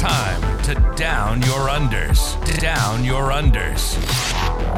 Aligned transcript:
time 0.00 0.62
to 0.62 0.74
down 0.96 1.42
your 1.42 1.68
unders. 1.68 2.34
Down 2.58 3.04
your 3.04 3.32
unders. 3.32 3.96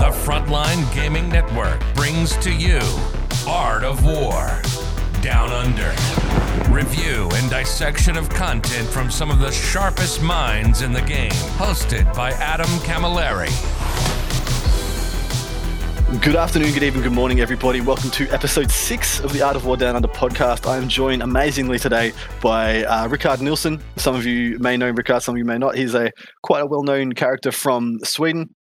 The 0.01 0.11
Frontline 0.11 0.93
Gaming 0.93 1.29
Network 1.29 1.81
brings 1.95 2.37
to 2.39 2.53
you 2.53 2.81
Art 3.47 3.85
of 3.85 4.05
War. 4.05 4.61
Down 5.21 5.51
Under. 5.51 5.95
Review 6.75 7.31
and 7.35 7.49
dissection 7.49 8.17
of 8.17 8.29
content 8.31 8.89
from 8.89 9.13
some 9.13 9.31
of 9.31 9.39
the 9.39 9.53
sharpest 9.53 10.23
minds 10.23 10.83
in 10.83 10.93
the 10.93 11.03
game. 11.03 11.31
Hosted 11.57 12.13
by 12.17 12.31
Adam 12.33 12.67
Camilleri. 12.81 13.82
Good 16.21 16.37
afternoon, 16.37 16.75
good 16.75 16.83
evening, 16.83 17.05
good 17.05 17.13
morning, 17.13 17.41
everybody. 17.41 17.81
Welcome 17.81 18.11
to 18.11 18.29
episode 18.29 18.71
six 18.71 19.19
of 19.21 19.33
the 19.33 19.41
Art 19.41 19.57
of 19.57 19.65
War 19.65 19.79
Down 19.79 19.97
Under 19.97 20.09
podcast. 20.09 20.69
I 20.69 20.77
am 20.77 20.87
joined 20.87 21.23
amazingly 21.23 21.79
today 21.79 22.13
by 22.43 22.85
uh, 22.85 23.09
Rickard 23.09 23.41
Nilsson. 23.41 23.81
Some 23.97 24.15
of 24.15 24.27
you 24.27 24.59
may 24.59 24.77
know 24.77 24.91
Rickard, 24.91 25.23
some 25.23 25.37
of 25.37 25.39
you 25.39 25.47
may 25.47 25.57
not. 25.57 25.75
He's 25.75 25.95
a 25.95 26.13
quite 26.43 26.61
a 26.61 26.67
well-known 26.67 27.15
character 27.15 27.51
from 27.51 27.99
Sweden 28.05 28.55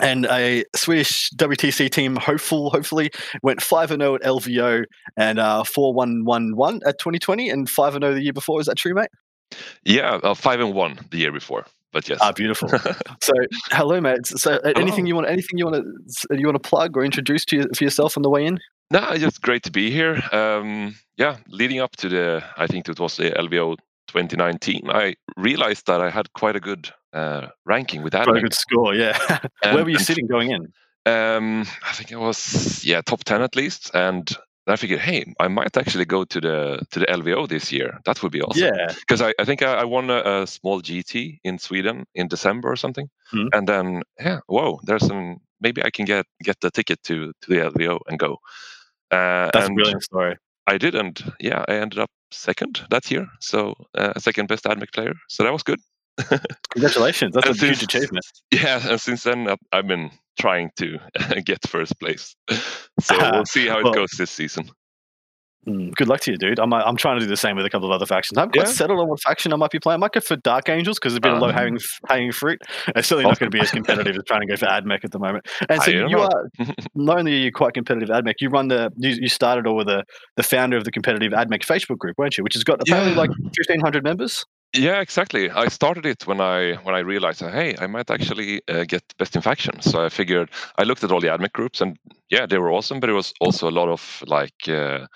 and 0.00 0.26
a 0.26 0.64
Swedish 0.76 1.30
WTC 1.36 1.90
team 1.90 2.14
hopeful, 2.14 2.70
hopefully, 2.70 3.10
went 3.42 3.60
5 3.60 3.88
0 3.88 4.14
at 4.14 4.22
LVO 4.22 4.84
and 5.16 5.40
uh, 5.40 5.64
4 5.64 5.92
1 5.94 6.24
1 6.24 6.54
1 6.54 6.80
at 6.86 7.00
2020 7.00 7.50
and 7.50 7.68
5 7.68 7.92
0 7.94 8.14
the 8.14 8.22
year 8.22 8.32
before. 8.32 8.60
Is 8.60 8.66
that 8.66 8.76
true, 8.76 8.94
mate? 8.94 9.10
Yeah, 9.84 10.20
uh, 10.22 10.34
5 10.34 10.60
and 10.60 10.74
1 10.74 11.00
the 11.10 11.18
year 11.18 11.32
before. 11.32 11.66
But 11.94 12.08
yes. 12.08 12.18
Ah, 12.20 12.32
beautiful. 12.32 12.68
so, 13.22 13.32
hello, 13.70 14.00
mate. 14.00 14.26
So, 14.26 14.58
anything 14.76 15.06
you 15.06 15.14
want, 15.14 15.28
anything 15.28 15.58
you 15.58 15.64
want 15.64 15.76
to, 15.76 16.36
you 16.36 16.44
want 16.44 16.60
to 16.60 16.68
plug 16.68 16.96
or 16.96 17.04
introduce 17.04 17.44
to 17.46 17.56
you, 17.56 17.64
for 17.74 17.84
yourself 17.84 18.16
on 18.18 18.24
the 18.24 18.28
way 18.28 18.44
in? 18.44 18.58
No, 18.90 19.16
just 19.16 19.40
great 19.40 19.62
to 19.62 19.70
be 19.70 19.92
here. 19.92 20.20
Um, 20.32 20.96
yeah, 21.16 21.36
leading 21.48 21.78
up 21.78 21.94
to 21.98 22.08
the, 22.08 22.44
I 22.58 22.66
think 22.66 22.88
it 22.88 22.98
was 22.98 23.16
the 23.16 23.30
LVO 23.30 23.76
2019, 24.08 24.90
I 24.90 25.14
realized 25.36 25.86
that 25.86 26.00
I 26.00 26.10
had 26.10 26.32
quite 26.32 26.56
a 26.56 26.60
good 26.60 26.90
uh, 27.12 27.46
ranking 27.64 28.02
with 28.02 28.12
that. 28.12 28.24
Quite 28.24 28.38
a 28.38 28.42
good 28.42 28.54
score, 28.54 28.94
yeah. 28.94 29.16
Where 29.62 29.84
were 29.84 29.90
you 29.90 29.98
sitting 30.00 30.26
going 30.26 30.50
in? 30.50 30.72
Um, 31.06 31.62
I 31.86 31.92
think 31.92 32.10
it 32.10 32.16
was 32.16 32.84
yeah 32.84 33.02
top 33.02 33.24
ten 33.24 33.42
at 33.42 33.54
least, 33.54 33.90
and 33.94 34.30
I 34.66 34.76
figured, 34.76 35.00
hey, 35.00 35.34
I 35.38 35.48
might 35.48 35.76
actually 35.76 36.06
go 36.06 36.24
to 36.24 36.40
the 36.40 36.86
to 36.90 37.00
the 37.00 37.06
LVO 37.06 37.48
this 37.48 37.70
year. 37.70 38.00
That 38.06 38.22
would 38.22 38.32
be 38.32 38.40
awesome. 38.40 38.64
Yeah, 38.64 38.94
because 38.98 39.20
I, 39.20 39.34
I 39.38 39.44
think 39.44 39.62
I, 39.62 39.74
I 39.74 39.84
won 39.84 40.08
a, 40.08 40.42
a, 40.42 40.46
small 40.46 40.80
GT 40.80 41.40
in 41.44 41.58
Sweden 41.58 42.06
in 42.14 42.28
December 42.28 42.72
or 42.72 42.76
something, 42.76 43.10
mm-hmm. 43.32 43.48
and 43.52 43.68
then 43.68 44.02
yeah, 44.18 44.40
whoa, 44.46 44.80
there's 44.84 45.06
some 45.06 45.40
maybe 45.60 45.84
I 45.84 45.90
can 45.90 46.06
get 46.06 46.24
get 46.42 46.60
the 46.60 46.70
ticket 46.70 47.02
to 47.04 47.32
to 47.42 47.48
the 47.48 47.56
LVO 47.56 47.98
and 48.08 48.18
go. 48.18 48.38
Uh, 49.10 49.50
That's 49.52 49.66
and 49.66 49.72
a 49.72 49.74
brilliant 49.74 50.02
story. 50.02 50.36
I 50.66 50.78
did, 50.78 50.94
and 50.94 51.32
yeah, 51.40 51.64
I 51.68 51.74
ended 51.74 51.98
up 51.98 52.10
second 52.30 52.86
that 52.90 53.10
year, 53.10 53.26
so 53.40 53.74
uh, 53.98 54.18
second 54.18 54.48
best 54.48 54.64
AdMech 54.64 54.94
player. 54.94 55.14
So 55.28 55.42
that 55.42 55.52
was 55.52 55.62
good. 55.62 55.80
Congratulations! 56.70 57.34
That's 57.34 57.46
and 57.46 57.56
a 57.56 57.58
since, 57.58 57.80
huge 57.80 57.82
achievement. 57.82 58.24
Yeah, 58.50 58.80
and 58.88 59.00
since 59.00 59.24
then 59.24 59.48
I've 59.72 59.86
been 59.86 60.10
trying 60.38 60.70
to 60.76 60.98
get 61.44 61.58
first 61.68 61.98
place. 62.00 62.34
So 63.00 63.18
we'll 63.18 63.44
see 63.46 63.66
how 63.66 63.80
it 63.80 63.84
well, 63.84 63.92
goes 63.92 64.12
this 64.12 64.30
season. 64.30 64.70
Mm, 65.66 65.94
good 65.94 66.08
luck 66.08 66.20
to 66.20 66.30
you, 66.30 66.36
dude. 66.36 66.60
I'm 66.60 66.72
I'm 66.72 66.96
trying 66.96 67.18
to 67.18 67.24
do 67.24 67.28
the 67.28 67.36
same 67.36 67.56
with 67.56 67.64
a 67.64 67.70
couple 67.70 67.88
of 67.88 67.92
other 67.92 68.06
factions. 68.06 68.38
I'm 68.38 68.50
quite 68.50 68.66
yeah. 68.66 68.72
settled 68.72 69.00
on 69.00 69.08
what 69.08 69.20
faction 69.20 69.52
I 69.52 69.56
might 69.56 69.70
be 69.70 69.80
playing. 69.80 69.96
I 69.96 69.98
might 69.98 70.12
go 70.12 70.20
for 70.20 70.36
Dark 70.36 70.68
Angels 70.68 70.98
because 70.98 71.12
there's 71.12 71.20
been 71.20 71.32
um, 71.32 71.38
a 71.38 71.46
low 71.46 71.52
hanging, 71.52 71.80
hanging 72.08 72.32
fruit. 72.32 72.60
It's 72.94 73.08
certainly 73.08 73.28
not 73.28 73.38
going 73.38 73.50
to 73.50 73.56
be 73.56 73.60
as 73.60 73.70
competitive 73.70 74.14
as 74.14 74.22
trying 74.26 74.42
to 74.42 74.46
go 74.46 74.56
for 74.56 74.66
AdMech 74.66 75.04
at 75.04 75.10
the 75.10 75.18
moment. 75.18 75.46
And 75.68 75.82
so 75.82 75.90
you 75.90 76.20
are 76.20 76.48
not 76.94 77.18
only 77.18 77.32
are 77.32 77.38
you 77.38 77.52
quite 77.52 77.74
competitive 77.74 78.10
AdMech, 78.10 78.34
you 78.40 78.48
run 78.48 78.68
the 78.68 78.92
you, 78.96 79.10
you 79.10 79.28
started 79.28 79.66
all 79.66 79.76
with 79.76 79.86
the 79.86 80.04
the 80.36 80.42
founder 80.42 80.76
of 80.76 80.84
the 80.84 80.92
competitive 80.92 81.32
AdMech 81.32 81.64
Facebook 81.64 81.98
group, 81.98 82.16
weren't 82.18 82.36
you? 82.36 82.44
Which 82.44 82.54
has 82.54 82.62
got 82.62 82.80
apparently 82.82 83.12
yeah. 83.12 83.18
like 83.18 83.30
1,500 83.30 84.04
members. 84.04 84.44
Yeah, 84.74 85.00
exactly. 85.00 85.50
I 85.50 85.68
started 85.68 86.04
it 86.04 86.26
when 86.26 86.40
I 86.40 86.74
when 86.82 86.96
I 86.96 86.98
realized, 86.98 87.40
hey, 87.40 87.76
I 87.78 87.86
might 87.86 88.10
actually 88.10 88.60
uh, 88.68 88.84
get 88.84 89.02
best 89.18 89.36
in 89.36 89.42
faction. 89.42 89.80
So 89.80 90.04
I 90.04 90.08
figured 90.08 90.50
I 90.76 90.82
looked 90.82 91.04
at 91.04 91.12
all 91.12 91.20
the 91.20 91.28
AdMech 91.28 91.52
groups, 91.52 91.80
and 91.80 91.96
yeah, 92.28 92.46
they 92.46 92.58
were 92.58 92.72
awesome. 92.72 92.98
But 92.98 93.10
it 93.10 93.14
was 93.14 93.32
also 93.40 93.68
a 93.68 93.76
lot 93.78 93.88
of 93.88 94.22
like. 94.26 94.68
Uh, 94.68 95.06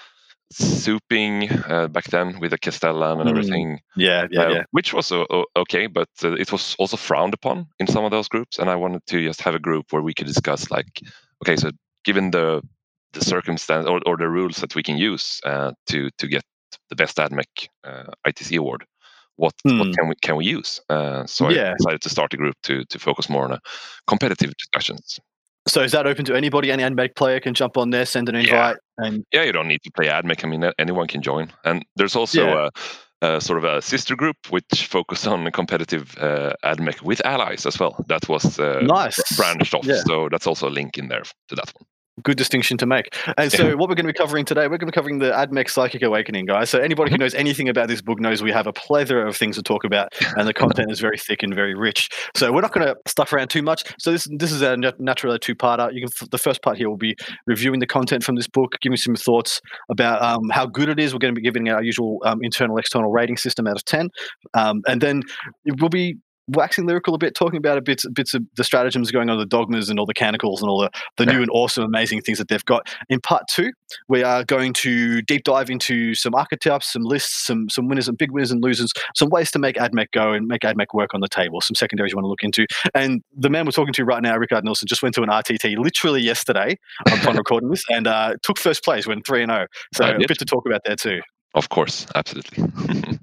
souping 0.51 1.71
uh, 1.71 1.89
back 1.89 2.05
then 2.05 2.41
with 2.41 2.53
the 2.53 2.59
Castellan 2.59 3.21
and 3.21 3.29
mm. 3.29 3.33
everything. 3.33 3.81
Yeah, 3.97 4.27
yeah, 4.31 4.43
uh, 4.43 4.49
yeah. 4.49 4.63
Which 4.71 4.95
was 4.95 5.13
uh, 5.13 5.25
okay, 5.57 5.87
but 5.87 6.09
uh, 6.25 6.33
it 6.33 6.51
was 6.51 6.75
also 6.79 6.97
frowned 6.97 7.35
upon 7.35 7.67
in 7.79 7.87
some 7.87 8.05
of 8.05 8.11
those 8.11 8.29
groups. 8.29 8.59
And 8.59 8.71
I 8.71 8.77
wanted 8.77 9.05
to 9.09 9.23
just 9.23 9.43
have 9.43 9.55
a 9.55 9.59
group 9.59 9.87
where 9.91 10.03
we 10.03 10.15
could 10.15 10.27
discuss, 10.27 10.71
like, 10.71 11.03
okay, 11.43 11.57
so 11.57 11.71
given 12.05 12.31
the 12.31 12.63
the 13.13 13.25
circumstance 13.25 13.87
or, 13.87 14.01
or 14.07 14.17
the 14.17 14.29
rules 14.29 14.57
that 14.59 14.75
we 14.75 14.83
can 14.83 14.97
use 14.97 15.41
uh, 15.45 15.73
to 15.89 16.09
to 16.19 16.29
get 16.29 16.43
the 16.89 16.97
best 16.97 17.19
AdMech 17.19 17.69
uh, 17.85 18.05
ITC 18.27 18.59
award, 18.59 18.85
what 19.39 19.55
mm. 19.67 19.79
what 19.79 19.87
hmm. 19.87 19.93
can 19.93 20.09
we 20.09 20.15
can 20.21 20.37
we 20.37 20.45
use? 20.45 20.81
so 21.27 21.49
yeah. 21.49 21.71
I 21.71 21.75
decided 21.79 22.03
to 22.03 22.11
start 22.11 22.35
a 22.35 22.37
group 22.37 22.57
to 22.65 22.85
to 22.85 22.99
focus 22.99 23.29
more 23.29 23.45
on 23.45 23.53
a 23.53 23.61
competitive 24.07 24.53
discussions. 24.57 25.19
So 25.67 25.83
is 25.83 25.93
that 25.93 26.07
open 26.07 26.25
to 26.27 26.35
anybody? 26.35 26.73
Any 26.73 26.83
AdMech 26.83 27.15
player 27.15 27.41
can 27.41 27.55
jump 27.55 27.77
on 27.77 27.91
there, 27.91 28.07
send 28.07 28.29
an 28.29 28.35
invite, 28.35 28.77
yeah. 28.99 29.07
and 29.07 29.25
yeah, 29.33 29.43
you 29.45 29.53
don't 29.53 29.69
need 29.69 29.83
to 29.83 29.91
play 29.91 30.07
AdMech. 30.07 30.45
I 30.45 30.49
mean, 30.49 30.65
anyone 30.79 31.07
can 31.07 31.21
join. 31.23 31.53
And 31.65 31.85
there's 31.97 32.17
also 32.17 32.47
yeah. 32.47 32.69
a, 33.21 33.37
a, 33.37 33.41
sort 33.41 33.59
of 33.59 33.65
a 33.65 33.83
sister 33.83 34.17
group 34.17 34.37
which 34.49 34.87
focus 34.87 35.27
on 35.27 35.51
competitive 35.53 36.17
uh, 36.19 36.55
AdMech 36.65 37.03
with 37.03 37.25
allies 37.27 37.67
as 37.67 37.79
well. 37.79 38.03
That 38.09 38.29
was 38.29 38.59
uh, 38.59 38.81
nice 38.83 39.21
branched 39.37 39.75
off. 39.75 39.85
Yeah. 39.85 40.01
So 40.07 40.29
that's 40.31 40.47
also 40.47 40.69
a 40.69 40.71
link 40.71 40.97
in 40.97 41.09
there 41.09 41.25
to 41.49 41.55
that 41.55 41.71
one 41.75 41.87
good 42.23 42.37
distinction 42.37 42.77
to 42.79 42.87
make. 42.87 43.17
And 43.37 43.51
so, 43.51 43.77
what 43.77 43.89
we're 43.89 43.95
going 43.95 44.07
to 44.07 44.13
be 44.13 44.19
covering 44.19 44.45
today, 44.45 44.63
we're 44.63 44.79
going 44.79 44.81
to 44.81 44.87
be 44.87 44.93
covering 44.93 45.19
the 45.19 45.31
AdMech 45.31 45.71
Psychic 45.71 46.03
Awakening, 46.03 46.47
guys. 46.47 46.71
So, 46.71 46.79
anybody 46.79 47.11
who 47.11 47.17
mm-hmm. 47.17 47.23
knows 47.23 47.35
anything 47.35 47.69
about 47.69 47.89
this 47.89 48.01
book 48.01 48.21
knows 48.21 48.43
we 48.43 48.53
have 48.53 48.67
a 48.67 48.73
plethora 48.73 49.29
of 49.29 49.37
things 49.37 49.57
to 49.57 49.63
talk 49.63 49.85
about, 49.85 50.09
and 50.37 50.47
the 50.47 50.55
content 50.55 50.91
is 50.91 51.01
very 51.01 51.19
thick 51.19 51.43
and 51.43 51.55
very 51.55 51.75
rich. 51.75 52.09
So, 52.37 52.53
we're 52.53 52.61
not 52.61 52.73
going 52.73 52.87
to 52.87 52.97
stuff 53.07 53.33
around 53.33 53.49
too 53.49 53.63
much. 53.63 53.85
So, 53.99 54.13
this 54.13 54.29
this 54.37 54.53
is 54.53 54.63
a 54.63 54.77
naturally 54.99 55.39
two-parter. 55.39 55.93
You 55.93 56.07
can 56.07 56.29
the 56.31 56.39
first 56.39 56.63
part 56.63 56.77
here 56.77 56.89
will 56.89 56.97
be 56.97 57.17
reviewing 57.47 57.81
the 57.81 57.87
content 57.87 58.25
from 58.25 58.37
this 58.37 58.49
book, 58.49 58.77
giving 58.81 58.97
some 58.97 59.17
thoughts 59.17 59.61
about 59.91 60.23
um, 60.23 60.49
how 60.51 60.67
good 60.67 60.89
it 60.89 60.99
is. 60.99 61.13
We're 61.13 61.19
going 61.19 61.35
to 61.35 61.39
be 61.39 61.45
giving 61.45 61.69
our 61.69 61.83
usual 61.83 62.19
um, 62.25 62.41
internal 62.43 62.77
external 62.79 63.11
rating 63.11 63.37
system 63.37 63.67
out 63.67 63.77
of 63.77 63.85
ten, 63.85 64.11
um, 64.55 64.83
and 64.87 65.01
then 65.01 65.23
we'll 65.79 65.91
be 65.91 66.17
waxing 66.49 66.87
lyrical 66.87 67.15
a 67.15 67.19
bit, 67.19 67.35
talking 67.35 67.59
about 67.59 67.79
a 67.79 67.81
bit 67.81 68.03
bits 68.13 68.35
of 68.35 68.43
the 68.57 68.65
stratagems 68.65 69.11
going 69.11 69.31
on, 69.31 69.39
the 69.39 69.47
dogmas 69.47 69.89
and 69.89 69.99
all 69.99 70.07
the 70.07 70.15
canticles 70.15 70.61
and 70.61 70.71
all 70.71 70.81
the, 70.81 70.91
the 71.17 71.27
new 71.27 71.41
and 71.41 71.51
awesome, 71.51 71.85
amazing 71.85 72.21
things 72.23 72.39
that 72.39 72.49
they've 72.49 72.65
got. 72.65 72.89
In 73.09 73.21
part 73.21 73.45
two, 73.51 73.71
we 74.09 74.23
are 74.23 74.45
going 74.45 74.73
to 74.75 75.23
deep 75.23 75.45
dive 75.45 75.71
into 75.71 76.15
some 76.15 76.35
archetypes, 76.35 76.93
some 76.93 77.03
lists, 77.03 77.47
some 77.47 77.69
some 77.69 77.89
winners 77.89 78.09
and 78.09 78.19
big 78.19 78.31
winners 78.31 78.51
and 78.51 78.63
losers, 78.63 78.93
some 79.15 79.29
ways 79.29 79.51
to 79.53 79.59
make 79.59 79.77
AdMech 79.77 80.11
go 80.13 80.33
and 80.33 80.47
make 80.47 80.63
AdMech 80.63 80.95
work 80.95 81.15
on 81.15 81.21
the 81.21 81.29
table, 81.29 81.61
some 81.61 81.75
secondaries 81.75 82.13
you 82.13 82.17
want 82.17 82.25
to 82.25 82.29
look 82.29 82.43
into. 82.43 82.67
And 82.95 83.23
the 83.37 83.51
man 83.51 83.65
we're 83.65 83.73
talking 83.73 83.95
to 83.95 84.05
right 84.05 84.23
now, 84.23 84.37
Rickard 84.37 84.65
Nilsson, 84.65 84.89
just 84.89 85.03
went 85.03 85.15
to 85.17 85.23
an 85.23 85.29
RTT 85.29 85.77
literally 85.77 86.23
yesterday 86.23 86.79
upon 87.07 87.37
recording 87.39 87.71
this 87.71 87.85
and 87.91 88.07
uh, 88.07 88.35
took 88.43 88.59
first 88.59 88.85
place, 88.85 89.07
went 89.07 89.27
3 89.27 89.43
and 89.43 89.51
0. 89.51 89.67
So 89.95 90.05
a 90.05 90.19
bit 90.19 90.39
to 90.39 90.45
talk 90.45 90.67
about 90.67 90.83
there 90.85 90.97
too. 90.97 91.21
Of 91.55 91.69
course, 91.69 92.07
absolutely. 92.15 92.65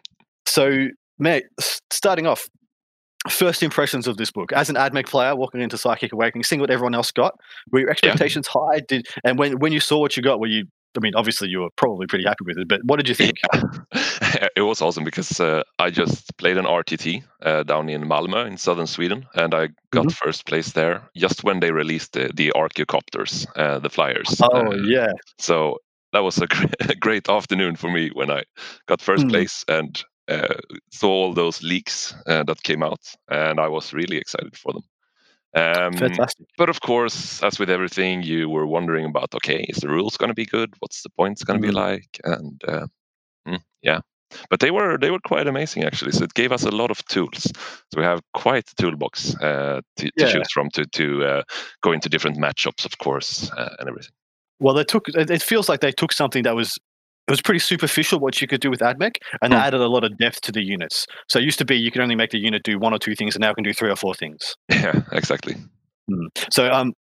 so, 0.47 0.87
mate, 1.19 1.45
starting 1.91 2.25
off, 2.25 2.49
first 3.29 3.63
impressions 3.63 4.07
of 4.07 4.17
this 4.17 4.31
book 4.31 4.51
as 4.53 4.69
an 4.69 4.75
AdMech 4.75 5.07
player 5.07 5.35
walking 5.35 5.61
into 5.61 5.77
Psychic 5.77 6.13
Awakening, 6.13 6.43
seeing 6.43 6.61
what 6.61 6.69
everyone 6.69 6.95
else 6.95 7.11
got? 7.11 7.33
Were 7.71 7.79
your 7.79 7.89
expectations 7.89 8.47
yeah. 8.53 8.61
high? 8.61 8.81
Did 8.87 9.07
and 9.23 9.37
when 9.39 9.59
when 9.59 9.71
you 9.71 9.79
saw 9.79 9.99
what 9.99 10.15
you 10.15 10.23
got, 10.23 10.39
were 10.39 10.47
you? 10.47 10.65
I 10.97 11.01
mean, 11.01 11.13
obviously 11.15 11.49
you 11.49 11.59
were 11.59 11.69
probably 11.75 12.07
pretty 12.07 12.23
happy 12.23 12.45
with 12.45 12.57
it, 12.57 12.69
but 12.69 12.79
what 12.85 12.95
did 12.95 13.09
you 13.09 13.15
think? 13.15 13.33
Yeah. 13.53 14.47
it 14.55 14.61
was 14.61 14.81
awesome 14.81 15.03
because 15.03 15.41
uh, 15.41 15.61
I 15.77 15.89
just 15.89 16.37
played 16.37 16.57
an 16.57 16.63
RTT 16.63 17.21
uh, 17.41 17.63
down 17.63 17.89
in 17.89 18.03
Malmö 18.03 18.47
in 18.47 18.57
southern 18.57 18.87
Sweden, 18.87 19.25
and 19.35 19.53
I 19.53 19.67
got 19.91 20.05
mm-hmm. 20.05 20.25
first 20.25 20.45
place 20.45 20.71
there 20.71 21.01
just 21.17 21.43
when 21.43 21.59
they 21.59 21.71
released 21.71 22.13
the, 22.13 22.31
the 22.33 22.53
Archaeopters, 22.53 23.45
uh, 23.57 23.79
the 23.79 23.89
flyers. 23.89 24.41
Oh 24.41 24.71
uh, 24.71 24.75
yeah. 24.87 25.11
So 25.37 25.79
that 26.13 26.23
was 26.23 26.41
a 26.41 26.47
great 27.01 27.27
afternoon 27.27 27.75
for 27.75 27.91
me 27.91 28.09
when 28.13 28.31
I 28.31 28.43
got 28.87 29.01
first 29.01 29.25
mm. 29.25 29.31
place 29.31 29.65
and 29.67 30.01
saw 30.91 31.09
all 31.09 31.33
those 31.33 31.61
leaks 31.63 32.13
uh, 32.27 32.43
that 32.43 32.63
came 32.63 32.83
out, 32.83 33.01
and 33.29 33.59
I 33.59 33.67
was 33.67 33.93
really 33.93 34.17
excited 34.17 34.57
for 34.57 34.73
them. 34.73 34.83
Um, 35.55 35.93
Fantastic. 35.93 36.47
But 36.57 36.69
of 36.69 36.81
course, 36.81 37.41
as 37.41 37.59
with 37.59 37.69
everything, 37.69 38.23
you 38.23 38.49
were 38.49 38.67
wondering 38.67 39.05
about 39.05 39.33
okay, 39.35 39.65
is 39.69 39.77
the 39.77 39.87
rules 39.87 40.17
going 40.17 40.29
to 40.29 40.35
be 40.35 40.45
good? 40.45 40.73
What's 40.79 41.01
the 41.01 41.09
points 41.09 41.43
going 41.43 41.61
to 41.61 41.67
mm-hmm. 41.67 41.75
be 41.75 41.81
like? 41.81 42.19
And 42.25 42.61
uh, 42.67 42.87
mm, 43.47 43.61
yeah, 43.81 44.01
but 44.49 44.59
they 44.59 44.71
were 44.71 44.97
they 44.97 45.11
were 45.11 45.19
quite 45.19 45.47
amazing 45.47 45.83
actually. 45.83 46.11
So 46.11 46.25
it 46.25 46.33
gave 46.33 46.51
us 46.51 46.63
a 46.63 46.71
lot 46.71 46.91
of 46.91 47.05
tools. 47.05 47.43
So 47.43 47.97
we 47.97 48.03
have 48.03 48.21
quite 48.33 48.69
a 48.69 48.75
toolbox 48.75 49.35
uh, 49.35 49.81
to, 49.97 50.11
yeah. 50.17 50.25
to, 50.25 50.33
choose 50.33 50.51
from 50.51 50.69
to 50.71 50.85
to 50.85 51.23
uh, 51.23 51.43
go 51.81 51.93
into 51.93 52.09
different 52.09 52.37
matchups, 52.37 52.85
of 52.85 52.97
course, 52.97 53.49
uh, 53.51 53.75
and 53.79 53.87
everything. 53.87 54.11
Well, 54.59 54.73
they 54.73 54.83
took. 54.83 55.07
It 55.09 55.41
feels 55.41 55.69
like 55.69 55.81
they 55.81 55.91
took 55.91 56.11
something 56.11 56.43
that 56.43 56.55
was 56.55 56.77
it 57.27 57.31
was 57.31 57.41
pretty 57.41 57.59
superficial 57.59 58.19
what 58.19 58.39
you 58.41 58.47
could 58.47 58.61
do 58.61 58.69
with 58.69 58.81
AdMech, 58.81 59.17
and 59.41 59.53
hmm. 59.53 59.59
added 59.59 59.81
a 59.81 59.87
lot 59.87 60.03
of 60.03 60.17
depth 60.17 60.41
to 60.41 60.51
the 60.51 60.63
units. 60.63 61.05
So 61.29 61.39
it 61.39 61.45
used 61.45 61.59
to 61.59 61.65
be 61.65 61.75
you 61.75 61.91
could 61.91 62.01
only 62.01 62.15
make 62.15 62.31
the 62.31 62.39
unit 62.39 62.63
do 62.63 62.77
one 62.77 62.93
or 62.93 62.99
two 62.99 63.15
things, 63.15 63.35
and 63.35 63.41
now 63.41 63.51
it 63.51 63.55
can 63.55 63.63
do 63.63 63.73
three 63.73 63.89
or 63.89 63.95
four 63.95 64.13
things. 64.13 64.55
Yeah, 64.85 65.01
exactly. 65.13 65.55
Hmm. 66.07 66.27
So, 66.51 66.69
um, 66.69 66.93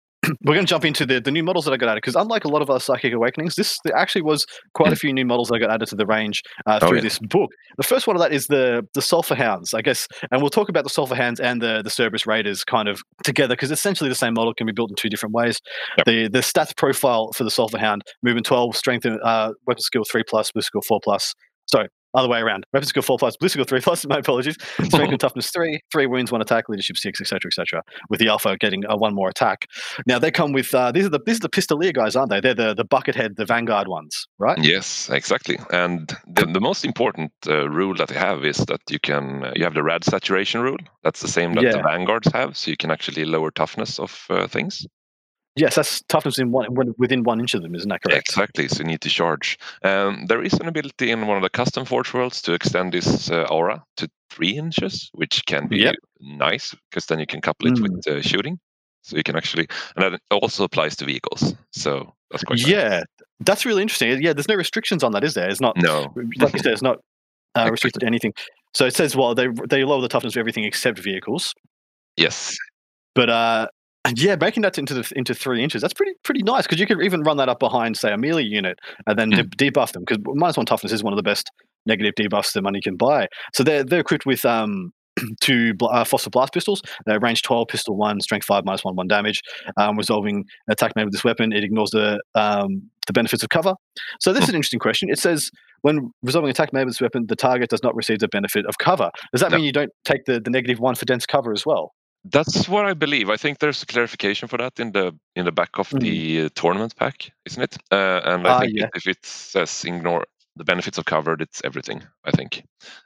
we're 0.44 0.55
going 0.55 0.67
to 0.67 0.71
jump 0.71 0.85
into 0.85 1.06
the, 1.06 1.21
the 1.21 1.31
new 1.31 1.43
models 1.43 1.65
that 1.65 1.73
I 1.73 1.76
got 1.76 1.88
added 1.88 2.03
because 2.03 2.17
unlike 2.17 2.44
a 2.44 2.49
lot 2.49 2.62
of 2.62 2.71
other 2.71 2.81
Psychic 2.81 3.12
Awakenings, 3.12 3.55
this 3.55 3.79
there 3.85 3.97
actually 3.97 4.23
was 4.23 4.47
quite 4.75 4.93
a 4.93 4.97
few 4.97 5.12
new 5.12 5.25
models 5.25 5.49
that 5.49 5.56
I 5.56 5.59
got 5.59 5.71
added 5.71 5.88
to 5.88 5.97
the 5.97 6.06
range 6.06 6.43
uh, 6.67 6.79
Oh, 6.82 6.88
through 6.88 6.99
yeah. 6.99 7.03
this 7.03 7.19
book. 7.19 7.50
The 7.76 7.82
first 7.82 8.06
one 8.06 8.17
of 8.17 8.21
that 8.23 8.32
is 8.32 8.47
the 8.47 8.87
the 8.94 9.03
Sulphur 9.03 9.35
Hounds, 9.35 9.75
I 9.75 9.82
guess, 9.82 10.09
and 10.31 10.41
we'll 10.41 10.50
talk 10.50 10.69
about 10.69 10.85
the 10.85 10.91
Sulphur 10.91 11.15
Hounds 11.15 11.41
and 11.41 11.61
the 11.61 11.82
the 11.82 11.91
Serberys 11.91 12.26
Raiders 12.26 12.65
kind 12.65 12.88
of 12.88 13.03
together 13.25 13.55
because 13.55 13.71
essentially 13.71 14.09
the 14.09 14.15
same 14.15 14.35
model 14.35 14.55
can 14.55 14.67
be 14.67 14.73
built 14.73 14.91
in 14.91 14.97
two 14.97 15.09
different 15.09 15.35
ways. 15.35 15.61
Yep. 15.99 16.06
The 16.06 16.29
the 16.29 16.41
stats 16.41 16.77
profile 16.77 17.31
for 17.32 17.44
the 17.44 17.50
Sulphur 17.50 17.79
Hound: 17.79 18.03
movement 18.23 18.47
twelve, 18.47 18.77
strength, 18.77 19.06
uh, 19.06 19.53
weapon 19.67 19.82
skill 19.82 20.05
three 20.11 20.23
plus, 20.29 20.53
blue 20.53 20.62
skill 20.62 20.82
four 20.87 21.00
plus. 21.03 21.35
Sorry. 21.67 21.88
Other 22.15 22.29
way 22.29 22.41
around. 22.41 22.65
Weapon 22.73 22.87
skill 22.87 23.03
four 23.03 23.19
plus, 23.19 23.37
blue 23.37 23.49
skill 23.49 23.65
three 23.65 23.81
plus. 23.81 24.07
My 24.09 24.19
apologies. 24.19 24.57
Strength 24.85 25.11
and 25.13 25.21
toughness 25.27 25.51
three, 25.51 25.81
three 25.93 26.07
wounds, 26.07 26.31
one 26.31 26.41
attack, 26.41 26.69
leadership 26.69 26.97
six, 26.97 27.21
etc., 27.21 27.49
etc. 27.49 27.83
With 28.09 28.21
the 28.21 28.29
alpha 28.29 28.57
getting 28.57 28.87
uh, 28.87 28.97
one 28.97 29.15
more 29.15 29.29
attack. 29.29 29.67
Now 30.07 30.19
they 30.19 30.31
come 30.31 30.53
with 30.53 30.73
uh, 30.75 30.93
these 30.93 31.07
are 31.07 31.09
the 31.11 31.21
these 31.27 31.37
are 31.37 31.41
the 31.41 31.49
pistolier 31.49 31.93
guys, 31.93 32.17
aren't 32.17 32.31
they? 32.31 32.41
They're 32.41 32.55
the 32.55 32.75
the 32.75 32.85
buckethead, 32.85 33.37
the 33.37 33.45
vanguard 33.45 33.89
ones, 33.89 34.27
right? 34.39 34.59
Yes, 34.63 35.09
exactly. 35.11 35.59
And 35.71 36.09
the, 36.27 36.47
the 36.47 36.61
most 36.61 36.85
important 36.85 37.33
uh, 37.49 37.69
rule 37.69 37.95
that 37.97 38.09
they 38.09 38.15
have 38.15 38.45
is 38.45 38.59
that 38.59 38.81
you 38.91 38.99
can 39.01 39.45
uh, 39.45 39.53
you 39.57 39.65
have 39.65 39.75
the 39.75 39.83
rad 39.83 40.05
saturation 40.05 40.61
rule. 40.61 40.79
That's 41.03 41.21
the 41.21 41.29
same 41.29 41.55
that 41.55 41.63
the 41.63 41.79
Yeah. 41.79 41.83
vanguards 41.83 42.31
have, 42.33 42.57
so 42.57 42.71
you 42.71 42.77
can 42.77 42.91
actually 42.91 43.25
lower 43.25 43.51
toughness 43.51 43.99
of 43.99 44.25
uh, 44.31 44.47
things. 44.47 44.87
Yes, 45.56 45.77
that's 45.77 46.03
toughness 46.09 46.39
in 46.39 46.51
one 46.51 46.67
within 46.99 47.23
one 47.23 47.39
inch 47.39 47.55
of 47.55 47.62
them, 47.62 47.75
isn't 47.77 47.89
that 47.89 48.03
correct? 48.03 48.29
Exactly. 48.29 48.67
So 48.67 48.79
you 48.79 48.85
need 48.87 49.01
to 49.03 49.09
charge. 49.09 49.56
Um, 49.85 50.27
there 50.27 50.43
is 50.43 50.55
an 50.55 50.67
ability 50.67 51.12
in 51.12 51.27
one 51.29 51.37
of 51.37 51.43
the 51.45 51.51
custom 51.51 51.85
forge 51.85 52.12
worlds 52.12 52.43
to 52.43 52.55
extend 52.55 52.93
this 52.93 53.31
uh, 53.31 53.43
aura 53.45 53.85
to 53.99 54.11
three 54.31 54.56
inches, 54.59 55.11
which 55.15 55.45
can 55.47 55.69
be 55.69 55.79
Yep. 55.79 55.95
nice 56.21 56.75
because 56.91 57.06
then 57.06 57.21
you 57.21 57.27
can 57.27 57.41
couple 57.41 57.69
it 57.69 57.81
with 57.81 58.06
uh, 58.09 58.21
shooting. 58.21 58.59
So 59.03 59.17
you 59.17 59.23
can 59.23 59.37
actually, 59.37 59.69
and 59.97 60.15
that 60.15 60.21
also 60.33 60.65
applies 60.65 60.97
to 60.97 61.05
vehicles. 61.05 61.55
So 61.73 62.12
that's 62.31 62.43
quite 62.43 62.59
nice. 62.59 62.67
Yeah, 62.67 63.03
that's 63.41 63.65
really 63.65 63.83
interesting. 63.83 64.21
Yeah, 64.23 64.33
there's 64.33 64.49
no 64.49 64.56
restrictions 64.56 65.05
on 65.05 65.12
that, 65.12 65.23
is 65.23 65.35
there? 65.35 65.49
It's 65.49 65.61
not 65.61 65.77
No. 65.77 66.12
like 66.39 66.55
you 66.55 66.59
said, 66.61 66.73
it's 66.73 66.83
not 66.83 66.99
uh, 67.55 67.69
restricted 67.71 68.01
to 68.01 68.06
anything. 68.06 68.33
So 68.73 68.87
it 68.87 68.95
says, 68.97 69.15
well, 69.15 69.35
they 69.37 69.47
they 69.69 69.85
lower 69.85 70.01
the 70.01 70.09
toughness 70.09 70.35
of 70.35 70.41
everything 70.41 70.65
except 70.65 70.99
vehicles. 70.99 71.55
Yes. 72.17 72.56
But 73.15 73.31
uh, 73.31 73.69
yeah, 74.17 74.37
making 74.37 74.62
that 74.62 74.79
into 74.79 74.95
the 74.95 75.11
into 75.17 75.35
three 75.35 75.62
inches, 75.62 75.81
that's 75.83 75.95
pretty 75.95 76.12
pretty 76.25 76.43
nice 76.43 76.65
because 76.65 76.79
you 76.79 76.87
could 76.87 77.03
even 77.03 77.23
run 77.23 77.37
that 77.39 77.49
up 77.49 77.59
behind, 77.59 77.97
say, 77.97 78.12
a 78.12 78.19
melee 78.19 78.43
unit 78.43 78.79
and 79.06 79.19
then 79.19 79.31
Mm. 79.33 79.51
de- 79.56 79.71
debuff 79.71 79.93
them 79.93 80.05
because 80.06 80.19
minus 80.35 80.56
one 80.56 80.67
toughness 80.67 80.93
is 80.93 81.03
one 81.03 81.12
of 81.12 81.17
the 81.17 81.23
best 81.23 81.51
negative 81.87 82.15
debuffs 82.19 82.53
that 82.53 82.62
money 82.62 82.81
can 82.83 82.97
buy. 82.97 83.27
So 83.55 83.62
they're 83.65 83.85
they're 83.85 84.01
equipped 84.01 84.27
with 84.27 84.45
um 84.45 84.93
two 85.41 85.73
uh, 85.81 86.05
phosphor 86.05 86.31
blast 86.31 86.53
pistols. 86.53 86.83
They're 87.06 87.21
range 87.21 87.43
twelve, 87.43 87.69
pistol 87.69 87.97
one, 87.97 88.21
strength 88.21 88.45
five, 88.47 88.65
minus 88.65 88.85
one, 88.85 88.97
one 88.97 89.06
damage. 89.09 89.41
Um, 89.77 89.97
resolving 89.97 90.45
attack 90.69 90.93
made 90.97 91.05
with 91.05 91.12
this 91.12 91.25
weapon, 91.25 91.53
it 91.53 91.65
ignores 91.65 91.91
the 91.91 92.21
um 92.35 92.91
the 93.06 93.12
benefits 93.12 93.43
of 93.43 93.49
cover. 93.49 93.75
So 94.21 94.33
this 94.33 94.45
is 94.45 94.49
an 94.51 94.55
interesting 94.56 94.81
question. 94.81 95.09
It 95.11 95.19
says 95.19 95.51
when 95.83 96.11
resolving 96.23 96.51
attack 96.51 96.73
made 96.73 96.85
with 96.85 96.95
this 96.95 97.01
weapon, 97.01 97.27
the 97.29 97.37
target 97.37 97.71
does 97.71 97.83
not 97.83 97.95
receive 97.95 98.19
the 98.19 98.29
benefit 98.29 98.65
of 98.67 98.79
cover. 98.79 99.11
Does 99.33 99.41
that 99.43 99.51
No. 99.51 99.56
mean 99.59 99.67
you 99.67 99.73
don't 99.73 99.91
take 100.05 100.25
the, 100.25 100.41
the 100.41 100.49
negative 100.51 100.79
one 100.81 100.95
for 100.95 101.05
dense 101.05 101.27
cover 101.27 101.53
as 101.53 101.65
well? 101.67 101.93
That's 102.25 102.69
what 102.69 102.87
I 102.87 102.94
believe. 102.94 103.29
I 103.31 103.37
think 103.37 103.59
there's 103.59 103.82
a 103.82 103.87
clarification 103.87 104.49
for 104.49 104.56
that 104.59 104.81
in 104.81 104.93
the 104.93 105.12
in 105.37 105.44
the 105.44 105.53
back 105.53 105.79
of 105.79 105.91
Mm. 105.91 106.00
the 106.00 106.49
tournament 106.50 106.97
pack, 106.97 107.31
isn't 107.44 107.62
it? 107.62 107.76
Uh, 107.93 108.21
and 108.25 108.47
I 108.47 108.50
Ah, 108.50 108.61
think 108.61 108.73
yeah. 108.76 108.85
it, 108.85 108.91
if 108.97 109.06
it 109.06 109.25
says 109.26 109.85
ignore 109.85 110.25
the 110.56 110.65
benefits 110.65 110.99
of 110.99 111.05
covered, 111.05 111.43
it's 111.43 111.61
everything. 111.65 112.00
I 112.25 112.31
think. 112.31 112.62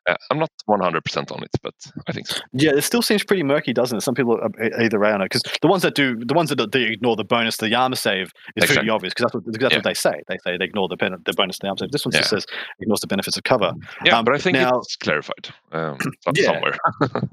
Uh, 0.07 0.15
I'm 0.31 0.39
not 0.39 0.51
100% 0.69 1.33
on 1.33 1.43
it, 1.43 1.51
but 1.63 1.75
I 2.07 2.13
think 2.13 2.27
so. 2.27 2.41
Yeah, 2.53 2.73
it 2.77 2.83
still 2.83 3.01
seems 3.03 3.25
pretty 3.25 3.43
murky, 3.43 3.73
doesn't 3.73 3.97
it? 3.99 4.03
Some 4.03 4.15
people 4.15 4.39
are 4.39 4.51
either 4.83 5.01
way 5.01 5.11
on 5.11 5.23
it 5.23 5.25
because 5.31 5.43
the 5.63 5.67
ones 5.69 5.83
that 5.83 5.95
do, 5.95 6.15
the 6.25 6.35
ones 6.35 6.51
that 6.51 6.71
do 6.71 6.79
ignore 6.79 7.17
the 7.17 7.25
bonus, 7.25 7.57
the 7.57 7.75
armor 7.75 7.97
save 7.97 8.31
is 8.55 8.67
pretty 8.71 8.91
obvious 8.91 9.15
because 9.15 9.25
that's 9.33 9.35
what 9.35 9.45
that's 9.47 9.73
Yeah. 9.73 9.79
what 9.79 9.85
they 9.85 9.95
say. 9.95 10.23
They 10.29 10.37
say 10.45 10.59
they 10.59 10.65
ignore 10.67 10.89
the 10.89 10.97
ben- 10.97 11.17
the 11.25 11.33
bonus, 11.33 11.59
the 11.59 11.69
armor 11.69 11.79
save. 11.79 11.91
This 11.91 12.05
one 12.05 12.13
just 12.13 12.29
says 12.31 12.45
ignores 12.81 13.01
the 13.01 13.07
benefits 13.09 13.37
of 13.39 13.43
cover. 13.45 13.73
Yeah, 14.05 14.19
Um, 14.19 14.25
but 14.27 14.35
I 14.35 14.39
think 14.39 14.59
now- 14.59 14.79
it's 14.79 14.95
clarified 14.97 15.49
um, 15.73 15.99
Yeah. 16.37 16.45
somewhere. 16.53 16.77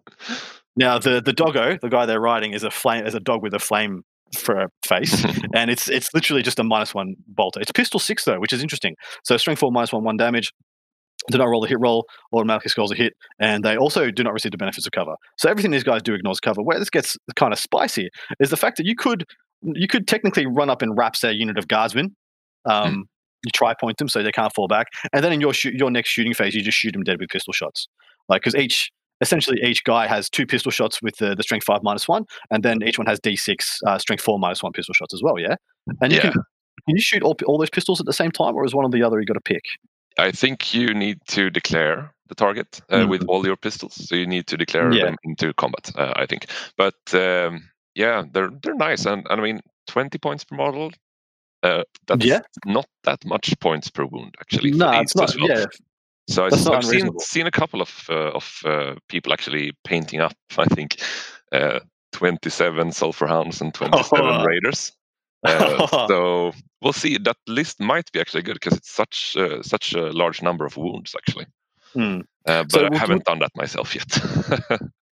Now 0.76 1.00
the 1.00 1.22
the 1.22 1.34
doggo, 1.34 1.78
the 1.82 1.90
guy 1.90 2.06
they're 2.06 2.22
riding, 2.22 2.54
is 2.54 2.64
a 2.64 2.72
flame, 2.72 3.06
is 3.06 3.16
a 3.16 3.20
dog 3.20 3.42
with 3.42 3.54
a 3.54 3.60
flame 3.60 4.04
for 4.38 4.60
a 4.60 4.68
face, 4.86 5.24
and 5.56 5.70
it's 5.72 5.90
it's 5.90 6.10
literally 6.14 6.42
just 6.42 6.60
a 6.60 6.64
minus 6.64 6.94
one 6.94 7.16
bolter. 7.28 7.60
It's 7.62 7.72
pistol 7.72 8.00
six 8.00 8.26
though, 8.26 8.40
which 8.40 8.54
is 8.54 8.62
interesting. 8.62 8.96
So 9.24 9.38
strength 9.38 9.60
four 9.60 9.72
minus 9.72 9.94
one 9.94 10.04
one 10.04 10.18
damage. 10.18 10.52
Do 11.32 11.40
not 11.40 11.46
roll 11.46 11.64
a 11.64 11.68
hit 11.68 11.78
roll, 11.80 12.06
automatically 12.34 12.70
scores 12.70 12.92
a 12.92 12.96
hit, 12.96 13.14
and 13.40 13.64
they 13.64 13.78
also 13.78 14.12
do 14.12 14.24
not 14.24 14.34
receive 14.34 14.52
the 14.52 14.58
benefits 14.58 14.86
of 14.86 14.92
cover. 14.92 15.16
So 15.38 15.50
everything 15.50 15.72
these 15.72 15.84
guys 15.84 16.04
do 16.04 16.14
ignores 16.14 16.40
cover. 16.40 16.62
Where 16.62 16.78
this 16.78 16.90
gets 16.90 17.18
kind 17.36 17.52
of 17.52 17.58
spicy 17.58 18.10
is 18.40 18.52
the 18.52 18.58
fact 18.58 18.78
that 18.78 18.86
you 18.86 18.96
could 18.96 19.26
you 19.64 19.88
could 19.88 20.08
technically 20.08 20.46
run 20.46 20.70
up 20.70 20.82
and 20.82 20.96
wrap 20.98 21.16
say 21.16 21.30
a 21.30 21.34
unit 21.34 21.58
of 21.58 21.68
guardsmen. 21.68 22.16
Um, 22.66 23.06
You 23.44 23.52
try 23.54 23.74
point 23.80 23.98
them 23.98 24.10
so 24.10 24.24
they 24.24 24.32
can't 24.32 24.54
fall 24.54 24.68
back, 24.68 24.88
and 25.14 25.24
then 25.24 25.32
in 25.32 25.40
your 25.40 25.54
shoot, 25.54 25.74
your 25.76 25.90
next 25.90 26.10
shooting 26.10 26.34
phase, 26.34 26.54
you 26.56 26.62
just 26.62 26.78
shoot 26.78 26.94
them 26.94 27.04
dead 27.04 27.18
with 27.20 27.30
pistol 27.30 27.54
shots. 27.54 27.88
Like 28.28 28.42
because 28.42 28.56
each 28.56 28.92
essentially 29.22 29.60
each 29.64 29.84
guy 29.84 30.08
has 30.08 30.30
two 30.30 30.46
pistol 30.46 30.72
shots 30.72 31.02
with 31.02 31.16
the, 31.18 31.36
the 31.36 31.44
strength 31.44 31.66
five 31.66 31.82
minus 31.84 32.08
one, 32.08 32.26
and 32.52 32.64
then 32.64 32.84
each 32.84 32.98
one 32.98 33.08
has 33.08 33.20
d6 33.20 33.78
uh, 33.88 33.98
strength 33.98 34.22
four 34.24 34.38
minus 34.40 34.62
one 34.64 34.72
pistol 34.74 34.94
shots 34.94 35.14
as 35.14 35.22
well. 35.24 35.40
Yeah, 35.40 35.56
and 36.02 36.12
you 36.12 36.18
Yeah. 36.18 36.32
can 36.32 36.34
can 36.88 36.96
you 36.98 37.02
shoot 37.02 37.24
all, 37.24 37.36
all 37.48 37.58
those 37.58 37.70
pistols 37.70 38.00
at 38.00 38.06
the 38.06 38.14
same 38.14 38.32
time, 38.32 38.56
or 38.56 38.66
is 38.66 38.76
one 38.76 38.86
or 38.86 38.90
the 38.92 39.02
other 39.04 39.20
you 39.20 39.26
got 39.26 39.34
to 39.36 39.42
pick? 39.42 39.64
I 40.20 40.32
think 40.32 40.74
you 40.74 40.94
need 40.94 41.20
to 41.28 41.50
declare 41.50 42.14
the 42.28 42.36
target 42.36 42.82
uh, 42.90 43.06
with 43.08 43.24
all 43.28 43.46
your 43.46 43.56
pistols. 43.56 43.94
So 44.08 44.16
you 44.16 44.26
need 44.28 44.48
to 44.48 44.58
declare 44.58 44.92
Yeah. 44.94 45.06
them 45.06 45.16
into 45.24 45.54
combat. 45.54 45.92
Uh, 45.96 46.14
I 46.16 46.26
think, 46.26 46.48
but 46.78 46.96
um, 47.14 47.70
yeah, 47.96 48.24
they're 48.34 48.52
they're 48.62 48.76
nice, 48.76 49.06
and, 49.06 49.26
and 49.30 49.40
I 49.42 49.44
mean, 49.44 49.62
twenty 49.88 50.18
points 50.18 50.44
per 50.44 50.56
model. 50.58 50.92
Uh, 51.64 51.84
that's 52.08 52.26
Yeah. 52.26 52.42
not 52.66 52.86
that 53.04 53.26
much 53.26 53.58
points 53.60 53.90
per 53.90 54.06
wound, 54.06 54.36
actually. 54.40 54.72
No, 54.72 54.92
it's 55.00 55.16
not. 55.16 55.34
well. 55.40 55.50
Yeah, 55.50 55.66
So 56.28 56.46
I, 56.46 56.50
That's 56.50 56.68
have 56.68 56.84
seen 56.84 57.20
seen 57.20 57.48
a 57.48 57.52
couple 57.52 57.82
of 57.82 58.06
uh, 58.10 58.32
of 58.32 58.60
uh, 58.66 58.96
people 59.10 59.32
actually 59.34 59.74
painting 59.84 60.22
up. 60.22 60.34
I 60.58 60.66
think 60.66 61.02
uh, 61.52 61.80
twenty 62.12 62.50
seven 62.50 62.92
sulfur 62.92 63.28
hounds 63.28 63.62
and 63.62 63.74
twenty 63.74 64.02
seven 64.04 64.26
Oh. 64.26 64.46
raiders. 64.48 64.92
Uh, 65.44 65.88
so 66.08 66.52
we'll 66.82 66.94
see. 66.94 67.18
That 67.18 67.38
list 67.48 67.80
might 67.80 68.12
be 68.12 68.20
actually 68.20 68.44
good 68.44 68.56
because 68.60 68.78
it's 68.78 68.92
such 68.92 69.36
uh, 69.38 69.62
such 69.62 69.94
a 69.94 70.12
large 70.12 70.42
number 70.42 70.66
of 70.66 70.78
wounds 70.78 71.16
actually. 71.16 71.46
Hmm. 71.94 72.22
Uh, 72.48 72.64
but 72.64 72.72
So 72.72 72.90
I 72.92 72.98
haven't 72.98 73.26
done 73.26 73.40
that 73.40 73.52
myself 73.56 73.96
yet. 73.96 74.12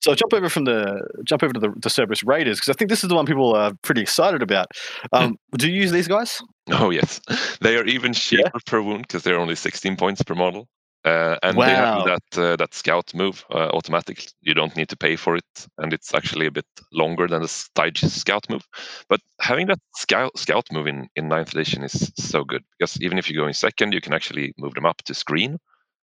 So 0.01 0.15
jump 0.15 0.33
over 0.33 0.47
from 0.47 0.63
the 0.63 1.05
jump 1.25 1.43
over 1.43 1.53
to 1.53 1.59
the, 1.59 1.69
the 1.69 1.89
Serberys 1.89 2.25
Raiders 2.25 2.57
because 2.59 2.73
I 2.73 2.77
think 2.77 2.89
this 2.89 3.03
is 3.03 3.09
the 3.09 3.15
one 3.15 3.25
people 3.25 3.53
are 3.53 3.73
pretty 3.81 4.01
excited 4.01 4.41
about. 4.41 4.67
Um, 5.11 5.37
do 5.57 5.69
you 5.69 5.75
use 5.81 5.91
these 5.91 6.07
guys? 6.07 6.41
oh 6.71 6.89
yes, 6.89 7.19
they 7.59 7.75
are 7.75 7.83
even 7.83 8.13
cheaper 8.13 8.59
per 8.65 8.81
wound 8.81 9.01
because 9.07 9.23
they're 9.23 9.39
only 9.39 9.55
sixteen 9.55 9.97
points 9.97 10.23
per 10.23 10.35
model. 10.35 10.69
Uh, 11.05 11.37
and 11.43 11.63
they 11.63 11.75
have 11.75 12.03
that 12.03 12.23
uh, 12.37 12.55
that 12.57 12.73
scout 12.73 13.13
move 13.13 13.45
uh, 13.51 13.69
automatic. 13.73 14.27
You 14.41 14.53
don't 14.53 14.75
need 14.75 14.89
to 14.89 14.97
pay 14.97 15.15
for 15.15 15.37
it, 15.37 15.67
and 15.77 15.93
it's 15.93 16.13
actually 16.13 16.45
a 16.45 16.51
bit 16.51 16.65
longer 16.91 17.27
than 17.27 17.41
the 17.41 17.47
Stygies 17.47 18.09
scout 18.11 18.49
move. 18.49 18.67
But 19.07 19.21
having 19.39 19.67
that 19.67 19.79
scout 19.95 20.37
scout 20.37 20.67
move 20.71 20.87
in 20.87 21.07
in 21.15 21.29
ninth 21.29 21.53
edition 21.53 21.83
is 21.83 22.11
so 22.17 22.43
good 22.43 22.63
because 22.77 23.01
even 23.01 23.17
if 23.17 23.29
you 23.29 23.35
go 23.37 23.47
in 23.47 23.53
second, 23.53 23.93
you 23.93 24.01
can 24.01 24.13
actually 24.13 24.53
move 24.57 24.73
them 24.73 24.85
up 24.85 24.97
to 25.03 25.13
screen 25.13 25.57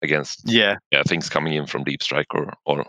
against 0.02 0.46
Yeah, 0.46 0.76
yeah, 0.90 1.02
things 1.04 1.28
coming 1.30 1.54
in 1.54 1.66
from 1.66 1.84
deep 1.84 2.02
strike 2.02 2.34
or 2.34 2.52
or 2.66 2.84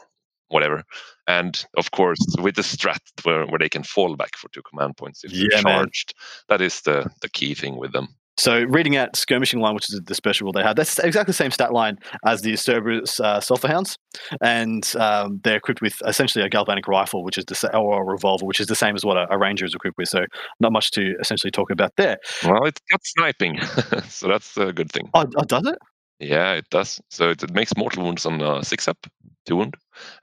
whatever. 0.50 0.84
And 1.28 1.64
of 1.78 1.92
course, 1.92 2.36
with 2.40 2.56
the 2.56 2.64
strat 2.64 3.00
where, 3.24 3.46
where 3.48 3.60
they 3.60 3.70
can 3.70 3.84
fall 3.84 4.16
back 4.18 4.38
for 4.38 4.50
two 4.50 4.62
command 4.64 4.98
points 4.98 5.24
if 5.24 5.32
Yeah, 5.32 5.62
they're 5.64 5.64
man. 5.64 5.90
charged, 5.90 6.14
that 6.50 6.62
is 6.62 6.82
the 6.82 7.10
the 7.22 7.30
key 7.30 7.54
thing 7.56 7.78
with 7.78 7.94
them. 7.94 8.10
So 8.38 8.64
reading 8.64 8.96
out 8.98 9.16
skirmishing 9.16 9.60
line, 9.60 9.76
which 9.76 9.90
is 9.90 10.02
the 10.06 10.16
special 10.16 10.46
rule 10.46 10.54
they 10.54 10.64
have, 10.64 10.76
that's 10.76 10.98
exactly 11.00 11.30
the 11.32 11.36
same 11.36 11.52
stat 11.52 11.72
line 11.72 12.00
as 12.26 12.42
the 12.42 12.54
Serberys 12.54 13.20
uh, 13.20 13.40
Sulphur 13.40 13.68
Hounds, 13.68 13.98
and 14.42 14.92
um, 14.98 15.40
they're 15.44 15.58
equipped 15.58 15.82
with 15.82 16.02
essentially 16.08 16.44
a 16.44 16.50
galvanic 16.50 16.88
rifle, 16.88 17.24
which 17.24 17.38
is 17.38 17.46
the 17.46 17.78
or 17.78 18.02
a 18.02 18.06
revolver, 18.06 18.46
which 18.46 18.60
is 18.60 18.68
the 18.68 18.76
same 18.76 18.96
as 18.96 19.06
what 19.06 19.18
a, 19.18 19.32
a 19.32 19.38
ranger 19.38 19.66
is 19.66 19.76
equipped 19.76 19.98
with. 19.98 20.10
So 20.10 20.26
not 20.60 20.72
much 20.72 20.92
to 20.92 21.16
essentially 21.20 21.52
talk 21.52 21.70
about 21.70 21.94
there. 21.98 22.18
Well, 22.44 22.66
it's 22.66 22.82
got 22.90 23.02
sniping, 23.04 23.62
so 24.08 24.28
that's 24.28 24.58
a 24.58 24.74
good 24.74 24.92
thing. 24.92 25.10
Oh, 25.14 25.26
oh 25.38 25.44
does 25.44 25.68
it? 25.68 25.78
Yeah, 26.20 26.54
it 26.54 26.70
does. 26.70 27.02
So 27.10 27.32
it, 27.32 27.44
it 27.44 27.54
makes 27.54 27.76
mortal 27.78 28.04
wounds 28.04 28.26
on 28.26 28.42
uh, 28.42 28.62
six 28.64 28.88
up, 28.88 28.98
two 29.46 29.58
wound, 29.58 29.76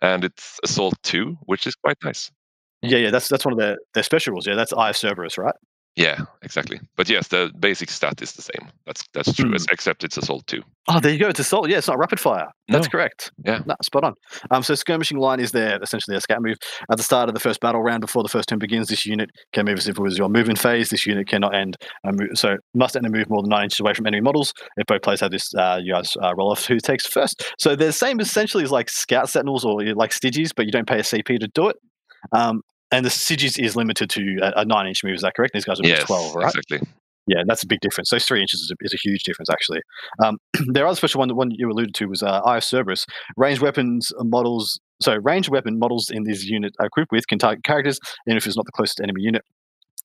and 0.02 0.24
it's 0.24 0.58
assault 0.64 0.94
two, 1.02 1.36
which 1.42 1.66
is 1.66 1.76
quite 1.76 1.98
nice. 2.02 2.30
Yeah, 2.82 2.98
yeah. 2.98 3.10
That's 3.10 3.28
that's 3.28 3.44
one 3.44 3.52
of 3.52 3.58
their 3.58 3.76
their 3.94 4.02
special 4.02 4.32
rules. 4.32 4.46
Yeah, 4.46 4.54
that's 4.54 4.72
Eye 4.72 4.90
of 4.90 4.96
Serberys, 4.96 5.38
right? 5.38 5.54
Yeah, 5.96 6.20
exactly. 6.42 6.80
But 6.96 7.10
yes, 7.10 7.28
the 7.28 7.50
basic 7.58 7.90
stat 7.90 8.22
is 8.22 8.32
the 8.32 8.42
same. 8.42 8.68
That's 8.86 9.02
that's 9.12 9.34
true. 9.34 9.52
Ex- 9.52 9.66
Except 9.72 10.04
it's 10.04 10.16
assault 10.16 10.46
two. 10.46 10.62
Oh, 10.88 11.00
there 11.00 11.12
you 11.12 11.18
go. 11.18 11.28
It's 11.28 11.40
assault. 11.40 11.68
Yeah, 11.68 11.78
it's 11.78 11.88
not 11.88 11.98
rapid 11.98 12.18
fire. 12.20 12.46
That's 12.68 12.86
No. 12.86 12.90
correct. 12.90 13.32
Yeah. 13.44 13.60
No, 13.66 13.74
spot 13.82 14.04
on. 14.04 14.14
Um, 14.52 14.62
so 14.62 14.74
skirmishing 14.76 15.18
line 15.18 15.40
is 15.40 15.50
there 15.52 15.78
essentially 15.82 16.16
a 16.16 16.20
scout 16.20 16.40
move 16.42 16.56
at 16.90 16.96
the 16.96 17.02
start 17.02 17.28
of 17.28 17.34
the 17.34 17.40
first 17.40 17.60
battle 17.60 17.82
round 17.82 18.00
before 18.02 18.22
the 18.22 18.28
first 18.28 18.48
turn 18.48 18.58
begins. 18.60 18.88
This 18.88 19.04
unit 19.04 19.30
can 19.52 19.66
move 19.66 19.78
as 19.78 19.88
if 19.88 19.98
it 19.98 20.02
was 20.02 20.16
your 20.16 20.28
movement 20.28 20.58
phase. 20.60 20.88
This 20.90 21.04
unit 21.06 21.26
cannot 21.28 21.54
end 21.54 21.76
a 22.04 22.12
move, 22.12 22.30
so 22.34 22.56
must 22.72 22.96
end 22.96 23.04
a 23.04 23.10
move 23.10 23.28
more 23.28 23.42
than 23.42 23.50
nine 23.50 23.64
inches 23.64 23.80
away 23.80 23.92
from 23.92 24.06
enemy 24.06 24.20
models. 24.22 24.54
If 24.76 24.86
both 24.86 25.02
players 25.02 25.20
have 25.20 25.32
this, 25.32 25.52
uh, 25.54 25.80
you 25.82 25.92
guys 25.92 26.16
uh, 26.22 26.32
roll 26.36 26.52
off 26.52 26.64
who 26.66 26.78
takes 26.78 27.06
first. 27.06 27.44
So 27.58 27.74
they're 27.74 27.88
the 27.88 27.92
same 27.92 28.20
essentially 28.20 28.62
as 28.62 28.70
like 28.70 28.88
scout 28.88 29.28
sentinels 29.28 29.64
or 29.64 29.82
like 29.94 30.12
Stygies, 30.12 30.50
but 30.54 30.66
you 30.66 30.72
don't 30.72 30.86
pay 30.88 31.00
a 31.00 31.02
CP 31.02 31.40
to 31.40 31.48
do 31.52 31.68
it. 31.68 31.76
Um, 32.32 32.62
and 32.92 33.04
the 33.04 33.10
Stygies 33.10 33.58
is 33.58 33.76
limited 33.76 34.10
to 34.10 34.38
a, 34.42 34.60
a 34.60 34.64
nine 34.64 34.86
inch 34.86 35.04
move. 35.04 35.14
Is 35.14 35.22
that 35.22 35.34
correct? 35.34 35.54
These 35.54 35.64
guys 35.64 35.80
are 35.80 35.86
yes, 35.86 36.04
12, 36.04 36.34
right? 36.34 36.46
Exactly. 36.46 36.80
Yeah, 37.26 37.42
that's 37.46 37.62
a 37.62 37.66
big 37.66 37.80
difference. 37.80 38.10
Those 38.10 38.24
three 38.24 38.40
inches 38.40 38.60
is 38.60 38.72
a, 38.72 38.74
is 38.80 38.92
a 38.92 38.96
huge 38.96 39.22
difference, 39.22 39.50
actually. 39.50 39.80
Um, 40.22 40.38
their 40.72 40.86
other 40.86 40.96
special 40.96 41.20
one, 41.20 41.28
the 41.28 41.34
one 41.34 41.50
you 41.52 41.70
alluded 41.70 41.94
to, 41.94 42.06
was 42.06 42.22
uh, 42.22 42.40
Eye 42.40 42.56
of 42.56 42.64
Serberys. 42.64 43.04
Ranged 43.36 43.62
weapons 43.62 44.10
models, 44.18 44.80
so 45.00 45.16
ranged 45.22 45.48
weapon 45.48 45.78
models 45.78 46.10
in 46.10 46.24
this 46.24 46.44
unit 46.44 46.74
are 46.80 46.86
equipped 46.86 47.12
with 47.12 47.28
can 47.28 47.38
target 47.38 47.62
characters, 47.62 48.00
even 48.26 48.36
if 48.36 48.46
it's 48.46 48.56
not 48.56 48.66
the 48.66 48.72
closest 48.72 49.00
enemy 49.00 49.22
unit. 49.22 49.44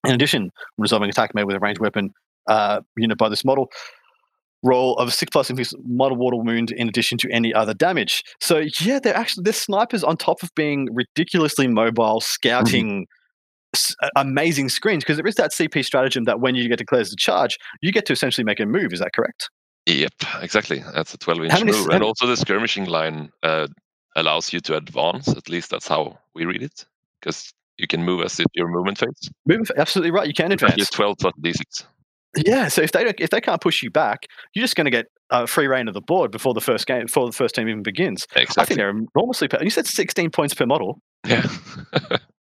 In 0.05 0.13
addition, 0.13 0.51
resolving 0.77 1.09
attack 1.09 1.33
made 1.33 1.45
with 1.45 1.55
a 1.55 1.59
ranged 1.59 1.79
weapon 1.79 2.11
uh, 2.47 2.81
unit 2.95 3.17
by 3.17 3.29
this 3.29 3.43
model, 3.43 3.71
roll 4.65 4.95
of 4.97 5.13
six 5.13 5.29
plus 5.31 5.49
inflicts 5.49 5.73
model 5.85 6.17
water 6.17 6.37
wound 6.37 6.71
in 6.71 6.89
addition 6.89 7.17
to 7.19 7.29
any 7.31 7.53
other 7.53 7.73
damage. 7.73 8.23
So 8.41 8.63
yeah, 8.81 8.99
they're 8.99 9.15
actually 9.15 9.43
they're 9.43 9.53
snipers 9.53 10.03
on 10.03 10.17
top 10.17 10.41
of 10.43 10.49
being 10.55 10.89
ridiculously 10.93 11.67
mobile, 11.67 12.19
scouting. 12.21 13.05
s- 13.73 13.95
Amazing 14.15 14.69
screens 14.69 15.03
because 15.03 15.17
there 15.17 15.27
is 15.27 15.35
that 15.35 15.51
CP 15.51 15.83
stratagem 15.85 16.23
that 16.25 16.39
when 16.39 16.55
you 16.55 16.67
get 16.69 16.77
declared 16.79 17.01
as 17.01 17.13
a 17.13 17.15
charge, 17.17 17.57
you 17.81 17.91
get 17.91 18.05
to 18.07 18.13
essentially 18.13 18.43
make 18.45 18.59
a 18.59 18.65
move. 18.65 18.93
Is 18.93 18.99
that 18.99 19.13
correct? 19.13 19.49
Yep, 19.87 20.13
exactly. 20.41 20.83
That's 20.93 21.13
a 21.13 21.17
12 21.17 21.43
inch 21.43 21.51
move. 21.65 21.87
And 21.95 22.03
also, 22.03 22.25
the 22.25 22.37
skirmishing 22.37 22.85
line 22.85 23.29
uh, 23.43 23.67
allows 24.15 24.51
you 24.51 24.59
to 24.61 24.77
advance. 24.77 25.27
At 25.27 25.47
least 25.49 25.69
that's 25.69 25.87
how 25.87 26.17
we 26.33 26.45
read 26.45 26.63
it. 26.63 26.85
Because 27.21 27.53
you 27.77 27.85
can 27.87 28.03
move 28.03 28.23
as 28.23 28.39
if 28.39 28.47
your 28.53 28.67
movement 28.69 28.97
phase. 28.97 29.29
Move 29.45 29.69
absolutely 29.77 30.11
right. 30.11 30.27
You 30.27 30.33
can 30.33 30.51
advance. 30.51 30.73
It's 30.83 30.89
12 30.91 31.17
plus 31.19 31.33
d6. 31.43 31.85
Yeah, 32.37 32.67
so 32.67 32.81
if 32.81 32.91
they 32.91 33.03
don't, 33.03 33.15
if 33.19 33.29
they 33.29 33.41
can't 33.41 33.61
push 33.61 33.81
you 33.83 33.89
back, 33.91 34.25
you're 34.53 34.63
just 34.63 34.75
going 34.75 34.85
to 34.85 34.91
get 34.91 35.05
uh, 35.29 35.45
free 35.45 35.67
reign 35.67 35.87
of 35.87 35.93
the 35.93 36.01
board 36.01 36.31
before 36.31 36.53
the 36.53 36.61
first 36.61 36.85
game, 36.87 37.05
before 37.05 37.25
the 37.27 37.31
first 37.35 37.55
team 37.55 37.67
even 37.69 37.83
begins. 37.83 38.25
Exactly. 38.35 38.61
I 38.61 38.65
think 38.65 38.77
they're 38.77 38.89
enormously. 38.89 39.47
You 39.61 39.69
said 39.69 39.87
16 39.87 40.31
points 40.31 40.53
per 40.53 40.65
model. 40.65 40.99
Yeah. 41.25 41.47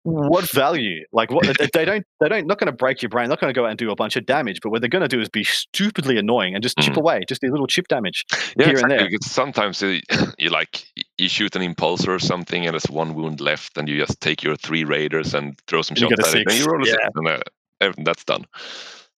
What 0.04 0.50
value? 0.52 1.04
Like 1.12 1.30
what? 1.30 1.46
they- 1.72 1.84
don't. 1.84 2.04
They 2.20 2.28
don't. 2.28 2.46
Not 2.46 2.58
going 2.58 2.66
to 2.66 2.72
break 2.76 3.02
your 3.02 3.08
brain. 3.10 3.28
Not 3.28 3.38
going 3.40 3.52
to 3.52 3.58
go 3.58 3.64
out 3.66 3.70
and 3.70 3.78
do 3.78 3.90
a 3.90 3.94
bunch 3.94 4.16
of 4.16 4.26
damage. 4.26 4.58
But 4.62 4.70
what 4.70 4.80
they're 4.80 4.88
going 4.88 5.02
to 5.02 5.08
do 5.08 5.20
is 5.20 5.28
be 5.28 5.44
stupidly 5.44 6.16
annoying 6.18 6.54
and 6.54 6.62
just 6.62 6.76
chip 6.78 6.94
Mhm. 6.94 6.98
away, 6.98 7.20
just 7.28 7.44
a 7.44 7.48
little 7.48 7.66
chip 7.68 7.86
damage. 7.88 8.24
yeah, 8.56 8.66
here 8.66 8.68
and 8.68 8.72
exactly. 8.72 8.96
there. 8.96 9.08
Because 9.10 9.30
sometimes 9.30 9.80
you, 9.82 10.00
you 10.38 10.48
like 10.48 10.84
you 11.18 11.28
shoot 11.28 11.54
an 11.54 11.62
impulsor 11.62 12.08
or 12.08 12.18
something, 12.18 12.64
and 12.66 12.72
there's 12.74 12.84
one 12.90 13.14
wound 13.14 13.40
left, 13.40 13.76
and 13.78 13.88
you 13.88 13.98
just 13.98 14.20
take 14.20 14.42
your 14.42 14.56
three 14.56 14.84
raiders 14.84 15.34
and 15.34 15.56
throw 15.68 15.82
some 15.82 15.96
You 15.96 16.08
shots 16.08 16.28
at 16.34 16.40
it, 16.40 16.46
and 16.50 16.58
you 16.58 16.64
roll 16.64 16.82
a 16.82 16.86
Yeah. 16.86 16.92
six, 16.92 17.04
and 17.14 17.28
uh, 17.28 17.92
that's 18.04 18.24
done. 18.24 18.46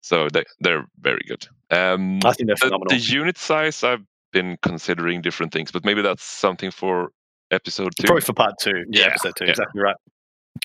So 0.04 0.28
they 0.30 0.44
they're 0.61 0.84
very 1.00 1.23
good. 1.26 1.49
Um, 1.70 2.20
I 2.26 2.34
think 2.34 2.49
they're 2.49 2.56
the, 2.56 2.66
phenomenal. 2.66 2.88
the 2.90 2.99
unit 2.99 3.38
size, 3.38 3.82
I've 3.82 4.04
been 4.32 4.58
considering 4.61 5.23
different 5.23 5.50
things, 5.50 5.73
but 5.73 5.82
maybe 5.82 6.02
that's 6.02 6.23
something 6.23 6.70
for 6.70 7.08
episode 7.50 7.94
two. 7.99 8.04
Probably 8.06 8.20
for 8.20 8.34
part 8.34 8.52
two. 8.61 8.84
Yeah, 8.90 9.00
Yeah, 9.00 9.06
episode 9.06 9.32
two. 9.38 9.44
yeah. 9.46 9.52
Exactly 9.52 9.80
right. 9.80 9.96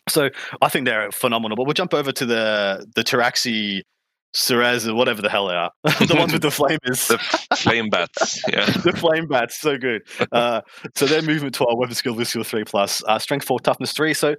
So 0.10 0.29
I 0.62 0.67
think 0.67 0.86
they're 0.86 1.10
phenomenal. 1.12 1.55
But 1.55 1.67
we'll 1.67 1.74
jump 1.74 1.93
over 1.93 2.12
to 2.12 2.25
the 2.25 2.86
the 2.96 3.03
Pteraxii, 3.05 3.81
Or 4.51 4.93
whatever 4.93 5.21
the 5.21 5.29
hell 5.29 5.48
they 5.48 5.55
are. 5.55 5.71
the 5.83 6.15
ones 6.17 6.33
with 6.33 6.41
the 6.41 6.50
flamers. 6.50 7.07
the 7.07 7.17
flame 7.55 7.89
bats. 7.89 8.41
Yeah. 8.48 8.65
the 8.83 8.93
flame 8.93 9.27
bats, 9.27 9.59
so 9.59 9.77
good. 9.77 10.03
Uh, 10.31 10.62
so 10.95 11.05
their 11.05 11.21
movement 11.21 11.55
12, 11.55 11.77
weapon 11.77 11.95
skill, 11.95 12.13
this 12.13 12.29
skill 12.29 12.43
3 12.43 12.63
plus, 12.63 13.03
uh, 13.07 13.17
strength 13.17 13.45
4, 13.45 13.59
toughness 13.59 13.91
3. 13.93 14.13
So 14.13 14.36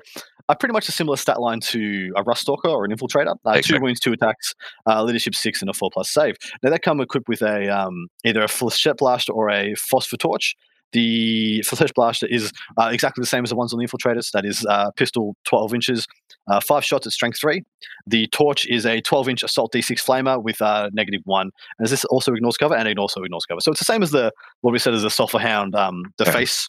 uh, 0.49 0.55
pretty 0.55 0.73
much 0.73 0.89
a 0.89 0.93
similar 0.93 1.17
stat 1.17 1.41
line 1.41 1.61
to 1.61 2.13
a 2.17 2.23
Rust 2.23 2.43
Stalker 2.43 2.69
or 2.69 2.85
an 2.85 2.93
Infiltrator. 2.93 3.37
Uh, 3.45 3.61
Two 3.61 3.81
wounds, 3.81 4.01
two 4.01 4.13
attacks, 4.13 4.55
uh, 4.87 5.03
leadership 5.03 5.35
6, 5.35 5.61
and 5.61 5.71
a 5.71 5.75
4 5.75 5.91
plus 5.93 6.11
save. 6.11 6.37
Now 6.63 6.71
they 6.71 6.79
come 6.79 7.01
equipped 7.01 7.29
with 7.29 7.43
a 7.43 7.69
um, 7.69 8.09
either 8.25 8.43
a 8.43 8.47
Flechette 8.47 8.99
Blaster 8.99 9.33
or 9.33 9.51
a 9.51 9.75
Phosphor 9.75 10.17
Torch. 10.17 10.57
The 10.93 11.61
Flechette 11.67 11.95
Blaster 11.95 12.27
is 12.27 12.53
uh, 12.79 12.91
exactly 12.93 13.23
the 13.23 13.27
same 13.27 13.45
as 13.45 13.51
the 13.51 13.57
ones 13.57 13.73
on 13.73 13.79
the 13.79 13.87
Infiltrators. 13.87 14.31
That 14.33 14.45
is 14.45 14.65
uh, 14.67 14.91
pistol 14.93 15.37
12 15.47 15.75
inches, 15.75 16.07
uh, 16.49 16.61
5 16.61 16.85
shots 16.85 17.07
at 17.07 17.13
strength 17.13 17.39
3. 17.41 17.63
The 18.07 18.27
Torch 18.29 18.67
is 18.67 18.85
a 18.87 19.01
12 19.01 19.29
inch 19.29 19.43
assault 19.43 19.73
d6 19.73 20.03
flamer 20.05 20.43
with 20.43 20.61
uh, 20.61 20.91
negative 20.93 21.23
1. 21.25 21.51
And 21.79 21.89
this 21.89 22.05
also 22.07 22.33
ignores 22.35 22.57
cover 22.57 22.75
and 22.75 22.89
it 22.89 22.99
also 22.99 23.23
ignores 23.23 23.47
cover. 23.47 23.61
So 23.61 23.71
it's 23.71 23.81
the 23.81 23.85
same 23.85 24.03
as 24.03 24.11
the 24.11 24.33
what 24.63 24.73
we 24.73 24.79
said 24.79 24.95
as 24.95 25.03
the 25.03 25.11
sulfur 25.11 25.39
hound, 25.39 25.75
um, 25.75 26.03
the 26.19 26.25
Yeah. 26.25 26.33
face 26.33 26.69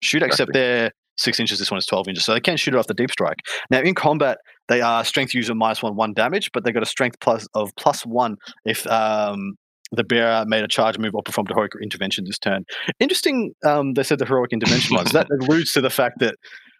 shooter, 0.00 0.26
except 0.26 0.52
they're 0.52 0.90
six 1.16 1.38
inches. 1.38 1.58
This 1.58 1.70
one 1.70 1.78
is 1.78 1.86
twelve 1.86 2.08
inches, 2.08 2.24
so 2.24 2.34
they 2.34 2.40
can't 2.40 2.58
shoot 2.58 2.74
it 2.74 2.76
off 2.78 2.86
the 2.86 2.94
deep 2.94 3.10
strike. 3.10 3.38
Now 3.70 3.80
in 3.80 3.94
combat, 3.94 4.38
they 4.68 4.80
are 4.80 5.04
strength 5.04 5.34
user 5.34 5.54
minus 5.54 5.82
one 5.82 5.96
one 5.96 6.12
damage, 6.12 6.50
but 6.52 6.64
they've 6.64 6.74
got 6.74 6.82
a 6.82 6.86
strength 6.86 7.20
plus 7.20 7.46
of 7.54 7.70
plus 7.76 8.04
one 8.04 8.36
if 8.64 8.86
um, 8.88 9.56
the 9.94 10.04
bearer 10.04 10.44
made 10.46 10.64
a 10.64 10.68
charge 10.68 10.98
move 10.98 11.14
or 11.14 11.22
performed 11.22 11.50
a 11.50 11.54
heroic 11.54 11.72
intervention 11.82 12.24
this 12.24 12.38
turn. 12.38 12.64
Interesting. 13.00 13.54
Um, 13.64 13.94
they 13.94 14.02
said 14.02 14.18
the 14.18 14.26
heroic 14.26 14.52
intervention 14.52 14.96
was 14.96 15.12
that 15.12 15.28
alludes 15.42 15.72
to 15.72 15.80
the 15.80 15.90
fact 15.90 16.18
that 16.20 16.36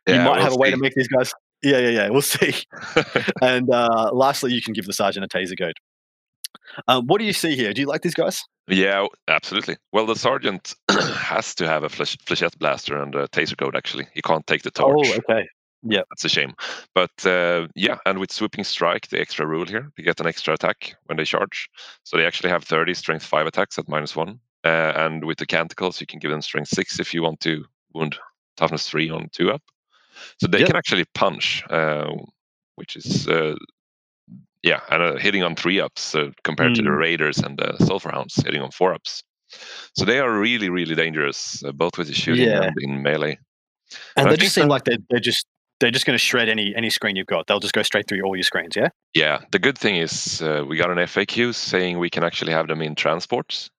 you 0.07 0.15
might 0.17 0.33
we'll 0.33 0.43
have 0.43 0.53
a 0.53 0.57
way 0.57 0.69
see. 0.69 0.75
to 0.75 0.81
make 0.81 0.95
these 0.95 1.09
guys. 1.09 1.33
Yeah, 1.63 1.79
yeah, 1.79 1.89
yeah. 1.89 2.09
We'll 2.11 2.23
see. 2.23 2.55
and 3.43 3.73
uh, 3.73 4.11
lastly, 4.13 4.53
you 4.53 4.61
can 4.61 4.75
give 4.75 4.87
the 4.87 4.93
sergeant 4.93 5.25
a 5.25 5.29
taser 5.29 5.57
goad. 5.57 5.75
Um, 6.89 7.07
what 7.07 7.19
do 7.19 7.25
you 7.25 7.33
see 7.33 7.57
here? 7.57 7.73
Do 7.73 7.81
you 7.81 7.87
like 7.87 8.03
these 8.03 8.15
guys? 8.15 8.43
Yeah, 8.69 9.07
absolutely. 9.29 9.77
Well, 9.93 10.07
the 10.07 10.17
sergeant 10.17 10.75
has 10.91 11.55
to 11.57 11.67
have 11.67 11.85
a 11.85 11.89
flesh, 11.89 12.17
flechette 12.27 12.59
blaster 12.59 13.01
and 13.01 13.15
a 13.15 13.29
taser 13.29 13.57
goad. 13.57 13.77
Actually, 13.77 14.07
he 14.15 14.23
can't 14.23 14.47
take 14.47 14.63
the 14.63 14.71
torch. 14.71 15.09
Oh, 15.09 15.19
okay. 15.31 15.47
Yeah, 15.87 16.03
that's 16.11 16.25
a 16.25 16.29
shame. 16.29 16.55
But 16.95 17.27
uh, 17.27 17.69
yeah, 17.75 17.99
and 18.07 18.19
with 18.19 18.33
sweeping 18.33 18.65
strike, 18.65 19.09
the 19.09 19.21
extra 19.21 19.47
rule 19.47 19.67
here, 19.67 19.91
they 19.97 20.03
get 20.03 20.21
an 20.21 20.27
extra 20.27 20.55
attack 20.55 20.95
when 21.07 21.19
they 21.19 21.25
charge. 21.25 21.69
So 22.05 22.17
they 22.17 22.27
actually 22.27 22.51
have 22.51 22.65
30 22.65 22.95
strength 22.95 23.25
five 23.25 23.47
attacks 23.47 23.79
at 23.79 23.89
minus 23.89 24.17
one. 24.17 24.41
Uh, 24.65 24.93
and 24.97 25.25
with 25.25 25.37
the 25.39 25.47
canticles, 25.47 26.01
you 26.01 26.07
can 26.07 26.19
give 26.21 26.31
them 26.31 26.41
strength 26.41 26.69
six 26.71 26.99
if 26.99 27.13
you 27.13 27.23
want 27.23 27.41
to 27.41 27.65
wound 27.93 28.17
toughness 28.57 28.89
three 28.89 29.11
on 29.11 29.29
two 29.33 29.51
up. 29.53 29.63
So 30.41 30.47
they 30.47 30.61
Yep. 30.61 30.69
can 30.69 30.77
actually 30.77 31.05
punch, 31.15 31.63
uh, 31.69 32.11
which 32.77 32.97
is 32.97 33.29
uh, 33.29 33.55
yeah, 34.63 34.81
and 34.91 35.03
uh, 35.03 35.17
hitting 35.17 35.43
on 35.43 35.55
three 35.55 35.81
ups 35.81 36.15
uh, 36.15 36.31
compared 36.45 36.75
to 36.77 36.83
the 36.83 36.89
Mm. 36.89 36.99
raiders 36.99 37.39
and 37.39 37.59
the 37.59 37.77
sulfur 37.85 38.11
hounds 38.11 38.37
hitting 38.37 38.63
on 38.63 38.71
four 38.71 38.95
ups. 38.95 39.23
So 39.95 40.07
they 40.07 40.19
are 40.19 40.33
really, 40.41 40.71
really 40.71 40.95
dangerous, 40.95 41.63
uh, 41.63 41.73
both 41.73 41.99
with 41.99 42.09
the 42.09 42.15
shooting 42.15 42.47
Yeah. 42.49 42.63
and 42.63 42.75
in 42.81 43.03
melee. 43.03 43.39
And 44.17 44.29
I 44.29 44.31
they 44.31 44.37
just 44.39 44.55
seem 44.55 44.65
that- 44.65 44.71
like 44.71 44.85
they're, 44.85 44.99
they're 45.11 45.21
just 45.21 45.47
they're 45.81 45.91
just 45.91 46.07
going 46.07 46.15
to 46.15 46.25
shred 46.25 46.49
any 46.49 46.75
any 46.77 46.91
screen 46.91 47.17
you've 47.17 47.27
got. 47.27 47.47
They'll 47.47 47.61
just 47.61 47.75
go 47.75 47.83
straight 47.83 48.09
through 48.09 48.23
all 48.23 48.37
your 48.37 48.43
screens. 48.45 48.75
Yeah. 48.77 48.89
Yeah, 49.15 49.41
the 49.53 49.59
good 49.59 49.79
thing 49.79 49.97
is 49.97 50.43
uh, 50.43 50.65
we 50.67 50.77
got 50.77 50.91
an 50.91 50.99
FAQ 50.99 51.55
saying 51.55 51.99
we 51.99 52.11
can 52.11 52.25
actually 52.25 52.53
have 52.53 52.69
them 52.69 52.83
in 52.83 52.95
transports. 52.95 53.71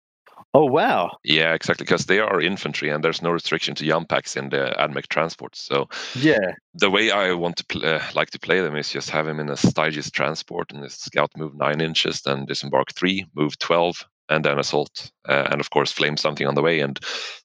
Oh 0.53 0.65
wow. 0.65 1.11
Yeah, 1.23 1.53
exactly, 1.53 1.83
because 1.83 2.05
they 2.05 2.19
are 2.19 2.39
infantry 2.39 2.89
and 2.89 3.03
there's 3.03 3.21
no 3.21 3.29
restriction 3.31 3.75
to 3.75 3.85
jump 3.85 4.07
packs 4.07 4.37
in 4.37 4.49
the 4.49 4.73
AdMech 4.79 5.07
transports. 5.07 5.59
So 5.59 5.89
Yeah. 6.15 6.53
the 6.73 6.89
way 6.89 7.11
I 7.11 7.33
want 7.33 7.57
to 7.57 7.65
pl- 7.65 7.85
uh, 7.85 8.01
like 8.13 8.29
to 8.31 8.39
play 8.39 8.61
them 8.61 8.75
is 8.77 8.89
just 8.89 9.09
have 9.09 9.27
him 9.27 9.41
in 9.41 9.49
a 9.49 9.53
Stygies 9.53 10.09
transport 10.11 10.71
and 10.71 10.81
the 10.81 10.89
scout 10.89 11.31
move 11.35 11.55
nine 11.55 11.81
inches, 11.81 12.21
then 12.21 12.45
disembark 12.45 12.93
three, 12.93 13.25
move 13.35 13.57
twelve, 13.59 14.05
and 14.29 14.43
then 14.43 14.59
assault, 14.59 15.11
uh, 15.29 15.47
and 15.51 15.59
of 15.61 15.69
course 15.69 15.91
flame 15.91 16.17
something 16.17 16.47
on 16.47 16.55
the 16.55 16.61
way. 16.61 16.79
And 16.81 16.99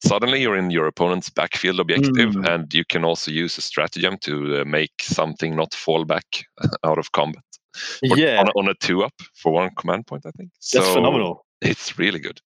suddenly 0.05 0.41
you're 0.43 0.57
in 0.57 0.71
your 0.71 0.87
opponent's 0.87 1.31
backfield 1.31 1.81
objective, 1.81 2.35
Mm. 2.35 2.49
and 2.49 2.75
you 2.75 2.85
can 2.85 3.05
also 3.05 3.31
use 3.31 3.59
a 3.59 3.63
stratagem 3.63 4.17
to 4.23 4.61
uh, 4.61 4.65
make 4.65 4.93
something 5.03 5.55
not 5.57 5.75
fall 5.75 6.05
back 6.05 6.25
out 6.85 6.99
of 6.99 7.13
combat. 7.13 7.45
Or 8.11 8.17
Yeah. 8.19 8.41
on 8.41 8.49
a, 8.49 8.51
on 8.59 8.69
a 8.69 8.75
two 8.75 9.03
up 9.05 9.15
for 9.35 9.53
one 9.53 9.71
command 9.77 10.07
point, 10.07 10.25
I 10.27 10.31
think. 10.33 10.51
That's 10.73 10.87
So 10.87 10.95
phenomenal. 10.95 11.45
It's 11.61 11.99
really 11.99 12.19
good. 12.21 12.41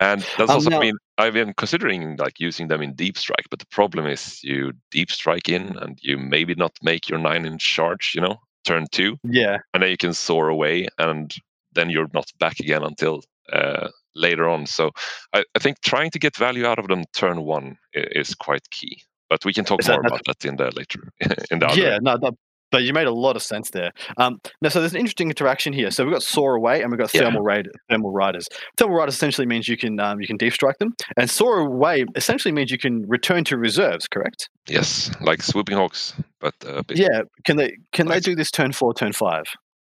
And 0.00 0.20
that's 0.38 0.50
Um, 0.50 0.56
also, 0.56 0.70
now- 0.70 0.78
I 0.80 0.84
mean, 0.84 0.96
I've 1.18 1.34
been 1.34 1.54
considering 1.54 2.16
like 2.16 2.40
using 2.40 2.68
them 2.68 2.82
in 2.82 2.94
deep 2.94 3.16
strike, 3.18 3.46
but 3.50 3.58
the 3.60 3.66
problem 3.66 4.06
is 4.06 4.42
you 4.42 4.72
deep 4.90 5.10
strike 5.10 5.48
in 5.48 5.76
and 5.78 5.98
you 6.02 6.18
maybe 6.18 6.54
not 6.56 6.72
make 6.82 7.08
your 7.08 7.18
nine 7.18 7.46
inch 7.46 7.62
charge, 7.64 8.12
you 8.14 8.20
know, 8.20 8.36
turn 8.64 8.86
two, 8.90 9.16
Yeah. 9.24 9.58
and 9.72 9.82
then 9.82 9.90
you 9.90 9.96
can 9.96 10.14
soar 10.14 10.48
away, 10.48 10.88
and 10.98 11.34
then 11.72 11.90
you're 11.90 12.10
not 12.14 12.30
back 12.38 12.58
again 12.60 12.82
until 12.82 13.22
uh, 13.52 13.88
later 14.14 14.48
on. 14.48 14.66
So 14.66 14.90
I, 15.32 15.44
I 15.54 15.58
think 15.58 15.80
trying 15.82 16.10
to 16.10 16.18
get 16.18 16.36
value 16.36 16.66
out 16.66 16.78
of 16.78 16.88
them 16.88 17.04
turn 17.14 17.42
one 17.44 17.76
is 17.92 18.34
quite 18.34 18.68
key. 18.70 19.02
But 19.30 19.44
we 19.44 19.52
can 19.52 19.64
talk 19.64 19.82
that- 19.82 19.92
more 19.92 20.06
about 20.06 20.22
that 20.26 20.44
in 20.44 20.56
the 20.56 20.70
later 20.76 21.08
in 21.50 21.58
the 21.58 21.66
other. 21.66 21.80
Yeah. 21.80 21.98
No. 22.00 22.16
no 22.16 22.30
but 22.70 22.82
you 22.82 22.92
made 22.92 23.06
a 23.06 23.12
lot 23.12 23.36
of 23.36 23.42
sense 23.42 23.70
there. 23.70 23.92
Um, 24.16 24.40
now, 24.60 24.68
so 24.68 24.80
there's 24.80 24.94
an 24.94 24.98
interesting 24.98 25.28
interaction 25.28 25.72
here. 25.72 25.92
So 25.92 26.04
we've 26.04 26.12
got 26.12 26.24
soar 26.24 26.56
away 26.56 26.82
and 26.82 26.90
we've 26.90 26.98
got 26.98 27.14
Yeah. 27.14 27.20
thermal 27.20 27.42
raid, 27.42 27.68
thermal 27.88 28.10
riders. 28.10 28.48
Thermal 28.78 28.96
riders 28.96 29.14
essentially 29.14 29.46
means 29.46 29.68
you 29.68 29.76
can 29.76 30.00
um, 30.00 30.20
you 30.20 30.26
can 30.26 30.36
deep 30.36 30.52
strike 30.52 30.78
them, 30.78 30.92
and 31.16 31.30
soar 31.30 31.60
away 31.60 32.04
essentially 32.16 32.50
means 32.50 32.72
you 32.72 32.78
can 32.78 33.04
return 33.06 33.44
to 33.44 33.56
reserves. 33.58 34.08
Correct? 34.08 34.48
Yes, 34.68 35.08
like 35.20 35.40
swooping 35.40 35.76
hawks, 35.76 36.14
but 36.40 36.54
uh. 36.66 36.82
Yeah. 36.88 37.22
Can 37.44 37.58
they 37.58 37.76
can 37.92 38.08
they 38.08 38.18
do 38.18 38.34
this 38.34 38.50
turn 38.50 38.72
four, 38.72 38.92
turn 38.92 39.12
five? 39.12 39.44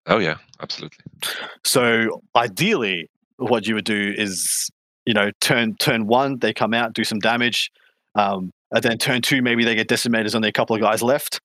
Oh 0.07 0.19
yeah, 0.19 0.35
absolutely. 0.59 0.97
So 1.63 2.21
ideally, 2.35 3.09
what 3.37 3.67
you 3.67 3.75
would 3.75 3.85
do 3.85 4.13
is, 4.17 4.69
you 5.05 5.13
know, 5.13 5.31
turn 5.41 5.75
turn 5.77 6.07
one, 6.07 6.39
they 6.39 6.53
come 6.53 6.73
out, 6.73 6.93
do 6.93 7.03
some 7.03 7.19
damage, 7.19 7.71
um, 8.15 8.51
and 8.71 8.83
then 8.83 8.97
turn 8.97 9.21
two, 9.21 9.41
maybe 9.41 9.63
they 9.63 9.75
get 9.75 9.87
decimated. 9.87 10.25
There's 10.25 10.35
only 10.35 10.49
a 10.49 10.53
couple 10.53 10.75
of 10.75 10.81
guys 10.81 11.01
left. 11.01 11.39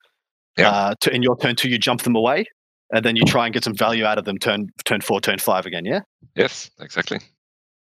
Yeah. 0.59 0.71
Uh, 0.71 0.95
to, 1.01 1.15
in 1.15 1.23
your 1.23 1.37
turn 1.37 1.57
two, 1.57 1.69
you 1.69 1.79
jump 1.79 2.03
them 2.03 2.17
away, 2.17 2.45
and 2.93 3.05
then 3.05 3.17
you 3.17 3.25
try 3.25 3.47
and 3.47 3.55
get 3.55 3.65
some 3.65 3.75
value 3.75 4.05
out 4.05 4.19
of 4.19 4.25
them. 4.25 4.39
Turn 4.39 4.69
turn 4.85 5.01
four, 5.01 5.21
turn 5.21 5.39
five 5.39 5.67
again. 5.67 5.85
Yeah. 5.85 6.01
Yes, 6.35 6.71
exactly. 6.81 7.21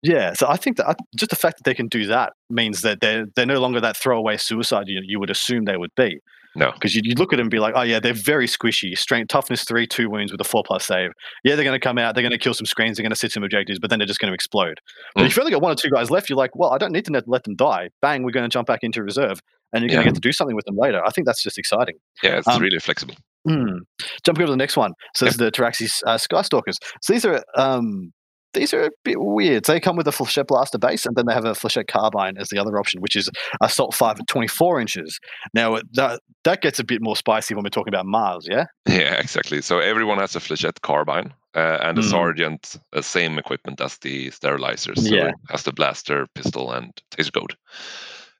Yeah. 0.03 0.35
So 0.35 0.47
I 0.49 0.57
think 0.57 0.77
that 0.77 0.89
I, 0.89 0.95
just 1.17 1.31
the 1.31 1.37
fact 1.37 1.59
that 1.59 1.65
they 1.65 1.75
can 1.75 1.89
do 1.89 2.07
that 2.07 2.33
means 2.51 2.83
that 2.83 3.01
they're 3.01 3.27
they're 3.35 3.47
no 3.47 3.61
longer 3.61 3.81
that 3.81 3.97
throwaway 3.97 4.37
suicide 4.37 4.85
you, 4.87 5.01
you 5.05 5.19
would 5.19 5.31
assume 5.31 5.65
they 5.65 5.77
would 5.77 5.95
be. 5.97 6.21
No. 6.57 6.71
Because 6.73 6.95
you, 6.95 7.03
you 7.05 7.15
look 7.17 7.33
at 7.33 7.37
them 7.37 7.45
and 7.47 7.51
be 7.51 7.59
like, 7.59 7.75
oh 7.77 7.83
yeah, 7.83 7.99
they're 8.01 8.13
very 8.13 8.47
squishy. 8.47 8.97
Strength, 8.97 9.29
toughness 9.29 9.65
three, 9.65 9.87
two 9.87 10.09
wounds 10.09 10.31
with 10.33 10.41
a 10.41 10.45
four 10.45 10.63
plus 10.67 10.85
save. 10.87 11.11
Yeah, 11.43 11.57
they're 11.57 11.65
going 11.65 11.79
to 11.79 11.85
come 11.85 11.99
out. 11.99 12.15
They're 12.15 12.23
going 12.23 12.33
to 12.33 12.39
kill 12.39 12.55
some 12.55 12.67
screens. 12.67 12.97
They're 12.97 13.03
going 13.03 13.11
to 13.11 13.17
sit 13.17 13.33
some 13.33 13.43
objectives, 13.45 13.79
but 13.79 13.91
then 13.91 13.99
they're 13.99 14.07
just 14.07 14.21
going 14.21 14.31
to 14.31 14.35
explode. 14.35 14.79
But 15.15 15.23
Mm. 15.23 15.27
if 15.27 15.33
you've 15.37 15.41
only 15.43 15.53
got 15.53 15.63
one 15.63 15.73
or 15.73 15.77
two 15.77 15.91
guys 15.91 16.11
left, 16.11 16.29
you're 16.29 16.39
like, 16.39 16.55
well, 16.55 16.71
I 16.73 16.79
don't 16.79 16.93
need 16.93 17.05
to 17.07 17.23
let- 17.27 17.45
them 17.45 17.57
die. 17.57 17.89
Bang, 18.03 18.23
we're 18.23 18.31
going 18.31 18.45
to 18.49 18.53
jump 18.53 18.67
back 18.69 18.81
into 18.83 19.03
reserve, 19.03 19.41
and 19.73 19.83
you're 19.83 19.89
going 19.91 20.05
to 20.05 20.11
get 20.11 20.15
to 20.15 20.21
do 20.21 20.33
something 20.33 20.55
with 20.57 20.65
them 20.65 20.77
later. 20.77 21.03
I 21.05 21.11
think 21.11 21.27
that's 21.27 21.43
just 21.43 21.59
exciting. 21.59 21.97
Yeah, 22.23 22.39
it's 22.39 22.49
Um, 22.49 22.63
really 22.63 22.79
flexible. 22.79 23.15
Hmm. 23.49 23.79
Jumping 24.25 24.43
over 24.43 24.47
to 24.47 24.53
the 24.53 24.57
next 24.57 24.77
one. 24.77 24.93
So 25.17 25.25
this 25.27 25.35
is 25.35 25.39
the 25.39 25.51
Taraxis 25.51 26.03
uh, 26.07 26.17
Skystalkers. 26.17 26.79
So 27.03 27.13
these 27.13 27.25
are 27.27 27.43
um, 27.57 28.13
these 28.55 28.73
are 28.73 28.85
a 28.85 28.91
bit 29.05 29.21
weird. 29.21 29.65
They 29.65 29.79
come 29.81 29.97
with 29.97 30.07
a 30.09 30.13
Flechette 30.13 30.47
Blaster 30.47 30.79
base, 30.79 31.05
and 31.05 31.15
then 31.17 31.27
they 31.27 31.35
have 31.35 31.45
a 31.45 31.53
Flechette 31.53 31.89
Carbine 31.89 32.39
as 32.39 32.49
the 32.49 32.59
other 32.59 32.79
option, 32.79 33.01
which 33.01 33.17
is 33.17 33.29
Assault 33.61 33.95
5 33.95 34.21
at 34.21 34.27
24 34.29 34.81
inches. 34.81 35.19
Now, 35.53 35.79
that, 35.93 36.21
that 36.45 36.63
gets 36.63 36.79
a 36.79 36.85
bit 36.85 37.03
more 37.03 37.17
spicy 37.17 37.55
when 37.55 37.65
we're 37.65 37.71
talking 37.71 37.93
about 37.93 38.07
Mars, 38.07 38.47
yeah? 38.51 38.65
Yeah, 38.87 39.15
exactly. 39.15 39.61
So 39.61 39.79
everyone 39.81 40.19
has 40.19 40.35
a 40.37 40.41
flechette 40.41 40.81
carbine 40.83 41.35
uh, 41.55 41.79
and 41.83 41.99
a 41.99 42.03
Mm. 42.03 42.11
sergeant, 42.11 42.77
uh, 42.95 43.03
same 43.03 43.39
equipment 43.39 43.81
as 43.81 43.99
the 43.99 44.31
sterilizers. 44.31 44.99
So 44.99 45.15
Yeah. 45.15 45.33
has 45.51 45.63
the 45.65 45.73
blaster, 45.73 46.27
pistol, 46.35 46.73
and 46.73 46.93
taser 47.11 47.33
goad. 47.33 47.55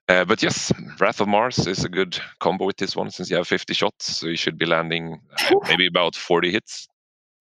Uh, 0.07 0.23
but 0.23 0.43
yes, 0.43 0.71
Wrath 0.99 1.19
of 1.19 1.27
Mars 1.27 1.65
is 1.65 1.83
a 1.83 1.89
good 1.89 2.17
combo 2.39 2.65
with 2.65 2.77
this 2.77 2.95
one 2.95 3.09
since 3.09 3.29
you 3.31 3.35
have 3.37 3.47
50 3.47 3.73
shots, 3.73 4.15
so 4.17 4.27
you 4.27 4.35
should 4.37 4.57
be 4.57 4.65
landing 4.67 5.19
uh, 5.39 5.55
maybe 5.67 5.87
about 5.87 6.15
40 6.15 6.51
hits, 6.51 6.87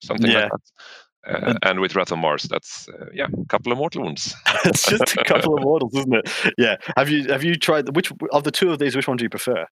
something 0.02 0.30
Yeah. 0.30 0.42
like 0.44 0.50
that. 0.52 0.60
Uh, 1.26 1.54
and 1.62 1.80
with 1.80 1.94
Wrath 1.94 2.12
of 2.12 2.18
Mars, 2.18 2.44
that's 2.44 2.88
uh, 2.88 3.06
yeah, 3.12 3.26
a 3.32 3.46
couple 3.46 3.72
of 3.72 3.78
mortal 3.78 4.02
wounds. 4.02 4.34
it's 4.64 4.86
just 4.88 5.16
a 5.16 5.24
couple 5.24 5.56
of 5.56 5.64
models, 5.64 5.94
isn't 5.94 6.14
it? 6.14 6.30
Yeah. 6.58 6.76
Have 6.96 7.08
you 7.08 7.30
have 7.32 7.44
you 7.44 7.56
tried 7.56 7.94
which 7.94 8.12
of 8.32 8.44
the 8.44 8.50
two 8.50 8.70
of 8.70 8.78
these? 8.78 8.94
Which 8.96 9.08
one 9.08 9.16
do 9.16 9.24
you 9.24 9.30
prefer? 9.30 9.66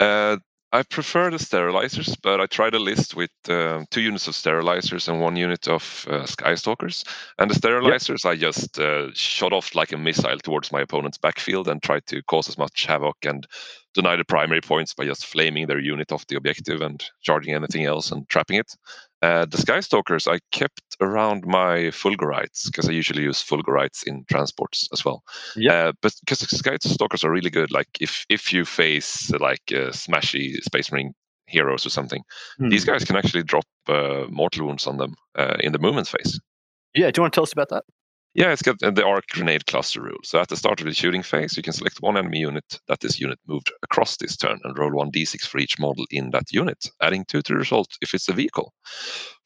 Uh, 0.00 0.38
I 0.74 0.82
prefer 0.82 1.30
the 1.30 1.36
sterilizers, 1.36 2.16
but 2.20 2.40
I 2.40 2.46
tried 2.46 2.74
a 2.74 2.80
list 2.80 3.14
with 3.14 3.30
uh, 3.48 3.84
two 3.92 4.00
units 4.00 4.26
of 4.26 4.34
sterilizers 4.34 5.08
and 5.08 5.20
one 5.20 5.36
unit 5.36 5.68
of 5.68 6.04
uh, 6.10 6.26
skystalkers. 6.26 7.04
And 7.38 7.48
the 7.48 7.54
sterilizers, 7.54 8.24
I 8.24 8.34
just 8.34 8.80
uh, 8.80 9.14
shot 9.14 9.52
off 9.52 9.76
like 9.76 9.92
a 9.92 9.96
missile 9.96 10.38
towards 10.38 10.72
my 10.72 10.80
opponent's 10.80 11.16
backfield 11.16 11.68
and 11.68 11.80
tried 11.80 12.06
to 12.06 12.24
cause 12.24 12.48
as 12.48 12.58
much 12.58 12.86
havoc 12.86 13.18
and 13.24 13.46
deny 13.94 14.16
the 14.16 14.24
primary 14.24 14.60
points 14.60 14.92
by 14.94 15.04
just 15.04 15.26
flaming 15.26 15.66
their 15.66 15.78
unit 15.78 16.12
off 16.12 16.26
the 16.26 16.36
objective 16.36 16.80
and 16.82 17.04
charging 17.22 17.54
anything 17.54 17.84
else 17.84 18.10
and 18.12 18.28
trapping 18.28 18.58
it. 18.58 18.72
Uh, 19.22 19.46
the 19.46 19.56
skystalkers, 19.56 20.28
I 20.28 20.38
kept 20.50 20.82
around 21.00 21.46
my 21.46 21.90
fulgurites 21.90 22.66
because 22.66 22.88
I 22.88 22.92
usually 22.92 23.22
use 23.22 23.42
fulgurites 23.42 24.02
in 24.06 24.24
transports 24.30 24.88
as 24.92 25.04
well. 25.04 25.22
Yeah, 25.56 25.72
Uh, 25.72 25.92
but 26.02 26.12
because 26.20 26.40
Sky 26.40 26.76
Stalkers 26.80 27.24
are 27.24 27.30
really 27.30 27.50
good, 27.50 27.70
like 27.70 27.88
if 28.00 28.26
if 28.28 28.52
you 28.52 28.64
face 28.64 29.30
like 29.40 29.62
uh, 29.72 29.92
smashy 29.92 30.62
space 30.62 30.92
marine 30.92 31.14
heroes 31.46 31.86
or 31.86 31.90
something, 31.90 32.22
these 32.68 32.84
Hmm. 32.84 32.90
guys 32.90 33.04
can 33.04 33.16
actually 33.16 33.42
drop 33.44 33.64
uh, 33.88 34.26
mortal 34.28 34.66
wounds 34.66 34.86
on 34.86 34.96
them 34.98 35.14
uh, 35.38 35.56
in 35.60 35.72
the 35.72 35.78
movement 35.78 36.08
phase. 36.08 36.38
Yeah. 36.94 37.10
Do 37.10 37.18
you 37.18 37.22
want 37.22 37.32
to 37.32 37.36
tell 37.36 37.44
us 37.44 37.52
about 37.52 37.68
that? 37.70 37.84
Yeah, 38.34 38.52
it's 38.52 38.62
got 38.62 38.78
the 38.80 39.04
arc 39.04 39.28
grenade 39.28 39.66
cluster 39.66 40.02
rule. 40.02 40.18
So 40.24 40.40
at 40.40 40.48
the 40.48 40.56
start 40.56 40.80
of 40.80 40.86
the 40.86 40.92
shooting 40.92 41.22
phase, 41.22 41.56
you 41.56 41.62
can 41.62 41.72
select 41.72 42.00
one 42.00 42.16
enemy 42.16 42.40
unit 42.40 42.80
that 42.88 42.98
this 43.00 43.20
unit 43.20 43.38
moved 43.46 43.72
across 43.84 44.16
this 44.16 44.36
turn 44.36 44.58
and 44.64 44.76
roll 44.76 44.92
one 44.92 45.12
d6 45.12 45.46
for 45.46 45.58
each 45.58 45.78
model 45.78 46.04
in 46.10 46.30
that 46.30 46.52
unit, 46.52 46.90
adding 47.00 47.24
two 47.26 47.42
to 47.42 47.52
the 47.52 47.58
result 47.58 47.88
if 48.00 48.12
it's 48.12 48.28
a 48.28 48.32
vehicle. 48.32 48.72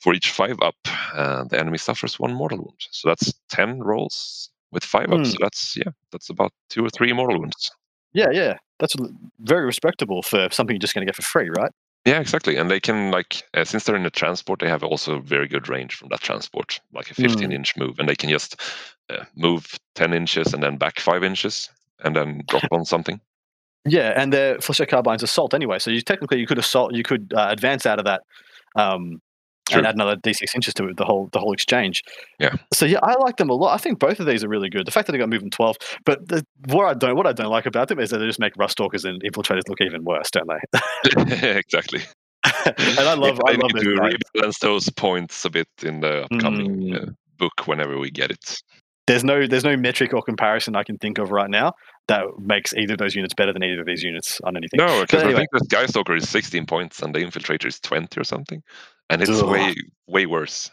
For 0.00 0.14
each 0.14 0.30
five 0.30 0.56
up, 0.62 0.76
uh, 1.14 1.44
the 1.44 1.60
enemy 1.60 1.76
suffers 1.78 2.18
one 2.18 2.32
mortal 2.32 2.58
wound. 2.58 2.80
So 2.90 3.08
that's 3.08 3.32
ten 3.50 3.80
rolls 3.80 4.50
with 4.72 4.84
five 4.84 5.12
up. 5.12 5.18
Hmm. 5.18 5.24
So 5.24 5.36
that's 5.40 5.76
yeah, 5.76 5.92
that's 6.10 6.30
about 6.30 6.52
two 6.70 6.84
or 6.84 6.90
three 6.90 7.12
mortal 7.12 7.40
wounds. 7.40 7.70
Yeah. 8.12 8.30
Yeah. 8.32 8.56
That's 8.78 8.94
very 9.40 9.64
respectable 9.66 10.22
for 10.22 10.48
something 10.50 10.74
you're 10.74 10.80
just 10.80 10.94
going 10.94 11.06
to 11.06 11.10
get 11.10 11.16
for 11.16 11.22
free, 11.22 11.50
right? 11.50 11.72
Yeah, 12.08 12.20
exactly. 12.20 12.56
And 12.56 12.70
they 12.70 12.80
can 12.80 13.10
like 13.10 13.42
uh, 13.52 13.64
since 13.64 13.84
they're 13.84 13.96
in 13.96 14.06
a 14.06 14.10
transport, 14.10 14.60
they 14.60 14.68
have 14.68 14.82
also 14.82 15.20
very 15.20 15.46
good 15.46 15.68
range 15.68 15.94
from 15.94 16.08
that 16.08 16.20
transport, 16.20 16.80
like 16.94 17.10
a 17.10 17.14
15 17.14 17.50
Mm. 17.50 17.54
inch 17.54 17.76
move, 17.76 17.98
and 17.98 18.08
they 18.08 18.16
can 18.16 18.30
just 18.30 18.60
uh, 19.10 19.24
move 19.36 19.78
10 19.94 20.14
inches 20.14 20.54
and 20.54 20.62
then 20.62 20.76
back 20.78 21.00
five 21.00 21.22
inches 21.22 21.68
and 22.04 22.16
then 22.16 22.42
drop 22.48 22.64
on 22.72 22.84
something. 22.86 23.20
Yeah, 23.84 24.12
and 24.16 24.32
the 24.32 24.56
Flechette 24.60 24.88
Carbine's 24.88 25.22
assault 25.22 25.52
anyway. 25.52 25.78
So 25.78 25.90
you 25.90 26.00
technically 26.00 26.40
you 26.40 26.46
could 26.46 26.58
assault, 26.58 26.94
you 26.94 27.02
could 27.02 27.32
uh, 27.36 27.48
advance 27.50 27.84
out 27.84 27.98
of 27.98 28.06
that, 28.06 28.22
um, 28.74 29.20
True. 29.70 29.78
and 29.78 29.86
add 29.86 29.94
another 29.94 30.16
d6 30.16 30.54
inches 30.54 30.74
to 30.74 30.88
it, 30.88 30.96
the 30.96 31.04
whole 31.04 31.28
the 31.32 31.38
whole 31.38 31.52
exchange. 31.52 32.02
Yeah. 32.38 32.54
So 32.72 32.86
yeah, 32.86 32.98
I 33.02 33.14
like 33.20 33.36
them 33.36 33.50
a 33.50 33.54
lot. 33.54 33.74
I 33.74 33.78
think 33.78 33.98
both 33.98 34.20
of 34.20 34.26
these 34.26 34.42
are 34.44 34.48
really 34.48 34.68
good. 34.68 34.86
The 34.86 34.90
fact 34.90 35.06
that 35.06 35.12
they 35.12 35.18
got 35.18 35.28
movement 35.28 35.52
twelve, 35.52 35.76
but 36.04 36.26
the, 36.28 36.44
what 36.66 36.86
I 36.86 36.94
don't 36.94 37.16
what 37.16 37.26
I 37.26 37.32
don't 37.32 37.50
like 37.50 37.66
about 37.66 37.88
them 37.88 37.98
is 37.98 38.10
that 38.10 38.18
they 38.18 38.26
just 38.26 38.40
make 38.40 38.52
rust 38.56 38.72
stalkers 38.72 39.04
and 39.04 39.22
infiltrators 39.22 39.68
look 39.68 39.80
even 39.80 40.04
worse, 40.04 40.30
don't 40.30 40.48
they? 40.48 41.48
exactly. 41.58 42.00
and 42.44 42.98
I 43.00 43.14
love 43.14 43.40
I 43.46 43.52
I 43.52 43.54
love 43.54 43.72
need 43.74 43.82
to 43.82 44.18
rebalance 44.36 44.58
those 44.60 44.88
points 44.90 45.44
a 45.44 45.50
bit 45.50 45.68
in 45.82 46.00
the 46.00 46.24
upcoming 46.24 46.68
Mm. 46.78 47.08
uh, 47.08 47.12
book 47.38 47.66
whenever 47.66 47.98
we 47.98 48.10
get 48.10 48.30
it. 48.30 48.56
There's 49.06 49.24
no 49.24 49.46
there's 49.46 49.64
no 49.64 49.76
metric 49.76 50.12
or 50.12 50.22
comparison 50.22 50.76
I 50.76 50.82
can 50.84 50.98
think 50.98 51.18
of 51.18 51.30
right 51.30 51.48
now 51.48 51.72
that 52.08 52.24
makes 52.38 52.74
either 52.74 52.92
of 52.94 52.98
those 52.98 53.14
units 53.14 53.32
better 53.34 53.52
than 53.52 53.62
either 53.62 53.80
of 53.80 53.86
these 53.86 54.02
units 54.02 54.38
on 54.44 54.56
anything. 54.56 54.78
No, 54.78 55.00
because 55.02 55.22
anyway. 55.22 55.34
I 55.34 55.36
think 55.38 55.48
the 55.52 55.60
Sky 55.60 55.86
Stalker 55.86 56.14
is 56.14 56.28
16 56.28 56.66
points 56.66 57.00
and 57.02 57.14
the 57.14 57.20
Infiltrator 57.20 57.66
is 57.66 57.80
20 57.80 58.20
or 58.20 58.24
something, 58.24 58.62
and 59.10 59.22
it's 59.22 59.30
Ugh. 59.30 59.48
way 59.50 59.74
way 60.06 60.26
worse. 60.26 60.70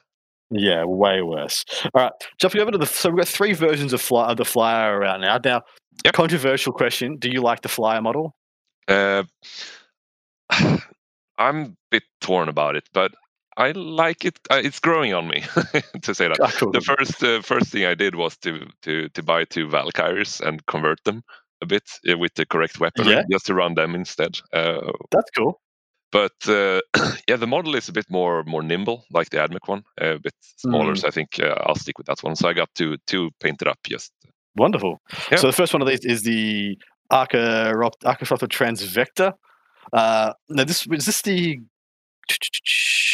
Yeah, 0.51 0.83
way 0.85 1.21
worse. 1.23 1.65
All 1.85 1.89
right, 1.95 2.11
jumping 2.39 2.61
over 2.61 2.71
to 2.71 2.77
the 2.77 2.85
so 2.85 3.09
we've 3.09 3.17
got 3.17 3.27
three 3.27 3.53
versions 3.53 3.93
of 3.93 4.01
fly 4.01 4.29
of 4.31 4.37
the 4.37 4.45
flyer 4.45 4.97
around 4.99 5.21
now. 5.21 5.39
Now, 5.43 5.61
Yep. 6.03 6.13
controversial 6.13 6.73
question: 6.73 7.17
Do 7.17 7.29
you 7.29 7.41
like 7.41 7.61
the 7.61 7.69
flyer 7.69 8.01
model? 8.01 8.35
Uh, 8.87 9.23
I'm 11.37 11.61
a 11.61 11.71
bit 11.91 12.03
torn 12.21 12.49
about 12.49 12.75
it, 12.75 12.87
but 12.93 13.13
I 13.57 13.71
like 13.71 14.25
it. 14.25 14.39
Uh, 14.49 14.61
it's 14.63 14.79
growing 14.79 15.13
on 15.13 15.27
me 15.27 15.41
to 16.01 16.13
say 16.13 16.27
that. 16.27 16.37
Ah, 16.41 16.51
cool, 16.57 16.71
The 16.71 16.81
first 16.81 17.23
uh, 17.23 17.41
first 17.41 17.71
thing 17.71 17.85
I 17.85 17.95
did 17.95 18.15
was 18.15 18.37
to 18.37 18.67
to 18.83 19.09
to 19.09 19.23
buy 19.23 19.45
two 19.45 19.67
Valkyries 19.69 20.41
and 20.41 20.65
convert 20.65 21.03
them 21.03 21.23
a 21.61 21.65
bit 21.65 21.83
uh, 22.09 22.17
with 22.17 22.33
the 22.35 22.45
correct 22.45 22.79
weaponry, 22.79 23.13
Yeah. 23.13 23.23
just 23.31 23.45
to 23.47 23.53
run 23.53 23.73
them 23.75 23.95
instead. 23.95 24.37
Uh, 24.53 24.91
That's 25.11 25.31
cool. 25.31 25.59
But 26.11 26.33
uh, 26.47 26.81
yeah, 27.27 27.35
the 27.35 27.47
model 27.47 27.75
is 27.75 27.89
a 27.89 27.93
bit 27.93 28.05
more 28.09 28.43
more 28.45 28.63
nimble, 28.63 29.05
like 29.11 29.29
the 29.29 29.37
Admech 29.37 29.67
one, 29.67 29.83
a 29.99 30.17
bit 30.19 30.33
smaller. 30.57 30.93
Mm. 30.93 30.99
So 30.99 31.07
I 31.07 31.11
think 31.11 31.39
uh, 31.39 31.55
I'll 31.65 31.75
stick 31.75 31.97
with 31.97 32.07
that 32.07 32.23
one. 32.23 32.35
So 32.35 32.47
I 32.47 32.53
got 32.53 32.69
two 32.75 32.97
two 33.07 33.31
painted 33.39 33.67
up. 33.67 33.79
Just 33.83 34.11
Wonderful. 34.55 35.01
Yeah. 35.31 35.37
So 35.37 35.47
the 35.47 35.53
first 35.53 35.73
one 35.73 35.81
of 35.81 35.87
these 35.87 36.05
is 36.05 36.23
the 36.23 36.77
Archaeopter 37.11 38.47
Transvector. 38.47 39.33
Uh, 39.91 40.33
now, 40.49 40.63
this 40.63 40.87
is 40.87 41.05
this 41.05 41.21
the 41.21 41.59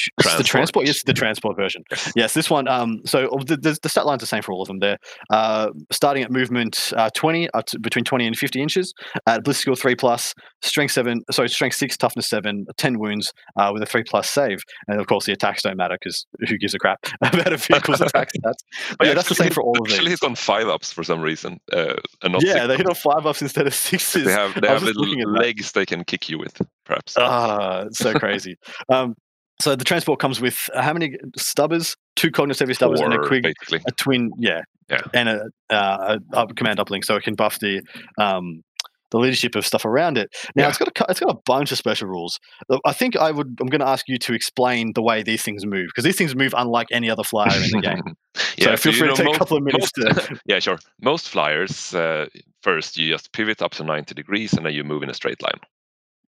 is 0.08 0.38
the 0.38 0.44
Transport. 0.44 0.46
transport. 0.46 0.86
Yes, 0.88 1.04
the 1.04 1.14
transport 1.14 1.58
version. 1.58 1.84
Yes. 2.16 2.34
This 2.34 2.50
one. 2.50 2.68
Um, 2.68 3.02
so 3.06 3.30
the, 3.46 3.58
the, 3.58 3.78
the 3.82 3.90
stat 3.90 4.06
line's 4.06 4.22
are 4.22 4.24
the 4.24 4.28
same 4.28 4.42
for 4.42 4.54
all 4.54 4.62
of 4.62 4.68
them. 4.68 4.80
They're 4.80 4.98
uh, 5.30 5.70
starting 5.92 6.24
at 6.24 6.32
movement 6.32 6.94
uh, 6.96 7.10
twenty, 7.16 7.50
up 7.52 7.66
to 7.68 7.80
between 7.80 8.06
twenty 8.06 8.28
and 8.28 8.38
fifty 8.38 8.62
inches. 8.62 8.94
At 9.28 9.44
bliss 9.44 9.60
skill 9.60 9.76
three 9.76 9.96
plus, 9.96 10.34
strength 10.62 10.92
seven. 10.92 11.22
Sorry, 11.32 11.50
strength 11.50 11.76
six, 11.76 11.98
toughness 11.98 12.30
seven, 12.30 12.66
10 12.78 13.00
wounds 13.00 13.34
uh, 13.58 13.72
with 13.74 13.84
a 13.84 13.86
three 13.86 14.04
plus 14.04 14.30
save. 14.30 14.60
And 14.88 15.00
of 15.00 15.08
course, 15.08 15.26
the 15.26 15.34
attacks 15.34 15.64
don't 15.64 15.78
matter 15.78 15.98
because 16.00 16.26
who 16.48 16.58
gives 16.58 16.74
a 16.74 16.80
crap 16.80 17.00
about 17.22 17.54
a 17.54 17.58
vehicle's 17.58 18.02
attack 18.02 18.30
stats? 18.34 18.64
But 18.98 19.08
yeah, 19.08 19.14
that's 19.14 19.30
the 19.30 19.36
same 19.36 19.52
for 19.52 19.64
all 19.64 19.72
of 19.72 19.88
them. 19.88 19.94
Actually, 19.94 20.12
he's 20.12 20.24
on 20.24 20.36
five 20.36 20.68
ups 20.68 20.92
for 20.92 21.04
some 21.04 21.22
reason, 21.22 21.60
uh, 21.72 21.96
and 22.24 22.34
not 22.34 22.44
Yeah, 22.44 22.68
they 22.68 22.78
hit 22.78 22.88
on 22.88 22.96
five 22.96 23.26
ups 23.26 23.42
instead 23.42 23.68
of 23.68 23.74
sixes. 23.74 24.26
They 24.26 24.32
have 24.32 24.60
they 24.60 24.68
have 24.68 24.84
little 24.84 25.06
legs 25.32 25.72
they 25.72 25.86
can 25.86 26.04
kick 26.04 26.30
you 26.30 26.38
with, 26.40 26.62
perhaps. 26.86 27.16
Ah, 27.18 27.84
it's 27.84 27.98
so 27.98 28.14
crazy. 28.14 28.58
Um, 28.90 29.16
so 29.62 29.76
the 29.76 29.84
transport 29.86 30.20
comes 30.20 30.42
with 30.42 30.70
uh, 30.74 30.82
how 30.82 30.94
many 30.94 31.16
stubbers? 31.38 31.96
Two 32.16 32.32
Cognis 32.32 32.60
heavy 32.60 32.74
stubbers 32.74 33.00
and 33.02 33.14
a 33.14 33.18
Four, 33.18 33.28
quick, 33.28 33.44
basically. 33.44 33.80
a 33.88 33.92
twin, 33.94 34.32
yeah, 34.38 34.62
Yeah. 34.90 35.02
and 35.14 35.30
a, 35.30 35.46
uh, 35.70 36.18
a 36.34 36.48
command 36.54 36.80
uplink, 36.80 37.06
so 37.06 37.16
it 37.16 37.24
can 37.24 37.36
buff 37.36 37.60
the 37.60 37.82
um, 38.18 38.64
the 39.12 39.18
leadership 39.18 39.56
of 39.56 39.66
stuff 39.66 39.84
around 39.84 40.18
it. 40.18 40.30
Now 40.56 40.64
Yeah. 40.64 40.70
it's 40.70 40.78
got 40.78 40.88
a, 40.88 41.06
it's 41.12 41.20
got 41.20 41.36
a 41.36 41.40
bunch 41.46 41.72
of 41.74 41.78
special 41.78 42.08
rules. 42.08 42.40
I 42.86 42.94
think 42.94 43.18
I 43.18 43.32
would 43.32 43.58
I'm 43.60 43.68
going 43.68 43.82
to 43.82 43.88
ask 43.88 44.08
you 44.08 44.18
to 44.20 44.34
explain 44.34 44.94
the 44.94 45.02
way 45.02 45.22
these 45.22 45.44
things 45.44 45.66
move 45.66 45.88
because 45.88 46.06
these 46.06 46.16
things 46.18 46.34
move 46.34 46.54
unlike 46.58 46.88
any 46.92 47.10
other 47.10 47.24
flyer 47.24 47.50
in 47.58 47.72
the 47.72 47.82
game. 47.82 48.04
yeah, 48.58 48.76
so 48.76 48.78
feel 48.78 48.94
you 48.94 49.00
free 49.00 49.08
to 49.10 49.16
take 49.16 49.26
most- 49.26 49.36
a 49.36 49.40
couple 49.40 49.58
of 49.58 49.64
minutes 49.64 49.92
most- 49.98 50.18
to. 50.28 50.40
yeah, 50.46 50.60
sure. 50.60 50.80
Most 51.02 51.28
flyers, 51.30 51.94
uh, 51.94 52.28
first 52.64 52.98
you 52.98 53.10
just 53.12 53.34
pivot 53.34 53.62
up 53.62 53.72
to 53.74 53.84
90 53.84 54.14
degrees 54.16 54.54
and 54.54 54.66
then 54.66 54.74
you 54.74 54.84
move 54.86 55.04
in 55.04 55.10
a 55.10 55.14
straight 55.14 55.42
line. 55.42 55.60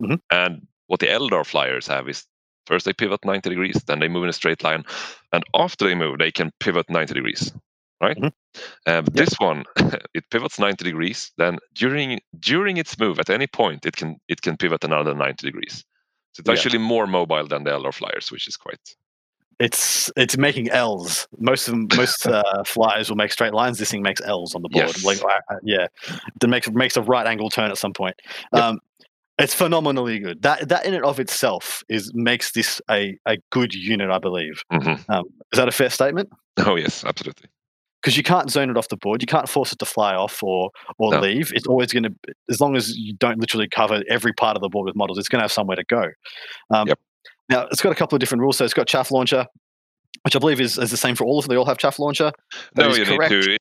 Mhm. 0.02 0.20
And 0.30 0.68
what 0.88 1.00
the 1.00 1.08
Eldar 1.08 1.46
flyers 1.46 1.88
have 1.88 2.10
is 2.10 2.26
first 2.66 2.86
they 2.86 2.94
pivot 2.94 3.24
90 3.26 3.50
degrees, 3.50 3.82
then 3.88 4.00
they 4.00 4.08
move 4.08 4.24
in 4.24 4.30
a 4.30 4.34
straight 4.34 4.64
line. 4.64 4.84
And 5.32 5.44
after 5.54 5.86
they 5.86 5.96
move, 5.96 6.18
they 6.20 6.32
can 6.32 6.52
pivot 6.60 6.90
90 6.90 7.14
degrees, 7.14 7.52
right? 8.02 8.18
Mhm. 8.18 8.32
Uh, 8.86 9.02
but 9.02 9.16
Yep. 9.16 9.26
This 9.26 9.34
one, 9.40 9.64
it 10.14 10.24
pivots 10.30 10.60
90 10.60 10.84
degrees. 10.84 11.32
Then 11.38 11.58
during 11.74 12.20
during 12.40 12.78
its 12.78 12.98
move, 13.00 13.20
at 13.20 13.30
any 13.30 13.48
point, 13.48 13.86
it 13.86 13.96
can 13.96 14.18
it 14.28 14.42
can 14.42 14.58
pivot 14.58 14.84
another 14.84 15.14
90 15.14 15.46
degrees. 15.48 15.84
So 16.34 16.42
it's 16.42 16.48
Yeah. 16.50 16.54
actually 16.54 16.80
more 16.80 17.08
mobile 17.08 17.48
than 17.48 17.64
the 17.64 17.72
Eldar 17.72 17.94
flyers, 17.94 18.32
which 18.32 18.48
is 18.48 18.58
quite 18.58 18.80
It's 19.60 20.12
it's 20.18 20.36
making 20.38 20.70
L's. 20.72 21.28
Most 21.38 21.68
of 21.68 21.74
them, 21.74 21.88
most 21.96 22.26
uh, 22.38 22.64
flyers 22.66 23.10
will 23.10 23.18
make 23.18 23.32
straight 23.32 23.54
lines. 23.54 23.78
This 23.78 23.92
thing 23.92 24.02
makes 24.02 24.22
L's 24.22 24.56
on 24.56 24.62
the 24.64 24.70
board. 24.70 24.88
Yes. 24.96 25.04
Like 25.06 25.20
yeah, 25.64 25.88
it 26.42 26.50
makes 26.50 26.70
makes 26.72 26.98
a 26.98 27.02
right 27.04 27.28
angle 27.28 27.50
turn 27.50 27.70
at 27.72 27.78
some 27.78 27.94
point. 27.94 28.16
Yep. 28.54 28.64
Um, 28.64 28.80
It's 29.40 29.54
phenomenally 29.54 30.20
good. 30.20 30.42
That 30.44 30.70
that 30.70 30.86
in 30.86 30.94
and 30.94 31.04
of 31.04 31.20
itself 31.20 31.84
is 31.90 32.12
makes 32.14 32.52
this 32.52 32.80
a, 32.90 33.18
a 33.26 33.38
good 33.52 33.74
unit, 33.74 34.12
I 34.12 34.20
believe. 34.20 34.62
Mhm. 34.72 35.04
Um, 35.10 35.24
is 35.52 35.58
that 35.58 35.68
a 35.68 35.72
fair 35.72 35.90
statement? 35.90 36.30
Oh 36.58 36.76
yes, 36.76 37.04
absolutely. 37.04 37.50
Because 38.02 38.16
you 38.18 38.22
can't 38.24 38.52
zone 38.52 38.70
it 38.70 38.78
off 38.78 38.90
the 38.90 38.98
board, 38.98 39.22
you 39.22 39.28
can't 39.28 39.50
force 39.50 39.72
it 39.72 39.80
to 39.80 39.86
fly 39.86 40.14
off 40.14 40.44
or 40.44 40.70
or 41.00 41.12
No. 41.12 41.20
leave. 41.20 41.52
It's 41.56 41.66
always 41.66 41.92
going 41.92 42.04
to, 42.04 42.14
as 42.50 42.60
long 42.62 42.76
as 42.76 42.96
you 42.96 43.14
don't 43.16 43.40
literally 43.40 43.68
cover 43.68 44.04
every 44.10 44.34
part 44.34 44.56
of 44.56 44.62
the 44.62 44.70
board 44.70 44.86
with 44.86 44.96
models, 44.96 45.18
it's 45.18 45.30
going 45.30 45.40
to 45.40 45.44
have 45.44 45.52
somewhere 45.52 45.78
to 45.78 45.86
go. 45.86 46.10
Um, 46.70 46.88
Yep. 46.90 47.00
Now 47.50 47.68
it's 47.72 47.82
got 47.82 47.92
a 47.92 47.96
couple 47.96 48.16
of 48.16 48.20
different 48.20 48.42
rules. 48.42 48.58
So 48.58 48.66
it's 48.66 48.74
got 48.74 48.88
chaff 48.88 49.10
launcher, 49.10 49.46
which 50.24 50.36
I 50.36 50.40
believe 50.40 50.62
is, 50.62 50.78
is 50.78 50.92
the 50.92 50.98
same 50.98 51.16
for 51.16 51.24
all 51.26 51.40
of 51.40 51.46
them. 51.46 51.54
They 51.54 51.58
all 51.58 51.66
have 51.66 51.78
chaff 51.78 51.98
launcher. 51.98 52.32
That 52.76 52.90
no, 52.90 52.96
you 52.96 53.04
correct. 53.06 53.32
need 53.32 53.42
to. 53.44 53.58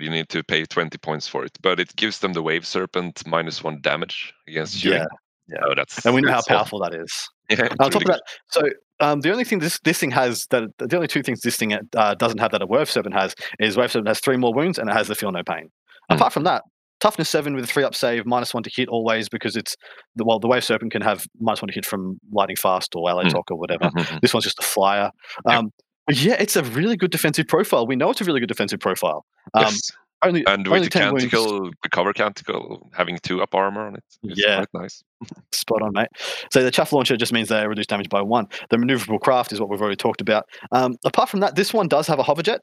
You 0.00 0.10
need 0.10 0.28
to 0.30 0.42
pay 0.42 0.64
twenty 0.64 0.98
points 0.98 1.26
for 1.28 1.44
it, 1.44 1.52
but 1.62 1.78
it 1.80 1.94
gives 1.96 2.18
them 2.20 2.32
the 2.32 2.42
wave 2.42 2.66
serpent 2.66 3.22
minus 3.26 3.62
one 3.62 3.80
damage 3.82 4.32
against 4.48 4.76
shooting. 4.78 5.00
Yeah, 5.00 5.06
yeah. 5.48 5.58
Oh, 5.66 5.74
that's 5.76 6.04
and 6.06 6.14
we 6.14 6.20
know 6.22 6.32
how 6.32 6.42
powerful 6.46 6.78
that 6.80 6.94
is. 6.94 7.12
Yeah, 7.50 7.62
And 7.70 7.80
on 7.80 7.86
it's 7.88 7.94
top 7.94 8.02
of 8.02 8.08
that, 8.08 8.22
so 8.50 8.62
um, 9.00 9.20
the 9.20 9.30
only 9.32 9.44
thing 9.44 9.58
this 9.58 9.78
this 9.84 9.98
thing 9.98 10.10
has 10.12 10.46
that 10.50 10.64
the 10.78 10.96
only 10.96 11.08
two 11.08 11.22
things 11.22 11.40
this 11.40 11.56
thing 11.56 11.76
uh, 11.96 12.14
doesn't 12.14 12.38
have 12.38 12.52
that 12.52 12.62
a 12.62 12.66
Wave 12.66 12.88
Serpent 12.90 13.14
has 13.14 13.34
is 13.58 13.76
Wave 13.76 13.90
Serpent 13.92 14.08
has 14.08 14.20
three 14.20 14.36
more 14.36 14.54
wounds 14.54 14.78
and 14.78 14.88
it 14.88 14.92
has 14.94 15.08
the 15.08 15.14
Feel 15.14 15.32
No 15.32 15.42
Pain. 15.42 15.68
Hmm. 16.08 16.14
Apart 16.16 16.32
from 16.32 16.44
that, 16.44 16.62
toughness 17.00 17.28
seven 17.28 17.54
with 17.54 17.64
a 17.64 17.66
three 17.66 17.82
up 17.84 17.94
save, 17.94 18.24
minus 18.24 18.54
one 18.54 18.62
to 18.62 18.70
hit 18.74 18.88
always 18.88 19.28
because 19.28 19.56
it's 19.56 19.76
the 20.16 20.24
well 20.24 20.38
the 20.38 20.48
Wave 20.48 20.64
Serpent 20.64 20.92
can 20.92 21.02
have 21.02 21.26
minus 21.40 21.60
one 21.60 21.68
to 21.68 21.74
hit 21.74 21.84
from 21.84 22.18
lightning 22.32 22.56
fast 22.56 22.94
or 22.94 23.02
LA 23.10 23.22
Hmm. 23.24 23.28
talk 23.28 23.50
or 23.50 23.58
whatever. 23.58 23.90
good. 23.90 24.06
Mhm. 24.06 24.20
This 24.22 24.32
one's 24.32 24.44
just 24.44 24.60
a 24.60 24.62
flyer. 24.62 25.10
Um, 25.46 25.70
yeah, 26.10 26.34
it's 26.38 26.56
a 26.56 26.62
really 26.64 26.96
good 26.96 27.10
defensive 27.10 27.46
profile. 27.48 27.86
We 27.86 27.96
know 27.96 28.10
it's 28.10 28.20
a 28.20 28.24
really 28.24 28.40
good 28.40 28.48
defensive 28.48 28.80
profile. 28.80 29.24
Um, 29.54 29.64
yes. 29.64 29.90
only 30.22 30.44
and 30.46 30.66
with 30.68 30.84
the 30.84 30.90
10 30.90 31.12
wounds. 31.12 31.24
canticle, 31.26 31.70
the 31.82 31.88
cover 31.88 32.12
canticle 32.12 32.90
having 32.94 33.18
two 33.22 33.42
up 33.42 33.54
armor 33.54 33.86
on 33.86 33.94
it, 33.96 34.04
it's 34.24 34.40
Yeah. 34.40 34.64
quite 34.64 34.82
nice. 34.82 35.02
Spot 35.52 35.82
on, 35.82 35.92
mate. 35.92 36.08
So 36.52 36.62
the 36.62 36.70
chaff 36.70 36.92
launcher 36.92 37.16
just 37.16 37.32
means 37.32 37.48
they 37.48 37.66
reduce 37.66 37.86
damage 37.86 38.08
by 38.08 38.20
one. 38.22 38.46
The 38.70 38.76
maneuverable 38.76 39.20
craft 39.20 39.52
is 39.52 39.60
what 39.60 39.68
we've 39.68 39.80
already 39.80 39.96
talked 39.96 40.20
about. 40.20 40.44
Um, 40.72 40.96
apart 41.04 41.28
from 41.28 41.40
that, 41.40 41.54
this 41.56 41.72
one 41.72 41.88
does 41.88 42.06
have 42.06 42.18
a 42.18 42.22
hover 42.22 42.42
jet. 42.42 42.60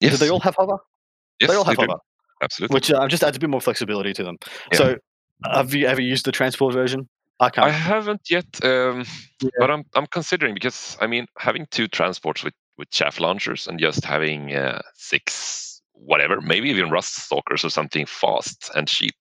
Yes, 0.00 0.12
Do 0.12 0.18
they 0.18 0.28
all 0.30 0.40
have 0.40 0.54
hover? 0.56 0.76
yes, 1.40 1.50
they 1.50 1.56
all 1.56 1.64
have 1.64 1.76
do. 1.76 1.82
hover, 1.86 1.98
Absolutely. 2.42 2.74
which 2.74 2.90
uh, 2.92 3.08
just 3.08 3.22
adds 3.24 3.36
a 3.36 3.40
bit 3.40 3.48
more 3.50 3.60
flexibility 3.60 4.12
to 4.12 4.22
them. 4.24 4.36
Yeah. 4.72 4.78
So, 4.78 4.96
have 5.44 5.74
you 5.74 5.86
ever 5.86 6.00
used 6.00 6.24
the 6.24 6.32
transport 6.32 6.74
version? 6.74 7.08
I 7.40 7.50
can't. 7.50 7.66
I 7.66 7.70
haven't 7.70 8.30
yet, 8.30 8.46
um, 8.64 9.04
Yeah. 9.42 9.50
but 9.58 9.70
I'm 9.70 9.84
I'm 9.94 10.06
considering 10.06 10.54
because 10.54 10.96
I 11.00 11.06
mean 11.06 11.26
having 11.38 11.66
two 11.70 11.88
transports 11.88 12.42
with 12.42 12.54
with 12.78 12.90
chaff 12.90 13.20
launchers 13.20 13.66
and 13.66 13.80
just 13.80 14.04
having 14.04 14.54
uh, 14.54 14.80
six 14.94 15.82
whatever, 15.92 16.40
maybe 16.40 16.68
even 16.68 16.90
rust 16.90 17.14
stalkers 17.16 17.64
or 17.64 17.70
something 17.70 18.06
fast 18.06 18.70
and 18.74 18.88
cheap, 18.88 19.16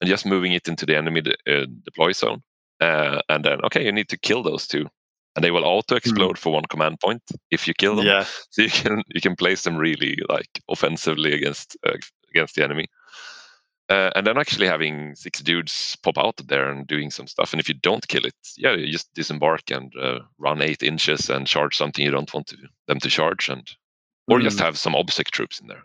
and 0.00 0.08
just 0.08 0.26
moving 0.26 0.52
it 0.52 0.68
into 0.68 0.86
the 0.86 0.96
enemy 0.96 1.20
de- 1.22 1.36
uh, 1.46 1.66
deploy 1.84 2.12
zone, 2.12 2.42
uh, 2.80 3.20
and 3.28 3.44
then 3.44 3.60
okay, 3.64 3.84
you 3.84 3.92
need 3.92 4.08
to 4.08 4.18
kill 4.18 4.42
those 4.42 4.66
two, 4.66 4.86
and 5.34 5.44
they 5.44 5.50
will 5.50 5.64
auto 5.64 5.96
explode 5.96 6.38
for 6.38 6.52
one 6.52 6.64
command 6.68 6.98
point 7.00 7.22
if 7.50 7.66
you 7.66 7.74
kill 7.74 7.96
them. 7.96 8.04
Hmm. 8.04 8.10
yeah, 8.10 8.24
so 8.50 8.62
you 8.62 8.70
can 8.70 9.02
you 9.14 9.20
can 9.20 9.36
place 9.36 9.62
them 9.62 9.76
really 9.76 10.18
like 10.28 10.60
offensively 10.68 11.32
against 11.32 11.76
uh, 11.86 11.96
against 12.30 12.54
the 12.54 12.64
enemy 12.64 12.86
uh, 13.88 14.10
and 14.16 14.26
then 14.26 14.36
actually 14.38 14.66
having 14.66 15.14
six 15.14 15.40
dudes 15.40 15.96
pop 16.02 16.18
out 16.18 16.36
there 16.48 16.68
and 16.70 16.86
doing 16.86 17.10
some 17.10 17.26
stuff 17.26 17.52
and 17.52 17.60
if 17.60 17.68
you 17.68 17.74
don't 17.74 18.08
kill 18.08 18.24
it 18.24 18.34
yeah 18.56 18.72
you 18.74 18.90
just 18.92 19.12
disembark 19.14 19.70
and 19.70 19.92
uh, 20.00 20.18
run 20.38 20.60
eight 20.62 20.82
inches 20.82 21.30
and 21.30 21.46
charge 21.46 21.76
something 21.76 22.04
you 22.04 22.10
don't 22.10 22.32
want 22.34 22.46
to, 22.48 22.56
them 22.88 22.98
to 23.00 23.08
charge 23.08 23.48
and 23.48 23.70
or 24.28 24.40
just 24.40 24.58
Mm. 24.58 24.64
have 24.64 24.78
some 24.78 24.94
obsec 24.94 25.30
troops 25.30 25.60
in 25.60 25.66
there 25.68 25.84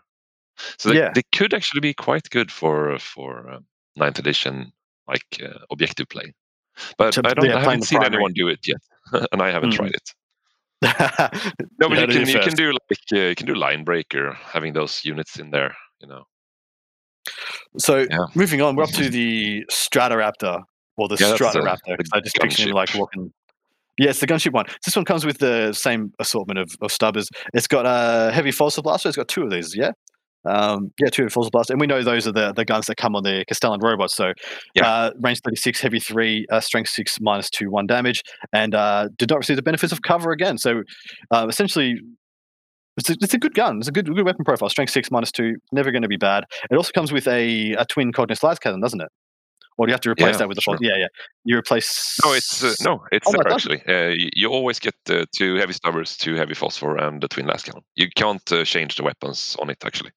so 0.78 0.88
they, 0.90 0.98
Yeah. 0.98 1.12
they 1.14 1.22
could 1.32 1.54
actually 1.54 1.80
be 1.80 1.94
quite 1.94 2.28
good 2.30 2.50
for 2.50 2.98
for 2.98 3.48
uh, 3.50 3.60
ninth 3.96 4.18
edition 4.18 4.72
like 5.06 5.40
uh, 5.42 5.58
objective 5.70 6.08
play 6.08 6.32
but 6.98 7.16
i 7.26 7.34
don't 7.34 7.50
I 7.50 7.60
haven't 7.60 7.82
seen 7.84 7.98
primary. 7.98 8.16
anyone 8.16 8.32
do 8.34 8.48
it 8.48 8.66
yet 8.66 8.82
and 9.32 9.42
i 9.42 9.50
haven't 9.50 9.70
Mm. 9.72 9.76
tried 9.76 9.94
it 9.94 10.12
no, 10.82 11.88
but 11.88 11.90
You 11.90 12.00
you 12.00 12.06
can 12.08 12.28
you 12.28 12.40
can 12.40 12.54
do 12.56 12.72
like 12.72 13.04
uh, 13.12 13.28
you 13.28 13.34
can 13.36 13.46
do 13.46 13.54
line 13.54 13.84
breaker, 13.84 14.32
having 14.52 14.72
those 14.72 15.04
units 15.04 15.38
in 15.38 15.50
there. 15.52 15.76
You 16.00 16.08
know. 16.08 16.24
So 17.78 18.06
Yeah. 18.10 18.18
moving 18.34 18.60
on, 18.60 18.76
we're 18.76 18.84
up 18.84 18.90
to 18.90 19.08
the 19.08 19.64
Stratoraptor 19.70 20.62
or 20.96 21.08
the 21.08 21.16
Yeah, 21.18 21.32
Stratoraptor. 21.34 21.96
the 21.96 22.04
I 22.12 22.20
just 22.20 22.36
picture 22.36 22.62
him 22.68 22.74
like 22.74 22.94
walking. 22.94 23.32
Yeah, 23.98 24.12
the 24.12 24.26
gunship 24.26 24.52
one. 24.52 24.66
This 24.84 24.96
one 24.96 25.04
comes 25.04 25.24
with 25.26 25.38
the 25.38 25.72
same 25.72 26.12
assortment 26.18 26.58
of, 26.58 26.70
of 26.80 26.90
stubbers. 26.90 27.28
It's 27.52 27.66
got 27.66 27.84
a 27.86 28.32
heavy 28.32 28.50
Phosphor 28.50 28.82
Blaster. 28.82 29.08
It's 29.08 29.16
got 29.16 29.28
two 29.28 29.42
of 29.42 29.50
these, 29.50 29.76
yeah? 29.76 29.90
Um, 30.44 30.92
yeah, 30.98 31.08
two 31.10 31.28
Phosphor 31.28 31.50
Blaster. 31.52 31.74
And 31.74 31.80
we 31.80 31.86
know 31.86 32.02
those 32.02 32.26
are 32.26 32.32
the, 32.32 32.52
the 32.52 32.64
guns 32.64 32.86
that 32.86 32.96
come 32.96 33.14
on 33.14 33.22
the 33.22 33.44
Castellan 33.46 33.80
robots. 33.80 34.16
So 34.16 34.32
Yeah. 34.74 34.88
uh, 34.88 35.10
range 35.20 35.40
36, 35.44 35.80
heavy 35.80 36.00
3, 36.00 36.46
uh, 36.50 36.60
strength 36.60 36.88
6, 36.90 37.18
minus 37.20 37.50
2, 37.50 37.70
1 37.70 37.86
damage. 37.86 38.22
And 38.52 38.74
uh, 38.74 39.08
did 39.18 39.28
not 39.30 39.38
receive 39.38 39.56
the 39.56 39.62
benefits 39.62 39.92
of 39.92 40.00
cover 40.02 40.32
again. 40.32 40.56
So 40.58 40.82
uh, 41.30 41.46
essentially, 41.48 42.00
it's 42.96 43.10
a, 43.10 43.14
it's 43.20 43.34
a 43.34 43.38
good 43.38 43.54
gun. 43.54 43.78
It's 43.78 43.88
a 43.88 43.92
good 43.92 44.06
good 44.06 44.24
weapon 44.24 44.44
profile. 44.44 44.68
Strength 44.68 44.92
6, 44.92 45.10
minus 45.10 45.32
2, 45.32 45.54
never 45.72 45.90
going 45.90 46.02
to 46.02 46.08
be 46.08 46.16
bad. 46.16 46.44
It 46.70 46.76
also 46.76 46.90
comes 46.92 47.12
with 47.12 47.26
a, 47.28 47.72
a 47.72 47.84
twin 47.86 48.12
Cognis 48.12 48.42
Las 48.42 48.58
cannon, 48.58 48.80
doesn't 48.80 49.00
it? 49.00 49.08
Or 49.78 49.86
do 49.86 49.90
you 49.90 49.94
have 49.94 50.02
to 50.02 50.10
replace 50.10 50.34
Yeah, 50.34 50.38
that 50.40 50.48
with 50.48 50.56
the 50.56 50.60
sure. 50.60 50.76
Yeah, 50.80 50.96
yeah. 50.98 51.06
You 51.44 51.56
replace. 51.56 52.18
No, 52.24 52.32
it's 52.34 52.62
uh, 52.62 52.74
no, 52.84 53.02
it's 53.10 53.26
Oh, 53.26 53.32
does- 53.42 53.52
actually. 53.54 53.82
Uh, 53.88 54.10
you, 54.10 54.28
you 54.34 54.48
always 54.48 54.78
get 54.78 54.94
uh, 55.08 55.24
two 55.34 55.54
heavy 55.56 55.72
stubbers, 55.72 56.16
two 56.16 56.34
heavy 56.34 56.52
phosphor, 56.54 56.98
and 56.98 57.22
the 57.22 57.28
twin 57.28 57.46
lascannon. 57.46 57.80
You 57.94 58.08
can't 58.14 58.52
uh, 58.52 58.64
change 58.64 58.96
the 58.96 59.02
weapons 59.02 59.56
on 59.60 59.70
it 59.70 59.78
actually. 59.84 60.10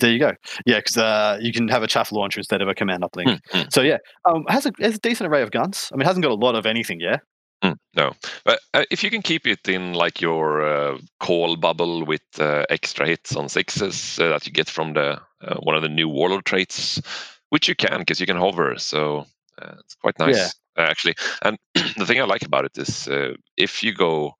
There 0.00 0.10
you 0.12 0.18
go. 0.20 0.32
Yeah, 0.64 0.78
because 0.78 0.96
uh, 0.96 1.38
you 1.40 1.52
can 1.52 1.66
have 1.68 1.82
a 1.82 1.86
chaff 1.88 2.12
launcher 2.12 2.38
instead 2.40 2.62
of 2.62 2.68
a 2.68 2.74
command 2.74 3.02
uplink. 3.02 3.40
Hmm, 3.50 3.58
hmm, 3.58 3.64
So 3.70 3.82
yeah, 3.82 3.98
um, 4.24 4.44
has 4.48 4.64
a 4.64 4.72
has 4.80 4.94
a 4.94 4.98
decent 5.00 5.28
array 5.28 5.42
of 5.42 5.50
guns. 5.50 5.90
I 5.92 5.96
mean, 5.96 6.02
it 6.02 6.06
hasn't 6.06 6.22
got 6.22 6.30
a 6.32 6.34
lot 6.36 6.54
of 6.54 6.64
anything. 6.66 6.98
Yeah. 7.00 7.18
Hmm. 7.62 7.72
No, 7.96 8.12
but 8.44 8.60
uh, 8.74 8.84
if 8.90 9.02
you 9.02 9.10
can 9.10 9.22
keep 9.22 9.46
it 9.46 9.66
in 9.68 9.94
like 9.94 10.20
your 10.20 10.62
uh, 10.62 10.98
Cawl 11.20 11.56
bubble 11.56 12.04
with 12.04 12.22
uh, 12.38 12.64
extra 12.68 13.06
hits 13.06 13.34
on 13.34 13.48
sixes 13.48 14.18
uh, 14.18 14.28
that 14.28 14.46
you 14.46 14.52
get 14.52 14.68
from 14.68 14.92
the 14.92 15.20
uh, 15.40 15.56
one 15.62 15.74
of 15.74 15.82
the 15.82 15.88
new 15.88 16.08
warlord 16.08 16.44
traits, 16.44 17.00
which 17.48 17.68
you 17.68 17.74
can 17.74 18.00
because 18.00 18.20
you 18.20 18.26
can 18.26 18.36
hover, 18.36 18.76
so 18.78 19.24
uh, 19.60 19.74
it's 19.80 19.94
quite 19.94 20.18
nice 20.18 20.36
Yeah. 20.36 20.50
actually. 20.76 21.14
And 21.42 21.56
the 21.96 22.04
thing 22.06 22.20
I 22.20 22.24
like 22.24 22.42
about 22.42 22.66
it 22.66 22.76
is 22.76 23.08
uh, 23.08 23.32
if 23.56 23.82
you 23.82 23.94
go, 23.94 24.32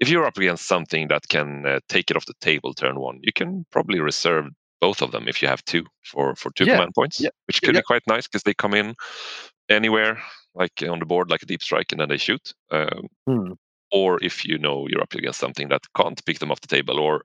if 0.00 0.08
you're 0.08 0.26
up 0.26 0.36
against 0.36 0.66
something 0.66 1.08
that 1.08 1.28
can 1.28 1.64
uh, 1.66 1.78
take 1.88 2.10
it 2.10 2.16
off 2.16 2.26
the 2.26 2.34
table 2.40 2.74
turn 2.74 2.98
one, 2.98 3.20
you 3.22 3.32
can 3.32 3.64
probably 3.70 4.00
reserve 4.00 4.46
both 4.80 5.00
of 5.00 5.12
them 5.12 5.28
if 5.28 5.40
you 5.40 5.46
have 5.48 5.64
two 5.64 5.84
for 6.02 6.34
for 6.34 6.50
two 6.52 6.66
Yeah, 6.66 6.74
command 6.74 6.94
points, 6.94 7.20
yeah, 7.20 7.30
which 7.46 7.62
could 7.62 7.74
be 7.74 7.82
quite 7.82 8.02
nice 8.08 8.26
because 8.26 8.42
they 8.42 8.54
come 8.54 8.74
in 8.74 8.94
anywhere 9.68 10.20
like 10.54 10.82
on 10.88 10.98
the 10.98 11.06
board 11.06 11.30
like 11.30 11.42
a 11.42 11.46
deep 11.46 11.62
strike 11.62 11.92
and 11.92 12.00
then 12.00 12.08
they 12.08 12.16
shoot. 12.18 12.52
Um, 12.70 13.08
Hmm. 13.26 13.52
or 13.92 14.18
if 14.24 14.44
you 14.44 14.58
know 14.58 14.86
you're 14.88 15.02
up 15.02 15.14
against 15.14 15.38
something 15.40 15.68
that 15.68 15.82
can't 15.96 16.24
pick 16.24 16.38
them 16.40 16.50
off 16.50 16.60
the 16.60 16.66
table, 16.76 16.98
or 16.98 17.22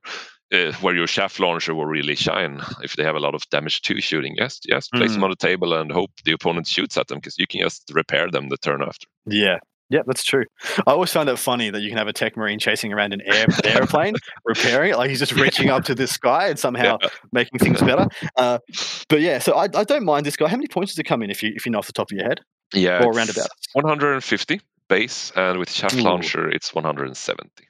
uh, 0.52 0.72
where 0.80 0.94
your 0.96 1.06
chaff 1.06 1.38
launcher 1.40 1.74
will 1.74 1.86
really 1.86 2.14
shine 2.14 2.60
if 2.82 2.94
they 2.96 3.04
have 3.04 3.16
a 3.16 3.20
lot 3.20 3.34
of 3.34 3.42
damage 3.50 3.82
to 3.82 4.00
shooting. 4.00 4.34
Yes, 4.36 4.60
yes, 4.68 4.88
place 4.88 5.10
Mm. 5.10 5.14
them 5.14 5.24
on 5.24 5.30
the 5.30 5.36
table 5.36 5.74
and 5.74 5.90
hope 5.92 6.10
the 6.24 6.32
opponent 6.32 6.66
shoots 6.66 6.96
at 6.96 7.08
them 7.08 7.18
because 7.18 7.38
you 7.38 7.46
can 7.46 7.60
just 7.60 7.90
repair 7.94 8.30
them 8.30 8.48
the 8.48 8.56
turn 8.56 8.82
after. 8.82 9.06
Yeah. 9.26 9.58
Yeah, 9.92 10.02
that's 10.06 10.22
true. 10.22 10.44
I 10.86 10.92
always 10.92 11.12
found 11.12 11.28
it 11.28 11.36
funny 11.36 11.68
that 11.70 11.80
you 11.82 11.88
can 11.88 11.98
have 11.98 12.06
a 12.06 12.12
tech 12.12 12.36
marine 12.36 12.60
chasing 12.60 12.92
around 12.92 13.12
an 13.12 13.22
air, 13.26 13.46
airplane, 13.64 14.14
repairing 14.44 14.92
it, 14.92 14.96
like 14.96 15.10
he's 15.10 15.18
just 15.18 15.32
reaching 15.32 15.68
up 15.68 15.82
to 15.86 15.96
the 15.96 16.06
sky 16.06 16.46
and 16.48 16.56
somehow 16.56 16.98
Yeah. 17.02 17.08
making 17.32 17.58
things 17.58 17.80
better. 17.82 18.06
Uh, 18.36 18.58
but 19.08 19.20
yeah, 19.20 19.40
so 19.40 19.54
I, 19.54 19.64
I 19.74 19.82
don't 19.82 20.04
mind 20.04 20.26
this 20.26 20.36
guy. 20.36 20.46
How 20.46 20.56
many 20.56 20.68
points 20.68 20.92
does 20.92 21.00
it 21.00 21.04
come 21.04 21.22
in 21.24 21.30
if 21.30 21.42
you 21.42 21.52
if 21.56 21.66
you 21.66 21.72
know 21.72 21.78
off 21.78 21.88
the 21.88 21.92
top 21.92 22.12
of 22.12 22.16
your 22.16 22.24
head? 22.24 22.40
Yeah, 22.72 23.04
Or 23.04 23.12
roundabout. 23.12 23.48
150 23.72 24.60
base, 24.88 25.32
and 25.36 25.58
with 25.58 25.72
chaff 25.72 25.94
Ooh. 25.94 26.02
launcher, 26.02 26.48
it's 26.48 26.74
170. 26.74 27.66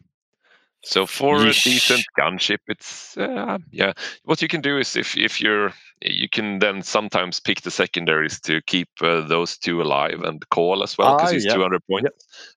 So 0.83 1.05
for 1.05 1.43
a 1.43 1.53
decent 1.53 2.05
gunship, 2.19 2.59
it's 2.67 3.17
uh, 3.19 3.59
yeah. 3.71 3.93
What 4.25 4.41
you 4.41 4.49
can 4.49 4.63
do 4.63 4.79
is 4.79 4.97
if 4.97 5.15
if 5.17 5.39
you're 5.41 5.75
you 6.01 6.27
can 6.31 6.59
then 6.59 6.83
sometimes 6.83 7.39
pick 7.39 7.61
the 7.61 7.71
secondaries 7.71 8.41
to 8.41 8.63
keep 8.63 8.89
uh, 9.03 9.21
those 9.21 9.59
two 9.59 9.83
alive 9.83 10.23
and 10.23 10.43
Cawl 10.49 10.83
as 10.83 10.97
well 10.97 11.15
because 11.17 11.31
Ah, 11.31 11.35
he's 11.35 11.45
yep, 11.45 11.57
200 11.57 11.87
points. 11.87 12.09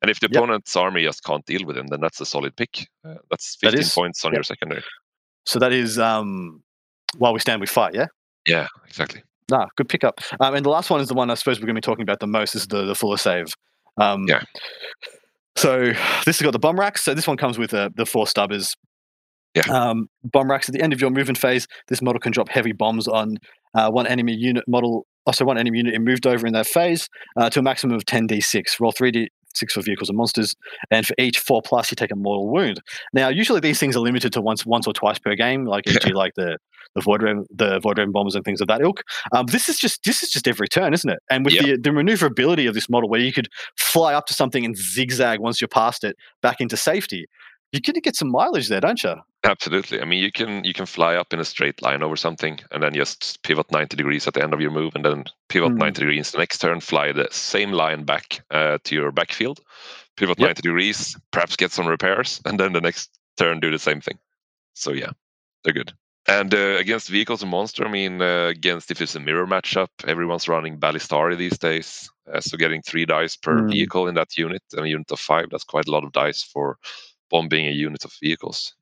And 0.01 0.09
if 0.09 0.21
the 0.21 0.29
Yep. 0.31 0.37
opponent's 0.37 0.73
army 0.77 1.03
just 1.03 1.25
can't 1.25 1.45
deal 1.45 1.65
with 1.65 1.75
him, 1.77 1.87
then 1.87 1.99
that's 1.99 2.21
a 2.21 2.25
solid 2.25 2.55
pick. 2.55 2.87
Uh, 3.03 3.15
that's 3.29 3.57
15 3.57 3.79
is, 3.81 3.93
points 3.93 4.23
on 4.23 4.31
yep. 4.31 4.37
your 4.37 4.43
secondary. 4.43 4.83
So 5.45 5.59
that 5.59 5.73
is 5.73 5.99
um, 5.99 6.63
while 7.17 7.33
we 7.33 7.39
stand, 7.39 7.59
we 7.59 7.67
fight. 7.67 7.93
Yeah. 7.93 8.07
Yeah, 8.47 8.67
exactly. 8.87 9.21
Nah, 9.49 9.67
good 9.75 9.89
pickup. 9.89 10.19
Um, 10.39 10.55
and 10.55 10.65
the 10.65 10.69
last 10.69 10.89
one 10.89 11.01
is 11.01 11.07
the 11.07 11.13
one 11.13 11.29
I 11.29 11.33
suppose 11.35 11.59
we're 11.59 11.65
going 11.65 11.75
to 11.75 11.81
be 11.81 11.91
talking 11.91 12.03
about 12.03 12.19
the 12.19 12.27
most. 12.27 12.55
Is 12.55 12.67
the 12.67 12.85
the 12.85 12.93
Fusilave. 12.93 13.51
Um, 13.97 14.25
Yeah. 14.27 14.43
So 15.55 15.91
this 16.25 16.39
has 16.39 16.41
got 16.41 16.51
the 16.51 16.59
bomb 16.59 16.79
racks. 16.79 17.03
So 17.03 17.13
this 17.13 17.27
one 17.27 17.37
comes 17.37 17.59
with 17.59 17.73
uh, 17.73 17.89
the 17.95 18.05
four 18.05 18.25
stubbers. 18.25 18.75
Yeah. 19.53 19.63
Um, 19.69 20.07
bomb 20.23 20.49
racks 20.49 20.67
at 20.67 20.73
the 20.73 20.81
end 20.81 20.93
of 20.93 21.01
your 21.01 21.11
movement 21.11 21.37
phase. 21.37 21.67
This 21.87 22.01
model 22.01 22.19
can 22.19 22.31
drop 22.31 22.49
heavy 22.49 22.71
bombs 22.71 23.07
on 23.07 23.37
uh, 23.75 23.91
one 23.91 24.07
enemy 24.07 24.33
unit 24.33 24.63
model. 24.67 25.05
Also, 25.25 25.45
one 25.45 25.57
enemy 25.57 25.77
unit 25.77 25.93
it 25.93 25.99
moved 26.01 26.25
over 26.25 26.47
in 26.47 26.53
that 26.53 26.65
phase 26.65 27.07
uh, 27.37 27.49
to 27.51 27.59
a 27.59 27.61
maximum 27.63 27.95
of 27.95 28.05
ten 28.05 28.27
d6. 28.27 28.63
Roll 28.79 28.91
three 28.91 29.11
d 29.11 29.29
six 29.55 29.73
for 29.73 29.81
vehicles 29.81 30.09
and 30.09 30.17
monsters, 30.17 30.55
and 30.91 31.05
for 31.05 31.13
each 31.17 31.39
four 31.39 31.61
plus, 31.61 31.91
you 31.91 31.95
take 31.95 32.11
a 32.11 32.15
mortal 32.15 32.49
wound. 32.49 32.81
Now, 33.13 33.29
usually 33.29 33.59
these 33.59 33.79
things 33.79 33.95
are 33.95 33.99
limited 33.99 34.33
to 34.33 34.41
once, 34.41 34.65
once 34.65 34.87
or 34.87 34.93
twice 34.93 35.19
per 35.19 35.35
game, 35.35 35.65
like 35.65 35.87
e.g. 35.87 36.11
like 36.13 36.33
the 36.35 36.57
the 36.95 37.01
void 37.01 37.23
ram, 37.23 37.45
the 37.49 37.79
void 37.79 37.97
ram 37.97 38.11
bombers 38.11 38.35
and 38.35 38.43
things 38.45 38.61
of 38.61 38.67
that 38.67 38.81
ilk. 38.81 39.01
Um, 39.31 39.47
this 39.47 39.67
is 39.69 39.77
just 39.79 40.03
this 40.03 40.21
is 40.21 40.29
just 40.29 40.47
every 40.47 40.67
turn, 40.67 40.93
isn't 40.93 41.09
it? 41.09 41.19
And 41.31 41.43
with 41.45 41.53
Yep. 41.55 41.63
the 41.65 41.77
the 41.77 41.91
maneuverability 41.91 42.65
of 42.67 42.73
this 42.75 42.89
model, 42.89 43.09
where 43.09 43.19
you 43.19 43.33
could 43.33 43.47
fly 43.77 44.13
up 44.13 44.25
to 44.27 44.33
something 44.33 44.63
and 44.65 44.75
zigzag 44.77 45.39
once 45.39 45.59
you're 45.61 45.67
past 45.67 46.03
it 46.03 46.15
back 46.41 46.61
into 46.61 46.77
safety, 46.77 47.25
you're 47.73 47.81
going 47.81 47.95
to 47.95 48.01
get 48.01 48.15
some 48.15 48.29
mileage 48.31 48.69
there, 48.69 48.79
don't 48.81 49.03
you? 49.03 49.15
Absolutely. 49.45 50.01
I 50.01 50.05
mean, 50.05 50.23
you 50.23 50.31
can 50.31 50.63
you 50.63 50.73
can 50.73 50.85
fly 50.85 51.15
up 51.15 51.33
in 51.33 51.39
a 51.39 51.45
straight 51.45 51.81
line 51.81 52.01
over 52.01 52.15
something, 52.15 52.59
and 52.71 52.81
then 52.81 52.93
just 52.93 53.43
pivot 53.43 53.69
ninety 53.71 53.97
degrees 53.97 54.25
at 54.25 54.35
the 54.35 54.43
end 54.43 54.53
of 54.53 54.61
your 54.61 54.71
move, 54.71 54.95
and 54.95 55.03
then 55.03 55.25
pivot 55.49 55.73
Mm. 55.73 55.79
ninety 55.79 55.99
degrees 55.99 56.31
the 56.31 56.37
next 56.37 56.59
turn, 56.59 56.79
fly 56.79 57.11
the 57.11 57.27
same 57.31 57.71
line 57.73 58.05
back 58.05 58.41
uh, 58.51 58.77
to 58.85 58.95
your 58.95 59.11
backfield, 59.11 59.59
pivot 60.15 60.39
Yep. 60.39 60.47
ninety 60.47 60.61
degrees, 60.61 61.17
perhaps 61.31 61.57
get 61.57 61.71
some 61.73 61.87
repairs, 61.87 62.39
and 62.45 62.57
then 62.57 62.71
the 62.71 62.79
next 62.79 63.09
turn 63.37 63.59
do 63.59 63.69
the 63.69 63.79
same 63.79 63.99
thing. 63.99 64.17
So 64.75 64.93
yeah, 64.93 65.11
they're 65.63 65.73
good. 65.73 65.91
And 66.25 66.53
uh, 66.55 66.77
against 66.79 67.09
vehicles 67.09 67.41
and 67.41 67.51
monster, 67.51 67.85
I 67.85 67.91
mean, 67.91 68.21
uh, 68.21 68.45
against 68.47 68.91
if 68.91 69.01
it's 69.01 69.15
a 69.15 69.19
mirror 69.19 69.45
matchup, 69.45 69.89
everyone's 70.07 70.47
running 70.47 70.79
Ballistarii 70.79 71.37
these 71.37 71.57
days. 71.57 72.09
Uh, 72.33 72.39
so 72.39 72.55
getting 72.55 72.81
three 72.81 73.05
dice 73.05 73.35
per 73.35 73.59
Mm. 73.63 73.71
vehicle 73.71 74.07
in 74.07 74.15
that 74.15 74.37
unit, 74.37 74.63
and 74.71 74.85
a 74.85 74.89
unit 74.89 75.11
of 75.11 75.19
five, 75.19 75.49
that's 75.51 75.65
quite 75.65 75.89
a 75.89 75.91
lot 75.91 76.05
of 76.05 76.13
dice 76.13 76.41
for 76.41 76.77
bombing 77.33 77.67
a 77.67 77.71
unit 77.71 78.05
of 78.05 78.13
vehicles. 78.21 78.73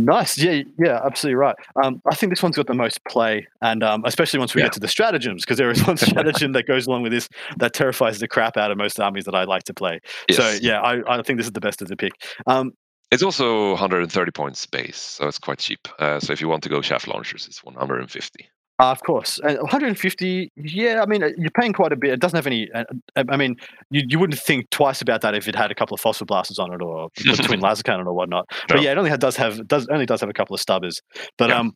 Nice. 0.00 0.36
Yeah, 0.38 0.62
yeah, 0.78 1.00
absolutely 1.04 1.36
right. 1.36 1.54
Um, 1.84 2.02
I 2.10 2.16
think 2.16 2.32
this 2.32 2.42
one's 2.42 2.56
got 2.56 2.66
the 2.66 2.74
most 2.74 2.98
play, 3.04 3.46
and 3.60 3.84
um, 3.84 4.02
especially 4.04 4.40
once 4.40 4.54
we 4.56 4.60
Yeah. 4.60 4.66
get 4.66 4.72
to 4.72 4.80
the 4.80 4.88
stratagems, 4.88 5.44
because 5.44 5.56
there 5.58 5.70
is 5.70 5.86
one 5.86 5.96
stratagem 6.08 6.52
that 6.54 6.66
goes 6.66 6.88
along 6.88 7.02
with 7.02 7.12
this 7.12 7.28
that 7.58 7.72
terrifies 7.72 8.18
the 8.18 8.26
crap 8.26 8.56
out 8.56 8.72
of 8.72 8.78
most 8.78 8.98
armies 8.98 9.24
that 9.26 9.36
I 9.36 9.44
like 9.44 9.62
to 9.64 9.74
play. 9.74 10.00
So 10.32 10.56
yeah, 10.60 10.80
I, 10.80 11.18
I 11.18 11.22
think 11.22 11.38
this 11.38 11.46
is 11.46 11.52
the 11.52 11.60
best 11.60 11.80
of 11.80 11.86
the 11.88 11.96
pick. 11.96 12.12
Um, 12.48 12.72
It's 13.12 13.22
also 13.22 13.70
130 13.70 14.32
points 14.32 14.66
base, 14.66 14.96
so 14.98 15.28
it's 15.28 15.38
quite 15.38 15.58
cheap. 15.60 15.86
Uh, 16.00 16.18
so 16.18 16.32
if 16.32 16.40
you 16.40 16.48
want 16.48 16.64
to 16.64 16.68
go 16.68 16.82
chaff 16.82 17.06
launchers, 17.06 17.46
it's 17.46 17.62
150. 17.62 18.48
Uh, 18.82 18.90
of 18.90 19.00
course, 19.04 19.38
and 19.44 19.58
150. 19.58 20.50
Yeah, 20.56 21.02
I 21.02 21.06
mean 21.06 21.22
uh, 21.22 21.28
you're 21.38 21.50
paying 21.52 21.72
quite 21.72 21.92
a 21.92 21.96
bit. 21.96 22.10
It 22.12 22.20
doesn't 22.20 22.36
have 22.36 22.46
any. 22.48 22.68
Uh, 22.74 22.84
uh, 23.16 23.24
I 23.28 23.36
mean, 23.36 23.54
you, 23.90 24.02
you 24.08 24.18
wouldn't 24.18 24.40
think 24.40 24.68
twice 24.70 25.00
about 25.00 25.20
that 25.20 25.34
if 25.34 25.46
it 25.46 25.54
had 25.54 25.70
a 25.70 25.74
couple 25.74 25.94
of 25.94 26.00
phosphor 26.00 26.24
blasters 26.24 26.58
on 26.58 26.72
it 26.72 26.82
or 26.82 27.08
twin 27.44 27.60
laser 27.60 27.82
cannon 27.84 28.06
or 28.08 28.12
whatnot. 28.14 28.46
But 28.68 28.82
yeah, 28.82 28.90
it 28.92 28.98
only 28.98 29.10
had, 29.10 29.20
does 29.20 29.36
have 29.36 29.66
does 29.68 29.86
only 29.88 30.04
does 30.06 30.20
have 30.20 30.28
a 30.30 30.32
couple 30.34 30.54
of 30.54 30.60
stubbers. 30.60 31.00
But 31.38 31.50
Yeah. 31.50 31.60
um, 31.60 31.72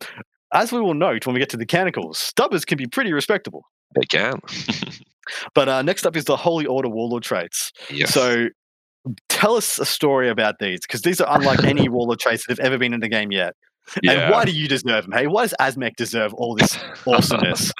as 0.53 0.71
we 0.71 0.79
will 0.81 0.93
note 0.95 1.25
when 1.25 1.33
we 1.33 1.39
get 1.39 1.49
to 1.51 1.57
the 1.57 1.65
canticles, 1.65 2.17
stubbers 2.19 2.65
can 2.65 2.77
be 2.77 2.87
pretty 2.87 3.13
respectable. 3.13 3.63
They 3.95 4.05
can. 4.05 4.39
But 5.53 5.67
uh, 5.67 5.81
next 5.81 6.05
up 6.05 6.15
is 6.15 6.23
the 6.25 6.37
Holy 6.37 6.65
Order 6.65 6.87
Warlord 6.87 7.21
traits. 7.23 7.71
yes. 7.89 8.13
So 8.13 8.47
tell 9.27 9.55
us 9.55 9.77
a 9.77 9.85
story 9.85 10.29
about 10.29 10.55
these, 10.59 10.79
because 10.81 11.01
these 11.01 11.19
are 11.19 11.27
unlike 11.37 11.63
any 11.65 11.89
Warlord 11.95 12.19
traits 12.19 12.45
that 12.47 12.57
have 12.57 12.65
ever 12.65 12.77
been 12.77 12.93
in 12.93 13.01
the 13.01 13.09
game 13.09 13.31
yet. 13.31 13.53
And 14.07 14.31
why 14.31 14.45
do 14.45 14.51
you 14.51 14.67
deserve 14.67 15.05
them? 15.05 15.11
Hey, 15.13 15.27
why 15.27 15.43
does 15.43 15.53
AdMech 15.59 15.95
deserve 15.95 16.33
all 16.33 16.55
this 16.55 16.77
awesomeness? 17.07 17.71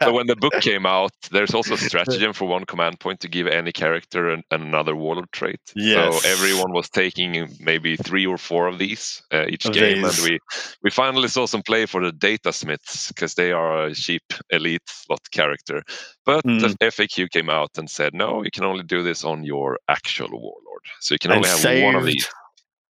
Well, 0.00 0.14
when 0.14 0.26
the 0.26 0.36
book 0.36 0.54
came 0.60 0.86
out, 0.86 1.12
there's 1.30 1.54
also 1.54 1.74
a 1.74 1.78
stratagem 1.78 2.32
for 2.38 2.46
one 2.48 2.64
command 2.64 2.98
point 3.00 3.20
to 3.20 3.28
give 3.28 3.46
any 3.46 3.72
character 3.72 4.30
an, 4.30 4.42
another 4.50 4.96
warlord 4.96 5.30
trait. 5.32 5.60
Yes. 5.76 6.22
So 6.22 6.28
everyone 6.28 6.72
was 6.72 6.88
taking 6.90 7.48
maybe 7.60 7.96
three 7.96 8.26
or 8.26 8.38
four 8.38 8.66
of 8.66 8.78
these 8.78 9.22
uh, 9.32 9.46
each 9.48 9.66
Of 9.66 9.74
game, 9.74 10.02
these. 10.02 10.18
and 10.18 10.28
we 10.30 10.38
we 10.82 10.90
finally 10.90 11.28
saw 11.28 11.46
some 11.46 11.62
play 11.62 11.86
for 11.86 12.02
the 12.04 12.12
data 12.12 12.52
smiths 12.52 13.08
because 13.08 13.34
they 13.34 13.52
are 13.52 13.86
a 13.86 13.94
cheap 13.94 14.22
elite 14.50 14.82
slot 14.88 15.20
character. 15.30 15.82
But 16.24 16.44
Mm. 16.44 16.60
the 16.60 16.86
FAQ 16.86 17.28
came 17.30 17.50
out 17.50 17.70
and 17.76 17.88
said 17.88 18.14
no, 18.14 18.42
you 18.42 18.50
can 18.50 18.64
only 18.64 18.82
do 18.84 19.02
this 19.02 19.24
on 19.24 19.44
your 19.44 19.78
actual 19.88 20.30
warlord. 20.30 20.84
So 21.00 21.14
you 21.14 21.18
can 21.18 21.30
And 21.32 21.44
only 21.44 21.48
have 21.48 21.84
one 21.84 21.94
of 21.96 22.04
these. 22.04 22.26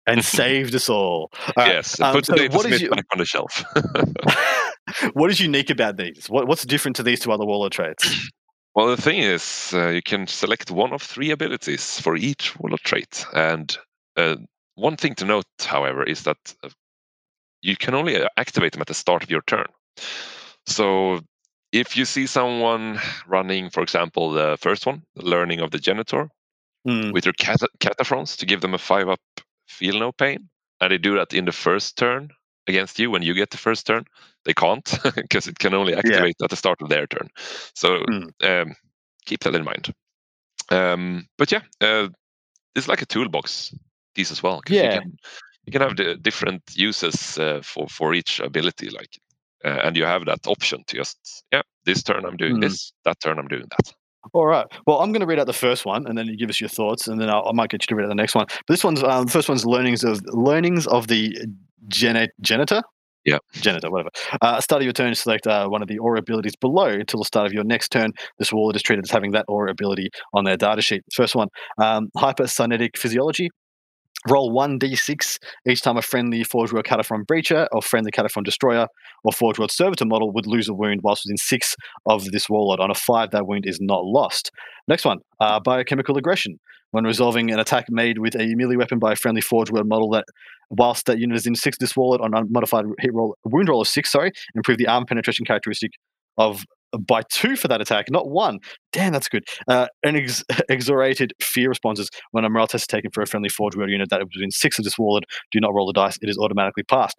And 0.06 0.24
saved 0.24 0.74
us 0.74 0.88
all. 0.88 1.30
All 1.32 1.52
right, 1.56 1.68
yes, 1.74 2.00
um, 2.00 2.14
put 2.14 2.26
the 2.26 2.36
so 2.36 2.56
what 2.56 2.66
is 2.66 2.80
you- 2.80 2.90
back 2.90 3.06
on 3.12 3.18
the 3.18 3.24
shelf. 3.24 3.64
what 5.12 5.30
is 5.30 5.40
unique 5.40 5.70
about 5.70 5.96
these? 5.96 6.26
What, 6.28 6.48
what's 6.48 6.64
different 6.64 6.96
to 6.96 7.02
these 7.02 7.20
two 7.20 7.32
other 7.32 7.44
Warlord 7.44 7.72
traits? 7.72 8.28
Well, 8.76 8.86
the 8.86 9.02
thing 9.02 9.18
is, 9.18 9.72
uh, 9.74 9.88
you 9.88 10.00
can 10.00 10.28
select 10.28 10.70
one 10.70 10.92
of 10.92 11.02
three 11.02 11.32
abilities 11.32 11.98
for 12.00 12.14
each 12.16 12.56
warlord 12.60 12.80
trait. 12.84 13.26
And 13.34 13.76
uh, 14.16 14.36
one 14.76 14.96
thing 14.96 15.16
to 15.16 15.24
note, 15.24 15.44
however, 15.58 16.04
is 16.04 16.22
that 16.22 16.36
uh, 16.62 16.68
you 17.62 17.74
can 17.74 17.94
only 17.94 18.22
uh, 18.22 18.28
activate 18.36 18.70
them 18.70 18.80
at 18.80 18.86
the 18.86 18.94
start 18.94 19.24
of 19.24 19.30
your 19.30 19.42
turn. 19.48 19.66
So 20.66 21.18
if 21.72 21.96
you 21.96 22.04
see 22.04 22.26
someone 22.28 23.00
running, 23.26 23.70
for 23.70 23.82
example, 23.82 24.30
the 24.30 24.56
first 24.60 24.86
one, 24.86 25.02
the 25.16 25.24
learning 25.24 25.58
of 25.60 25.72
the 25.72 25.78
genitor, 25.78 26.28
Hmm, 26.86 27.10
with 27.10 27.26
your 27.26 27.34
cat- 27.34 27.60
kataphrons 27.80 28.36
to 28.38 28.46
give 28.46 28.60
them 28.60 28.72
a 28.72 28.78
five 28.78 29.08
up, 29.08 29.20
feel 29.70 29.98
no 29.98 30.12
pain, 30.12 30.48
and 30.80 30.92
they 30.92 30.98
do 30.98 31.16
that 31.16 31.34
in 31.34 31.44
the 31.46 31.52
first 31.52 31.96
turn 31.98 32.30
against 32.68 32.98
you 32.98 33.10
when 33.10 33.22
you 33.22 33.34
get 33.34 33.50
the 33.50 33.58
first 33.58 33.86
turn, 33.86 34.04
they 34.44 34.54
can't 34.54 34.98
because 35.16 35.46
it 35.48 35.58
can 35.58 35.74
only 35.74 35.94
activate 35.94 36.36
at 36.42 36.50
the 36.50 36.56
start 36.56 36.82
of 36.82 36.88
their 36.88 37.06
turn. 37.06 37.28
So 37.74 38.04
Hmm. 38.08 38.28
um, 38.42 38.74
keep 39.26 39.40
that 39.40 39.54
in 39.54 39.64
mind. 39.64 39.92
Um, 40.70 41.26
but 41.38 41.52
yeah, 41.52 41.62
uh, 41.80 42.08
it's 42.74 42.88
like 42.88 43.02
a 43.02 43.06
toolbox 43.06 43.74
these 44.14 44.30
as 44.32 44.42
well. 44.42 44.62
Yeah. 44.68 44.82
you 44.82 44.88
can 44.90 45.18
you 45.66 45.72
can 45.72 45.82
have 45.82 45.96
the 45.96 46.16
different 46.16 46.62
uses 46.74 47.38
uh, 47.38 47.60
for 47.62 47.88
for 47.88 48.14
each 48.14 48.40
ability, 48.40 48.90
like, 48.90 49.18
uh, 49.64 49.80
and 49.84 49.96
you 49.96 50.04
have 50.06 50.24
that 50.26 50.46
option 50.46 50.84
to 50.86 50.96
just 50.96 51.44
yeah, 51.52 51.62
this 51.84 52.02
turn 52.02 52.24
I'm 52.24 52.36
doing 52.36 52.58
Hmm. 52.58 52.60
this, 52.60 52.92
that 53.04 53.20
turn 53.20 53.38
I'm 53.38 53.48
doing 53.48 53.66
that. 53.70 53.94
All 54.32 54.46
right. 54.46 54.66
Well, 54.86 55.00
I'm 55.00 55.12
going 55.12 55.20
to 55.20 55.26
read 55.26 55.38
out 55.38 55.46
the 55.46 55.52
first 55.52 55.86
one, 55.86 56.06
and 56.06 56.16
then 56.16 56.26
you 56.26 56.36
give 56.36 56.50
us 56.50 56.60
your 56.60 56.68
thoughts, 56.68 57.08
and 57.08 57.20
then 57.20 57.30
I'll, 57.30 57.46
I 57.48 57.52
might 57.52 57.70
get 57.70 57.82
you 57.82 57.86
to 57.88 57.94
read 57.96 58.04
out 58.04 58.08
the 58.08 58.14
next 58.14 58.34
one. 58.34 58.46
But 58.48 58.74
this 58.74 58.84
one's 58.84 59.02
um, 59.02 59.24
the 59.26 59.32
first 59.32 59.48
one's 59.48 59.64
learnings 59.64 60.04
of 60.04 60.20
learnings 60.26 60.86
of 60.86 61.08
the 61.08 61.36
geni- 61.88 62.28
genitor. 62.40 62.82
Yeah. 63.24 63.38
Genitor, 63.52 63.90
whatever. 63.90 64.10
Uh, 64.40 64.60
start 64.60 64.80
of 64.80 64.84
your 64.84 64.94
turn, 64.94 65.14
select 65.14 65.46
uh, 65.46 65.68
one 65.68 65.82
of 65.82 65.88
the 65.88 65.98
aura 65.98 66.20
abilities 66.20 66.56
below 66.56 66.86
until 66.86 67.20
the 67.20 67.26
start 67.26 67.46
of 67.46 67.52
your 67.52 67.64
next 67.64 67.90
turn. 67.90 68.12
This 68.38 68.50
warlord 68.50 68.76
is 68.76 68.82
treated 68.82 69.04
as 69.04 69.10
having 69.10 69.32
that 69.32 69.44
aura 69.46 69.70
ability 69.70 70.08
on 70.32 70.44
their 70.44 70.56
data 70.56 70.80
sheet. 70.80 71.02
First 71.12 71.34
one, 71.34 71.48
um, 71.78 72.08
hypercynetic 72.16 72.96
physiology. 72.96 73.50
Roll 74.28 74.52
1d6 74.52 75.38
each 75.68 75.80
time 75.80 75.96
a 75.96 76.02
friendly 76.02 76.44
Forge 76.44 76.72
World 76.72 76.84
Kataphron 76.84 77.24
Breacher 77.24 77.66
or 77.72 77.80
friendly 77.80 78.10
Kataphron 78.10 78.44
Destroyer 78.44 78.86
or 79.24 79.32
Forge 79.32 79.58
World 79.58 79.70
Servitor 79.70 80.04
model 80.04 80.32
would 80.32 80.46
lose 80.46 80.68
a 80.68 80.74
wound 80.74 81.00
whilst 81.02 81.24
within 81.24 81.38
six 81.38 81.74
of 82.06 82.26
this 82.26 82.48
warlord. 82.48 82.80
On 82.80 82.90
a 82.90 82.94
five, 82.94 83.30
that 83.30 83.46
wound 83.46 83.64
is 83.66 83.78
not 83.80 84.04
lost. 84.04 84.50
Next 84.88 85.04
one, 85.04 85.18
uh, 85.40 85.60
biochemical 85.60 86.16
aggression. 86.18 86.58
When 86.92 87.04
resolving 87.04 87.52
an 87.52 87.60
attack 87.60 87.86
made 87.88 88.18
with 88.18 88.34
a 88.34 88.54
melee 88.56 88.76
weapon 88.76 88.98
by 88.98 89.12
a 89.12 89.16
friendly 89.16 89.40
Forge 89.40 89.70
World 89.70 89.88
model 89.88 90.10
that, 90.10 90.24
whilst 90.70 91.06
that 91.06 91.18
unit 91.18 91.36
is 91.36 91.46
in 91.46 91.54
six, 91.54 91.78
this 91.78 91.96
warlord 91.96 92.20
on 92.20 92.34
a 92.34 92.44
modified 92.50 92.84
hit 92.98 93.14
roll, 93.14 93.36
wound 93.44 93.68
roll 93.68 93.80
of 93.80 93.88
six, 93.88 94.10
sorry, 94.10 94.32
improve 94.54 94.76
the 94.76 94.88
arm 94.88 95.06
penetration 95.06 95.46
characteristic 95.46 95.92
of 96.36 96.64
by 96.98 97.22
two 97.30 97.56
for 97.56 97.68
that 97.68 97.80
attack, 97.80 98.06
not 98.10 98.28
one. 98.28 98.58
Damn, 98.92 99.12
that's 99.12 99.28
good. 99.28 99.44
Uh, 99.68 99.86
an 100.02 100.16
ex- 100.16 100.44
exorated 100.68 101.32
fear 101.40 101.68
responses 101.68 102.10
when 102.32 102.44
a 102.44 102.50
morale 102.50 102.66
test 102.66 102.82
is 102.82 102.86
taken 102.88 103.10
for 103.12 103.22
a 103.22 103.26
friendly 103.26 103.48
Forge 103.48 103.76
World 103.76 103.90
unit 103.90 104.10
that 104.10 104.20
is 104.20 104.28
within 104.34 104.50
six 104.50 104.78
of 104.78 104.84
this 104.84 104.98
warlord. 104.98 105.24
Do 105.52 105.60
not 105.60 105.72
roll 105.74 105.86
the 105.86 105.92
dice; 105.92 106.18
it 106.22 106.28
is 106.28 106.38
automatically 106.38 106.82
passed. 106.82 107.16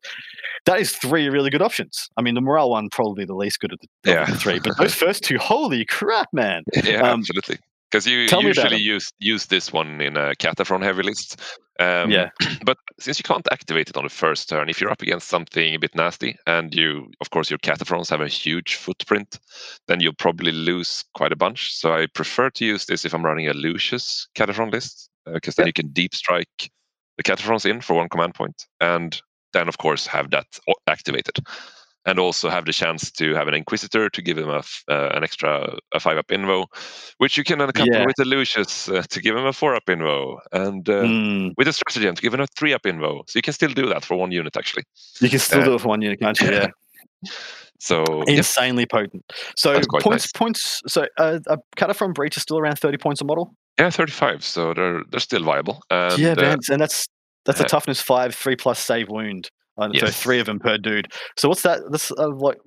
That 0.66 0.80
is 0.80 0.92
three 0.94 1.30
really 1.30 1.50
good 1.50 1.62
options. 1.62 2.10
I 2.18 2.22
mean, 2.22 2.36
the 2.36 2.42
morale 2.42 2.70
one 2.70 2.90
probably 2.90 3.26
the 3.26 3.36
least 3.36 3.60
good 3.60 3.72
of 3.74 3.80
the, 3.80 3.88
of 4.24 4.28
the 4.32 4.38
three, 4.38 4.60
but 4.60 4.78
those 4.80 4.94
first 4.94 5.24
two, 5.24 5.38
holy 5.38 5.86
crap, 5.86 6.28
man! 6.34 6.64
Yeah, 6.84 7.02
Um, 7.02 7.20
absolutely. 7.22 7.58
Because 7.92 8.08
you 8.08 8.28
tell 8.28 8.42
usually 8.42 8.78
use 8.78 9.12
use 9.20 9.48
this 9.48 9.74
one 9.74 10.00
in 10.02 10.16
a 10.16 10.34
Kataphron 10.36 10.82
heavy 10.84 11.04
list. 11.04 11.42
Um, 11.80 12.10
Yeah. 12.12 12.30
But 12.66 12.78
since 13.00 13.20
you 13.20 13.24
can't 13.24 13.48
activate 13.52 13.90
it 13.90 13.98
on 13.98 14.04
the 14.04 14.10
first 14.10 14.48
turn, 14.50 14.70
if 14.70 14.80
you're 14.80 14.92
up 14.92 15.02
against 15.02 15.28
something 15.28 15.76
a 15.76 15.80
bit 15.80 15.96
nasty, 15.96 16.36
and 16.48 16.74
you, 16.74 17.12
of 17.20 17.30
course, 17.32 17.50
your 17.50 17.60
Kataphrons 17.60 18.10
have 18.10 18.22
a 18.22 18.28
huge 18.28 18.76
footprint, 18.76 19.40
then 19.88 20.00
you'll 20.00 20.14
probably 20.14 20.52
lose 20.52 21.04
quite 21.16 21.32
a 21.34 21.36
bunch. 21.36 21.74
So 21.74 21.94
I 21.94 22.08
prefer 22.14 22.50
to 22.52 22.66
use 22.66 22.86
this 22.86 23.04
if 23.06 23.14
I'm 23.14 23.26
running 23.26 23.48
a 23.50 23.54
Lucius 23.54 24.28
Kataphron 24.36 24.72
list, 24.72 25.10
because 25.26 25.56
then 25.56 25.66
Yeah. 25.66 25.70
you 25.70 25.74
can 25.74 25.88
deep 25.92 26.14
strike 26.16 26.72
the 27.18 27.24
Kataphrons 27.24 27.66
in 27.66 27.82
for 27.82 27.96
one 27.96 28.10
command 28.10 28.36
point, 28.36 28.66
and 28.80 29.20
then 29.54 29.68
of 29.68 29.78
course 29.78 30.08
have 30.08 30.30
that 30.30 30.48
o- 30.70 30.74
activated 30.88 31.38
and 32.06 32.20
also 32.20 32.50
have 32.50 32.66
the 32.66 32.74
chance 32.74 33.12
to 33.12 33.36
have 33.36 33.48
an 33.48 33.54
Inquisitor 33.54 34.10
to 34.10 34.22
give 34.22 34.38
him 34.38 34.50
a 34.50 34.64
uh, 34.90 35.10
an 35.14 35.24
extra 35.24 35.76
a 35.94 36.00
five 36.00 36.18
up 36.18 36.28
invo, 36.28 36.66
which 37.18 37.38
you 37.38 37.44
can 37.44 37.60
then 37.60 37.72
couple 37.72 37.94
Yeah. 37.94 38.06
with 38.06 38.20
a 38.20 38.26
Lucius 38.26 38.90
uh, 38.90 39.04
to 39.10 39.22
give 39.22 39.36
him 39.36 39.46
a 39.46 39.54
four 39.54 39.76
up 39.76 39.86
invo, 39.88 40.40
and 40.52 40.88
uh, 40.90 41.04
Mm, 41.04 41.52
with 41.58 41.68
a 41.68 41.74
stratagem 41.74 42.16
to 42.16 42.22
give 42.22 42.34
him 42.34 42.42
a 42.42 42.48
three 42.48 42.74
up 42.74 42.84
invo. 42.84 43.22
So 43.30 43.38
you 43.38 43.42
can 43.42 43.54
still 43.54 43.74
do 43.74 43.88
that 43.90 44.04
for 44.04 44.16
one 44.18 44.32
unit 44.32 44.58
actually. 44.58 44.84
you 45.20 45.30
can 45.30 45.40
still 45.40 45.62
uh, 45.62 45.66
do 45.66 45.74
it 45.76 45.82
for 45.82 45.90
one 45.90 46.02
unit, 46.02 46.20
can't 46.20 46.40
you? 46.40 46.52
Yeah. 46.52 46.68
So 47.80 48.24
yeah, 48.28 48.38
insanely 48.38 48.86
potent. 48.86 49.24
So 49.56 49.80
points, 49.90 50.06
nice. 50.06 50.32
points. 50.32 50.82
So 50.88 51.08
uh, 51.18 51.40
a 51.48 51.58
Kataphron 51.78 52.14
Breach 52.14 52.38
is 52.38 52.44
still 52.44 52.60
around 52.60 52.78
thirty 52.78 52.98
points 52.98 53.22
a 53.22 53.26
model. 53.26 53.56
yeah, 53.80 53.90
thirty 53.90 54.12
five. 54.12 54.44
So 54.44 54.74
they're 54.74 55.02
they're 55.10 55.20
still 55.20 55.44
viable. 55.44 55.82
And, 55.90 56.20
yeah, 56.20 56.34
uh, 56.34 56.42
man, 56.42 56.60
and 56.70 56.82
that's 56.82 57.08
that's 57.46 57.60
a 57.60 57.66
uh, 57.66 57.68
toughness 57.68 58.02
five, 58.02 58.36
three 58.36 58.56
plus 58.56 58.80
save 58.80 59.10
wound 59.10 59.50
Uh, 59.82 60.00
So 60.00 60.08
three 60.08 60.40
of 60.40 60.46
them 60.46 60.60
per 60.60 60.78
dude. 60.78 61.08
So 61.38 61.50
what's 61.50 61.64
that? 61.64 61.80
That's 61.90 62.12
uh, 62.12 62.30
like 62.36 62.58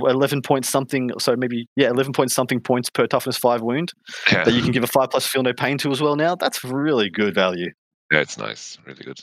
eleven 0.00 0.42
point 0.42 0.64
something. 0.66 1.10
So 1.18 1.36
maybe 1.36 1.68
yeah, 1.76 1.88
eleven 1.88 2.12
point 2.12 2.30
something 2.32 2.60
points 2.60 2.90
per 2.90 3.06
toughness 3.06 3.36
five 3.36 3.62
wound 3.62 3.92
Yeah, 4.30 4.44
that 4.44 4.52
you 4.52 4.62
can 4.62 4.72
give 4.72 4.84
a 4.84 4.86
five 4.88 5.10
plus 5.10 5.26
feel 5.26 5.42
no 5.42 5.52
pain 5.52 5.78
to 5.78 5.90
as 5.90 6.00
well. 6.00 6.16
Now 6.16 6.34
that's 6.34 6.64
really 6.64 7.10
good 7.10 7.34
value. 7.34 7.70
yeah, 8.12 8.20
it's 8.20 8.38
nice, 8.38 8.78
really 8.86 9.04
good. 9.04 9.20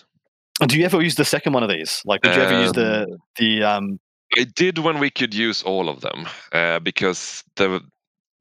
And 0.59 0.69
do 0.69 0.77
you 0.77 0.85
ever 0.85 1.01
use 1.01 1.15
the 1.15 1.25
second 1.25 1.53
one 1.53 1.63
of 1.63 1.69
these? 1.69 2.01
Like, 2.05 2.21
did 2.21 2.35
you 2.35 2.41
ever 2.41 2.61
use 2.61 2.71
the 2.73 3.03
Um, 3.03 3.17
the 3.39 3.63
um? 3.63 3.99
I 4.37 4.45
did 4.45 4.77
when 4.77 4.99
we 4.99 5.09
could 5.09 5.33
use 5.33 5.61
all 5.63 5.89
of 5.89 6.01
them 6.01 6.27
uh, 6.53 6.79
because 6.79 7.43
the 7.55 7.81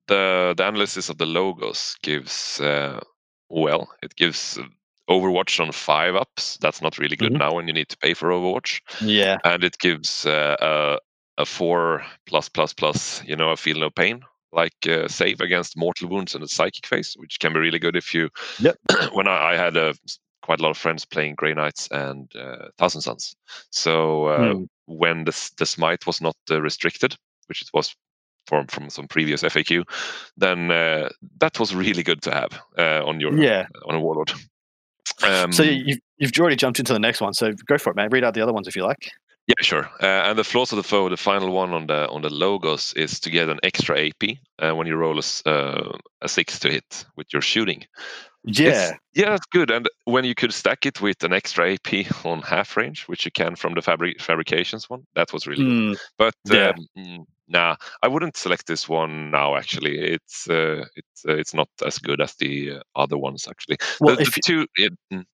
the 0.07 0.55
the 0.57 0.69
analysis 0.69 1.09
of 1.09 1.19
the 1.19 1.27
logos 1.27 1.97
gives 2.03 2.61
uh, 2.61 3.01
well, 3.49 3.89
it 4.03 4.15
gives 4.17 4.59
uh, 4.59 4.65
Overwatch 5.11 5.61
on 5.61 5.73
five 5.73 6.15
ups. 6.15 6.57
That's 6.61 6.81
not 6.83 6.99
really 6.99 7.17
good 7.17 7.33
Mhm. 7.33 7.39
now 7.39 7.55
when 7.55 7.67
you 7.67 7.75
need 7.75 7.89
to 7.89 7.99
pay 7.99 8.15
for 8.15 8.31
Overwatch, 8.31 8.81
Yeah, 9.01 9.37
and 9.45 9.65
it 9.65 9.79
gives 9.79 10.27
uh, 10.27 10.57
a 10.61 10.99
a 11.43 11.47
four 11.47 12.05
plus 12.27 12.49
plus 12.49 12.73
plus. 12.73 13.23
You 13.27 13.37
know, 13.37 13.51
a 13.51 13.57
feel 13.57 13.79
no 13.81 13.91
pain 13.91 14.23
like 14.53 14.87
uh, 14.89 15.09
save 15.09 15.41
against 15.41 15.77
mortal 15.77 16.09
wounds 16.09 16.35
and 16.35 16.43
a 16.45 16.49
psychic 16.49 16.87
phase, 16.87 17.15
which 17.17 17.39
can 17.41 17.53
be 17.53 17.61
really 17.61 17.79
good 17.79 17.97
if 17.97 18.15
you. 18.15 18.29
Yep. 18.61 18.77
when 19.13 19.29
I, 19.29 19.53
I 19.53 19.57
had 19.57 19.77
a 19.77 19.95
quite 20.43 20.61
a 20.61 20.63
lot 20.63 20.71
of 20.71 20.79
friends 20.79 21.05
playing 21.05 21.35
Grey 21.37 21.55
Knights 21.55 21.89
and 21.91 22.35
uh, 22.37 22.69
Thousand 22.79 23.03
Suns, 23.03 23.37
so 23.71 24.27
uh, 24.27 24.55
Hmm. 24.55 24.65
when 24.87 25.25
the 25.25 25.51
the 25.59 25.67
smite 25.67 26.07
was 26.07 26.21
not 26.21 26.37
uh, 26.51 26.61
restricted, 26.61 27.17
which 27.49 27.63
it 27.63 27.69
was 27.75 27.95
from 28.47 28.67
from 28.67 28.91
some 28.91 29.07
previous 29.09 29.43
FAQ, 29.45 29.85
then 30.37 30.71
uh, 30.71 31.09
that 31.41 31.59
was 31.61 31.75
really 31.75 32.03
good 32.03 32.23
to 32.23 32.31
have 32.31 32.61
uh, 32.79 33.03
on 33.07 33.21
your 33.21 33.35
yeah. 33.43 33.67
on 33.89 33.95
a 33.95 34.01
warlord. 34.01 34.33
Um, 35.23 35.53
So 35.53 35.63
you- 35.63 35.85
you've 35.87 35.99
you've 36.19 36.33
already 36.41 36.57
jumped 36.57 36.79
into 36.79 36.93
the 36.93 36.99
next 36.99 37.21
one. 37.21 37.33
So 37.35 37.53
go 37.67 37.79
for 37.79 37.91
it, 37.91 37.97
man. 37.97 38.09
Read 38.11 38.25
out 38.25 38.35
the 38.35 38.43
other 38.43 38.53
ones 38.53 38.67
if 38.69 38.77
you 38.77 38.85
like. 38.85 39.11
yeah, 39.47 39.55
sure. 39.63 39.91
Uh, 40.03 40.29
and 40.31 40.39
the 40.39 40.45
flaws 40.45 40.71
of 40.73 40.77
the 40.77 40.83
foe, 40.83 41.09
the 41.09 41.17
final 41.17 41.51
one 41.53 41.73
on 41.73 41.87
the 41.87 42.09
on 42.09 42.23
the 42.23 42.31
logos 42.31 42.93
is 42.95 43.19
to 43.21 43.31
get 43.31 43.49
an 43.49 43.59
extra 43.63 43.99
AP 43.99 44.39
uh, 44.61 44.73
when 44.77 44.87
you 44.87 44.97
roll 44.97 45.19
a, 45.19 45.49
uh, 45.49 45.99
a 46.23 46.29
six 46.29 46.59
to 46.61 46.71
hit 46.71 47.05
with 47.17 47.27
your 47.33 47.43
shooting. 47.43 47.85
Yeah, 48.45 48.69
It's- 48.69 48.93
yeah, 49.15 49.31
that's 49.31 49.47
good. 49.53 49.71
And 49.71 49.87
when 50.05 50.25
you 50.25 50.35
could 50.35 50.53
stack 50.55 50.87
it 50.87 51.01
with 51.03 51.23
an 51.25 51.33
extra 51.33 51.73
AP 51.75 52.07
on 52.25 52.43
half 52.43 52.77
range, 52.77 53.05
which 53.09 53.25
you 53.25 53.31
can 53.31 53.57
from 53.57 53.75
the 53.75 53.83
fabric 53.83 54.21
fabrications 54.21 54.89
one, 54.89 55.03
that 55.15 55.33
was 55.33 55.47
really 55.47 55.65
good. 55.65 55.73
Mm, 55.73 55.99
But 56.17 56.35
Yeah. 56.51 56.69
um, 56.71 56.87
mm, 56.97 57.27
nah, 57.51 57.77
I 58.03 58.09
wouldn't 58.09 58.37
select 58.37 58.67
this 58.67 58.89
one 58.89 59.31
now. 59.31 59.57
Actually, 59.57 59.99
it's 59.99 60.49
uh, 60.49 60.85
it's 60.97 61.25
uh, 61.29 61.35
it's 61.37 61.53
not 61.53 61.69
as 61.85 61.99
good 61.99 62.21
as 62.23 62.35
the 62.37 62.81
other 62.97 63.19
ones. 63.19 63.47
Actually, 63.49 63.77
well, 64.01 64.17
the, 64.17 64.23
if 64.23 64.35
the 64.35 64.41
two, 64.45 64.67
yeah, 64.79 64.89
mm, 65.13 65.25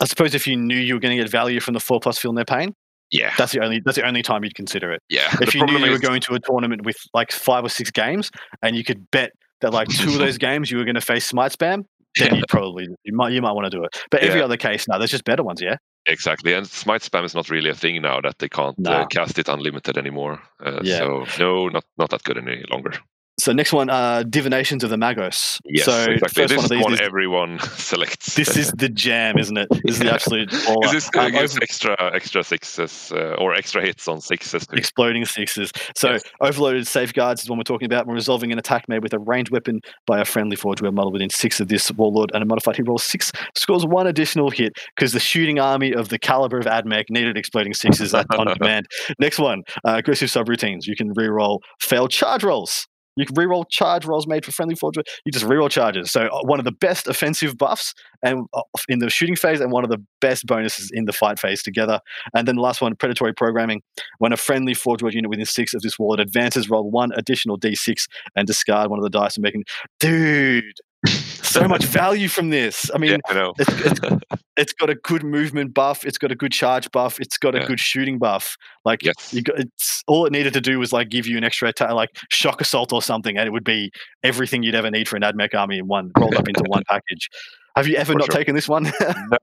I 0.00 0.04
suppose 0.06 0.34
if 0.34 0.46
you 0.46 0.56
knew 0.56 0.76
you 0.76 0.94
were 0.94 1.00
going 1.00 1.16
to 1.16 1.22
get 1.22 1.30
value 1.30 1.60
from 1.60 1.74
the 1.74 1.80
four 1.80 2.00
plus 2.00 2.18
feel 2.18 2.32
no 2.32 2.44
pain, 2.44 2.74
yeah, 3.10 3.32
that's 3.38 3.52
the 3.52 3.60
only 3.62 3.80
that's 3.84 3.96
the 3.96 4.06
only 4.06 4.22
time 4.22 4.42
you'd 4.44 4.54
consider 4.54 4.92
it. 4.92 5.02
yeah. 5.08 5.34
If 5.40 5.54
you 5.54 5.64
knew 5.64 5.78
you 5.78 5.90
were 5.92 5.98
going 5.98 6.20
to 6.22 6.34
a 6.34 6.40
tournament 6.40 6.84
with 6.84 6.96
like 7.14 7.30
five 7.32 7.64
or 7.64 7.68
six 7.68 7.90
games, 7.90 8.30
and 8.62 8.76
you 8.76 8.82
could 8.84 9.10
bet 9.10 9.30
that 9.60 9.72
like 9.72 9.88
two 9.88 10.10
of 10.10 10.18
those 10.18 10.36
games 10.48 10.70
you 10.70 10.78
were 10.78 10.84
going 10.84 10.96
to 10.96 11.00
face 11.00 11.24
smite 11.24 11.52
spam, 11.52 11.84
then 12.18 12.28
Yeah. 12.30 12.34
you'd 12.34 12.48
probably 12.48 12.86
you 13.04 13.14
might 13.14 13.32
you 13.32 13.40
might 13.40 13.52
want 13.52 13.66
to 13.70 13.70
do 13.70 13.84
it. 13.84 13.96
But 14.10 14.20
every 14.22 14.42
other 14.42 14.56
case, 14.56 14.86
no, 14.88 14.98
there's 14.98 15.10
just 15.12 15.24
better 15.24 15.42
ones. 15.44 15.60
Yeah, 15.62 15.76
Exactly, 16.06 16.52
and 16.52 16.66
smite 16.66 17.00
spam 17.00 17.24
is 17.24 17.34
not 17.34 17.48
really 17.48 17.70
a 17.70 17.74
thing 17.74 18.02
now 18.02 18.20
that 18.20 18.38
they 18.38 18.48
can't 18.48 18.76
uh, 18.86 19.06
cast 19.06 19.38
it 19.38 19.48
unlimited 19.48 19.96
anymore. 19.96 20.42
Uh, 20.64 20.80
Yeah. 20.82 20.98
So 20.98 21.26
no, 21.38 21.68
not 21.68 21.84
not 21.96 22.10
that 22.10 22.22
good 22.24 22.36
any 22.38 22.62
longer. 22.70 22.92
So 23.38 23.52
next 23.52 23.72
one, 23.72 23.90
uh, 23.90 24.22
divinations 24.22 24.84
of 24.84 24.90
the 24.90 24.96
Magos. 24.96 25.58
Yes, 25.64 25.86
so 25.86 26.04
exactly. 26.04 26.18
first 26.18 26.36
This 26.36 26.56
one 26.56 26.68
these 26.68 26.84
one 26.84 26.92
is, 26.94 27.00
everyone 27.00 27.58
selects. 27.76 28.34
this 28.36 28.56
is 28.56 28.70
the 28.72 28.88
jam, 28.88 29.36
isn't 29.38 29.56
it? 29.56 29.66
This 29.84 29.96
is 29.96 29.98
the 29.98 30.12
absolute 30.14 30.50
baller. 30.50 30.84
Is 30.84 30.92
this 30.92 31.10
Um, 31.18 31.32
gives 31.32 31.54
over- 31.54 31.62
extra 31.62 32.14
extra 32.14 32.44
sixes 32.44 33.12
uh, 33.12 33.34
or 33.38 33.54
extra 33.54 33.82
hits 33.82 34.06
on 34.06 34.20
sixes? 34.20 34.66
too. 34.68 34.76
exploding 34.76 35.24
sixes. 35.24 35.72
So 35.96 36.12
Yes. 36.12 36.22
overloaded 36.40 36.86
safeguards 36.86 37.42
is 37.42 37.48
one 37.50 37.58
we're 37.58 37.64
talking 37.64 37.86
about. 37.86 38.06
When 38.06 38.14
resolving 38.14 38.52
an 38.52 38.58
attack 38.58 38.88
made 38.88 39.02
with 39.02 39.12
a 39.12 39.18
ranged 39.18 39.50
weapon 39.50 39.80
by 40.06 40.20
a 40.20 40.24
friendly 40.24 40.54
forge 40.56 40.80
where 40.80 40.92
model 40.92 41.10
within 41.12 41.30
six 41.30 41.58
of 41.60 41.66
this 41.68 41.90
warlord 41.90 42.30
and 42.34 42.42
a 42.42 42.46
modified 42.46 42.76
he 42.76 42.82
rolls 42.82 43.02
six 43.02 43.32
scores 43.56 43.84
one 43.84 44.06
additional 44.06 44.50
hit 44.50 44.72
because 44.94 45.12
the 45.12 45.20
shooting 45.20 45.58
army 45.58 45.92
of 45.92 46.08
the 46.08 46.18
caliber 46.20 46.58
of 46.58 46.66
Admech 46.66 47.06
needed 47.10 47.36
exploding 47.36 47.74
sixes 47.74 48.14
on 48.14 48.24
demand. 48.58 48.86
Next 49.18 49.38
one, 49.40 49.62
uh, 49.86 49.94
aggressive 49.96 50.28
subroutines. 50.30 50.86
You 50.86 50.94
can 50.94 51.12
reroll 51.14 51.58
failed 51.80 52.10
charge 52.12 52.44
rolls. 52.44 52.86
You 53.16 53.26
can 53.26 53.36
reroll 53.36 53.64
charge 53.68 54.04
rolls 54.04 54.26
made 54.26 54.44
for 54.44 54.52
friendly 54.52 54.74
forge. 54.74 54.96
You 54.96 55.32
just 55.32 55.44
reroll 55.44 55.70
charges. 55.70 56.10
So 56.10 56.26
uh, 56.26 56.40
one 56.42 56.58
of 56.58 56.64
the 56.64 56.72
best 56.72 57.06
offensive 57.06 57.56
buffs 57.56 57.94
and 58.22 58.46
uh, 58.52 58.62
in 58.88 58.98
the 58.98 59.10
shooting 59.10 59.36
phase, 59.36 59.60
and 59.60 59.70
one 59.70 59.84
of 59.84 59.90
the 59.90 60.02
best 60.20 60.46
bonuses 60.46 60.90
in 60.92 61.04
the 61.04 61.12
fight 61.12 61.38
phase 61.38 61.62
together. 61.62 62.00
And 62.34 62.48
then 62.48 62.56
the 62.56 62.62
last 62.62 62.80
one, 62.80 62.94
predatory 62.96 63.32
programming. 63.32 63.82
When 64.18 64.32
a 64.32 64.36
friendly 64.36 64.74
Forge 64.74 65.02
unit 65.02 65.30
within 65.30 65.46
six 65.46 65.74
of 65.74 65.82
this 65.82 65.98
wallet 65.98 66.20
advances, 66.20 66.68
roll 66.68 66.90
one 66.90 67.12
additional 67.16 67.58
d6 67.58 68.06
and 68.36 68.46
discard 68.46 68.90
one 68.90 68.98
of 68.98 69.02
the 69.02 69.10
dice 69.10 69.36
and 69.36 69.42
making. 69.42 69.64
Dude, 70.00 70.78
so 71.54 71.68
much 71.74 71.84
value 71.84 72.28
from 72.28 72.50
this. 72.50 72.90
I 72.94 72.98
mean, 72.98 73.12
yeah, 73.12 73.16
I 73.28 73.52
it's, 73.58 73.86
it's, 73.86 74.00
it's 74.56 74.72
got 74.72 74.90
a 74.90 74.94
good 74.96 75.22
movement 75.24 75.74
buff. 75.74 76.04
It's 76.04 76.18
got 76.18 76.30
a 76.32 76.34
good 76.34 76.52
charge 76.52 76.90
buff. 76.92 77.20
It's 77.20 77.38
got 77.38 77.54
a 77.54 77.58
Yeah. 77.60 77.66
good 77.66 77.80
shooting 77.80 78.18
buff. 78.18 78.56
Like 78.84 79.02
yes. 79.02 79.32
you 79.32 79.42
got, 79.42 79.58
it's 79.58 80.02
all 80.06 80.26
it 80.26 80.32
needed 80.32 80.52
to 80.54 80.60
do 80.60 80.78
was 80.78 80.92
like 80.92 81.08
give 81.08 81.26
you 81.26 81.36
an 81.38 81.44
extra 81.44 81.68
attack, 81.68 81.92
like 81.92 82.10
shock 82.30 82.60
assault 82.60 82.92
or 82.92 83.00
something, 83.02 83.36
and 83.38 83.46
it 83.46 83.50
would 83.52 83.64
be 83.64 83.90
everything 84.22 84.62
you'd 84.62 84.74
ever 84.74 84.90
need 84.90 85.08
for 85.08 85.16
an 85.16 85.22
Admech 85.22 85.54
army 85.54 85.78
in 85.78 85.86
one 85.86 86.10
rolled 86.18 86.34
up 86.34 86.48
into 86.48 86.62
one 86.68 86.82
package. 86.88 87.28
Have 87.76 87.88
you 87.88 87.96
ever 87.96 88.12
For 88.12 88.18
not 88.18 88.26
sure. 88.26 88.36
taken 88.36 88.54
this 88.54 88.68
one? 88.68 88.84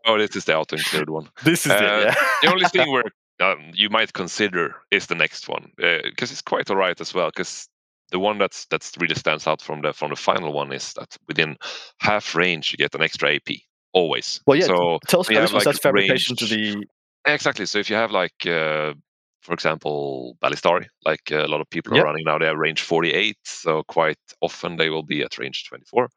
no, 0.08 0.17
this 0.17 0.36
is 0.36 0.45
the 0.45 0.56
auto 0.56 0.78
included 0.78 1.10
one. 1.10 1.30
this 1.43 1.65
is 1.65 1.71
Uh, 1.71 1.76
it. 1.76 2.06
Yeah. 2.06 2.15
the 2.43 2.50
only 2.52 2.65
thing 2.69 2.91
where 2.91 3.04
um, 3.41 3.71
you 3.74 3.89
might 3.89 4.13
consider 4.13 4.76
is 4.91 5.08
the 5.08 5.15
next 5.15 5.50
one 5.50 5.71
because 5.78 6.32
it's 6.32 6.41
quite 6.41 6.69
alright 6.69 7.02
as 7.02 7.13
well. 7.13 7.28
Because 7.28 7.67
the 8.12 8.19
one 8.19 8.38
that's 8.38 8.65
that's 8.65 8.91
really 9.00 9.15
stands 9.15 9.47
out 9.47 9.62
from 9.62 9.82
the 9.82 9.93
from 9.93 10.10
the 10.10 10.15
final 10.15 10.54
one 10.54 10.71
is 10.71 10.93
that 10.93 11.17
within 11.28 11.58
half 12.00 12.36
range 12.36 12.71
you 12.71 12.78
get 12.78 12.93
an 12.95 13.02
extra 13.02 13.36
AP 13.36 13.50
always. 13.93 14.41
Well, 14.45 14.58
yeah. 14.58 14.67
So 14.67 15.00
Tell 15.08 15.21
us 15.21 15.30
we 15.30 15.36
about 15.36 15.41
have, 15.41 15.52
this 15.54 15.54
like, 15.54 15.65
That's 15.65 15.80
fabrication 15.80 16.36
to 16.38 16.45
the. 16.45 16.86
exactly. 17.26 17.65
So 17.65 17.80
if 17.80 17.89
you 17.89 17.95
have 17.95 18.12
like, 18.12 18.45
uh, 18.45 18.93
for 19.41 19.54
example, 19.54 20.38
Ballistarii, 20.43 20.88
like 21.06 21.32
uh, 21.32 21.45
a 21.45 21.47
lot 21.47 21.62
of 21.62 21.69
people 21.69 21.95
Yep. 21.95 22.04
are 22.04 22.06
running 22.06 22.26
now, 22.26 22.38
they 22.38 22.45
have 22.45 22.58
range 22.58 22.82
48. 22.84 23.38
So 23.43 23.84
quite 23.84 24.19
often 24.41 24.78
they 24.78 24.89
will 24.89 25.04
be 25.04 25.24
at 25.24 25.38
range 25.39 25.65
24. 25.67 26.10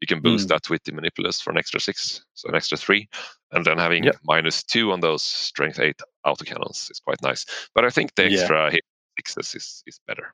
You 0.00 0.06
can 0.06 0.20
boost 0.22 0.48
Hmm. 0.48 0.54
that 0.54 0.70
with 0.70 0.82
the 0.84 0.92
Manipulus 0.92 1.40
for 1.42 1.50
an 1.50 1.58
extra 1.58 1.78
six, 1.80 2.24
so 2.34 2.48
an 2.48 2.54
extra 2.54 2.78
three, 2.78 3.08
and 3.52 3.64
then 3.66 3.76
having 3.78 4.04
Yep. 4.04 4.16
minus 4.24 4.62
two 4.62 4.92
on 4.92 5.00
those 5.00 5.22
strength 5.22 5.78
eight 5.78 6.00
autocannons 6.24 6.90
is 6.90 7.00
quite 7.04 7.20
nice. 7.22 7.44
But 7.74 7.84
I 7.84 7.90
think 7.90 8.14
the 8.14 8.24
Yeah. 8.24 8.40
extra 8.40 8.70
hit 8.70 8.80
sixes 9.18 9.54
is, 9.54 9.82
is 9.86 10.00
better. 10.06 10.32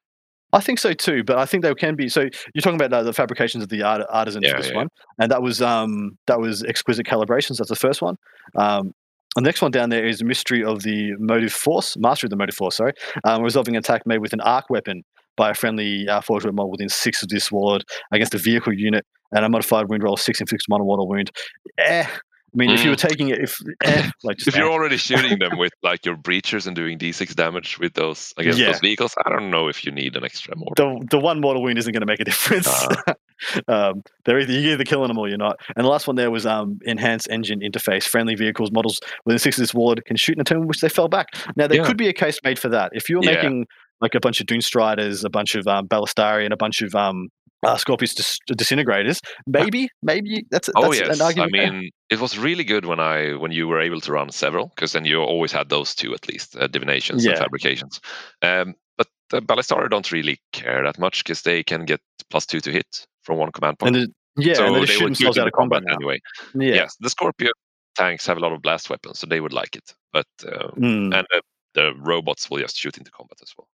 I 0.53 0.61
think 0.61 0.79
so 0.79 0.93
too, 0.93 1.25
but 1.25 1.39
I 1.39 1.45
think 1.45 1.63
there 1.63 1.75
can 1.75 1.97
be. 1.97 2.09
So 2.09 2.23
you're 2.23 2.63
talking 2.63 2.81
about 2.81 2.93
uh, 2.93 3.03
the 3.03 3.13
fabrications 3.13 3.63
of 3.63 3.69
the 3.69 3.83
art, 3.83 4.03
artisan 4.09 4.43
Yeah, 4.43 4.57
this 4.57 4.71
yeah, 4.71 4.77
one, 4.77 4.89
and 5.19 5.31
that 5.31 5.43
was 5.43 5.61
um 5.61 6.17
that 6.27 6.41
was 6.41 6.63
exquisite 6.65 7.07
calibrations. 7.07 7.59
That's 7.59 7.71
the 7.71 7.77
first 7.77 8.01
one. 8.01 8.17
Um, 8.57 8.93
the 9.35 9.43
next 9.43 9.61
one 9.61 9.71
down 9.71 9.91
there 9.91 10.07
is 10.07 10.23
mystery 10.25 10.65
of 10.65 10.83
the 10.83 11.13
motive 11.19 11.53
force, 11.53 11.97
mastery 11.99 12.29
of 12.29 12.31
the 12.31 12.37
motive 12.37 12.55
force. 12.55 12.77
Sorry, 12.77 12.93
um, 13.25 13.43
resolving 13.43 13.75
an 13.75 13.81
attack 13.81 14.07
made 14.07 14.19
with 14.19 14.33
an 14.33 14.41
arc 14.41 14.71
weapon 14.71 15.03
by 15.37 15.51
a 15.51 15.55
friendly 15.55 16.09
uh, 16.09 16.21
forge 16.21 16.45
model 16.47 16.71
within 16.71 16.89
six 16.89 17.23
of 17.23 17.29
this 17.29 17.53
ward 17.53 17.85
against 18.13 18.35
a 18.35 18.39
vehicle 18.39 18.73
unit 18.73 19.05
and 19.33 19.45
a 19.45 19.49
modified 19.49 19.89
wound 19.89 20.03
roll 20.03 20.17
six 20.17 20.41
inflicts 20.41 20.65
one 20.69 20.81
mortal 20.81 21.09
wound. 21.09 21.31
Eh. 21.79 22.07
I 22.55 22.57
mean, 22.57 22.71
if 22.71 22.85
you 22.85 22.91
were 22.91 22.97
taking 22.97 23.29
it, 23.29 23.39
if 23.41 23.55
eh, 23.85 24.11
like 24.23 24.39
Mm. 24.39 24.49
If 24.49 24.57
you're 24.57 24.69
eh. 24.69 24.73
already 24.73 24.97
shooting 24.97 25.39
them 25.39 25.59
with 25.59 25.73
like 25.83 26.07
your 26.07 26.17
breachers 26.17 26.67
and 26.67 26.75
doing 26.75 26.99
d6 26.99 27.35
damage 27.35 27.79
with 27.79 27.93
those 27.95 28.33
against 28.39 28.59
Yeah. 28.59 28.67
those 28.73 28.81
vehicles, 28.81 29.15
I 29.27 29.29
don't 29.31 29.51
know 29.51 29.69
if 29.69 29.85
you 29.85 29.93
need 29.93 30.17
an 30.17 30.25
extra 30.25 30.57
more. 30.57 30.73
the 30.77 31.07
the 31.11 31.19
one 31.19 31.41
mortal 31.41 31.63
wound 31.63 31.77
isn't 31.79 31.93
going 31.93 32.01
to 32.01 32.07
make 32.07 32.21
a 32.21 32.25
difference. 32.25 32.69
um, 33.69 34.03
they're 34.25 34.41
either 34.41 34.53
you're 34.53 34.73
either 34.75 34.85
killing 34.85 35.09
them 35.09 35.19
or 35.19 35.29
you're 35.29 35.37
not. 35.39 35.57
And 35.77 35.85
the 35.85 35.89
last 35.91 36.07
one 36.07 36.17
there 36.17 36.31
was 36.31 36.47
um, 36.47 36.79
enhanced 36.85 37.29
engine 37.31 37.61
interface. 37.61 38.05
Friendly 38.05 38.35
vehicles 38.35 38.71
models 38.73 38.99
within 39.25 39.39
six 39.39 39.59
of 39.59 39.63
this 39.63 39.75
ward 39.75 40.03
can 40.07 40.17
shoot 40.17 40.37
in 40.37 40.41
a 40.41 40.45
turn 40.45 40.63
in 40.63 40.67
which 40.67 40.81
they 40.81 40.89
fell 40.89 41.09
back. 41.09 41.27
Now 41.57 41.67
there 41.67 41.79
Yeah. 41.79 41.87
could 41.87 41.99
be 41.99 42.09
a 42.09 42.13
case 42.15 42.39
made 42.45 42.59
for 42.59 42.69
that 42.71 42.91
if 42.95 43.09
you're 43.11 43.23
Yeah. 43.23 43.35
making 43.35 43.67
like 44.01 44.15
a 44.15 44.21
bunch 44.21 44.41
of 44.41 44.47
Dune 44.47 44.61
Striders, 44.61 45.25
a 45.25 45.31
bunch 45.31 45.55
of 45.55 45.67
um, 45.67 45.89
Ballistarii, 45.89 46.45
and 46.45 46.53
a 46.53 46.57
bunch 46.57 46.81
of 46.83 46.95
um, 46.95 47.29
uh, 47.67 47.77
Scorpius 47.77 48.15
dis- 48.15 48.39
disintegrators. 48.51 49.19
Maybe, 49.47 49.89
maybe 50.03 50.45
that's, 50.51 50.69
Oh 50.77 50.93
that's 50.93 51.01
yes, 51.01 51.21
an 51.21 51.41
I 51.41 51.47
mean 51.49 51.91
it 52.11 52.21
was 52.21 52.39
really 52.39 52.65
good 52.65 52.85
when 52.85 53.01
I 53.01 53.35
when 53.35 53.53
you 53.53 53.67
were 53.69 53.81
able 53.81 54.01
to 54.01 54.13
run 54.13 54.31
several 54.31 54.67
because 54.75 54.93
then 54.93 55.05
you 55.05 55.21
always 55.21 55.53
had 55.53 55.69
those 55.69 55.95
two 55.95 56.15
at 56.15 56.29
least 56.29 56.57
uh, 56.57 56.67
divinations 56.69 57.25
and 57.27 57.37
fabrications. 57.39 58.01
Um, 58.43 58.75
but 58.99 59.09
the 59.31 59.41
Ballistarii 59.43 59.91
don't 59.91 60.13
really 60.13 60.39
care 60.53 60.83
that 60.85 60.99
much 60.99 61.25
because 61.25 61.43
they 61.43 61.63
can 61.63 61.85
get 61.85 62.01
plus 62.31 62.47
two 62.47 62.61
to 62.61 62.71
hit 62.71 63.07
from 63.23 63.39
one 63.39 63.53
command 63.53 63.79
point. 63.79 63.97
and 63.97 64.07
the, 64.07 64.13
yeah, 64.45 64.55
so 64.55 64.67
and 64.67 64.75
they're 64.77 64.87
they 64.87 65.05
would 65.05 65.39
out 65.39 65.47
of 65.47 65.53
combat 65.53 65.83
now. 65.85 65.95
anyway. 65.95 66.19
Yeah. 66.55 66.75
Yes, 66.75 66.97
the 67.01 67.11
Scorpion 67.11 67.53
tanks 67.97 68.27
have 68.27 68.37
a 68.37 68.41
lot 68.41 68.53
of 68.53 68.61
blast 68.63 68.91
weapons, 68.91 69.19
so 69.19 69.27
they 69.27 69.41
would 69.41 69.53
like 69.53 69.75
it. 69.77 69.95
But 70.13 70.27
um, 70.47 70.71
Mm. 70.77 71.19
and 71.19 71.27
uh, 71.35 71.41
the 71.75 71.93
robots 71.99 72.49
will 72.51 72.59
just 72.61 72.77
shoot 72.77 72.97
into 72.99 73.11
combat 73.11 73.39
as 73.43 73.53
well. 73.57 73.69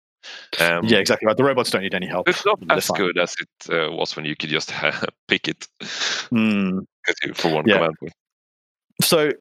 Um, 0.60 0.86
yeah, 0.86 0.98
exactly 1.00 1.26
right. 1.26 1.38
The 1.38 1.44
robots 1.44 1.70
don't 1.72 1.82
need 1.82 1.94
any 1.94 2.08
help. 2.08 2.28
It's 2.30 2.46
not 2.46 2.60
They're 2.68 2.78
as 2.78 2.88
fine. 2.88 2.98
good 3.00 3.18
as 3.18 3.36
it 3.40 3.74
uh, 3.74 3.92
was 3.92 4.16
when 4.16 4.26
you 4.26 4.36
could 4.36 4.50
just 4.50 4.72
pick 5.28 5.48
it 5.48 5.68
Mm. 6.32 6.86
for 7.36 7.52
one 7.52 7.66
Yeah. 7.68 7.76
command 7.76 7.96
point. 8.00 8.14
so 9.02 9.32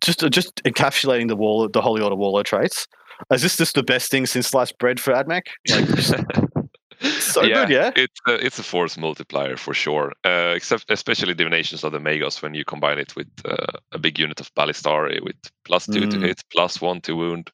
just 0.00 0.22
uh, 0.22 0.28
just 0.28 0.62
encapsulating 0.64 1.28
the 1.28 1.36
wall, 1.36 1.68
the 1.68 1.80
Holy 1.80 2.02
Order 2.02 2.16
Waller 2.16 2.42
traits. 2.42 2.86
Is 3.32 3.42
this 3.42 3.56
just 3.56 3.74
the 3.74 3.82
best 3.82 4.10
thing 4.10 4.26
since 4.26 4.46
sliced 4.48 4.78
bread 4.78 5.00
for 5.00 5.12
AdMech? 5.12 5.42
Like, 5.70 5.88
so 7.20 7.42
yeah, 7.42 7.64
good, 7.66 7.70
yeah. 7.70 7.90
It's 7.96 8.20
a, 8.28 8.44
it's 8.46 8.58
a 8.58 8.62
force 8.62 8.96
multiplier 8.96 9.56
for 9.56 9.74
sure. 9.74 10.12
Uh, 10.24 10.52
except 10.54 10.84
especially 10.90 11.34
divinations 11.34 11.82
of 11.84 11.92
the 11.92 11.98
Magos 11.98 12.42
when 12.42 12.54
you 12.54 12.64
combine 12.64 12.98
it 12.98 13.16
with 13.16 13.28
uh, 13.44 13.66
a 13.92 13.98
big 13.98 14.18
unit 14.20 14.40
of 14.40 14.52
Ballistarii 14.54 15.20
with 15.22 15.36
plus 15.64 15.86
two 15.86 16.06
to 16.06 16.18
Mm. 16.18 16.22
hit, 16.22 16.42
plus 16.52 16.80
one 16.80 17.00
to 17.02 17.14
wound, 17.16 17.50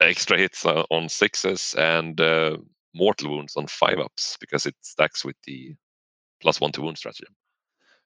extra 0.00 0.38
hits 0.38 0.64
uh, 0.64 0.84
on 0.90 1.08
sixes, 1.08 1.74
and 1.78 2.20
uh, 2.20 2.56
mortal 2.94 3.30
wounds 3.30 3.56
on 3.56 3.66
five 3.66 3.98
ups 3.98 4.36
because 4.40 4.66
it 4.66 4.74
stacks 4.80 5.24
with 5.24 5.36
the 5.46 5.74
plus 6.40 6.60
one 6.60 6.72
to 6.72 6.82
wound 6.82 6.98
stratagem. 6.98 7.34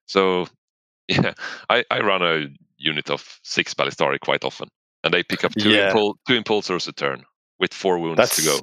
So 0.07 0.47
yeah, 1.09 1.35
I, 1.71 1.85
I 1.91 2.01
run 2.01 2.23
a 2.23 2.47
unit 2.77 3.11
of 3.11 3.39
six 3.43 3.75
Ballistarii 3.75 4.21
quite 4.21 4.45
often, 4.45 4.69
and 5.03 5.15
they 5.15 5.23
pick 5.23 5.45
up 5.45 5.53
two 5.53 5.71
Yeah. 5.71 5.93
impul- 5.93 6.15
two 6.27 6.41
impulsors 6.41 6.89
a 6.89 6.93
turn 6.93 7.25
with 7.59 7.73
four 7.73 7.99
wounds 7.99 8.17
That's 8.17 8.37
to 8.37 8.43
go. 8.43 8.59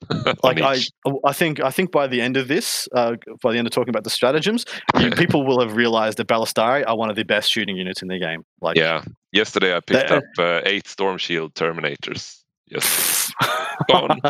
like 0.44 0.60
I. 0.60 0.78
I 1.24 1.32
think 1.32 1.58
I 1.60 1.70
think 1.70 1.90
by 1.90 2.06
the 2.06 2.20
end 2.20 2.36
of 2.36 2.46
this, 2.46 2.86
uh, 2.94 3.16
by 3.42 3.50
the 3.50 3.58
end 3.58 3.66
of 3.66 3.72
talking 3.72 3.88
about 3.88 4.04
the 4.04 4.10
stratagems, 4.10 4.64
you, 5.00 5.10
people 5.10 5.44
will 5.44 5.58
have 5.60 5.74
realized 5.74 6.18
that 6.18 6.28
Ballistarii 6.28 6.84
are 6.86 6.96
one 6.96 7.10
of 7.10 7.16
the 7.16 7.24
best 7.24 7.50
shooting 7.50 7.76
units 7.76 8.00
in 8.00 8.06
the 8.06 8.18
game. 8.18 8.44
Like, 8.60 8.76
Yeah. 8.76 9.02
Yesterday 9.32 9.74
I 9.76 9.80
picked 9.80 10.12
up 10.12 10.22
uh, 10.38 10.60
eight 10.64 10.86
Storm 10.86 11.18
Shield 11.18 11.52
Terminators. 11.54 12.37
Yes. 12.70 13.32
Gone. 13.90 14.20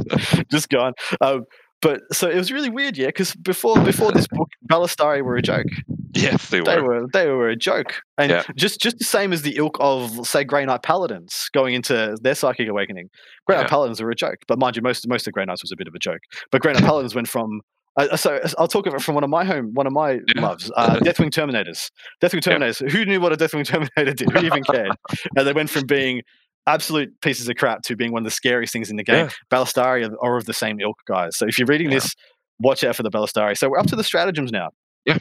just 0.50 0.68
gone. 0.68 0.92
Um, 1.20 1.44
but 1.80 2.00
so 2.12 2.28
it 2.28 2.36
was 2.36 2.50
really 2.52 2.70
weird, 2.70 2.98
yeah, 2.98 3.06
because 3.06 3.34
before 3.36 3.78
before 3.82 4.12
this 4.12 4.26
book, 4.28 4.48
Ballistarii 4.70 5.22
were 5.22 5.36
a 5.36 5.42
joke. 5.42 5.66
yes, 6.14 6.48
they 6.50 6.60
They 6.60 6.76
were. 6.80 7.02
were 7.02 7.06
they 7.12 7.26
were 7.28 7.48
a 7.48 7.56
joke, 7.56 8.00
and 8.18 8.30
Yeah. 8.30 8.42
just 8.56 8.80
just 8.80 8.98
the 8.98 9.04
same 9.04 9.32
as 9.32 9.42
the 9.42 9.56
ilk 9.56 9.76
of 9.80 10.26
say 10.26 10.42
Grey 10.44 10.64
Knight 10.66 10.82
Paladins 10.82 11.48
going 11.54 11.74
into 11.74 12.16
their 12.20 12.34
Psychic 12.34 12.68
Awakening. 12.68 13.08
Grey 13.46 13.56
Knight 13.56 13.62
Yeah. 13.62 13.68
Paladins 13.68 14.02
were 14.02 14.10
a 14.10 14.14
joke, 14.16 14.38
but 14.48 14.58
mind 14.58 14.76
you, 14.76 14.82
most 14.82 15.06
most 15.08 15.26
of 15.28 15.32
Grey 15.32 15.44
Knights 15.44 15.62
was 15.62 15.72
a 15.72 15.76
bit 15.76 15.86
of 15.88 15.94
a 15.94 15.98
joke. 16.00 16.20
But 16.50 16.60
Grey 16.62 16.72
Knight 16.74 16.82
Paladins 16.84 17.14
went 17.14 17.28
from 17.28 17.60
uh, 17.96 18.16
so 18.16 18.38
I'll 18.58 18.68
talk 18.68 18.86
about 18.86 19.00
it 19.00 19.04
from 19.04 19.14
one 19.16 19.24
of 19.24 19.30
my 19.30 19.44
home, 19.44 19.70
one 19.74 19.86
of 19.86 19.92
my 19.92 20.18
Yeah. 20.34 20.42
loves, 20.42 20.70
uh, 20.76 20.96
Deathwing 21.02 21.30
Terminators. 21.30 21.90
Deathwing 22.22 22.44
Yeah. 22.46 22.54
Terminators. 22.58 22.90
Who 22.90 23.04
knew 23.04 23.20
what 23.20 23.32
a 23.32 23.36
Deathwing 23.36 23.64
Terminator 23.64 24.14
did? 24.14 24.30
Who 24.30 24.38
even 24.46 24.62
cared? 24.64 24.92
and 25.36 25.46
they 25.46 25.52
went 25.52 25.70
from 25.70 25.86
being 25.86 26.22
absolute 26.68 27.20
pieces 27.20 27.48
of 27.48 27.56
crap 27.56 27.82
to 27.82 27.96
being 27.96 28.12
one 28.12 28.20
of 28.22 28.24
the 28.24 28.30
scariest 28.30 28.72
things 28.72 28.90
in 28.90 28.96
the 28.96 29.04
game. 29.04 29.26
Yeah. 29.26 29.30
Ballistarii 29.50 30.14
are, 30.22 30.36
of 30.36 30.44
the 30.44 30.52
same 30.52 30.80
ilk, 30.80 30.98
guys. 31.06 31.36
So 31.36 31.46
if 31.46 31.58
you're 31.58 31.66
reading 31.66 31.90
Yeah. 31.90 31.96
this, 31.96 32.14
watch 32.60 32.84
out 32.84 32.96
for 32.96 33.02
the 33.02 33.10
Ballistarii. 33.10 33.56
So 33.56 33.68
we're 33.68 33.78
up 33.78 33.86
to 33.86 33.96
the 33.96 34.04
stratagems 34.04 34.52
now. 34.52 34.70
Yeah. 35.04 35.18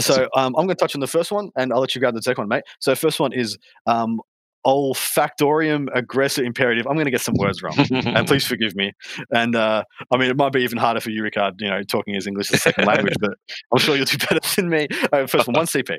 So 0.00 0.22
um, 0.36 0.54
I'm 0.56 0.66
going 0.66 0.68
to 0.68 0.74
touch 0.74 0.94
on 0.94 1.00
the 1.00 1.06
first 1.06 1.30
one, 1.32 1.50
and 1.56 1.72
I'll 1.72 1.80
let 1.80 1.94
you 1.94 2.00
grab 2.00 2.14
the 2.14 2.22
second 2.22 2.42
one, 2.42 2.48
mate. 2.48 2.64
So 2.80 2.94
first 2.94 3.20
one 3.20 3.32
is 3.32 3.58
um, 3.86 4.20
olfactorium 4.66 5.88
aggressor 5.94 6.42
imperative. 6.44 6.86
I'm 6.86 6.94
going 6.94 7.04
to 7.04 7.10
get 7.10 7.20
some 7.20 7.34
words 7.36 7.62
wrong, 7.62 7.76
and 7.90 8.26
please 8.26 8.46
forgive 8.52 8.74
me. 8.74 8.92
And 9.32 9.54
uh, 9.54 9.84
I 10.12 10.16
mean, 10.16 10.30
it 10.30 10.36
might 10.36 10.52
be 10.52 10.62
even 10.62 10.78
harder 10.78 11.00
for 11.00 11.10
you, 11.10 11.22
Ricard. 11.22 11.52
You 11.58 11.68
know, 11.70 11.82
talking 11.82 12.14
his 12.14 12.26
English 12.26 12.50
as 12.52 12.58
a 12.58 12.60
second 12.60 12.86
language, 12.86 13.14
but 13.20 13.32
I'm 13.72 13.78
sure 13.78 13.96
you'll 13.96 14.06
do 14.06 14.18
better 14.18 14.40
than 14.56 14.68
me. 14.68 14.88
Uh, 15.12 15.26
first 15.26 15.46
one, 15.46 15.54
one 15.54 15.66
CP. 15.66 15.98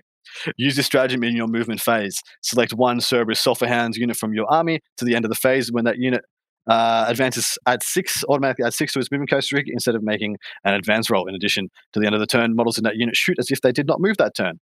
Use 0.57 0.75
this 0.75 0.85
stratagem 0.85 1.23
in 1.23 1.35
your 1.35 1.47
movement 1.47 1.81
phase. 1.81 2.21
Select 2.41 2.73
one 2.73 2.99
Serberys 2.99 3.37
Sulfur 3.37 3.67
Hounds 3.67 3.97
unit 3.97 4.17
from 4.17 4.33
your 4.33 4.45
army 4.51 4.79
to 4.97 5.05
the 5.05 5.15
end 5.15 5.25
of 5.25 5.29
the 5.29 5.35
phase. 5.35 5.71
When 5.71 5.85
that 5.85 5.97
unit 5.97 6.21
uh, 6.69 7.05
advances 7.07 7.57
at 7.65 7.83
six, 7.83 8.23
automatically 8.29 8.65
add 8.65 8.73
six 8.73 8.93
to 8.93 8.99
its 8.99 9.11
movement 9.11 9.29
characteristic 9.29 9.71
instead 9.71 9.95
of 9.95 10.03
making 10.03 10.37
an 10.63 10.73
advance 10.73 11.09
roll. 11.09 11.27
In 11.27 11.35
addition 11.35 11.69
to 11.93 11.99
the 11.99 12.05
end 12.05 12.15
of 12.15 12.21
the 12.21 12.27
turn, 12.27 12.55
models 12.55 12.77
in 12.77 12.83
that 12.83 12.95
unit 12.95 13.15
shoot 13.15 13.37
as 13.39 13.51
if 13.51 13.61
they 13.61 13.71
did 13.71 13.87
not 13.87 13.99
move 13.99 14.17
that 14.17 14.35
turn. 14.35 14.59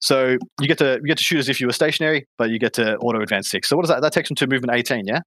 So 0.00 0.36
you 0.60 0.68
get 0.68 0.78
to 0.78 0.98
you 1.02 1.06
get 1.06 1.18
to 1.18 1.24
shoot 1.24 1.38
as 1.38 1.48
if 1.48 1.60
you 1.60 1.66
were 1.66 1.72
stationary, 1.72 2.26
but 2.38 2.50
you 2.50 2.58
get 2.58 2.72
to 2.74 2.96
auto 2.96 3.20
advance 3.20 3.50
six. 3.50 3.68
So 3.68 3.76
what 3.76 3.82
does 3.82 3.90
that? 3.90 4.02
That 4.02 4.12
takes 4.12 4.28
them 4.28 4.36
to 4.36 4.46
movement 4.46 4.76
eighteen, 4.76 5.04
yeah. 5.06 5.20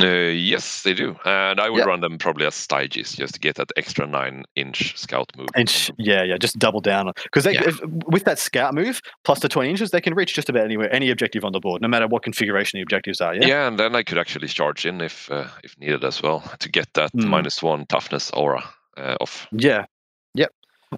Uh, 0.00 0.30
yes, 0.32 0.82
they 0.82 0.94
do. 0.94 1.16
And 1.24 1.60
I 1.60 1.68
would 1.70 1.78
Yeah. 1.78 1.84
run 1.84 2.00
them 2.00 2.18
probably 2.18 2.46
as 2.46 2.54
Stygies 2.54 3.16
just 3.16 3.34
to 3.34 3.40
get 3.40 3.56
that 3.56 3.68
extra 3.76 4.06
nine 4.06 4.44
inch 4.56 4.96
scout 4.96 5.30
move. 5.36 5.48
Inch, 5.56 5.90
yeah, 5.98 6.22
yeah, 6.24 6.36
just 6.38 6.58
double 6.58 6.80
down 6.80 7.12
because 7.24 7.46
Yeah. 7.46 7.70
with 8.06 8.24
that 8.24 8.38
scout 8.38 8.74
move 8.74 9.00
plus 9.24 9.40
the 9.40 9.48
twenty 9.48 9.70
inches, 9.70 9.90
they 9.90 10.00
can 10.00 10.14
reach 10.14 10.34
just 10.34 10.48
about 10.48 10.64
anywhere, 10.64 10.92
any 10.94 11.10
objective 11.10 11.44
on 11.44 11.52
the 11.52 11.60
board, 11.60 11.82
no 11.82 11.88
matter 11.88 12.06
what 12.06 12.22
configuration 12.22 12.78
the 12.78 12.82
objectives 12.82 13.20
are. 13.20 13.34
Yeah. 13.34 13.46
yeah. 13.46 13.66
and 13.68 13.78
then 13.78 13.94
I 13.96 14.02
could 14.02 14.18
actually 14.18 14.48
charge 14.48 14.86
in 14.86 15.00
if 15.00 15.30
uh, 15.30 15.48
if 15.64 15.78
needed 15.78 16.04
as 16.04 16.22
well 16.22 16.40
to 16.60 16.68
get 16.68 16.86
that 16.94 17.10
Hmm. 17.12 17.28
minus 17.28 17.62
one 17.62 17.86
toughness 17.86 18.30
aura 18.32 18.62
uh, 18.96 19.16
off. 19.20 19.46
Yeah. 19.52 19.84
Yep. 20.34 20.50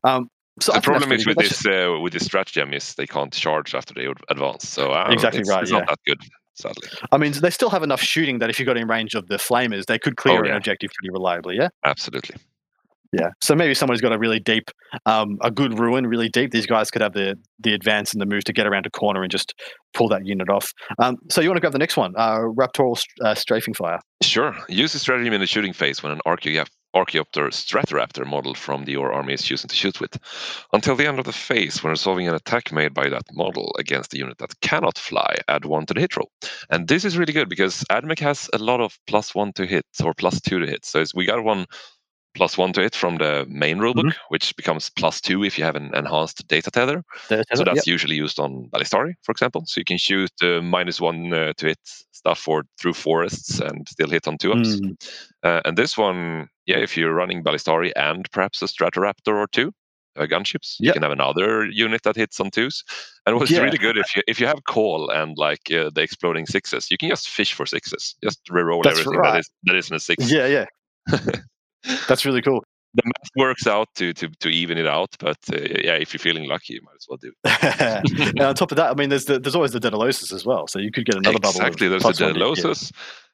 Um, 0.04 0.28
so 0.60 0.72
the 0.72 0.80
problem 0.80 1.12
is 1.12 1.26
with 1.26 1.36
good. 1.38 1.46
This 1.46 1.66
uh, 1.66 1.98
with 2.02 2.12
this 2.12 2.24
stratagem 2.26 2.74
is 2.74 2.94
they 2.94 3.06
can't 3.06 3.32
charge 3.32 3.74
after 3.74 3.94
they 3.94 4.06
advance. 4.28 4.68
So 4.68 4.90
uh, 4.92 5.08
Exactly 5.10 5.40
it's, 5.40 5.48
right, 5.50 5.62
It's 5.62 5.70
yeah. 5.72 5.78
not 5.78 5.88
that 5.88 5.98
good, 6.06 6.20
sadly. 6.60 6.88
I 7.12 7.18
mean, 7.18 7.32
they 7.32 7.50
still 7.50 7.70
have 7.70 7.82
enough 7.82 8.00
shooting 8.00 8.38
that 8.38 8.50
if 8.50 8.58
you 8.58 8.66
got 8.66 8.76
in 8.76 8.86
range 8.88 9.14
of 9.14 9.26
the 9.28 9.36
flamers, 9.36 9.86
they 9.86 9.98
could 9.98 10.16
clear 10.16 10.44
Oh, 10.44 10.48
an 10.48 10.54
objective 10.56 10.90
pretty 10.94 11.10
reliably. 11.10 11.56
Yeah. 11.56 11.68
Absolutely. 11.84 12.36
Yeah. 13.12 13.30
So 13.42 13.56
maybe 13.56 13.74
someone's 13.74 14.00
got 14.00 14.12
a 14.12 14.18
really 14.18 14.38
deep, 14.38 14.70
um, 15.04 15.36
a 15.42 15.50
good 15.50 15.76
ruin, 15.80 16.06
really 16.06 16.28
deep. 16.28 16.52
These 16.52 16.66
guys 16.66 16.92
could 16.92 17.02
have 17.02 17.12
the 17.12 17.36
the 17.58 17.74
advance 17.74 18.12
and 18.12 18.20
the 18.22 18.26
move 18.26 18.44
to 18.44 18.52
get 18.52 18.68
around 18.68 18.86
a 18.86 18.90
corner 18.90 19.22
and 19.22 19.30
just 19.32 19.52
pull 19.94 20.06
that 20.10 20.24
unit 20.24 20.48
off. 20.48 20.72
Um, 21.00 21.16
so 21.28 21.40
you 21.40 21.48
want 21.48 21.56
to 21.56 21.60
grab 21.60 21.72
the 21.72 21.78
next 21.80 21.96
one, 21.96 22.14
uh, 22.16 22.38
Raptoral 22.38 23.02
uh, 23.24 23.34
Strafing 23.34 23.74
Fire. 23.74 23.98
Sure. 24.22 24.54
Use 24.68 24.92
the 24.92 25.00
stratagem 25.00 25.32
in 25.32 25.40
the 25.40 25.46
shooting 25.48 25.72
phase 25.72 26.04
when 26.04 26.12
an 26.12 26.20
Archaeop- 26.24 26.68
Archaeopter 26.94 27.48
Stratoraptor 27.48 28.26
model 28.26 28.54
from 28.54 28.84
the 28.84 28.92
your 28.92 29.12
army 29.12 29.34
is 29.34 29.42
chosen 29.42 29.68
to 29.68 29.76
shoot 29.76 30.00
with. 30.00 30.18
Until 30.72 30.96
the 30.96 31.06
end 31.06 31.18
of 31.18 31.24
the 31.24 31.32
phase, 31.32 31.82
when 31.82 31.90
resolving 31.90 32.26
an 32.28 32.34
attack 32.34 32.72
made 32.72 32.92
by 32.94 33.08
that 33.08 33.24
model 33.32 33.74
against 33.78 34.14
a 34.14 34.18
unit 34.18 34.38
that 34.38 34.60
cannot 34.60 34.98
fly, 34.98 35.36
add 35.48 35.64
one 35.64 35.86
to 35.86 35.94
the 35.94 36.00
hit 36.00 36.16
roll. 36.16 36.30
And 36.70 36.88
this 36.88 37.04
is 37.04 37.16
really 37.18 37.32
good 37.32 37.48
because 37.48 37.84
AdMech 37.90 38.18
has 38.20 38.48
a 38.52 38.58
lot 38.58 38.80
of 38.80 38.98
plus 39.06 39.34
one 39.34 39.52
to 39.54 39.66
hit 39.66 39.86
or 40.04 40.14
plus 40.14 40.40
two 40.40 40.58
to 40.58 40.66
hit. 40.66 40.84
So 40.84 41.04
we 41.14 41.26
got 41.26 41.44
one 41.44 41.66
plus 42.36 42.56
one 42.56 42.72
to 42.72 42.80
hit 42.80 42.94
from 42.94 43.16
the 43.16 43.44
main 43.48 43.78
rulebook, 43.78 44.04
which 44.28 44.54
becomes 44.56 44.88
plus 44.90 45.20
two 45.20 45.42
if 45.44 45.58
you 45.58 45.64
have 45.64 45.74
an 45.76 45.90
enhanced 45.94 46.46
data 46.48 46.70
tether. 46.70 47.02
There- 47.28 47.42
So 47.54 47.64
yep. 47.64 47.66
that's 47.74 47.86
usually 47.86 48.14
used 48.16 48.38
on 48.38 48.68
Ballistarii, 48.72 49.14
for 49.22 49.32
example. 49.32 49.64
So 49.66 49.80
you 49.80 49.84
can 49.84 49.98
shoot 49.98 50.30
uh, 50.42 50.60
minus 50.60 51.00
one 51.00 51.32
uh, 51.32 51.52
to 51.56 51.66
hit 51.66 51.78
stuff 52.12 52.38
for 52.38 52.64
through 52.78 52.94
forests 52.94 53.60
and 53.60 53.88
still 53.88 54.08
hit 54.10 54.28
on 54.28 54.38
two 54.38 54.52
ups. 54.52 54.80
Mm, 54.80 54.96
Uh, 55.42 55.60
and 55.64 55.76
this 55.76 55.96
one, 55.98 56.48
yeah, 56.70 56.78
if 56.82 56.96
you're 56.96 57.14
running 57.14 57.42
Ballistarii 57.44 57.92
and 57.96 58.30
perhaps 58.32 58.62
a 58.62 58.66
Stratoraptor 58.66 59.34
or 59.34 59.46
two 59.48 59.72
uh, 60.16 60.26
gunships, 60.26 60.76
you 60.80 60.86
Yep. 60.86 60.94
can 60.94 61.02
have 61.02 61.12
another 61.12 61.66
unit 61.66 62.02
that 62.02 62.16
hits 62.16 62.40
on 62.40 62.50
twos. 62.50 62.82
And 63.26 63.36
what's 63.36 63.50
Yeah. 63.50 63.60
really 63.66 63.78
good 63.78 63.96
if 63.96 64.08
you 64.16 64.22
if 64.26 64.40
you 64.40 64.46
have 64.46 64.60
Cawl 64.64 65.10
and 65.10 65.36
like 65.38 65.64
uh, 65.70 65.90
the 65.94 66.02
exploding 66.02 66.46
sixes, 66.46 66.90
you 66.90 66.98
can 66.98 67.08
just 67.10 67.28
fish 67.28 67.52
for 67.54 67.66
sixes, 67.66 68.16
just 68.22 68.40
reroll 68.50 68.82
That's 68.82 68.98
everything 68.98 69.20
right. 69.20 69.32
that 69.34 69.40
is 69.40 69.50
that 69.66 69.76
isn't 69.76 69.96
a 69.96 70.00
six. 70.00 70.30
yeah, 70.32 70.46
yeah. 70.56 70.66
That's 72.08 72.24
really 72.26 72.42
cool. 72.42 72.62
The 72.94 73.02
math 73.04 73.30
works 73.36 73.66
out 73.68 73.88
to 73.96 74.12
to 74.14 74.28
to 74.40 74.48
even 74.48 74.76
it 74.78 74.86
out, 74.86 75.10
but 75.20 75.38
uh, 75.52 75.58
yeah, 75.86 75.94
if 75.94 76.12
you're 76.12 76.18
feeling 76.28 76.48
lucky, 76.48 76.74
you 76.74 76.80
might 76.82 76.96
as 77.00 77.06
well 77.08 77.18
do. 77.22 77.32
it. 77.44 78.32
and 78.38 78.40
on 78.48 78.54
top 78.54 78.72
of 78.72 78.76
that, 78.78 78.90
I 78.90 78.94
mean, 78.94 79.10
there's 79.10 79.26
the, 79.26 79.38
there's 79.38 79.54
always 79.54 79.70
the 79.70 79.78
Daedalosus 79.78 80.32
as 80.32 80.44
well, 80.44 80.66
so 80.66 80.80
you 80.80 80.90
could 80.90 81.06
get 81.06 81.14
another 81.14 81.36
exactly, 81.36 81.86
bubble. 81.88 81.94
of 81.96 82.02
there's 82.02 82.18
the 82.18 82.26
plus 82.64 82.92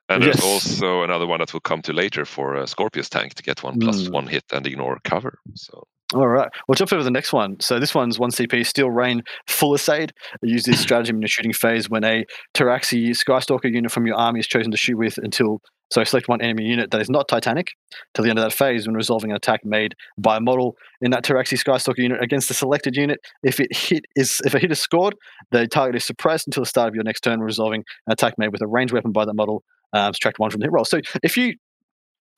And 0.09 0.23
there's 0.23 0.37
Yes. 0.37 0.45
also 0.45 1.03
another 1.03 1.27
one 1.27 1.41
that 1.41 1.53
will 1.53 1.61
come 1.61 1.83
to 1.83 1.93
later 1.93 2.25
for 2.25 2.55
a 2.55 2.67
Scorpius 2.67 3.09
tank 3.09 3.35
to 3.35 3.43
get 3.43 3.63
one 3.63 3.79
plus 3.81 4.03
Mm. 4.09 4.13
one 4.13 4.27
hit 4.29 4.45
and 4.53 4.67
ignore 4.67 4.99
cover. 5.05 5.39
So 5.55 5.85
All 6.15 6.29
right. 6.29 6.49
We'll 6.69 6.77
jump 6.77 6.93
over 6.93 7.01
to 7.01 7.05
the 7.05 7.11
next 7.11 7.33
one. 7.33 7.59
So 7.59 7.81
this 7.81 7.93
one's 7.93 8.17
one 8.17 8.31
CP 8.31 8.63
Steel 8.65 8.91
Rain 8.91 9.23
Full 9.49 9.73
Asade. 9.75 10.11
Use 10.41 10.63
this 10.63 10.79
stratagem 10.87 11.17
in 11.17 11.23
the 11.23 11.27
shooting 11.29 11.53
phase 11.53 11.91
when 11.91 12.05
a 12.05 12.25
Pteraxii 12.55 13.17
Skystalker 13.17 13.67
unit 13.67 13.91
from 13.91 14.07
your 14.07 14.15
army 14.17 14.39
is 14.39 14.47
chosen 14.47 14.71
to 14.71 14.77
shoot 14.77 14.97
with 14.97 15.19
until 15.19 15.61
so 15.91 16.03
select 16.05 16.29
one 16.29 16.41
enemy 16.41 16.65
unit 16.65 16.91
that 16.93 17.01
is 17.01 17.09
not 17.11 17.27
Titanic 17.29 17.69
till 18.15 18.25
the 18.25 18.31
end 18.31 18.39
of 18.39 18.45
that 18.45 18.53
phase 18.53 18.87
when 18.87 18.95
resolving 18.97 19.31
an 19.31 19.37
attack 19.37 19.61
made 19.65 19.95
by 20.19 20.37
a 20.37 20.41
model 20.41 20.77
in 21.01 21.11
that 21.11 21.25
Pteraxii 21.25 21.59
Skystalker 21.59 22.01
unit 22.03 22.23
against 22.23 22.47
the 22.49 22.55
selected 22.55 22.95
unit. 22.97 23.19
If 23.43 23.59
it 23.59 23.77
hit 23.77 24.05
is 24.15 24.41
if 24.45 24.55
a 24.55 24.61
hit 24.61 24.71
is 24.71 24.79
scored, 24.79 25.17
the 25.51 25.67
target 25.67 25.97
is 25.97 26.05
suppressed 26.05 26.47
until 26.47 26.63
the 26.63 26.69
start 26.69 26.87
of 26.89 26.95
your 26.95 27.05
next 27.05 27.23
turn, 27.23 27.41
resolving 27.41 27.83
an 28.07 28.13
attack 28.13 28.35
made 28.39 28.53
with 28.53 28.63
a 28.63 28.67
ranged 28.69 28.93
weapon 28.95 29.11
by 29.11 29.25
that 29.25 29.35
model. 29.35 29.65
Um, 29.93 30.13
subtract 30.15 30.39
one 30.39 30.51
from 30.51 30.61
the 30.61 30.67
hit 30.67 30.73
roll. 30.73 30.85
So 30.85 31.01
if 31.23 31.37
you 31.37 31.55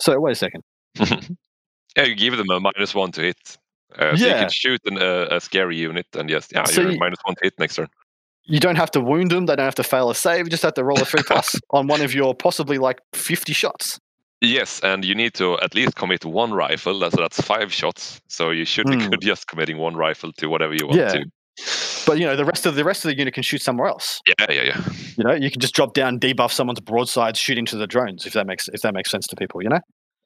so 0.01 0.19
wait 0.21 0.33
a 0.33 0.35
second. 0.35 0.63
yeah, 1.97 2.05
you 2.05 2.15
give 2.15 2.37
them 2.37 2.51
a 2.51 2.61
minus 2.61 2.95
one 2.95 3.13
to 3.13 3.23
hit. 3.23 3.59
Uh, 3.99 4.15
so 4.17 4.27
you 4.27 4.33
can 4.33 4.51
shoot 4.51 4.81
an, 4.85 4.99
uh, 4.99 5.29
a 5.31 5.41
scary 5.41 5.77
unit 5.77 6.07
and 6.15 6.29
just 6.29 6.53
yeah, 6.53 6.65
So 6.65 6.83
you're 6.83 6.93
you- 6.93 6.99
minus 6.99 7.19
one 7.25 7.35
to 7.37 7.41
hit 7.43 7.55
next 7.59 7.77
turn. 7.77 7.89
you 8.45 8.61
don't 8.61 8.77
have 8.77 8.91
to 8.93 9.01
wound 9.01 9.31
them. 9.31 9.47
They 9.47 9.57
don't 9.57 9.65
have 9.65 9.75
to 9.77 9.83
fail 9.83 10.11
a 10.11 10.15
save. 10.15 10.45
You 10.47 10.51
just 10.51 10.63
have 10.63 10.75
to 10.75 10.85
roll 10.85 11.01
a 11.01 11.05
three 11.05 11.23
plus 11.27 11.55
on 11.71 11.87
one 11.87 12.01
of 12.03 12.15
your 12.15 12.35
possibly 12.35 12.79
like 12.79 13.01
50 13.15 13.53
shots. 13.53 13.99
Yes, 14.41 14.81
and 14.85 15.05
you 15.05 15.15
need 15.17 15.35
to 15.35 15.59
at 15.61 15.75
least 15.75 15.97
commit 15.97 16.25
one 16.25 16.53
rifle. 16.53 16.99
That's 17.01 17.17
that's 17.17 17.41
five 17.41 17.73
shots. 17.73 18.21
So 18.29 18.51
you 18.51 18.65
should 18.65 18.87
be 18.87 18.95
Hmm. 19.03 19.09
good 19.11 19.21
just 19.23 19.49
committing 19.49 19.79
one 19.79 19.97
rifle 19.97 20.33
to 20.35 20.49
whatever 20.49 20.75
you 20.75 20.87
want 20.87 20.99
Yeah. 21.01 21.09
to. 21.13 21.25
But 22.07 22.19
you 22.19 22.27
know, 22.27 22.37
the 22.37 22.45
rest 22.45 22.67
of 22.67 22.75
the 22.75 22.85
rest 22.85 23.05
of 23.05 23.11
the 23.11 23.19
unit 23.19 23.35
can 23.35 23.43
shoot 23.43 23.63
somewhere 23.63 23.89
else. 23.89 24.21
Yeah, 24.27 24.47
yeah, 24.51 24.63
yeah. 24.63 24.93
You 25.17 25.25
know, 25.25 25.35
you 25.35 25.51
can 25.51 25.61
just 25.61 25.75
drop 25.75 25.95
down, 25.95 26.19
debuff 26.19 26.53
someone's 26.53 26.81
broadside, 26.81 27.37
shoot 27.37 27.59
into 27.59 27.77
the 27.77 27.87
drones 27.87 28.27
if 28.27 28.33
that 28.33 28.47
makes 28.47 28.69
if 28.69 28.83
that 28.83 28.95
makes 28.95 29.11
sense 29.11 29.27
to 29.29 29.37
people, 29.37 29.63
you 29.63 29.69
know? 29.69 29.81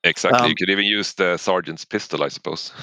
Exactly. 0.05 0.41
Um, 0.41 0.49
you 0.49 0.55
could 0.57 0.69
even 0.69 0.85
use 0.85 1.15
the 1.15 1.37
sergeant's 1.37 1.85
pistol, 1.85 2.23
I 2.25 2.29
suppose. 2.29 2.73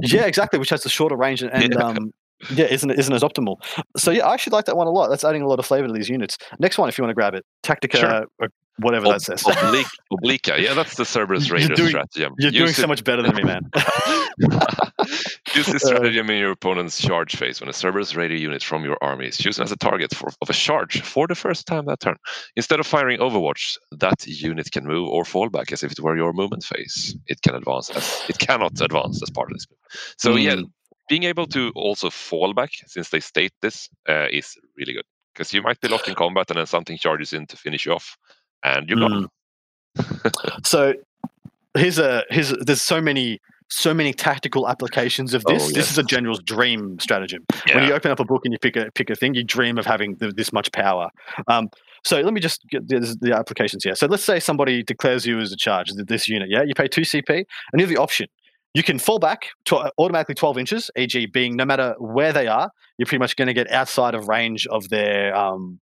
Yeah, 0.00 0.24
exactly, 0.24 0.58
which 0.58 0.70
has 0.70 0.82
the 0.82 0.88
shorter 0.88 1.16
range 1.16 1.42
and, 1.42 1.52
and 1.52 1.74
Yeah. 1.78 1.84
um 1.84 2.12
yeah, 2.50 2.66
isn't 2.66 2.90
isn't 2.90 3.12
as 3.14 3.22
optimal. 3.22 3.56
So 3.96 4.10
yeah, 4.10 4.26
I 4.26 4.34
actually 4.34 4.52
like 4.52 4.64
that 4.66 4.76
one 4.76 4.86
a 4.86 4.90
lot. 4.90 5.08
That's 5.08 5.24
adding 5.24 5.42
a 5.42 5.48
lot 5.48 5.58
of 5.58 5.66
flavor 5.66 5.86
to 5.86 5.92
these 5.92 6.08
units. 6.08 6.38
Next 6.58 6.78
one, 6.78 6.88
if 6.88 6.96
you 6.98 7.02
want 7.02 7.10
to 7.10 7.14
grab 7.14 7.34
it, 7.34 7.44
Tactica, 7.64 7.96
Sure. 7.98 8.26
or 8.40 8.48
whatever 8.80 9.06
Ob- 9.06 9.12
that 9.14 9.22
says. 9.22 9.42
Oblique, 9.46 9.86
Oblica. 10.12 10.58
Yeah, 10.60 10.74
that's 10.74 10.96
the 10.96 11.02
Serberys 11.04 11.48
You're 11.48 11.58
Raider 11.58 11.74
doing- 11.74 11.88
strategy. 11.88 12.20
You're 12.38 12.50
doing 12.52 12.54
Use 12.68 12.76
so 12.76 12.84
it- 12.84 12.88
much 12.88 13.02
better 13.04 13.22
than 13.22 13.34
me, 13.34 13.42
man. 13.42 13.62
Use 15.54 15.66
this 15.66 15.82
stratagem 15.82 16.28
in 16.30 16.38
your 16.38 16.50
opponent's 16.52 17.00
charge 17.00 17.34
phase. 17.36 17.60
When 17.60 17.68
a 17.68 17.72
Serberys 17.72 18.14
Raider 18.16 18.36
unit 18.36 18.62
from 18.62 18.84
your 18.84 18.96
army 19.00 19.26
is 19.26 19.36
chosen 19.38 19.64
as 19.64 19.72
a 19.72 19.76
target 19.76 20.14
for, 20.14 20.28
of 20.40 20.50
a 20.50 20.52
charge 20.52 21.00
for 21.02 21.26
the 21.26 21.34
first 21.34 21.66
time 21.66 21.86
that 21.86 22.00
turn, 22.00 22.16
instead 22.56 22.78
of 22.80 22.86
firing 22.86 23.18
Overwatch, 23.18 23.76
that 23.92 24.26
unit 24.26 24.70
can 24.70 24.84
move 24.86 25.08
or 25.08 25.24
fall 25.24 25.48
back 25.48 25.72
as 25.72 25.82
if 25.82 25.92
it 25.92 26.00
were 26.00 26.16
your 26.16 26.32
movement 26.32 26.62
phase. 26.64 27.16
It 27.26 27.40
can 27.42 27.54
advance 27.54 27.90
as 27.90 28.22
it 28.28 28.38
cannot 28.38 28.80
advance 28.80 29.22
as 29.22 29.30
part 29.30 29.50
of 29.50 29.56
this 29.56 29.66
move. 29.70 29.78
So 30.18 30.36
yeah, 30.36 30.56
Mm. 30.56 30.70
Being 31.08 31.24
able 31.24 31.46
to 31.48 31.72
also 31.74 32.10
fall 32.10 32.52
back, 32.54 32.70
since 32.86 33.10
they 33.10 33.20
state 33.20 33.52
this, 33.62 33.88
uh, 34.08 34.26
is 34.30 34.56
really 34.76 34.92
good 34.92 35.04
because 35.34 35.52
you 35.52 35.62
might 35.62 35.80
be 35.80 35.88
locked 35.88 36.08
in 36.08 36.14
combat 36.16 36.50
and 36.50 36.58
then 36.58 36.66
something 36.66 36.98
charges 36.98 37.32
in 37.32 37.46
to 37.46 37.56
finish 37.56 37.86
you 37.86 37.92
off, 37.92 38.16
and 38.64 38.88
you're 38.88 38.98
gone. 38.98 39.28
so 40.64 40.94
here's 41.74 41.98
a 41.98 42.24
here's 42.30 42.50
there's 42.60 42.82
so 42.82 43.00
many 43.00 43.40
so 43.70 43.92
many 43.92 44.12
tactical 44.12 44.68
applications 44.68 45.34
of 45.34 45.44
this. 45.44 45.68
Oh, 45.68 45.72
This 45.72 45.90
is 45.90 45.98
a 45.98 46.02
general's 46.02 46.42
dream 46.42 46.98
stratagem. 46.98 47.44
Yeah. 47.66 47.76
When 47.76 47.84
you 47.84 47.92
open 47.92 48.10
up 48.10 48.18
a 48.18 48.24
book 48.24 48.42
and 48.44 48.52
you 48.52 48.58
pick 48.58 48.76
a 48.76 48.90
pick 48.94 49.10
a 49.10 49.14
thing, 49.14 49.34
you 49.34 49.44
dream 49.44 49.78
of 49.78 49.86
having 49.86 50.16
th- 50.16 50.34
this 50.34 50.52
much 50.52 50.72
power. 50.72 51.10
Um, 51.48 51.68
so 52.04 52.20
let 52.20 52.32
me 52.32 52.40
just 52.40 52.66
get 52.68 52.88
the, 52.88 53.16
the 53.20 53.36
applications 53.36 53.84
here. 53.84 53.94
So 53.94 54.06
let's 54.06 54.24
say 54.24 54.40
somebody 54.40 54.82
declares 54.82 55.26
you 55.26 55.38
as 55.40 55.52
a 55.52 55.56
charge, 55.56 55.92
this 55.92 56.28
unit. 56.28 56.48
Yeah, 56.48 56.62
you 56.62 56.74
pay 56.74 56.88
two 56.88 57.02
CP, 57.02 57.28
and 57.28 57.46
you 57.74 57.80
have 57.80 57.94
the 57.94 58.00
option. 58.00 58.28
You 58.74 58.82
can 58.82 58.98
fall 58.98 59.18
back 59.18 59.48
to 59.66 59.90
automatically 59.98 60.34
12 60.34 60.58
inches, 60.58 60.90
e.g., 60.96 61.26
being 61.26 61.56
no 61.56 61.64
matter 61.64 61.94
where 61.98 62.32
they 62.32 62.46
are, 62.46 62.70
you're 62.98 63.06
pretty 63.06 63.18
much 63.18 63.34
going 63.36 63.48
to 63.48 63.54
get 63.54 63.70
outside 63.72 64.14
of 64.14 64.28
range 64.28 64.66
of 64.66 64.88
their 64.90 65.34
um, 65.34 65.80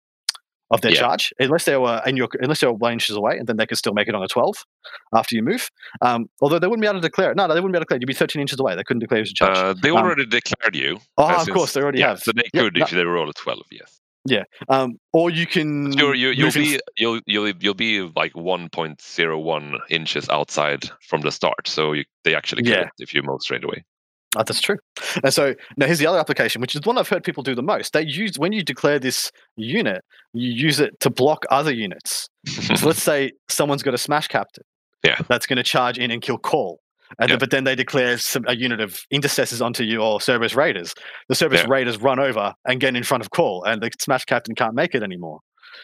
of 0.71 0.81
their 0.81 0.91
Yeah. 0.91 0.99
charge, 1.01 1.31
unless 1.39 1.65
they 1.65 1.77
were 1.77 2.01
and 2.05 2.17
you're 2.17 2.27
unless 2.41 2.59
they 2.61 2.67
were 2.67 2.73
one 2.73 2.93
inches 2.93 3.15
away, 3.15 3.38
and 3.38 3.47
then 3.47 3.57
they 3.57 3.65
can 3.65 3.77
still 3.77 3.93
make 3.93 4.07
it 4.07 4.15
on 4.15 4.23
a 4.23 4.27
12 4.27 4.55
after 5.15 5.36
you 5.36 5.43
move. 5.43 5.69
Um, 6.01 6.25
although 6.41 6.57
they 6.59 6.67
wouldn't 6.67 6.81
be 6.81 6.88
able 6.88 6.99
to 6.99 7.07
declare 7.07 7.31
it. 7.31 7.38
No, 7.38 7.47
they 7.47 7.55
wouldn't 7.55 7.73
be 7.73 7.77
able 7.77 7.81
to 7.81 7.86
declare. 7.86 7.97
it. 7.97 8.01
You'd 8.01 8.07
be 8.07 8.13
13 8.13 8.41
inches 8.41 8.59
away. 8.59 8.75
They 8.75 8.84
couldn't 8.84 8.99
declare 9.01 9.19
you 9.19 9.23
as 9.23 9.31
a 9.31 9.34
charge. 9.34 9.57
Uh, 9.57 9.73
they 9.81 9.89
Um, 9.91 9.97
already 9.97 10.25
declared 10.25 10.75
you. 10.75 10.99
oh, 11.17 11.41
of 11.41 11.49
course, 11.49 11.73
they 11.73 11.81
already 11.81 11.99
yeah, 11.99 12.09
have. 12.09 12.19
So 12.21 12.31
they 12.36 12.43
Yep, 12.53 12.63
could 12.63 12.75
no- 12.77 12.86
if 12.86 12.91
they 12.91 13.05
were 13.05 13.17
all 13.17 13.29
at 13.29 13.36
twelve. 13.36 13.61
Yes. 13.71 13.99
Um, 14.69 14.97
or 15.11 15.30
you 15.30 15.45
can. 15.45 15.91
You 15.97 16.13
in 16.13 16.51
be 16.53 16.80
you'll 16.97 17.19
you'll 17.26 17.53
you'll 17.59 17.74
be 17.74 18.01
like 18.15 18.34
1.01 18.34 19.78
inches 19.89 20.30
outside 20.30 20.89
from 21.07 21.21
the 21.21 21.32
start, 21.32 21.67
so 21.67 21.93
you, 21.93 22.03
they 22.24 22.36
actually 22.36 22.63
Yeah. 22.65 22.76
kill 22.76 22.84
it 22.84 22.89
if 22.99 23.13
you 23.13 23.21
move 23.24 23.41
straight 23.41 23.63
away. 23.63 23.84
Oh, 24.36 24.41
that's 24.43 24.61
true. 24.61 24.78
And 25.24 25.32
so 25.32 25.53
now 25.78 25.86
here's 25.86 25.99
the 25.99 26.07
other 26.07 26.17
application, 26.17 26.59
which 26.59 26.74
is 26.74 26.82
the 26.82 26.88
one 26.89 26.97
I've 26.97 27.07
heard 27.07 27.24
people 27.24 27.43
do 27.43 27.53
the 27.53 27.61
most. 27.61 27.93
They 27.93 28.01
use 28.03 28.39
when 28.39 28.51
you 28.51 28.63
declare 28.63 28.97
this 28.97 29.32
unit, 29.57 30.03
you 30.34 30.51
use 30.51 30.80
it 30.80 30.99
to 31.01 31.11
block 31.11 31.45
other 31.51 31.71
units. 31.71 32.28
So 32.47 32.88
let's 32.88 33.03
say 33.11 33.34
someone's 33.47 33.84
got 33.84 33.93
a 33.93 33.97
smash 33.99 34.28
captain. 34.30 34.63
Yeah. 35.03 35.19
That's 35.28 35.45
going 35.45 35.57
to 35.57 35.63
charge 35.63 35.99
in 35.99 36.09
and 36.09 36.19
kill 36.21 36.39
Cawl. 36.39 36.80
And 37.20 37.30
Yeah. 37.30 37.38
but 37.38 37.51
then 37.51 37.64
they 37.64 37.76
declare 37.76 38.18
some, 38.18 38.43
a 38.47 38.55
unit 38.55 38.80
of 38.82 38.97
intercessors 39.11 39.61
onto 39.61 39.84
you 39.84 40.01
or 40.01 40.20
Serberys 40.20 40.55
Raiders. 40.55 40.93
The 41.30 41.36
Serberys 41.36 41.64
Yeah. 41.64 41.66
Raiders 41.70 41.97
run 41.97 42.20
over 42.20 42.53
and 42.68 42.80
get 42.80 42.95
in 42.95 43.03
front 43.03 43.22
of 43.24 43.30
Cawl, 43.32 43.64
and 43.66 43.82
the 43.82 43.89
smash 43.99 44.26
captain 44.26 44.55
can't 44.55 44.74
make 44.76 44.95
it 44.95 45.03
anymore. 45.03 45.39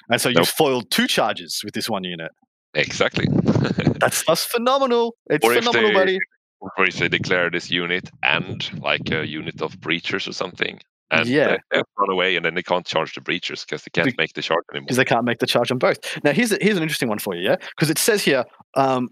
And 0.10 0.20
so 0.22 0.30
Nope. 0.30 0.38
you've 0.40 0.50
foiled 0.50 0.92
two 0.92 1.08
charges 1.08 1.62
with 1.64 1.74
this 1.74 1.90
one 1.90 2.04
unit. 2.04 2.32
exactly. 2.74 3.26
That's 4.00 4.24
that's 4.26 4.46
phenomenal. 4.46 5.16
It's 5.30 5.46
Or 5.46 5.54
phenomenal, 5.54 5.90
they- 5.90 5.94
buddy. 5.94 6.18
or 6.62 6.86
if 6.86 6.98
they 6.98 7.08
declare 7.10 7.50
this 7.50 7.70
unit 7.72 8.10
and 8.24 8.70
like 8.82 9.10
a 9.12 9.26
unit 9.28 9.62
of 9.62 9.80
breachers 9.80 10.28
or 10.28 10.34
something, 10.34 10.80
and 11.12 11.26
Yeah. 11.28 11.58
they, 11.72 11.78
they 11.78 11.84
run 11.98 12.10
away, 12.12 12.36
and 12.36 12.46
then 12.46 12.54
they 12.56 12.62
can't 12.64 12.86
charge 12.86 13.14
the 13.16 13.22
breachers 13.22 13.66
because 13.66 13.84
they 13.84 13.90
can't 13.94 14.08
Be- 14.10 14.16
make 14.24 14.34
the 14.34 14.42
charge 14.42 14.64
anymore. 14.72 14.86
because 14.86 14.98
they 14.98 15.06
can't 15.06 15.26
make 15.26 15.40
the 15.40 15.48
charge 15.48 15.72
on 15.72 15.80
both. 15.80 15.98
Now, 16.24 16.32
here's 16.32 16.52
a, 16.52 16.58
here's 16.62 16.78
an 16.78 16.84
interesting 16.84 17.10
one 17.10 17.20
for 17.20 17.36
you, 17.36 17.44
yeah, 17.50 17.56
because 17.56 17.90
it 17.90 17.98
says 17.98 18.24
here 18.24 18.44
um, 18.76 19.10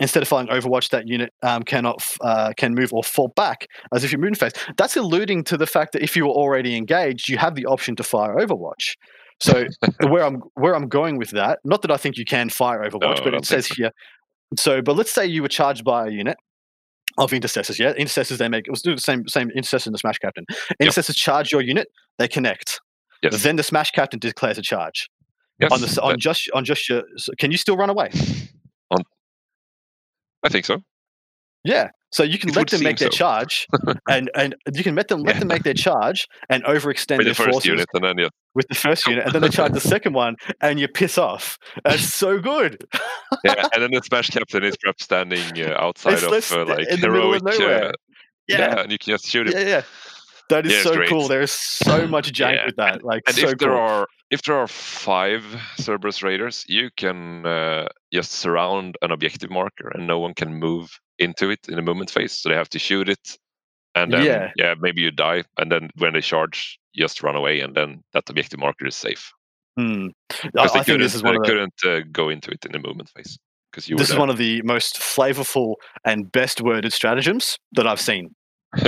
instead 0.00 0.22
of 0.22 0.28
firing 0.28 0.48
Overwatch, 0.48 0.90
that 0.90 1.08
unit 1.08 1.32
um, 1.42 1.62
cannot 1.62 1.96
f- 2.00 2.18
uh, 2.20 2.52
can 2.56 2.74
move 2.74 2.92
or 2.92 3.02
fall 3.02 3.28
back 3.28 3.66
as 3.94 4.04
if 4.04 4.12
you're 4.12 4.20
moving 4.20 4.34
phase. 4.34 4.52
That's 4.76 4.96
alluding 4.96 5.44
to 5.44 5.56
the 5.56 5.66
fact 5.66 5.92
that 5.92 6.02
if 6.02 6.16
you 6.16 6.26
were 6.26 6.32
already 6.32 6.76
engaged, 6.76 7.28
you 7.28 7.38
have 7.38 7.54
the 7.54 7.66
option 7.66 7.96
to 7.96 8.02
fire 8.02 8.36
Overwatch. 8.36 8.96
So 9.40 9.66
where 10.08 10.24
I'm 10.24 10.42
where 10.54 10.74
I'm 10.74 10.88
going 10.88 11.18
with 11.18 11.30
that, 11.30 11.60
not 11.64 11.82
that 11.82 11.90
I 11.90 11.96
think 11.96 12.16
you 12.16 12.24
can 12.24 12.48
fire 12.48 12.80
Overwatch, 12.80 13.18
No, 13.18 13.24
but 13.24 13.34
it 13.34 13.44
says 13.44 13.66
think 13.66 13.78
here. 13.78 13.90
So, 14.56 14.80
but 14.80 14.96
let's 14.96 15.12
say 15.12 15.26
you 15.26 15.42
were 15.42 15.48
charged 15.48 15.84
by 15.84 16.06
a 16.06 16.10
unit 16.10 16.36
of 17.18 17.32
intercessors. 17.32 17.78
Yeah, 17.78 17.92
intercessors 17.92 18.38
they 18.38 18.48
make. 18.48 18.66
Let's 18.68 18.82
do 18.82 18.94
the 18.94 19.00
same 19.00 19.26
same 19.28 19.50
intercessor 19.50 19.88
and 19.88 19.94
the 19.94 19.98
smash 19.98 20.18
captain. 20.18 20.44
Intercessors 20.80 21.16
charge 21.16 21.52
your 21.52 21.60
unit, 21.60 21.88
they 22.18 22.28
connect. 22.28 22.80
Yes. 23.22 23.42
Then 23.42 23.56
the 23.56 23.62
smash 23.62 23.90
captain 23.90 24.20
declares 24.20 24.58
a 24.58 24.62
charge 24.62 25.08
yes, 25.58 25.72
on 25.72 25.80
the 25.80 26.02
on 26.02 26.18
just 26.18 26.50
on 26.54 26.64
just 26.64 26.88
your. 26.88 27.02
Can 27.38 27.50
you 27.50 27.58
still 27.58 27.76
run 27.76 27.90
away? 27.90 28.10
I 30.44 30.48
think 30.48 30.64
so. 30.66 30.78
Yeah. 31.64 31.90
So 32.10 32.22
you 32.22 32.38
can 32.38 32.48
It 32.50 32.56
let 32.56 32.68
them 32.70 32.82
make 32.82 32.96
their 32.96 33.10
so. 33.10 33.16
charge, 33.18 33.66
and 34.08 34.30
and 34.34 34.54
you 34.72 34.82
can 34.82 34.94
let 34.94 35.08
them 35.08 35.20
let 35.22 35.34
Yeah. 35.34 35.38
them 35.40 35.48
make 35.48 35.62
their 35.62 35.74
charge 35.74 36.26
and 36.48 36.64
overextend 36.64 37.18
With 37.18 37.26
their 37.26 37.34
the 37.34 37.34
first 37.34 37.50
forces 37.50 37.66
unit, 37.68 37.86
and 37.92 38.02
then 38.04 38.16
yeah, 38.18 38.28
with 38.54 38.66
the 38.68 38.74
first 38.74 39.06
unit, 39.06 39.24
and 39.26 39.34
then 39.34 39.42
they 39.42 39.50
charge 39.50 39.72
the 39.72 39.80
second 39.80 40.14
one, 40.14 40.36
and 40.62 40.80
you 40.80 40.88
piss 40.88 41.18
off. 41.18 41.58
That's 41.84 42.04
so 42.14 42.38
good. 42.38 42.82
yeah, 43.44 43.66
and 43.74 43.82
then 43.82 43.90
the 43.92 44.00
smash 44.02 44.30
captain 44.30 44.64
is 44.64 44.74
perhaps 44.78 45.04
standing 45.04 45.60
uh, 45.60 45.74
outside 45.78 46.14
It's 46.14 46.50
of 46.50 46.58
uh, 46.58 46.64
like 46.64 46.88
in 46.88 47.00
the 47.00 47.10
middle 47.10 47.34
of. 47.34 47.42
Uh, 47.46 47.92
Yeah, 48.48 48.58
yeah, 48.58 48.80
and 48.80 48.90
you 48.90 48.96
can 48.96 49.10
just 49.12 49.26
shoot 49.26 49.46
it. 49.48 49.52
yeah, 49.52 49.66
yeah. 49.68 49.82
That 50.48 50.64
is 50.64 50.72
Yeah, 50.72 50.82
so 50.84 50.94
great. 50.94 51.10
cool. 51.10 51.28
There 51.28 51.42
is 51.42 51.52
so 51.52 52.06
much 52.08 52.32
jank 52.32 52.64
with 52.64 52.76
that. 52.76 53.04
Like 53.04 53.22
And 53.26 53.36
so 53.36 53.48
if 53.50 53.58
there 53.58 53.68
cool. 53.68 53.76
are 53.78 54.06
if 54.30 54.42
there 54.42 54.56
are 54.56 54.66
five 54.68 55.42
Serberys 55.78 56.22
Raiders, 56.22 56.64
you 56.68 56.90
can 56.96 57.46
uh, 57.46 57.88
just 58.12 58.32
surround 58.32 58.96
an 59.02 59.10
objective 59.10 59.50
marker, 59.50 59.88
and 59.94 60.06
no 60.06 60.18
one 60.18 60.34
can 60.34 60.54
move 60.54 60.90
into 61.18 61.50
it 61.50 61.60
in 61.68 61.76
the 61.76 61.82
movement 61.82 62.10
phase. 62.10 62.32
So 62.32 62.48
they 62.48 62.54
have 62.54 62.68
to 62.70 62.78
shoot 62.78 63.08
it, 63.08 63.38
and 63.94 64.12
then 64.12 64.24
Yeah. 64.24 64.50
yeah, 64.56 64.74
maybe 64.78 65.00
you 65.02 65.10
die, 65.10 65.44
and 65.58 65.70
then 65.72 65.90
when 65.96 66.12
they 66.12 66.20
charge, 66.20 66.78
just 66.94 67.22
run 67.22 67.36
away, 67.36 67.60
and 67.60 67.74
then 67.74 68.02
that 68.12 68.28
objective 68.28 68.60
marker 68.60 68.86
is 68.86 68.96
safe. 68.96 69.32
Hmm. 69.78 70.08
I, 70.30 70.48
Because 70.52 70.72
they 70.72 70.80
I 70.80 70.82
think 70.82 71.00
this 71.00 71.14
is 71.14 71.22
one 71.22 71.36
of 71.36 71.42
the, 71.42 71.48
couldn't 71.48 71.84
uh, 71.86 72.00
go 72.12 72.28
into 72.28 72.50
it 72.50 72.64
in 72.66 72.72
the 72.72 72.80
movement 72.80 73.10
phase 73.14 73.38
because 73.70 73.88
you 73.88 73.96
this 73.96 74.10
is 74.10 74.16
one 74.16 74.30
of 74.30 74.36
the 74.38 74.60
most 74.62 74.96
flavorful 74.98 75.74
and 76.04 76.30
best 76.32 76.60
worded 76.60 76.92
stratagems 76.92 77.58
that 77.72 77.86
I've 77.86 78.00
seen. 78.00 78.34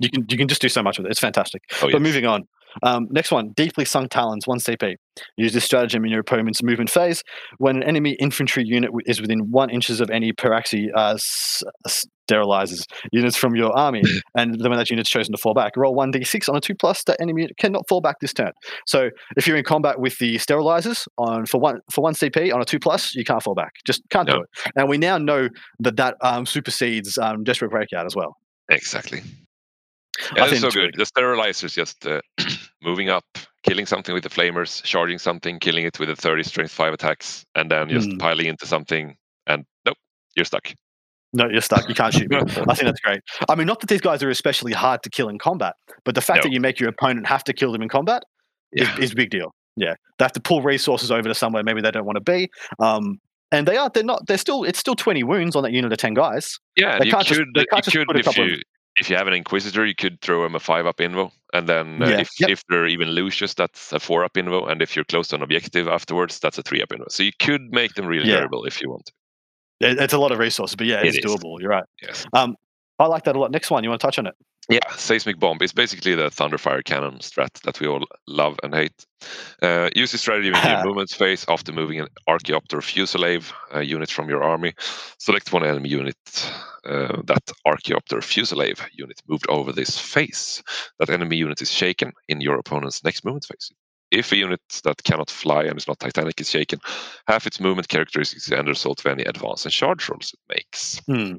You 0.00 0.10
can 0.10 0.24
you 0.28 0.36
can 0.36 0.48
just 0.48 0.60
do 0.60 0.68
so 0.68 0.82
much 0.82 0.98
with 0.98 1.06
it. 1.06 1.10
It's 1.10 1.20
fantastic. 1.20 1.62
oh, 1.74 1.82
But 1.82 1.92
yes. 1.92 2.00
moving 2.02 2.26
on. 2.26 2.42
Um, 2.82 3.06
next 3.10 3.30
one, 3.30 3.50
deeply 3.50 3.84
sunk 3.84 4.10
talons, 4.10 4.46
one 4.46 4.58
CP. 4.58 4.96
Use 5.36 5.52
this 5.52 5.64
stratagem 5.64 6.04
in 6.04 6.10
your 6.10 6.20
opponent's 6.20 6.62
movement 6.62 6.90
phase. 6.90 7.22
When 7.58 7.76
an 7.76 7.82
enemy 7.82 8.16
infantry 8.18 8.64
unit 8.64 8.90
is 9.06 9.20
within 9.20 9.50
one 9.50 9.70
inches 9.70 10.00
of 10.00 10.10
any 10.10 10.32
Pteraxii 10.32 10.88
uh, 10.96 11.14
s- 11.14 11.62
sterilizes 12.30 12.84
units 13.12 13.36
from 13.36 13.54
your 13.54 13.76
army, 13.76 14.02
and 14.36 14.58
then 14.58 14.70
when 14.70 14.78
that 14.78 14.90
unit's 14.90 15.10
chosen 15.10 15.32
to 15.32 15.38
fall 15.38 15.54
back, 15.54 15.76
roll 15.76 15.94
one 15.94 16.12
d6 16.12 16.48
on 16.48 16.56
a 16.56 16.60
two 16.60 16.74
plus. 16.74 17.04
That 17.04 17.20
enemy 17.20 17.42
unit 17.42 17.56
cannot 17.58 17.86
fall 17.88 18.00
back 18.00 18.20
this 18.20 18.32
turn. 18.32 18.52
So 18.86 19.10
if 19.36 19.46
you're 19.46 19.56
in 19.56 19.64
combat 19.64 20.00
with 20.00 20.18
the 20.18 20.36
sterilizers 20.36 21.06
on 21.18 21.46
for 21.46 21.60
one 21.60 21.80
for 21.90 22.02
one 22.02 22.14
CP 22.14 22.52
on 22.52 22.60
a 22.60 22.64
two 22.64 22.78
plus, 22.78 23.14
you 23.14 23.24
can't 23.24 23.42
fall 23.42 23.54
back. 23.54 23.72
Just 23.86 24.02
can't 24.10 24.28
do 24.28 24.40
it. 24.40 24.72
And 24.76 24.88
we 24.88 24.96
now 24.98 25.18
know 25.18 25.48
that 25.80 25.96
that 25.96 26.16
um, 26.22 26.46
supersedes 26.46 27.18
um, 27.18 27.44
desperate 27.44 27.70
breakout 27.70 28.06
as 28.06 28.16
well. 28.16 28.36
Exactly. 28.70 29.22
Yeah, 30.36 30.46
think 30.46 30.60
so 30.60 30.66
it's 30.68 30.76
really 30.76 30.90
good. 30.90 30.98
The 30.98 31.04
sterilizers 31.04 31.72
just 31.72 32.06
uh, 32.06 32.20
moving 32.82 33.08
up, 33.08 33.24
killing 33.62 33.86
something 33.86 34.14
with 34.14 34.22
the 34.24 34.30
flamers, 34.30 34.82
charging 34.82 35.18
something, 35.18 35.58
killing 35.58 35.84
it 35.84 35.98
with 35.98 36.08
the 36.08 36.16
30 36.16 36.42
strength 36.42 36.72
5 36.72 36.92
attacks, 36.94 37.44
and 37.54 37.70
then 37.70 37.88
just 37.88 38.08
Mm. 38.08 38.18
piling 38.18 38.46
into 38.46 38.66
something, 38.66 39.16
and 39.46 39.64
nope, 39.86 39.96
you're 40.36 40.44
stuck. 40.44 40.72
No, 41.34 41.48
you're 41.48 41.62
stuck. 41.62 41.88
You 41.88 41.94
can't 41.94 42.12
shoot 42.12 42.28
me. 42.30 42.36
I 42.38 42.44
think 42.74 42.82
that's 42.82 43.00
great. 43.00 43.20
I 43.48 43.54
mean, 43.54 43.66
not 43.66 43.80
that 43.80 43.86
these 43.88 44.02
guys 44.02 44.22
are 44.22 44.28
especially 44.30 44.72
hard 44.72 45.02
to 45.04 45.10
kill 45.10 45.28
in 45.28 45.38
combat, 45.38 45.74
but 46.04 46.14
the 46.14 46.20
fact 46.20 46.38
No. 46.38 46.42
that 46.48 46.52
you 46.52 46.60
make 46.60 46.78
your 46.78 46.90
opponent 46.90 47.26
have 47.26 47.42
to 47.44 47.52
kill 47.54 47.72
them 47.72 47.80
in 47.82 47.88
combat 47.88 48.22
Yeah. 48.72 48.92
is, 48.98 49.04
is 49.04 49.12
a 49.12 49.16
big 49.16 49.30
deal. 49.30 49.54
Yeah, 49.76 49.94
they 50.18 50.24
have 50.26 50.32
to 50.32 50.40
pull 50.40 50.60
resources 50.60 51.10
over 51.10 51.22
to 51.28 51.34
somewhere 51.34 51.62
maybe 51.62 51.80
they 51.80 51.90
don't 51.90 52.04
want 52.04 52.16
to 52.16 52.20
be. 52.32 52.50
Um, 52.78 53.18
and 53.50 53.66
they 53.66 53.76
are. 53.78 53.88
They're 53.92 54.02
not. 54.04 54.26
They're 54.26 54.36
still. 54.38 54.64
It's 54.64 54.78
still 54.78 54.94
twenty 54.94 55.22
wounds 55.22 55.56
on 55.56 55.62
that 55.62 55.72
unit 55.72 55.90
of 55.92 55.98
ten 55.98 56.12
guys. 56.14 56.58
Yeah, 56.76 56.98
They 56.98 57.08
can't 57.10 57.26
could, 57.26 57.36
just- 57.36 57.40
they 57.54 57.64
can't 57.66 57.84
just 57.84 57.96
could 57.96 58.06
put 58.06 58.16
a 58.16 58.18
if 58.20 58.24
couple 58.26 58.44
of- 58.44 58.50
you 58.50 58.58
if 58.96 59.08
you 59.10 59.16
have 59.16 59.26
an 59.26 59.32
inquisitor, 59.34 59.86
you 59.86 59.94
could 59.94 60.20
throw 60.20 60.44
him 60.44 60.54
a 60.54 60.60
five 60.60 60.86
up 60.86 60.98
invo, 60.98 61.30
and 61.52 61.68
then 61.68 62.02
uh, 62.02 62.08
Yeah, 62.08 62.20
if 62.20 62.28
yep. 62.40 62.50
if 62.50 62.62
they're 62.68 62.86
even 62.86 63.08
Lucius, 63.10 63.54
that's 63.54 63.92
a 63.92 63.98
four 64.00 64.24
up 64.24 64.34
invo, 64.34 64.70
and 64.70 64.82
if 64.82 64.94
you're 64.94 65.04
close 65.04 65.28
to 65.28 65.36
an 65.36 65.42
objective 65.42 65.88
afterwards, 65.88 66.38
that's 66.40 66.58
a 66.58 66.62
three 66.62 66.82
up 66.82 66.90
invo. 66.90 67.10
So 67.10 67.22
you 67.22 67.32
could 67.38 67.62
make 67.70 67.94
them 67.94 68.06
really 68.06 68.28
Yeah. 68.28 68.36
terrible 68.36 68.64
if 68.64 68.80
you 68.82 68.90
want 68.90 69.06
to. 69.06 69.12
It's 69.80 70.12
a 70.12 70.18
lot 70.18 70.30
of 70.30 70.38
resources, 70.38 70.76
but 70.76 70.86
yeah, 70.86 71.00
it's 71.02 71.18
is. 71.18 71.24
doable. 71.24 71.60
You're 71.60 71.70
right. 71.70 71.84
Yes. 72.02 72.24
Um, 72.34 72.54
I 72.98 73.06
like 73.06 73.24
that 73.24 73.34
a 73.34 73.38
lot. 73.40 73.50
Next 73.50 73.70
one, 73.70 73.82
you 73.82 73.90
want 73.90 74.00
to 74.00 74.06
touch 74.06 74.18
on 74.18 74.26
it? 74.28 74.34
Yeah, 74.68 74.94
seismic 74.96 75.40
bomb 75.40 75.58
is 75.60 75.72
basically 75.72 76.14
the 76.14 76.30
thunderfire 76.30 76.84
cannon 76.84 77.18
strat 77.18 77.60
that 77.62 77.80
we 77.80 77.88
all 77.88 78.06
love 78.28 78.58
and 78.62 78.74
hate. 78.74 79.06
Uh, 79.60 79.90
use 79.94 80.12
this 80.12 80.20
strategy 80.20 80.48
in 80.48 80.54
your 80.54 80.84
movement 80.84 81.10
phase 81.10 81.44
after 81.48 81.72
moving 81.72 81.98
an 81.98 82.06
Archaeopter 82.28 82.78
Fusilave 82.78 83.52
uh, 83.74 83.80
unit 83.80 84.10
from 84.10 84.28
your 84.28 84.42
army. 84.42 84.72
Select 85.18 85.52
one 85.52 85.64
enemy 85.64 85.88
unit 85.88 86.16
uh, 86.84 87.20
that 87.24 87.42
Archaeopter 87.66 88.18
Fusilave 88.18 88.80
unit 88.92 89.20
moved 89.26 89.46
over 89.48 89.72
this 89.72 89.98
phase. 89.98 90.62
That 91.00 91.10
enemy 91.10 91.36
unit 91.36 91.60
is 91.60 91.70
shaken 91.70 92.12
in 92.28 92.40
your 92.40 92.56
opponent's 92.58 93.02
next 93.02 93.24
movement 93.24 93.46
phase. 93.46 93.72
If 94.12 94.30
a 94.30 94.36
unit 94.36 94.60
that 94.84 95.02
cannot 95.02 95.30
fly 95.30 95.64
and 95.64 95.76
is 95.76 95.88
not 95.88 95.98
Titanic 95.98 96.40
is 96.40 96.50
shaken, 96.50 96.78
half 97.26 97.46
its 97.46 97.58
movement 97.58 97.88
characteristics 97.88 98.50
and 98.50 98.68
result 98.68 99.00
of 99.00 99.06
any 99.06 99.24
advance 99.24 99.64
and 99.64 99.72
charge 99.72 100.08
rolls 100.08 100.34
it 100.34 100.54
makes. 100.54 101.00
Hmm. 101.06 101.36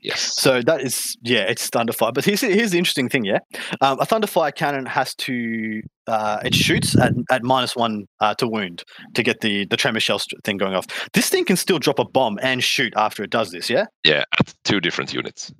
Yes. 0.00 0.20
So 0.40 0.62
that 0.62 0.80
is 0.82 1.16
yeah, 1.22 1.40
it's 1.40 1.68
Thunderfire. 1.70 2.14
But 2.14 2.24
here's 2.24 2.40
here's 2.40 2.70
the 2.70 2.78
interesting 2.78 3.08
thing, 3.08 3.24
yeah. 3.24 3.38
Um, 3.80 3.98
a 4.00 4.06
Thunderfire 4.06 4.54
cannon 4.54 4.86
has 4.86 5.14
to 5.16 5.82
uh, 6.06 6.40
it 6.44 6.54
shoots 6.54 6.96
at, 6.98 7.12
at 7.30 7.42
minus 7.42 7.74
one 7.76 8.06
uh, 8.20 8.34
to 8.34 8.46
wound 8.46 8.84
to 9.14 9.22
get 9.22 9.40
the 9.40 9.66
the 9.66 9.76
tremor 9.76 10.00
shell 10.00 10.20
thing 10.44 10.56
going 10.56 10.74
off. 10.74 10.86
This 11.12 11.28
thing 11.28 11.44
can 11.44 11.56
still 11.56 11.78
drop 11.78 11.98
a 11.98 12.04
bomb 12.04 12.38
and 12.42 12.62
shoot 12.62 12.92
after 12.96 13.22
it 13.22 13.30
does 13.30 13.50
this, 13.50 13.68
yeah. 13.68 13.86
Yeah, 14.04 14.24
at 14.38 14.54
two 14.64 14.80
different 14.80 15.12
units. 15.12 15.52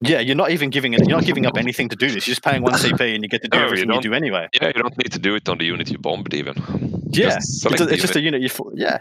Yeah, 0.00 0.20
you're 0.20 0.36
not 0.36 0.50
even 0.50 0.68
giving 0.70 0.92
it. 0.92 1.00
You're 1.00 1.16
not 1.16 1.24
giving 1.24 1.46
up 1.46 1.56
anything 1.56 1.88
to 1.88 1.96
do 1.96 2.10
this. 2.10 2.26
You're 2.26 2.32
just 2.34 2.44
paying 2.44 2.62
one 2.62 2.74
CP 2.74 3.14
and 3.14 3.22
you 3.22 3.28
get 3.28 3.42
to 3.42 3.48
do 3.48 3.56
No, 3.56 3.62
you 3.62 3.66
everything 3.66 3.88
you, 3.88 3.92
don't. 3.94 4.02
do 4.02 4.12
anyway. 4.12 4.48
Yeah, 4.60 4.66
you 4.68 4.74
don't 4.74 4.96
need 4.98 5.12
to 5.12 5.18
do 5.18 5.34
it 5.34 5.48
on 5.48 5.56
the 5.56 5.64
unit 5.64 5.90
you 5.90 5.96
bombed 5.96 6.34
even. 6.34 6.54
Yeah, 7.10 7.36
Just 7.36 7.64
it's, 7.64 7.80
a, 7.80 7.88
it's 7.88 8.02
just 8.02 8.16
a 8.16 8.20
unit. 8.20 8.42
You 8.42 8.50
yeah. 8.74 8.98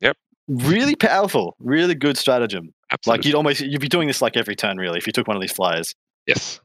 Yep. 0.00 0.16
Really 0.48 0.94
powerful. 0.94 1.56
Really 1.58 1.94
good 1.94 2.16
stratagem. 2.16 2.72
Absolutely. 2.94 3.18
Like 3.18 3.24
you'd 3.26 3.34
almost 3.34 3.60
you'd 3.60 3.80
be 3.80 3.88
doing 3.88 4.06
this 4.08 4.22
like 4.22 4.36
every 4.36 4.56
turn 4.56 4.76
really 4.78 4.98
if 4.98 5.06
you 5.06 5.12
took 5.12 5.26
one 5.28 5.36
of 5.36 5.40
these 5.40 5.52
flyers. 5.52 5.94
yes. 6.26 6.60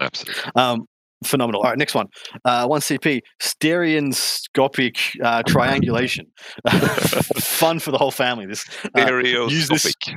Absolutely. 0.00 0.42
Um, 0.56 0.86
phenomenal. 1.24 1.60
All 1.62 1.68
right, 1.70 1.78
next 1.78 1.94
one. 1.94 2.06
Uh, 2.44 2.66
one 2.66 2.80
CP, 2.80 3.20
stereoscopic 3.40 4.96
uh, 5.22 5.42
triangulation. 5.46 6.26
Fun 7.38 7.78
for 7.78 7.90
the 7.92 7.98
whole 7.98 8.10
family. 8.10 8.46
This 8.46 8.64
uh, 8.96 9.06
use 9.18 9.68
this- 9.68 9.82
Stereoscopic, 9.82 10.16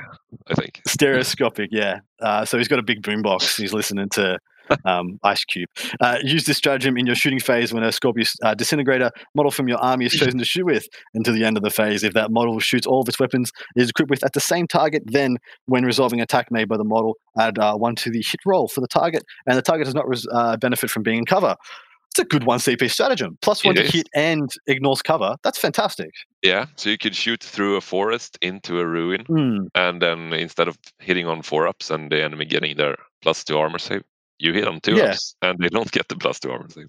I 0.49 0.53
think. 0.55 0.81
stereoscopic, 0.87 1.69
yeah. 1.71 1.99
Uh, 2.21 2.45
so 2.45 2.57
he's 2.57 2.67
got 2.67 2.79
a 2.79 2.83
big 2.83 3.03
boombox. 3.03 3.57
He's 3.57 3.73
listening 3.73 4.09
to 4.13 4.39
um, 4.85 5.19
Ice 5.23 5.43
Cube. 5.45 5.69
Uh, 5.99 6.17
use 6.23 6.45
this 6.45 6.57
stratagem 6.57 6.97
in 6.97 7.05
your 7.05 7.15
shooting 7.15 7.39
phase 7.39 7.73
when 7.73 7.83
a 7.83 7.91
Scorpius 7.91 8.35
uh, 8.43 8.53
disintegrator 8.53 9.11
model 9.35 9.51
from 9.51 9.67
your 9.67 9.77
army 9.79 10.05
is 10.05 10.13
chosen 10.13 10.37
to 10.39 10.45
shoot 10.45 10.65
with 10.65 10.87
until 11.13 11.33
the 11.33 11.43
end 11.43 11.57
of 11.57 11.63
the 11.63 11.69
phase. 11.69 12.03
If 12.03 12.13
that 12.13 12.31
model 12.31 12.59
shoots 12.59 12.85
all 12.87 13.01
of 13.01 13.07
its 13.09 13.19
weapons 13.19 13.51
it 13.75 13.81
is 13.81 13.89
equipped 13.89 14.09
with 14.09 14.23
at 14.23 14.33
the 14.33 14.39
same 14.41 14.67
target, 14.67 15.03
then 15.05 15.37
when 15.65 15.83
resolving 15.85 16.21
attack 16.21 16.51
made 16.51 16.67
by 16.67 16.77
the 16.77 16.83
model, 16.83 17.17
add 17.39 17.57
uh, 17.59 17.75
one 17.75 17.95
to 17.95 18.09
the 18.09 18.23
hit 18.25 18.39
roll 18.45 18.67
for 18.67 18.81
the 18.81 18.87
target, 18.87 19.23
and 19.47 19.57
the 19.57 19.61
target 19.61 19.85
does 19.85 19.95
not 19.95 20.07
res- 20.07 20.27
uh, 20.31 20.57
benefit 20.57 20.89
from 20.89 21.03
being 21.03 21.19
in 21.19 21.25
cover. 21.25 21.55
It's 22.11 22.19
a 22.21 22.23
good 22.23 22.45
one 22.45 22.59
CP 22.59 22.89
stratagem. 22.89 23.37
Plus 23.41 23.65
one 23.65 23.75
It 23.75 23.81
to 23.81 23.85
is. 23.87 23.91
hit 23.91 24.09
and 24.15 24.49
ignores 24.67 25.01
cover. 25.01 25.35
That's 25.43 25.57
fantastic. 25.59 26.11
Yeah, 26.41 26.67
so 26.77 26.89
you 26.89 26.97
could 26.97 27.13
shoot 27.13 27.43
through 27.43 27.75
a 27.75 27.81
forest 27.81 28.37
into 28.41 28.79
a 28.79 28.85
ruin, 28.87 29.25
Hmm. 29.25 29.65
and 29.75 30.01
then 30.01 30.31
instead 30.31 30.69
of 30.69 30.77
hitting 30.99 31.27
on 31.27 31.41
four 31.41 31.67
ups 31.67 31.89
and 31.91 32.09
the 32.09 32.23
enemy 32.23 32.45
getting 32.45 32.77
their 32.77 32.95
plus 33.21 33.43
two 33.43 33.57
armor 33.57 33.79
save, 33.79 34.03
you 34.39 34.53
hit 34.53 34.65
them 34.65 34.79
two 34.81 34.95
Yeah. 34.95 35.05
ups, 35.11 35.35
and 35.41 35.57
they 35.59 35.69
don't 35.69 35.91
get 35.91 36.07
the 36.07 36.15
plus 36.15 36.39
two 36.39 36.51
armor 36.51 36.67
save. 36.69 36.87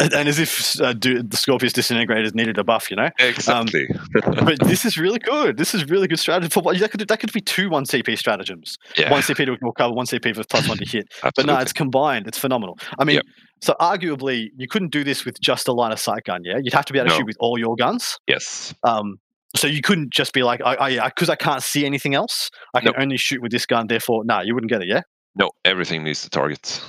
And, 0.00 0.14
as 0.28 0.38
if 0.38 0.80
uh, 0.80 0.92
do, 0.92 1.20
the 1.24 1.36
Scorpius 1.36 1.72
disintegrators 1.72 2.32
needed 2.32 2.56
a 2.56 2.62
buff, 2.62 2.88
you 2.88 2.96
know? 2.96 3.08
Exactly. 3.18 3.88
but 4.22 4.56
this 4.60 4.84
is 4.84 4.96
really 4.96 5.18
good. 5.18 5.56
This 5.56 5.74
is 5.74 5.90
really 5.90 6.06
good 6.06 6.20
strategy. 6.20 6.48
For 6.50 6.62
what 6.62 6.78
that 6.78 6.92
could 6.92 7.00
that 7.00 7.18
could 7.18 7.32
be 7.32 7.40
two 7.40 7.68
one 7.68 7.84
CP 7.84 8.16
stratagems. 8.16 8.76
yeah, 8.96 9.10
One 9.10 9.22
CP 9.22 9.44
to 9.46 9.52
ignore 9.54 9.72
cover, 9.72 9.92
one 9.92 10.06
CP 10.06 10.36
for 10.36 10.44
plus 10.44 10.68
one 10.68 10.78
to 10.78 10.84
hit. 10.84 11.08
But 11.34 11.46
no, 11.46 11.58
it's 11.58 11.72
combined. 11.72 12.28
It's 12.28 12.38
phenomenal. 12.38 12.78
I 13.00 13.04
mean, 13.04 13.16
Yep. 13.16 13.24
so 13.60 13.74
arguably 13.80 14.50
you 14.56 14.68
couldn't 14.68 14.92
do 14.92 15.02
this 15.02 15.24
with 15.24 15.40
just 15.40 15.66
a 15.66 15.72
line 15.72 15.90
of 15.90 15.98
sight 15.98 16.22
gun. 16.24 16.42
Yeah, 16.44 16.58
you'd 16.62 16.74
have 16.74 16.84
to 16.84 16.92
be 16.92 17.00
able 17.00 17.08
to 17.08 17.14
No. 17.14 17.18
shoot 17.18 17.26
with 17.26 17.36
all 17.40 17.58
your 17.58 17.74
guns. 17.74 18.18
yes. 18.28 18.72
Um, 18.84 19.16
so 19.56 19.66
you 19.66 19.80
couldn't 19.80 20.12
just 20.12 20.32
be 20.34 20.42
like, 20.44 20.60
I, 20.64 20.98
I, 21.00 21.08
because 21.08 21.28
I 21.30 21.34
can't 21.34 21.62
see 21.62 21.84
anything 21.86 22.14
else. 22.14 22.50
I 22.74 22.80
can 22.80 22.86
Nope. 22.92 22.96
only 23.00 23.16
shoot 23.16 23.40
with 23.42 23.50
this 23.50 23.66
gun. 23.66 23.86
Therefore, 23.88 24.22
no, 24.24 24.42
you 24.42 24.54
wouldn't 24.54 24.70
get 24.70 24.82
it. 24.82 24.88
Yeah, 24.88 25.00
No, 25.38 25.50
everything 25.64 26.02
needs 26.04 26.22
to 26.22 26.30
target. 26.30 26.82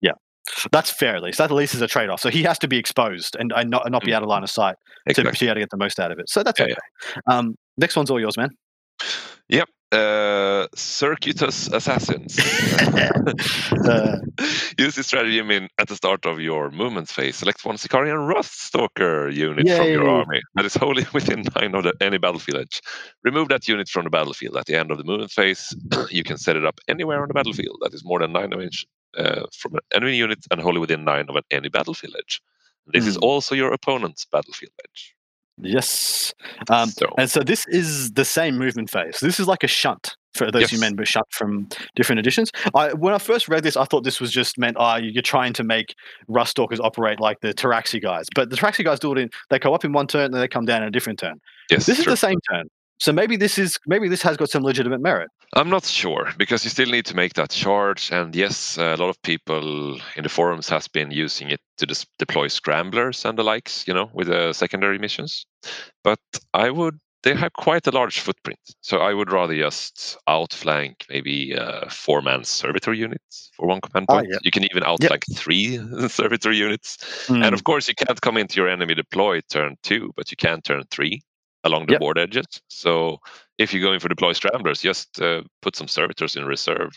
Yeah, 0.00 0.12
that's 0.72 0.90
fair 0.90 1.14
at 1.16 1.22
least. 1.22 1.38
That 1.38 1.44
at 1.50 1.54
least 1.54 1.74
is 1.74 1.80
a 1.82 1.86
trade 1.86 2.10
off. 2.10 2.20
So 2.20 2.28
he 2.30 2.42
has 2.42 2.58
to 2.58 2.68
be 2.68 2.76
exposed 2.76 3.36
and, 3.38 3.52
and 3.54 3.70
not 3.70 3.88
not 3.90 4.04
be 4.04 4.12
out 4.12 4.22
of 4.22 4.28
line 4.28 4.42
of 4.42 4.50
sight 4.50 4.74
to 5.06 5.10
Exactly. 5.10 5.46
be 5.46 5.48
able 5.48 5.54
to 5.54 5.60
get 5.60 5.70
the 5.70 5.76
most 5.76 6.00
out 6.00 6.10
of 6.12 6.18
it. 6.18 6.28
So 6.28 6.42
that's 6.42 6.58
Yeah, 6.58 6.66
okay. 6.66 6.74
Um, 7.28 7.54
next 7.78 7.96
one's 7.96 8.10
all 8.10 8.20
yours, 8.20 8.36
man. 8.36 8.50
Yep. 9.48 9.68
Uh, 9.92 10.66
Circuitous 10.74 11.68
Assassins. 11.68 12.38
Uh, 13.88 14.18
Use 14.78 14.94
this 14.96 15.06
strategy 15.06 15.42
mean, 15.42 15.68
at 15.78 15.88
the 15.88 15.96
start 15.96 16.26
of 16.26 16.40
your 16.40 16.70
movement 16.70 17.08
phase. 17.08 17.36
Select 17.36 17.64
one 17.64 17.76
Sicarian 17.76 18.26
Ruststalker 18.32 19.32
unit 19.34 19.68
from 19.68 19.88
your 19.88 20.08
army 20.08 20.40
that 20.54 20.64
is 20.64 20.74
wholly 20.74 21.06
within 21.14 21.44
nine 21.56 21.74
of 21.74 21.84
the, 21.84 21.94
any 22.00 22.18
battlefield 22.18 22.60
edge. 22.60 22.80
Remove 23.24 23.48
that 23.48 23.68
unit 23.68 23.88
from 23.88 24.04
the 24.04 24.10
battlefield. 24.10 24.56
At 24.56 24.66
the 24.66 24.76
end 24.78 24.90
of 24.90 24.98
the 24.98 25.04
movement 25.04 25.30
phase, 25.32 25.74
you 26.10 26.24
can 26.24 26.38
set 26.38 26.56
it 26.56 26.64
up 26.64 26.80
anywhere 26.88 27.22
on 27.22 27.28
the 27.28 27.34
battlefield 27.34 27.78
that 27.82 27.94
is 27.94 28.04
more 28.04 28.20
than 28.20 28.32
nine 28.32 28.52
of 28.52 28.60
inch 28.60 28.86
uh, 29.18 29.42
from 29.56 29.74
an 29.74 29.80
enemy 29.94 30.16
unit 30.16 30.38
and 30.50 30.60
wholly 30.60 30.80
within 30.80 31.04
nine 31.04 31.26
of 31.28 31.36
an 31.36 31.42
any 31.50 31.68
battlefield 31.68 32.14
edge. 32.18 32.40
This 32.86 33.06
is 33.06 33.16
Hmm. 33.16 33.24
also 33.24 33.54
your 33.54 33.72
opponent's 33.72 34.24
battlefield 34.26 34.72
edge. 34.84 35.14
Yes. 35.60 36.32
Um, 36.70 36.88
so, 36.90 37.06
And 37.18 37.30
so 37.30 37.40
this 37.40 37.64
is 37.68 38.12
the 38.12 38.24
same 38.24 38.56
movement 38.58 38.90
phase. 38.90 39.18
This 39.20 39.38
is 39.38 39.46
like 39.46 39.62
a 39.62 39.68
shunt 39.68 40.16
for 40.34 40.50
those 40.50 40.70
who 40.70 40.76
Yes. 40.76 40.80
remember 40.82 41.04
shunt 41.04 41.26
from 41.30 41.68
different 41.94 42.18
editions. 42.18 42.50
I, 42.74 42.92
when 42.94 43.12
I 43.12 43.18
first 43.18 43.48
read 43.48 43.62
this, 43.62 43.76
I 43.76 43.84
thought 43.84 44.02
this 44.02 44.20
was 44.20 44.32
just 44.32 44.56
meant, 44.58 44.76
oh, 44.80 44.96
you're 44.96 45.22
trying 45.22 45.52
to 45.54 45.62
make 45.64 45.94
Rust 46.26 46.52
Stalkers 46.52 46.80
operate 46.80 47.20
like 47.20 47.40
the 47.40 47.52
Pteraxii 47.52 48.00
guys. 48.00 48.26
But 48.34 48.48
the 48.50 48.56
Pteraxii 48.56 48.84
guys 48.84 48.98
do 48.98 49.12
it 49.12 49.18
in, 49.18 49.30
they 49.50 49.58
go 49.58 49.74
up 49.74 49.84
in 49.84 49.92
one 49.92 50.06
turn 50.06 50.26
and 50.26 50.34
then 50.34 50.40
they 50.40 50.48
come 50.48 50.64
down 50.64 50.82
in 50.82 50.88
a 50.88 50.90
different 50.90 51.18
turn. 51.18 51.38
yes, 51.70 51.84
This 51.86 51.98
is 51.98 52.06
the 52.06 52.16
same 52.16 52.38
turn. 52.50 52.66
So 53.02 53.12
maybe 53.12 53.36
this 53.36 53.58
is 53.58 53.70
maybe 53.92 54.08
this 54.08 54.22
has 54.22 54.36
got 54.36 54.48
some 54.48 54.62
legitimate 54.62 55.00
merit. 55.00 55.28
I'm 55.54 55.68
not 55.68 55.84
sure 55.84 56.30
because 56.38 56.62
you 56.64 56.70
still 56.70 56.88
need 56.96 57.04
to 57.06 57.16
make 57.16 57.34
that 57.34 57.50
charge, 57.50 58.12
and 58.12 58.32
yes, 58.34 58.78
a 58.78 58.94
lot 58.96 59.08
of 59.10 59.20
people 59.22 59.98
in 60.16 60.22
the 60.22 60.28
forums 60.28 60.68
has 60.68 60.86
been 60.88 61.10
using 61.10 61.50
it 61.50 61.60
to 61.78 61.86
dis- 61.86 62.06
deploy 62.18 62.46
scramblers 62.48 63.24
and 63.24 63.36
the 63.36 63.42
likes, 63.42 63.84
you 63.88 63.94
know, 63.94 64.08
with 64.14 64.28
the 64.28 64.52
secondary 64.52 64.98
missions. 64.98 65.44
But 66.04 66.20
I 66.54 66.70
would. 66.70 66.98
They 67.24 67.34
have 67.36 67.52
quite 67.52 67.86
a 67.88 67.90
large 67.92 68.18
footprint, 68.20 68.58
so 68.82 68.98
I 68.98 69.12
would 69.14 69.30
rather 69.32 69.56
just 69.56 70.16
outflank 70.28 70.94
maybe 71.08 71.52
a 71.54 71.88
four-man 71.90 72.44
servitor 72.44 72.92
unit 72.92 73.22
for 73.56 73.66
one 73.68 73.80
command 73.80 74.06
Ah, 74.08 74.14
point. 74.14 74.28
yeah. 74.30 74.38
You 74.42 74.50
can 74.52 74.64
even 74.64 74.82
outflank 74.84 75.22
three 75.34 75.78
servitor 76.08 76.52
units, 76.52 76.98
Hmm. 77.26 77.42
and 77.42 77.54
of 77.54 77.62
course, 77.64 77.88
you 77.88 77.94
can't 77.94 78.20
come 78.20 78.36
into 78.40 78.54
your 78.60 78.68
enemy 78.68 78.94
deploy 78.94 79.40
turn 79.50 79.76
two, 79.82 80.12
but 80.16 80.30
you 80.32 80.36
can 80.36 80.60
turn 80.62 80.82
three 80.90 81.22
along 81.64 81.86
the 81.86 81.92
Yep. 81.92 82.00
board 82.00 82.18
edges. 82.18 82.46
So 82.68 83.18
if 83.58 83.72
you're 83.72 83.82
going 83.82 84.00
for 84.00 84.08
deploy 84.08 84.32
scramblers, 84.32 84.82
just 84.82 85.20
uh, 85.20 85.42
put 85.60 85.76
some 85.76 85.88
servitors 85.88 86.36
in 86.36 86.44
reserve, 86.44 86.90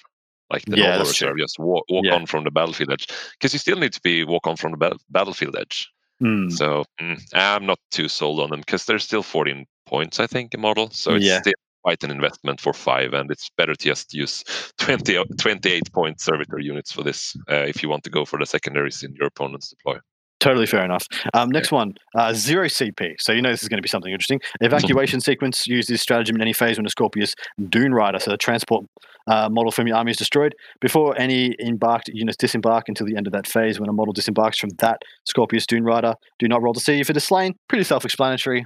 like 0.52 0.66
the 0.66 0.78
Yeah, 0.78 0.84
normal 0.84 1.06
that's 1.06 1.18
true. 1.18 1.28
reserve. 1.30 1.40
Just 1.40 1.60
walk, 1.60 1.86
walk 1.90 2.06
Yeah. 2.06 2.16
on 2.16 2.26
from 2.26 2.44
the 2.44 2.52
battlefield 2.52 2.92
edge, 2.92 3.08
because 3.34 3.54
you 3.54 3.60
still 3.60 3.78
need 3.78 3.94
to 3.94 4.02
be 4.02 4.24
walk 4.24 4.48
on 4.48 4.56
from 4.56 4.72
the 4.72 4.78
ba- 4.78 4.98
battlefield 5.10 5.56
edge. 5.56 5.90
Hmm. 6.20 6.50
So 6.50 6.86
mm, 7.02 7.22
I'm 7.34 7.66
not 7.66 7.80
too 7.92 8.08
sold 8.08 8.40
on 8.40 8.50
them 8.50 8.62
because 8.62 8.86
they're 8.86 9.00
still 9.00 9.24
14 9.24 9.66
points, 9.86 10.20
I 10.20 10.28
think, 10.28 10.54
a 10.54 10.58
model. 10.58 10.90
So 10.92 11.16
it's 11.16 11.26
Yeah. 11.26 11.42
still 11.42 11.54
quite 11.84 12.04
an 12.04 12.10
investment 12.10 12.60
for 12.62 12.74
five, 12.74 13.14
and 13.14 13.30
it's 13.30 13.50
better 13.58 13.76
to 13.76 13.86
just 13.86 14.14
use 14.14 14.44
20, 14.80 15.18
o- 15.18 15.26
28 15.38 15.92
point 15.94 16.20
servitor 16.22 16.58
units 16.60 16.92
for 16.92 17.04
this 17.04 17.36
uh, 17.52 17.66
if 17.68 17.84
you 17.84 17.90
want 17.90 18.04
to 18.06 18.10
go 18.10 18.26
for 18.26 18.40
the 18.40 18.46
secondaries 18.46 19.04
in 19.04 19.14
your 19.16 19.28
opponent's 19.28 19.70
deploy. 19.70 19.98
Totally 20.40 20.66
fair 20.66 20.84
enough. 20.84 21.08
Um, 21.34 21.50
next 21.50 21.72
one, 21.72 21.96
uh, 22.14 22.34
zero 22.34 22.66
CP. 22.66 23.16
So 23.20 23.32
you 23.32 23.42
know 23.42 23.52
this 23.52 23.64
is 23.64 23.70
going 23.70 23.78
to 23.78 23.82
be 23.82 23.90
something 23.90 24.12
interesting. 24.12 24.42
Evacuation 24.62 25.22
sequence. 25.22 25.66
Use 25.66 25.88
this 25.88 26.02
stratagem 26.02 26.36
in 26.36 26.42
any 26.42 26.54
phase 26.54 26.78
when 26.78 26.86
a 26.86 26.90
Scorpius 26.90 27.34
Dune 27.70 27.94
Rider, 27.94 28.20
so 28.20 28.32
the 28.32 28.38
transport 28.38 28.86
uh, 29.28 29.50
model 29.50 29.72
from 29.72 29.88
your 29.88 29.98
army 29.98 30.12
is 30.12 30.18
destroyed. 30.18 30.54
Before 30.82 31.18
any 31.20 31.56
embarked 31.60 32.10
units 32.10 32.38
disembark 32.38 32.90
until 32.90 33.08
the 33.08 33.16
end 33.16 33.28
of 33.28 33.34
that 33.34 33.48
phase, 33.48 33.80
when 33.80 33.90
a 33.90 33.94
model 33.94 34.14
disembarks 34.14 34.60
from 34.60 34.70
that 34.80 35.02
Scorpius 35.24 35.66
Dune 35.66 35.84
Rider, 35.84 36.14
do 36.38 36.48
not 36.48 36.62
roll 36.62 36.74
to 36.74 36.80
see 36.80 37.00
if 37.00 37.10
it 37.10 37.18
is 37.18 37.24
slain. 37.24 37.56
Pretty 37.68 37.84
self-explanatory. 37.84 38.66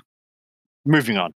Moving 0.85 1.17
on. 1.17 1.33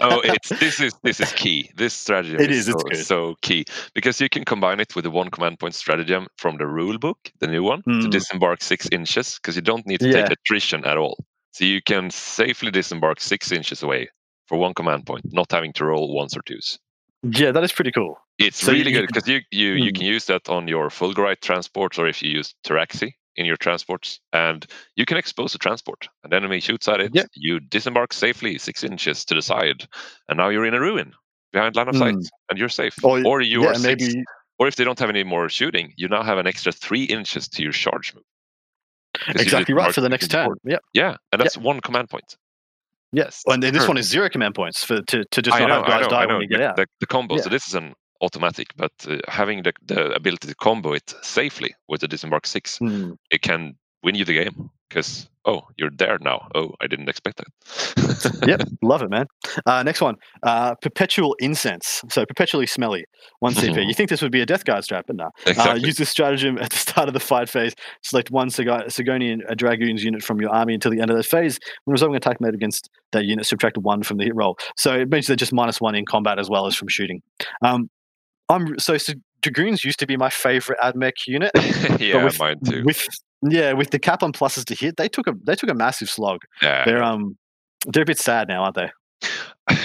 oh, 0.00 0.20
it's 0.24 0.52
this 0.60 0.80
is 0.80 0.94
this 1.02 1.20
is 1.20 1.32
key. 1.32 1.70
This 1.76 1.94
stratagem 1.94 2.40
It 2.40 2.50
is, 2.50 2.66
is, 2.66 2.66
so, 2.66 2.82
so 2.92 3.34
key 3.42 3.64
because 3.94 4.20
you 4.20 4.28
can 4.28 4.44
combine 4.44 4.80
it 4.80 4.94
with 4.96 5.04
the 5.04 5.10
one 5.10 5.30
command 5.30 5.58
point 5.58 5.74
stratagem 5.74 6.26
from 6.36 6.56
the 6.58 6.66
rule 6.66 6.98
book, 6.98 7.18
the 7.40 7.46
new 7.46 7.62
one, 7.62 7.82
to 8.00 8.08
Mm. 8.08 8.10
disembark 8.10 8.62
six 8.62 8.88
inches 8.92 9.38
because 9.38 9.56
you 9.56 9.62
don't 9.62 9.86
need 9.86 10.00
to 10.00 10.08
Yeah. 10.08 10.22
take 10.22 10.30
attrition 10.30 10.84
at 10.84 10.96
all. 10.98 11.16
So 11.52 11.64
you 11.64 11.80
can 11.82 12.10
safely 12.10 12.70
disembark 12.70 13.20
six 13.20 13.52
inches 13.52 13.82
away 13.82 14.08
for 14.46 14.58
one 14.58 14.74
command 14.74 15.06
point, 15.06 15.24
not 15.32 15.50
having 15.52 15.72
to 15.74 15.84
roll 15.84 16.14
ones 16.14 16.36
or 16.36 16.42
twos. 16.42 16.78
Yeah, 17.22 17.52
that 17.52 17.62
is 17.64 17.72
pretty 17.72 17.92
cool. 17.92 18.18
It's 18.38 18.62
So 18.62 18.72
really 18.72 18.90
you 18.90 18.98
good 18.98 19.06
because 19.06 19.28
you 19.28 19.40
you, 19.50 19.74
you 19.74 19.92
Mm. 19.92 19.96
can 19.96 20.06
use 20.06 20.24
that 20.26 20.48
on 20.48 20.66
your 20.68 20.88
Fulgurite 20.90 21.40
transports 21.40 21.98
or 21.98 22.08
if 22.08 22.22
you 22.22 22.30
use 22.30 22.54
Pteraxii 22.64 23.12
in 23.36 23.46
your 23.46 23.56
transports, 23.56 24.20
and 24.32 24.66
you 24.96 25.04
can 25.04 25.16
expose 25.16 25.54
a 25.54 25.58
transport. 25.58 26.08
An 26.24 26.32
enemy 26.34 26.60
shoots 26.60 26.88
at 26.88 27.00
it, 27.00 27.10
Yeah. 27.14 27.24
you 27.34 27.60
disembark 27.60 28.12
safely 28.12 28.58
six 28.58 28.84
inches 28.84 29.24
to 29.26 29.34
the 29.34 29.42
side, 29.42 29.86
and 30.28 30.36
now 30.36 30.48
you're 30.48 30.66
in 30.66 30.74
a 30.74 30.80
ruin 30.80 31.12
behind 31.52 31.76
line 31.76 31.88
of 31.88 31.96
sight, 31.96 32.14
Mm. 32.14 32.28
and 32.50 32.58
you're 32.58 32.68
safe. 32.68 32.94
Or- 33.02 33.26
Or 33.26 33.40
you 33.40 33.62
yeah, 33.62 33.68
are 33.70 33.74
six, 33.74 34.02
maybe. 34.02 34.24
or 34.58 34.68
if 34.68 34.76
they 34.76 34.84
don't 34.84 34.98
have 34.98 35.10
any 35.10 35.24
more 35.24 35.48
shooting, 35.48 35.92
you 35.96 36.08
now 36.08 36.22
have 36.22 36.38
an 36.38 36.46
extra 36.46 36.72
three 36.72 37.04
inches 37.04 37.48
to 37.48 37.62
your 37.62 37.72
charge 37.72 38.14
move. 38.14 38.24
Exactly 39.28 39.74
right 39.74 39.94
for 39.94 40.00
the 40.00 40.08
next 40.08 40.28
turn. 40.30 40.54
Yep. 40.64 40.80
Yeah, 40.94 41.16
and 41.32 41.40
that's 41.40 41.56
one 41.58 41.80
command 41.80 42.08
point. 42.10 42.36
Yes. 43.12 43.42
And 43.46 43.62
then 43.62 43.74
this 43.74 43.86
one 43.86 43.98
is 43.98 44.08
zero 44.08 44.30
command 44.30 44.54
points 44.54 44.82
for 44.84 45.02
to, 45.02 45.22
to 45.24 45.42
just 45.42 45.54
I 45.54 45.60
not 45.60 45.68
know, 45.68 45.74
have 45.74 45.86
guys 45.86 46.02
know, 46.04 46.08
die 46.08 46.26
when 46.26 46.40
you 46.40 46.48
get 46.48 46.58
the, 46.58 46.68
out. 46.70 46.76
The, 46.76 46.86
the 47.00 47.06
combo. 47.06 47.36
Yeah. 47.36 47.42
So 47.42 47.50
this 47.50 47.66
is 47.66 47.74
an 47.74 47.92
automatic, 48.22 48.68
but 48.76 48.92
uh, 49.08 49.18
having 49.28 49.62
the, 49.62 49.72
the 49.86 50.12
ability 50.12 50.48
to 50.48 50.54
combo 50.54 50.92
it 50.92 51.14
safely 51.22 51.74
with 51.88 52.00
the 52.00 52.08
disembark 52.08 52.46
six, 52.46 52.78
Hmm. 52.78 53.12
it 53.30 53.42
can 53.42 53.74
win 54.02 54.14
you 54.14 54.24
the 54.24 54.34
game. 54.34 54.70
Because 54.88 55.26
oh, 55.46 55.62
you're 55.78 55.88
there 55.96 56.18
now. 56.20 56.48
Oh, 56.54 56.74
I 56.82 56.86
didn't 56.86 57.08
expect 57.08 57.38
that. 57.38 58.44
yep, 58.46 58.60
love 58.82 59.00
it, 59.00 59.08
man. 59.08 59.24
Uh, 59.64 59.82
next 59.82 60.02
one, 60.02 60.16
uh, 60.42 60.74
perpetual 60.82 61.34
incense. 61.38 62.02
So 62.10 62.26
perpetually 62.26 62.66
smelly, 62.66 63.06
one 63.40 63.54
CP. 63.54 63.86
You 63.86 63.94
think 63.94 64.10
this 64.10 64.20
would 64.20 64.30
be 64.32 64.42
a 64.42 64.44
death 64.46 64.66
guard 64.66 64.84
strat, 64.84 65.04
but 65.06 65.16
no. 65.16 65.24
Uh, 65.24 65.28
exactly. 65.46 65.80
use 65.86 65.96
this 65.96 66.10
stratagem 66.10 66.58
at 66.58 66.68
the 66.68 66.76
start 66.76 67.08
of 67.08 67.14
the 67.14 67.20
fight 67.20 67.48
phase. 67.48 67.72
Select 68.04 68.30
one 68.30 68.50
Sig- 68.50 68.66
Sydonian 68.66 69.38
uh, 69.48 69.54
Dragoons 69.54 70.04
unit 70.04 70.22
from 70.22 70.42
your 70.42 70.50
army 70.50 70.74
until 70.74 70.90
the 70.90 71.00
end 71.00 71.10
of 71.10 71.16
the 71.16 71.22
phase. 71.22 71.58
When 71.84 71.92
resolving 71.92 72.16
attack 72.16 72.38
made 72.42 72.52
against 72.52 72.90
that 73.12 73.24
unit, 73.24 73.46
subtract 73.46 73.78
one 73.78 74.02
from 74.02 74.18
the 74.18 74.24
hit 74.24 74.34
roll. 74.36 74.58
So 74.76 74.92
it 74.92 75.08
means 75.08 75.26
they're 75.26 75.36
just 75.36 75.54
minus 75.54 75.80
one 75.80 75.94
in 75.94 76.04
combat 76.04 76.38
as 76.38 76.50
well 76.50 76.66
as 76.66 76.74
from 76.74 76.88
shooting. 76.88 77.22
Um, 77.64 77.88
I'm 78.52 78.78
so, 78.78 78.96
so 78.98 79.12
Dragoons 79.42 79.84
used 79.84 79.98
to 80.00 80.06
be 80.06 80.16
my 80.16 80.30
favorite 80.30 80.78
AdMech 80.80 81.26
unit. 81.26 81.50
yeah, 82.00 82.22
with- 82.24 82.38
mine 82.38 82.60
too. 82.64 82.82
With 82.84 83.06
yeah, 83.42 83.72
with 83.72 83.90
the 83.90 83.98
cap 83.98 84.22
on 84.22 84.32
pluses 84.32 84.64
to 84.66 84.74
hit, 84.74 84.96
they 84.96 85.08
took 85.08 85.26
a 85.26 85.34
they 85.44 85.54
took 85.56 85.70
a 85.70 85.74
massive 85.74 86.08
slog. 86.08 86.38
yeah, 86.62 86.84
They're 86.84 87.02
um 87.02 87.36
they're 87.86 88.04
a 88.04 88.06
bit 88.06 88.18
sad 88.18 88.48
now, 88.48 88.62
aren't 88.62 88.76
they? 88.76 88.90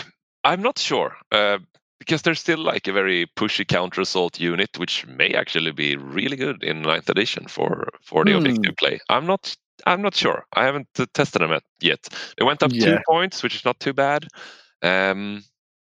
I'm 0.44 0.62
not 0.62 0.78
sure 0.80 1.16
uh, 1.32 1.58
because 2.00 2.22
there's 2.22 2.40
still 2.40 2.60
like 2.60 2.88
a 2.88 2.94
very 2.94 3.26
pushy 3.36 3.68
counter 3.68 4.02
assault 4.02 4.40
unit, 4.40 4.70
which 4.78 5.06
may 5.08 5.34
actually 5.34 5.72
be 5.72 5.96
really 5.98 6.38
good 6.38 6.64
in 6.64 6.82
ninth 6.84 7.10
edition 7.10 7.48
for 7.48 7.88
for 8.04 8.24
the 8.24 8.32
Hmm. 8.32 8.38
objective 8.46 8.76
play. 8.78 9.00
I'm 9.10 9.26
not. 9.26 9.56
I'm 9.86 10.02
not 10.02 10.16
sure. 10.16 10.46
I 10.54 10.66
haven't 10.66 10.88
tested 11.14 11.42
them 11.42 11.52
yet- 11.52 11.64
yet. 11.82 12.08
They 12.38 12.46
went 12.46 12.64
up 12.64 12.72
two 12.72 12.98
points, 13.10 13.44
which 13.44 13.56
is 13.56 13.66
not 13.66 13.80
too 13.80 13.94
bad. 13.94 14.26
Um, 14.82 15.44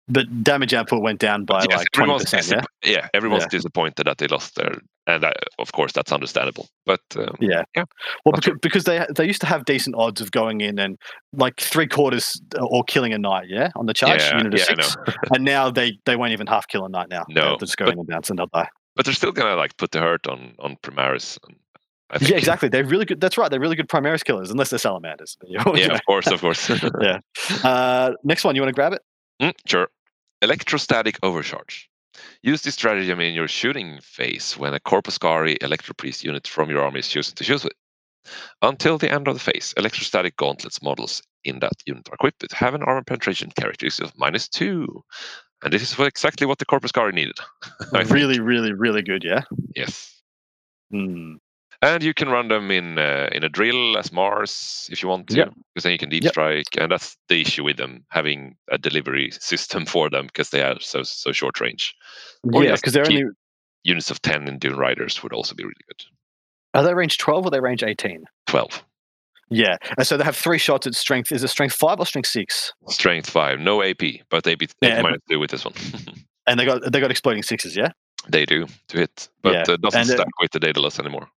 But 0.07 0.43
damage 0.43 0.73
output 0.75 1.01
went 1.01 1.19
down 1.19 1.45
by 1.45 1.65
yes, 1.69 1.79
like 1.79 1.87
twenty 1.91 2.13
percent. 2.19 2.47
Yeah, 2.83 2.91
yeah, 2.91 3.07
everyone's 3.15 3.43
Yeah. 3.45 3.47
disappointed 3.57 4.05
that 4.05 4.19
they 4.19 4.27
lost 4.27 4.53
their, 4.55 4.75
and 5.07 5.25
uh, 5.25 5.31
of 5.57 5.71
course 5.71 5.93
that's 5.93 6.11
understandable. 6.11 6.67
But 6.85 7.01
um, 7.15 7.35
yeah. 7.39 7.63
Yeah. 7.75 7.85
Well, 8.23 8.33
because, 8.33 8.53
because 8.61 8.83
they 8.83 9.03
they 9.15 9.25
used 9.25 9.41
to 9.41 9.47
have 9.47 9.65
decent 9.65 9.95
odds 9.95 10.21
of 10.21 10.29
going 10.29 10.61
in 10.61 10.77
and 10.77 10.97
like 11.33 11.59
three 11.59 11.87
quarters 11.87 12.39
uh, 12.55 12.63
or 12.65 12.83
killing 12.83 13.13
a 13.13 13.17
knight. 13.17 13.45
Yeah, 13.49 13.71
on 13.75 13.87
the 13.87 13.95
charge 13.95 14.21
Yeah, 14.21 14.37
unit 14.37 14.53
of 14.53 14.59
yeah, 14.59 14.65
I 14.77 14.81
six. 14.83 14.95
and 15.33 15.43
now 15.43 15.71
they 15.71 15.97
they 16.05 16.15
won't 16.15 16.33
even 16.33 16.45
half 16.45 16.67
kill 16.67 16.85
a 16.85 16.89
knight 16.89 17.09
now. 17.09 17.23
No, 17.29 17.41
They'll 17.41 17.57
just 17.57 17.77
go 17.77 17.85
but- 17.85 17.97
and 17.97 18.05
bounce 18.07 18.29
and 18.29 18.37
they'll 18.37 18.45
die. 18.53 18.69
but 18.95 19.05
they're 19.05 19.13
still 19.15 19.31
gonna 19.31 19.55
like 19.55 19.75
put 19.77 19.89
the 19.89 20.01
hurt 20.01 20.27
on 20.27 20.53
on 20.59 20.75
Primaris. 20.83 21.39
and 21.47 21.57
I 22.11 22.19
think. 22.19 22.29
Yeah, 22.29 22.37
exactly. 22.37 22.69
They're 22.69 22.85
really 22.85 23.05
good. 23.05 23.19
That's 23.19 23.39
right. 23.39 23.49
They're 23.49 23.59
really 23.59 23.75
good 23.75 23.89
Primaris 23.89 24.23
killers, 24.23 24.51
unless 24.51 24.69
they're 24.69 24.77
salamanders. 24.77 25.35
Know, 25.49 25.73
Yeah, 25.75 25.87
of 25.95 26.05
course, 26.05 26.27
of 26.27 26.41
course. 26.41 26.69
yeah. 27.01 27.17
Uh, 27.63 28.11
next 28.23 28.43
one, 28.43 28.53
you 28.55 28.61
want 28.61 28.69
to 28.69 28.75
grab 28.75 28.93
it? 28.93 29.01
Mm, 29.41 29.53
sure. 29.67 29.87
Electrostatic 30.45 31.17
overcharge. 31.23 31.89
Use 32.43 32.61
this 32.61 32.75
stratagem 32.75 33.19
in 33.19 33.33
your 33.33 33.47
shooting 33.47 33.99
phase 34.03 34.55
when 34.55 34.75
a 34.75 34.79
Corpuscarii 34.79 35.57
Electropriest 35.57 36.23
unit 36.23 36.47
from 36.47 36.69
your 36.69 36.83
army 36.83 36.99
is 36.99 37.07
chosen 37.07 37.33
to 37.33 37.43
shoot 37.43 37.63
with. 37.63 37.73
Until 38.61 38.99
the 38.99 39.11
end 39.11 39.27
of 39.27 39.33
the 39.33 39.39
phase, 39.39 39.73
electrostatic 39.75 40.37
gauntlets 40.37 40.83
models 40.83 41.23
in 41.45 41.61
that 41.61 41.73
unit 41.87 42.07
are 42.11 42.13
equipped 42.13 42.43
with 42.43 42.51
have 42.51 42.75
an 42.75 42.83
armor 42.83 43.03
penetration 43.03 43.53
characteristic 43.59 44.05
of 44.05 44.13
minus 44.17 44.47
two. 44.47 45.03
And 45.63 45.73
this 45.73 45.81
is 45.81 45.99
exactly 45.99 46.45
what 46.45 46.59
the 46.59 46.67
Corpuscarii 46.67 47.15
needed. 47.15 47.39
Really, 48.11 48.39
really, 48.39 48.71
really 48.71 49.01
good. 49.01 49.23
Yeah. 49.23 49.41
Yes. 49.75 50.21
Hmm. 50.91 51.37
And 51.85 52.03
you 52.03 52.13
can 52.13 52.29
run 52.29 52.47
them 52.47 52.71
in 52.71 52.97
uh, 52.97 53.29
in 53.31 53.43
a 53.43 53.49
drill 53.49 53.97
as 53.97 54.11
Mars 54.11 54.89
if 54.91 55.03
you 55.03 55.09
want 55.09 55.27
to, 55.29 55.37
Yep. 55.37 55.49
because 55.73 55.83
then 55.83 55.91
you 55.91 55.97
can 55.99 56.09
deep 56.09 56.23
Yep. 56.23 56.33
strike. 56.33 56.67
And 56.77 56.91
that's 56.91 57.17
the 57.29 57.41
issue 57.41 57.63
with 57.63 57.77
them 57.77 58.05
having 58.09 58.55
a 58.71 58.77
delivery 58.77 59.29
system 59.39 59.85
for 59.85 60.09
them 60.09 60.25
because 60.27 60.49
they 60.49 60.61
are 60.63 60.79
so 60.79 61.03
so 61.03 61.31
short 61.31 61.59
range. 61.61 61.93
Or 62.53 62.63
Yeah, 62.63 62.75
because 62.75 62.93
they're 62.93 63.05
only 63.07 63.25
units 63.83 64.09
of 64.11 64.19
10 64.21 64.47
in 64.47 64.57
Dune 64.59 64.77
Riders 64.77 65.21
would 65.21 65.33
also 65.33 65.53
be 65.55 65.63
really 65.63 65.85
good. 65.87 66.03
are 66.73 66.83
they 66.83 66.93
range 66.93 67.17
twelve 67.19 67.45
or 67.45 67.51
they 67.51 67.59
range 67.61 67.83
eighteen? 67.83 68.25
12. 68.47 68.83
Yeah, 69.51 69.77
and 69.97 70.07
so 70.07 70.17
they 70.17 70.23
have 70.23 70.35
three 70.35 70.57
shots 70.57 70.87
at 70.87 70.95
strength. 70.95 71.31
Is 71.31 71.43
it 71.43 71.49
strength 71.49 71.75
five 71.75 71.99
or 71.99 72.05
strength 72.07 72.29
six? 72.29 72.73
Strength 72.89 73.29
5. 73.29 73.59
No 73.59 73.83
AP, 73.83 74.25
but 74.31 74.47
AP, 74.47 74.61
Yeah, 74.81 75.03
minus 75.03 75.21
2 75.29 75.39
with 75.39 75.51
this 75.51 75.63
one. 75.65 75.75
And 76.47 76.59
they 76.59 76.65
got 76.65 76.91
they 76.91 76.99
got 76.99 77.11
exploding 77.11 77.43
sixes. 77.43 77.75
Yeah. 77.75 77.91
they 78.27 78.45
do 78.45 78.65
to 78.87 78.97
hit, 78.97 79.29
but 79.43 79.53
Yeah, 79.53 79.73
uh, 79.73 79.77
doesn't 79.77 80.01
and, 80.01 80.09
uh, 80.09 80.13
stack 80.15 80.33
with 80.41 80.51
the 80.51 80.59
Daedalus 80.59 80.99
anymore. 80.99 81.27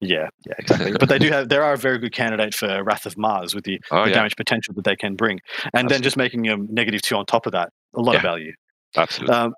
Yeah, 0.00 0.28
yeah, 0.46 0.54
exactly. 0.58 0.92
but 0.98 1.08
they 1.08 1.18
do 1.18 1.28
have, 1.32 1.48
they 1.48 1.56
are 1.56 1.74
a 1.74 1.76
very 1.76 1.98
good 1.98 2.12
candidate 2.12 2.54
for 2.54 2.82
Wrath 2.82 3.04
of 3.06 3.16
Mars 3.18 3.54
with 3.54 3.64
the, 3.64 3.78
Oh, 3.90 4.04
the 4.04 4.10
yeah, 4.10 4.14
damage 4.16 4.36
potential 4.36 4.72
that 4.74 4.84
they 4.84 4.96
can 4.96 5.14
bring, 5.16 5.38
and 5.74 5.88
then 5.88 6.02
just 6.02 6.16
making 6.16 6.42
them 6.42 6.66
negative 6.70 7.02
two 7.02 7.16
on 7.16 7.26
top 7.26 7.46
of 7.46 7.52
that, 7.52 7.70
a 7.94 8.00
lot 8.00 8.16
of 8.16 8.22
value. 8.22 8.52
absolutely. 8.96 9.34
Um, 9.36 9.54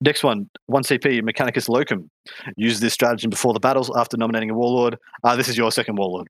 next 0.00 0.22
one, 0.24 0.48
one 0.66 0.82
CP, 0.84 1.20
Mechanicus 1.22 1.68
Locum. 1.68 2.10
Use 2.56 2.80
this 2.80 2.92
stratagem 2.94 3.30
before 3.30 3.52
the 3.52 3.60
battles 3.60 3.90
after 3.96 4.16
nominating 4.16 4.50
a 4.50 4.54
warlord. 4.54 4.96
Uh, 5.24 5.34
this 5.36 5.48
is 5.48 5.56
your 5.56 5.72
second 5.72 5.96
warlord. 5.96 6.28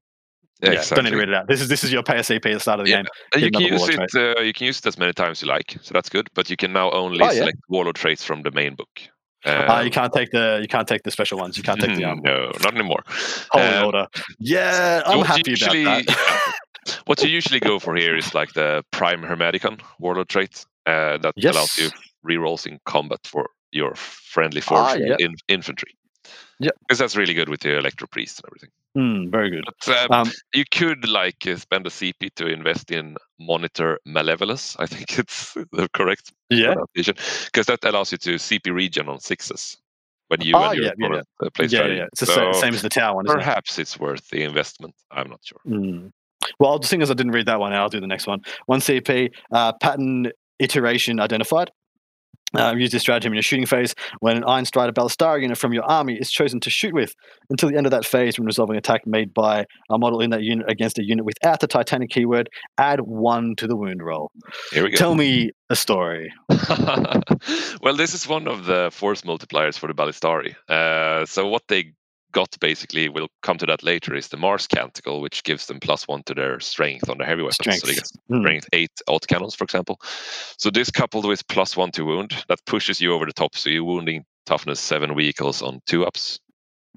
Yeah, 0.62 0.82
don't 0.90 1.04
need 1.04 1.10
to 1.10 1.16
read 1.16 1.28
it 1.28 1.34
out. 1.34 1.48
This 1.48 1.60
is 1.60 1.66
this 1.68 1.82
is 1.82 1.90
your 1.92 2.04
pay 2.04 2.18
a 2.18 2.20
CP 2.20 2.36
at 2.36 2.52
the 2.54 2.60
start 2.60 2.78
of 2.78 2.86
the 2.86 2.90
Yeah. 2.92 3.02
game. 3.34 3.42
You 3.42 3.50
can 3.50 3.60
use 3.62 3.88
it. 3.88 3.98
Uh, 4.38 4.40
you 4.42 4.52
can 4.52 4.66
use 4.66 4.78
it 4.78 4.86
as 4.86 4.96
many 4.96 5.12
times 5.12 5.42
you 5.42 5.48
like, 5.48 5.76
so 5.82 5.92
that's 5.92 6.08
good. 6.08 6.28
But 6.34 6.48
you 6.50 6.56
can 6.56 6.72
now 6.72 6.90
only 6.92 7.20
Oh, 7.20 7.24
yeah. 7.32 7.40
select 7.40 7.58
warlord 7.68 7.96
traits 7.96 8.22
from 8.24 8.42
the 8.42 8.52
main 8.52 8.76
book. 8.76 8.88
Uh, 9.44 9.66
Um, 9.68 9.84
you 9.84 9.90
can't 9.90 10.12
take 10.12 10.30
the 10.30 10.58
you 10.62 10.68
can't 10.68 10.86
take 10.88 11.02
the 11.02 11.10
special 11.10 11.38
ones. 11.38 11.56
You 11.56 11.62
can't 11.62 11.80
take 11.80 11.96
the 11.96 12.04
um, 12.10 12.20
no, 12.22 12.50
not 12.62 12.74
anymore. 12.74 13.02
holy 13.50 13.66
Um, 13.66 13.86
order. 13.86 14.06
Yeah, 14.38 15.02
I'm 15.06 15.24
happy 15.24 15.50
usually- 15.50 15.82
about 15.82 16.06
that. 16.06 16.54
what 17.06 17.22
you 17.22 17.28
usually 17.28 17.60
go 17.60 17.78
for 17.78 17.94
here 17.94 18.16
is 18.16 18.34
like 18.34 18.52
the 18.54 18.84
Prime 18.90 19.22
Hermeticon 19.22 19.80
warlord 20.00 20.28
trait 20.28 20.64
uh, 20.86 21.16
that 21.18 21.32
Yes. 21.36 21.54
allows 21.54 21.76
you 21.78 21.90
rerolls 22.28 22.66
in 22.66 22.78
combat 22.84 23.20
for 23.24 23.46
your 23.70 23.94
friendly 23.94 24.60
Ah, 24.66 24.68
force 24.68 24.96
yeah. 24.98 25.16
in 25.18 25.34
infantry. 25.48 25.94
Yep. 26.62 26.74
because 26.80 26.98
that's 26.98 27.16
really 27.16 27.34
good 27.34 27.48
with 27.48 27.60
the 27.60 27.76
Electro 27.76 28.06
Priest 28.06 28.40
and 28.40 28.46
everything. 28.48 28.70
Hmm, 28.94 29.30
very 29.30 29.50
good. 29.50 29.64
But 29.86 30.10
um, 30.10 30.26
Um, 30.28 30.32
you 30.54 30.64
could 30.70 31.08
like 31.08 31.46
uh, 31.46 31.56
spend 31.56 31.86
a 31.86 31.90
CP 31.90 32.34
to 32.36 32.46
invest 32.46 32.90
in 32.90 33.16
Monitor 33.40 33.98
Malevolus. 34.06 34.76
I 34.78 34.86
think 34.86 35.18
it's 35.18 35.54
the 35.72 35.88
correct 35.92 36.32
yeah, 36.50 36.74
pronunciation 36.74 37.14
because 37.46 37.66
that 37.66 37.84
allows 37.84 38.12
you 38.12 38.18
to 38.18 38.34
CP 38.34 38.72
region 38.72 39.08
on 39.08 39.18
sixes 39.20 39.76
when 40.28 40.40
you 40.40 40.54
Ah, 40.54 40.70
and 40.70 40.76
your 40.76 40.84
yeah, 40.86 40.92
yeah, 40.98 41.06
opponent 41.06 41.28
uh, 41.42 41.50
play 41.50 41.66
yeah, 41.66 41.86
yeah. 41.86 42.06
It's 42.12 42.20
the 42.20 42.26
So 42.26 42.52
same, 42.52 42.74
as 42.74 42.82
the 42.82 42.88
tower 42.88 43.16
one. 43.16 43.26
Isn't 43.26 43.38
it? 43.40 43.42
perhaps 43.42 43.78
it's 43.78 43.98
worth 43.98 44.28
the 44.28 44.42
investment. 44.42 44.94
I'm 45.10 45.28
not 45.30 45.40
sure. 45.42 45.60
Mm. 45.66 46.10
Well, 46.58 46.78
the 46.78 46.86
thing 46.88 47.02
is, 47.02 47.10
I 47.10 47.14
didn't 47.14 47.32
read 47.32 47.46
that 47.46 47.60
one. 47.60 47.72
I'll 47.72 47.88
do 47.88 48.00
the 48.00 48.06
next 48.06 48.26
one. 48.26 48.40
One 48.66 48.80
CP 48.80 49.30
uh, 49.52 49.72
pattern 49.74 50.30
iteration 50.58 51.20
identified. 51.20 51.70
Uh, 52.56 52.74
use 52.76 52.90
this 52.90 53.02
stratagem 53.02 53.32
in 53.32 53.36
your 53.36 53.42
shooting 53.42 53.66
phase 53.66 53.94
when 54.20 54.36
an 54.36 54.44
Iron 54.44 54.64
Strider 54.64 54.92
Ballistara 54.92 55.40
unit 55.40 55.58
from 55.58 55.72
your 55.72 55.84
army 55.84 56.14
is 56.14 56.30
chosen 56.30 56.60
to 56.60 56.70
shoot 56.70 56.92
with 56.92 57.14
until 57.50 57.70
the 57.70 57.76
end 57.76 57.86
of 57.86 57.92
that 57.92 58.04
phase 58.04 58.38
when 58.38 58.46
resolving 58.46 58.76
attack 58.76 59.06
made 59.06 59.32
by 59.32 59.66
a 59.90 59.98
model 59.98 60.20
in 60.20 60.30
that 60.30 60.42
unit 60.42 60.70
against 60.70 60.98
a 60.98 61.04
unit 61.04 61.24
without 61.24 61.60
the 61.60 61.66
Titanic 61.66 62.10
keyword. 62.10 62.48
Add 62.78 63.00
one 63.00 63.54
to 63.56 63.66
the 63.66 63.76
wound 63.76 64.02
roll. 64.02 64.30
Here 64.72 64.82
we 64.82 64.90
go. 64.90 64.96
Tell 64.96 65.14
me 65.14 65.50
a 65.70 65.76
story. 65.76 66.32
well, 67.82 67.96
this 67.96 68.14
is 68.14 68.28
one 68.28 68.46
of 68.46 68.66
the 68.66 68.90
force 68.92 69.22
multipliers 69.22 69.78
for 69.78 69.86
the 69.86 69.94
Ballistarii. 69.94 70.54
Uh, 70.68 71.26
so 71.26 71.48
what 71.48 71.62
they 71.68 71.92
got 72.32 72.58
basically, 72.60 73.08
we'll 73.08 73.28
come 73.42 73.58
to 73.58 73.66
that 73.66 73.82
later, 73.82 74.14
is 74.14 74.28
the 74.28 74.36
Mars 74.36 74.66
Canticle, 74.66 75.20
which 75.20 75.42
gives 75.44 75.66
them 75.66 75.78
plus 75.80 76.08
one 76.08 76.22
to 76.24 76.34
their 76.34 76.58
strength 76.60 77.08
on 77.08 77.18
their 77.18 77.26
heavy 77.26 77.42
weapons. 77.42 77.80
So 77.80 77.86
they 77.86 77.92
Strength. 77.94 78.12
get 78.12 78.20
Hmm. 78.36 78.42
strength 78.42 78.68
eight 78.72 78.90
autocannons, 79.08 79.56
for 79.56 79.64
example. 79.64 80.00
So 80.58 80.70
this 80.70 80.90
coupled 80.90 81.24
with 81.26 81.46
plus 81.48 81.76
one 81.76 81.90
to 81.92 82.04
wound, 82.04 82.44
that 82.48 82.64
pushes 82.66 83.00
you 83.00 83.12
over 83.12 83.26
the 83.26 83.32
top. 83.32 83.56
So 83.56 83.70
you're 83.70 83.84
wounding 83.84 84.24
toughness 84.46 84.80
seven 84.80 85.14
vehicles 85.16 85.62
on 85.62 85.80
two 85.86 86.04
ups. 86.04 86.40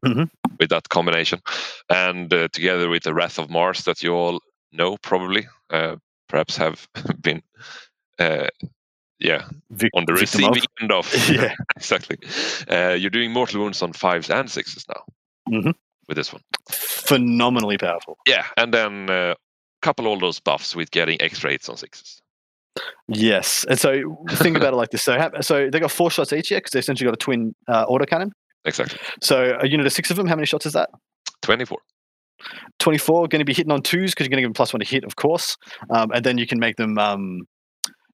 Mhm. 0.05 0.29
With 0.59 0.69
that 0.69 0.89
combination, 0.89 1.41
and 1.89 2.31
uh, 2.33 2.47
together 2.51 2.89
with 2.89 3.03
the 3.03 3.13
Wrath 3.13 3.39
of 3.39 3.49
Mars 3.49 3.83
that 3.85 4.03
you 4.03 4.13
all 4.13 4.39
know 4.71 4.97
probably, 4.97 5.47
uh, 5.71 5.95
perhaps 6.27 6.57
have 6.57 6.87
been, 7.21 7.41
uh, 8.19 8.47
yeah, 9.19 9.47
Vic- 9.71 9.91
on 9.95 10.05
the 10.05 10.13
receiving 10.13 10.57
of. 10.57 10.67
end 10.81 10.91
of. 10.91 11.29
yeah. 11.31 11.55
exactly. 11.77 12.17
Uh, 12.69 12.93
you're 12.93 13.09
doing 13.09 13.31
mortal 13.31 13.61
wounds 13.61 13.81
on 13.81 13.93
fives 13.93 14.29
and 14.29 14.51
sixes 14.51 14.85
now 14.89 15.01
Mhm. 15.49 15.73
with 16.07 16.17
this 16.17 16.31
one. 16.33 16.41
Phenomenally 16.71 17.77
powerful. 17.77 18.17
Yeah, 18.27 18.45
and 18.57 18.73
then 18.73 19.09
uh, 19.09 19.35
couple 19.81 20.07
all 20.07 20.19
those 20.19 20.39
buffs 20.39 20.75
with 20.75 20.91
getting 20.91 21.21
extra 21.21 21.51
eights 21.51 21.69
on 21.69 21.77
sixes. 21.77 22.21
Yes, 23.07 23.65
and 23.69 23.79
so 23.79 24.17
think 24.31 24.57
about 24.57 24.73
it 24.73 24.75
like 24.77 24.89
this. 24.89 25.03
So, 25.03 25.17
so 25.41 25.69
they 25.69 25.79
got 25.79 25.91
four 25.91 26.11
shots 26.11 26.33
each, 26.33 26.51
yeah, 26.51 26.57
because 26.57 26.71
they 26.71 26.79
essentially 26.79 27.05
got 27.05 27.13
a 27.13 27.17
twin 27.17 27.55
uh, 27.67 27.85
autocannon. 27.85 28.31
Exactly. 28.65 28.99
So 29.21 29.57
a 29.61 29.67
unit 29.67 29.85
of 29.85 29.93
six 29.93 30.09
of 30.09 30.17
them. 30.17 30.27
How 30.27 30.35
many 30.35 30.45
shots 30.47 30.65
is 30.65 30.73
that? 30.73 30.89
24. 31.43 31.77
24 32.79 33.27
going 33.27 33.39
to 33.39 33.45
be 33.45 33.53
hitting 33.53 33.71
on 33.71 33.81
twos 33.81 34.11
because 34.11 34.25
you're 34.25 34.29
going 34.31 34.37
to 34.37 34.41
give 34.41 34.49
them 34.49 34.53
plus 34.53 34.73
one 34.73 34.79
to 34.81 34.85
hit, 34.85 35.03
of 35.03 35.15
course. 35.15 35.55
Um, 35.89 36.11
and 36.11 36.25
then 36.25 36.37
you 36.37 36.45
can 36.47 36.59
make 36.59 36.75
them 36.75 36.97
um, 36.97 37.41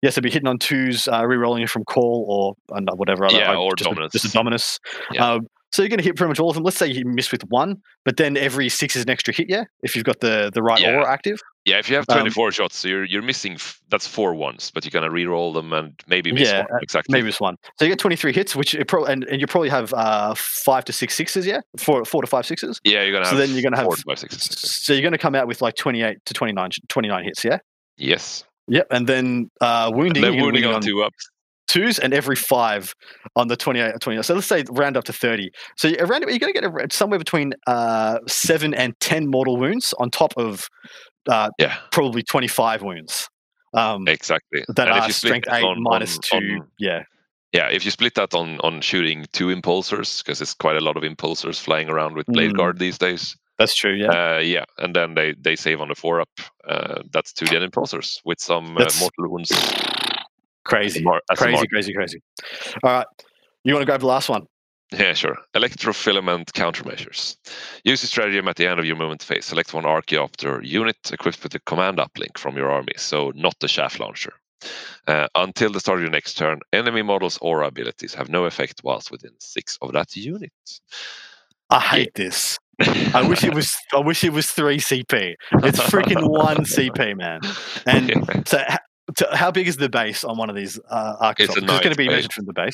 Yeah, 0.01 0.09
so 0.11 0.21
be 0.21 0.29
hitting 0.29 0.47
on 0.47 0.59
twos, 0.59 1.07
uh, 1.07 1.25
re-rolling 1.25 1.63
it 1.63 1.69
from 1.69 1.83
Cawl 1.85 2.25
or 2.27 2.77
uh, 2.77 2.81
whatever 2.95 3.25
other. 3.25 3.37
Yeah, 3.37 3.53
uh, 3.53 3.55
or 3.57 3.75
just 3.75 3.89
dominance. 3.89 4.13
A, 4.13 4.19
just 4.19 4.33
a 4.33 4.37
dominus. 4.37 4.79
Yeah. 5.11 5.31
Um, 5.33 5.47
so 5.71 5.81
you're 5.81 5.89
going 5.89 5.99
to 5.99 6.03
hit 6.03 6.15
pretty 6.15 6.29
much 6.29 6.39
all 6.39 6.49
of 6.49 6.55
them. 6.55 6.63
Let's 6.63 6.77
say 6.77 6.87
you 6.87 7.05
miss 7.05 7.31
with 7.31 7.43
one, 7.49 7.81
but 8.05 8.17
then 8.17 8.37
every 8.37 8.69
six 8.69 8.95
is 8.95 9.03
an 9.03 9.09
extra 9.09 9.33
hit. 9.33 9.47
Yeah, 9.49 9.63
if 9.83 9.95
you've 9.95 10.05
got 10.05 10.19
the 10.19 10.51
the 10.53 10.61
right 10.61 10.79
Yeah. 10.81 10.95
aura 10.95 11.09
active. 11.11 11.39
Yeah, 11.65 11.77
if 11.77 11.89
you 11.89 11.95
have 11.95 12.05
Um, 12.09 12.17
24 12.17 12.51
shots, 12.51 12.77
so 12.77 12.87
you're 12.87 13.05
you're 13.05 13.21
missing 13.21 13.53
f- 13.53 13.79
that's 13.89 14.07
four 14.07 14.33
ones, 14.33 14.71
but 14.73 14.83
you're 14.83 14.89
gonna 14.91 15.11
re-roll 15.11 15.53
them 15.53 15.71
and 15.73 15.93
maybe 16.07 16.31
miss 16.31 16.49
Yeah, 16.49 16.61
one. 16.63 16.67
uh, 16.73 16.77
Exactly. 16.81 17.13
Maybe 17.13 17.29
it's 17.29 17.39
one. 17.39 17.55
So 17.77 17.85
you 17.85 17.91
get 17.91 17.99
23 17.99 18.33
hits, 18.33 18.55
which 18.55 18.73
it 18.73 18.87
pro- 18.87 19.05
and, 19.05 19.23
and 19.25 19.39
you 19.39 19.45
probably 19.45 19.69
have 19.69 19.93
uh, 19.93 20.33
five 20.35 20.85
to 20.85 20.93
six 20.93 21.13
sixes. 21.13 21.45
Yeah, 21.45 21.61
four 21.77 22.03
four 22.03 22.21
to 22.21 22.27
five 22.27 22.45
sixes. 22.47 22.79
Yeah, 22.83 23.03
you're 23.03 23.11
gonna 23.13 23.25
So 23.25 23.31
have. 23.31 23.39
then 23.39 23.51
you're 23.51 23.61
gonna 23.63 23.77
have- 23.77 23.85
four 23.85 23.95
to 23.95 24.01
five 24.01 24.17
sixes. 24.19 24.41
So 24.59 24.93
you're 24.93 25.03
going 25.03 25.11
to 25.13 25.17
come 25.19 25.35
out 25.35 25.47
with 25.47 25.61
like 25.61 25.75
28 25.75 26.17
to 26.25 26.33
29 26.33 26.69
29 26.89 27.23
hits. 27.25 27.43
Yeah. 27.45 27.59
Yes. 27.97 28.43
Yep, 28.67 28.87
and 28.91 29.05
then 29.07 29.49
uh, 29.59 29.91
wounding. 29.93 30.23
And 30.23 30.33
then 30.33 30.41
wounding 30.41 30.63
wounding 30.63 30.65
on 30.75 30.81
two 30.81 31.03
ups. 31.03 31.29
Twos 31.71 31.99
and 31.99 32.13
every 32.13 32.35
five 32.35 32.93
on 33.35 33.47
the 33.47 33.55
28 33.55 33.93
29 34.01 34.23
so 34.23 34.33
let's 34.35 34.47
say 34.47 34.63
round 34.71 34.95
up 34.97 35.03
to 35.05 35.13
30 35.13 35.49
so 35.77 35.87
you- 35.87 35.97
around 35.99 36.21
you're 36.27 36.39
going 36.39 36.53
to 36.53 36.59
get 36.59 36.65
a, 36.65 36.87
somewhere 36.93 37.19
between 37.19 37.53
uh, 37.67 38.17
7 38.27 38.73
and 38.73 38.93
10 38.99 39.27
mortal 39.27 39.57
wounds 39.57 39.93
on 39.99 40.09
top 40.09 40.33
of 40.37 40.67
uh, 41.29 41.49
Yeah, 41.59 41.75
probably 41.91 42.23
25 42.23 42.81
wounds 42.81 43.29
um, 43.73 44.07
exactly. 44.07 44.63
that 44.75 44.87
And 44.87 44.97
if 44.97 45.03
are 45.03 45.07
you 45.07 45.13
strength 45.13 45.47
8 45.49 45.63
on- 45.63 45.81
minus 45.83 46.17
on- 46.33 46.41
2 46.41 46.47
on- 46.61 46.67
yeah 46.79 47.03
Yeah, 47.53 47.67
if 47.77 47.83
you 47.85 47.91
split 47.91 48.15
that 48.15 48.33
on 48.33 48.59
on 48.67 48.81
shooting 48.81 49.25
two 49.33 49.47
impulsors, 49.57 50.23
because 50.23 50.39
there's 50.39 50.53
quite 50.55 50.77
a 50.77 50.85
lot 50.87 50.95
of 50.97 51.03
impulsors 51.03 51.59
flying 51.59 51.89
around 51.89 52.15
with 52.15 52.25
blade 52.27 52.51
Mm. 52.51 52.57
guard 52.57 52.79
these 52.79 52.97
days. 52.97 53.35
that's 53.59 53.75
true 53.81 53.95
yeah 54.03 54.11
Uh, 54.19 54.39
yeah, 54.55 54.65
and 54.83 54.95
then 54.95 55.13
they 55.15 55.35
they 55.45 55.55
save 55.55 55.81
on 55.83 55.89
the 55.89 55.95
four 55.95 56.15
up. 56.21 56.29
Uh, 56.73 56.97
that's 57.13 57.31
two 57.33 57.45
dead 57.53 57.61
impulsors 57.69 58.19
with 58.25 58.39
some 58.39 58.65
uh, 58.77 58.87
mortal 59.01 59.27
wounds. 59.31 59.51
Crazy 60.63 61.03
crazy 61.35 61.67
crazy 61.67 61.93
crazy 61.93 62.21
all 62.83 62.91
right 62.91 63.07
you 63.63 63.73
want 63.73 63.81
to 63.81 63.85
grab 63.85 64.01
the 64.01 64.07
last 64.07 64.29
one 64.29 64.45
Yeah, 64.91 65.13
sure. 65.13 65.37
Electrofilament 65.55 66.51
countermeasures. 66.51 67.37
Use 67.85 68.01
the 68.01 68.07
stratagem 68.07 68.47
at 68.49 68.57
the 68.57 68.67
end 68.67 68.77
of 68.79 68.85
your 68.85 68.97
movement 68.97 69.23
phase. 69.23 69.45
Select 69.45 69.73
one 69.73 69.85
Archaeopter 69.85 70.61
unit 70.63 70.97
equipped 71.13 71.41
with 71.43 71.53
the 71.53 71.59
command 71.61 71.97
uplink 71.97 72.37
from 72.37 72.57
your 72.57 72.69
army, 72.69 72.93
so 72.97 73.31
not 73.33 73.55
the 73.61 73.69
chaff 73.69 73.99
launcher. 74.01 74.33
Uh, 75.07 75.27
until 75.35 75.71
the 75.71 75.79
start 75.79 75.97
of 75.99 76.03
your 76.03 76.11
next 76.11 76.33
turn, 76.37 76.59
enemy 76.73 77.01
models 77.03 77.37
or 77.41 77.63
abilities 77.63 78.13
have 78.13 78.29
no 78.29 78.43
effect 78.45 78.81
whilst 78.83 79.11
within 79.11 79.31
six 79.39 79.77
of 79.81 79.93
that 79.93 80.13
unit. 80.15 80.51
i 81.71 81.79
hate 81.79 82.13
this 82.15 82.59
i 83.13 83.21
wish 83.29 83.43
it 83.43 83.53
was 83.55 83.75
i 83.95 83.99
wish 83.99 84.23
it 84.23 84.33
was 84.33 84.47
3 84.51 84.77
cp 84.77 85.35
it's 85.63 85.79
freaking 85.79 86.29
1 86.29 86.57
cp 86.65 87.15
man 87.17 87.39
and 87.87 88.11
So, 88.47 88.61
so 89.17 89.27
how 89.33 89.51
big 89.51 89.67
is 89.67 89.77
the 89.77 89.89
base 89.89 90.23
on 90.23 90.37
one 90.37 90.49
of 90.49 90.55
these 90.55 90.79
uh, 90.89 91.15
archetypes? 91.19 91.57
a 91.57 91.63
It's 91.63 91.67
going 91.79 91.91
to 91.91 91.95
be 91.95 92.07
base. 92.07 92.15
measured 92.17 92.33
from 92.33 92.45
the 92.45 92.53
base. 92.53 92.73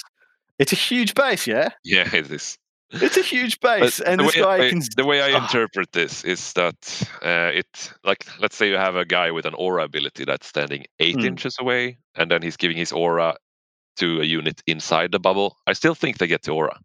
It's 0.59 0.71
a 0.73 0.75
huge 0.75 1.13
base, 1.13 1.45
yeah. 1.47 1.69
yeah, 1.83 2.07
it 2.13 2.31
is. 2.31 2.57
It's 2.89 3.17
a 3.17 3.21
huge 3.21 3.59
But 3.59 3.81
base, 3.81 3.99
and 3.99 4.19
the 4.19 4.23
this 4.23 4.35
way, 4.37 4.41
guy 4.41 4.65
I, 4.65 4.69
can. 4.69 4.81
the 4.95 5.05
way 5.05 5.21
I 5.21 5.33
Ah. 5.37 5.43
interpret 5.43 5.91
this 5.91 6.23
is 6.23 6.53
that 6.53 7.09
uh, 7.21 7.51
it 7.53 7.91
like 8.05 8.25
let's 8.39 8.55
say 8.55 8.69
you 8.69 8.75
have 8.77 8.95
a 8.95 9.03
guy 9.05 9.29
with 9.31 9.45
an 9.45 9.53
aura 9.55 9.83
ability 9.83 10.23
that's 10.25 10.47
standing 10.47 10.85
eight 10.99 11.15
Hmm. 11.19 11.25
inches 11.25 11.57
away, 11.59 11.97
and 12.15 12.31
then 12.31 12.41
he's 12.41 12.55
giving 12.57 12.77
his 12.77 12.91
aura 12.93 13.35
to 13.97 14.21
a 14.21 14.23
unit 14.23 14.61
inside 14.67 15.11
the 15.11 15.19
bubble. 15.19 15.57
I 15.67 15.73
still 15.73 15.95
think 15.95 16.17
they 16.17 16.27
get 16.27 16.43
the 16.43 16.51
aura, 16.53 16.79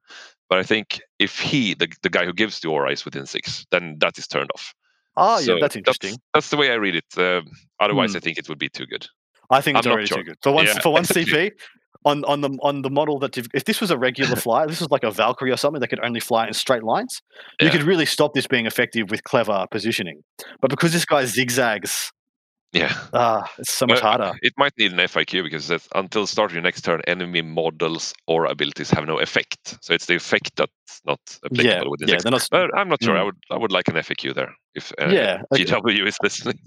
but 0.50 0.58
I 0.58 0.64
think 0.64 1.00
if 1.20 1.38
he, 1.38 1.74
the, 1.74 1.86
the 2.02 2.10
guy 2.10 2.24
who 2.24 2.32
gives 2.32 2.58
the 2.60 2.68
aura, 2.68 2.90
is 2.90 3.04
within 3.04 3.26
six, 3.26 3.64
then 3.70 3.96
that 4.00 4.18
is 4.18 4.26
turned 4.26 4.50
off. 4.54 4.74
Oh, 5.16 5.38
yeah, 5.38 5.56
that's 5.60 5.76
interesting. 5.76 6.16
That's, 6.34 6.48
the 6.50 6.56
way 6.56 6.72
I 6.72 6.76
read 6.76 6.96
it. 6.96 7.04
Uh, 7.16 7.42
otherwise, 7.78 8.12
Hmm. 8.12 8.16
I 8.16 8.20
think 8.20 8.38
it 8.38 8.48
would 8.48 8.58
be 8.58 8.70
too 8.70 8.86
good. 8.86 9.06
I 9.52 9.60
think 9.60 9.78
it's 9.78 9.86
I'm 9.86 9.92
already 9.92 10.08
too 10.08 10.22
good 10.24 10.36
for 10.42 10.50
one 10.52 10.66
Yeah. 10.66 10.80
for 10.80 10.92
one 10.92 11.04
CP. 11.14 11.52
On, 12.04 12.24
on 12.24 12.40
the 12.40 12.50
on 12.62 12.82
the 12.82 12.90
model 12.90 13.20
that 13.20 13.36
you've, 13.36 13.46
if 13.54 13.64
this 13.64 13.80
was 13.80 13.92
a 13.92 13.96
regular 13.96 14.34
flyer, 14.44 14.66
this 14.66 14.80
was 14.80 14.90
like 14.90 15.04
a 15.04 15.10
Valkyrie 15.12 15.52
or 15.52 15.56
something 15.56 15.78
that 15.80 15.86
could 15.86 16.02
only 16.04 16.18
fly 16.18 16.48
in 16.48 16.52
straight 16.52 16.82
lines. 16.82 17.22
You 17.60 17.70
could 17.70 17.84
really 17.84 18.06
stop 18.06 18.34
this 18.34 18.48
being 18.48 18.66
effective 18.66 19.08
with 19.08 19.22
clever 19.22 19.66
positioning. 19.70 20.24
But 20.60 20.70
because 20.70 20.92
this 20.92 21.04
guy 21.04 21.24
zigzags, 21.26 22.10
Yeah, 22.72 22.92
ah, 23.12 23.48
it's 23.56 23.70
so 23.70 23.86
much 23.86 24.02
Well, 24.02 24.10
harder. 24.18 24.32
it 24.42 24.52
might 24.56 24.72
need 24.78 24.90
an 24.92 24.98
FAQ 24.98 25.44
because 25.44 25.70
until 25.94 26.26
start 26.26 26.50
of 26.50 26.54
your 26.54 26.62
next 26.64 26.80
turn, 26.82 27.02
enemy 27.06 27.42
models 27.42 28.14
or 28.26 28.46
abilities 28.46 28.90
have 28.90 29.06
no 29.06 29.20
effect. 29.20 29.78
So 29.80 29.94
it's 29.94 30.06
the 30.06 30.16
effect 30.16 30.56
that's 30.56 31.02
not 31.06 31.20
applicable 31.44 31.62
Yeah, 31.64 31.82
within 31.88 32.08
yeah, 32.08 32.16
they're 32.20 32.32
not. 32.32 32.48
I'm 32.74 32.88
not 32.88 33.00
sure. 33.00 33.16
I 33.16 33.20
Mm. 33.20 33.26
would 33.26 33.36
I 33.52 33.58
would 33.58 33.70
like 33.70 33.86
an 33.86 33.94
FAQ 33.94 34.34
there 34.34 34.52
if 34.74 34.90
uh, 35.00 35.06
Yeah, 35.08 35.42
okay. 35.52 35.64
GW 35.66 36.04
is 36.08 36.16
listening. 36.20 36.58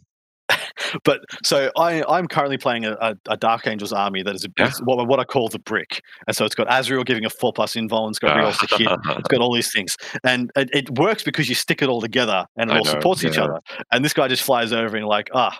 But 1.03 1.21
so 1.43 1.71
I, 1.77 2.03
I'm 2.07 2.27
currently 2.27 2.57
playing 2.57 2.85
a, 2.85 3.15
a, 3.27 3.37
Dark 3.37 3.67
Angels 3.67 3.93
army 3.93 4.23
that 4.23 4.35
is 4.35 4.45
a, 4.45 4.49
Yeah. 4.57 4.71
what, 4.83 5.07
what 5.07 5.19
I 5.19 5.23
call 5.23 5.49
the 5.49 5.59
brick, 5.59 6.01
and 6.27 6.35
so 6.35 6.45
it's 6.45 6.55
got 6.55 6.67
Azrael 6.69 7.03
giving 7.03 7.25
a 7.25 7.29
four 7.29 7.53
plus 7.53 7.75
invul, 7.75 8.09
it's 8.09 8.19
got 8.19 8.35
rerolls 8.37 8.59
to 8.67 8.77
hit, 8.77 8.89
it's 9.17 9.27
got 9.27 9.41
all 9.41 9.53
these 9.53 9.71
things, 9.71 9.95
and 10.23 10.51
it, 10.55 10.69
it 10.73 10.89
works 10.97 11.23
because 11.23 11.49
you 11.49 11.55
stick 11.55 11.81
it 11.81 11.89
all 11.89 12.01
together 12.01 12.45
and 12.57 12.69
it 12.69 12.73
I 12.73 12.77
all 12.77 12.85
know, 12.85 12.91
supports 12.91 13.23
each 13.23 13.37
other. 13.37 13.59
And 13.91 14.03
this 14.03 14.13
guy 14.13 14.27
just 14.27 14.43
flies 14.43 14.71
over 14.73 14.95
and 14.97 15.05
like, 15.05 15.29
ah, 15.33 15.59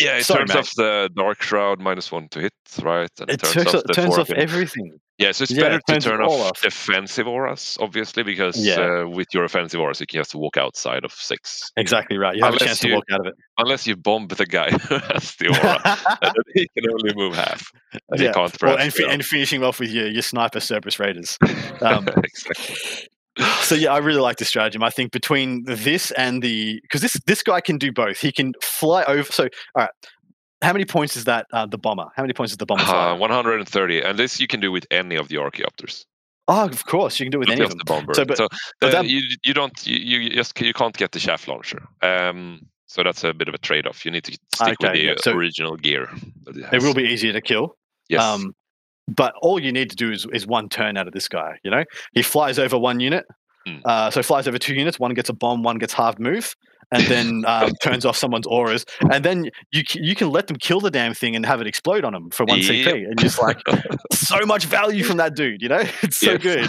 yeah, 0.00 0.16
it 0.18 0.24
Sorry, 0.24 0.46
turns 0.46 0.56
off 0.56 0.70
the 0.76 1.10
dark 1.14 1.42
shroud 1.42 1.80
minus 1.80 2.10
one 2.10 2.28
to 2.30 2.40
hit, 2.40 2.52
right? 2.82 3.10
And 3.20 3.30
it 3.30 3.40
turns, 3.42 3.74
off, 3.74 3.82
the 3.84 3.92
turns 3.94 4.18
off 4.18 4.30
everything. 4.30 4.98
Yeah, 5.18 5.30
so 5.30 5.42
it's 5.42 5.52
yeah, 5.52 5.60
better 5.62 5.76
it 5.76 5.82
to 5.86 6.00
turn 6.00 6.20
off, 6.22 6.32
off. 6.32 6.62
defensive 6.62 7.28
auras, 7.28 7.76
obviously, 7.80 8.22
because 8.24 8.56
Yeah. 8.56 9.02
uh, 9.02 9.06
with 9.06 9.28
your 9.32 9.44
offensive 9.44 9.78
auras, 9.78 10.00
you 10.00 10.06
can 10.06 10.18
just 10.20 10.34
walk 10.34 10.56
outside 10.56 11.04
of 11.04 11.12
six. 11.12 11.70
Exactly 11.76 12.16
right. 12.18 12.34
You 12.34 12.42
have 12.42 12.54
Unless 12.54 12.62
a 12.62 12.66
chance 12.66 12.78
to 12.80 12.94
walk 12.94 13.04
out 13.12 13.20
of 13.20 13.26
it. 13.26 13.34
Unless 13.58 13.86
you 13.86 13.94
bomb 13.94 14.26
the 14.26 14.46
guy 14.46 14.70
who 14.88 14.96
has 14.98 15.36
the 15.36 15.48
aura, 16.18 16.18
and 16.22 16.34
he 16.54 16.66
can 16.76 16.90
only 16.90 17.14
move 17.14 17.36
half. 17.36 17.70
And 18.08 18.18
Yeah, 18.20 18.28
he 18.28 18.32
can't 18.34 18.62
Well, 18.62 18.78
and, 18.78 18.92
fi- 18.92 19.08
and 19.12 19.24
finishing 19.24 19.62
off 19.62 19.78
with 19.78 19.90
your, 19.90 20.08
your 20.08 20.22
sniper 20.22 20.58
Serberys 20.58 20.98
Raiders. 20.98 21.38
Um, 21.82 22.06
exactly. 22.08 23.08
so 23.62 23.74
yeah, 23.74 23.92
I 23.92 23.98
really 23.98 24.20
like 24.20 24.36
this 24.36 24.48
stratagem. 24.48 24.82
I 24.82 24.90
think 24.90 25.12
between 25.12 25.64
this 25.64 26.10
and 26.12 26.42
the 26.42 26.80
because 26.82 27.00
this 27.00 27.14
this 27.26 27.42
guy 27.42 27.60
can 27.60 27.78
do 27.78 27.90
both. 27.92 28.18
He 28.18 28.32
can 28.32 28.52
fly 28.62 29.04
over. 29.04 29.30
So 29.32 29.44
all 29.44 29.82
right, 29.82 29.90
how 30.60 30.72
many 30.72 30.84
points 30.84 31.16
is 31.16 31.24
that? 31.24 31.46
Uh, 31.52 31.66
the 31.66 31.78
bomber. 31.78 32.06
How 32.14 32.22
many 32.22 32.32
points 32.34 32.52
is 32.52 32.58
the 32.58 32.66
bomber? 32.66 32.82
Uh, 32.82 33.16
130, 33.16 34.00
and 34.02 34.18
this 34.18 34.40
you 34.40 34.46
can 34.46 34.60
do 34.60 34.70
with 34.70 34.86
any 34.90 35.16
of 35.16 35.28
the 35.28 35.38
Archaeopters. 35.38 36.04
oh, 36.48 36.66
of 36.66 36.84
course, 36.86 37.18
you 37.20 37.24
can 37.26 37.30
do 37.30 37.38
it 37.38 37.48
with 37.48 37.50
any 37.50 37.62
of 37.62 37.70
them. 37.70 37.78
the 37.78 37.84
bomber. 37.84 38.14
So, 38.14 38.24
but- 38.24 38.36
So, 38.36 38.48
but 38.80 38.88
uh, 38.94 39.02
that- 39.02 39.08
you 39.08 39.20
you 39.44 39.54
don't 39.54 39.86
you, 39.86 39.96
you 40.20 40.30
just 40.30 40.60
you 40.60 40.72
can't 40.74 40.96
get 40.96 41.12
the 41.12 41.18
chaff 41.20 41.48
launcher. 41.48 41.82
Um, 42.02 42.60
so 42.86 43.02
that's 43.02 43.24
a 43.24 43.32
bit 43.32 43.48
of 43.48 43.54
a 43.54 43.58
trade-off. 43.58 44.04
You 44.04 44.10
need 44.10 44.24
to 44.24 44.32
stick 44.54 44.76
with 44.80 44.92
the 44.92 44.98
yeah, 44.98 45.14
so 45.18 45.32
original 45.32 45.76
gear. 45.76 46.10
It, 46.48 46.74
It 46.74 46.82
will 46.82 46.92
be 46.92 47.04
easier 47.04 47.32
to 47.32 47.40
kill. 47.40 47.76
Yes. 48.10 48.20
Um, 48.22 48.54
but 49.08 49.34
all 49.42 49.58
you 49.60 49.72
need 49.72 49.90
to 49.90 49.96
do 49.96 50.10
is, 50.12 50.26
is 50.32 50.46
one 50.46 50.68
turn 50.68 50.96
out 50.96 51.06
of 51.06 51.12
this 51.12 51.28
guy. 51.28 51.58
You 51.64 51.70
know, 51.70 51.84
he 52.12 52.22
flies 52.22 52.58
over 52.58 52.78
one 52.78 53.00
unit. 53.00 53.24
Hmm. 53.66 53.76
Uh, 53.84 54.10
so 54.10 54.22
flies 54.22 54.48
over 54.48 54.58
two 54.58 54.74
units. 54.74 54.98
One 54.98 55.14
gets 55.14 55.28
a 55.28 55.32
bomb. 55.32 55.62
One 55.62 55.78
gets 55.78 55.92
half 55.92 56.18
move, 56.18 56.54
and 56.90 57.04
then 57.04 57.44
um, 57.46 57.70
turns 57.82 58.04
off 58.04 58.16
someone's 58.16 58.46
auras. 58.46 58.84
And 59.12 59.24
then 59.24 59.50
you 59.70 59.82
you 59.94 60.14
can 60.16 60.30
let 60.30 60.48
them 60.48 60.56
kill 60.56 60.80
the 60.80 60.90
damn 60.90 61.14
thing 61.14 61.36
and 61.36 61.46
have 61.46 61.60
it 61.60 61.66
explode 61.68 62.04
on 62.04 62.12
them 62.12 62.30
for 62.30 62.44
one 62.44 62.58
Yep. 62.58 62.66
CP. 62.70 63.04
And 63.08 63.18
just 63.20 63.40
like 63.40 63.58
so 64.12 64.44
much 64.46 64.64
value 64.64 65.04
from 65.04 65.18
that 65.18 65.36
dude. 65.36 65.62
You 65.62 65.68
know, 65.68 65.82
it's 66.02 66.16
so 66.16 66.32
Yes. 66.32 66.42
good. 66.42 66.68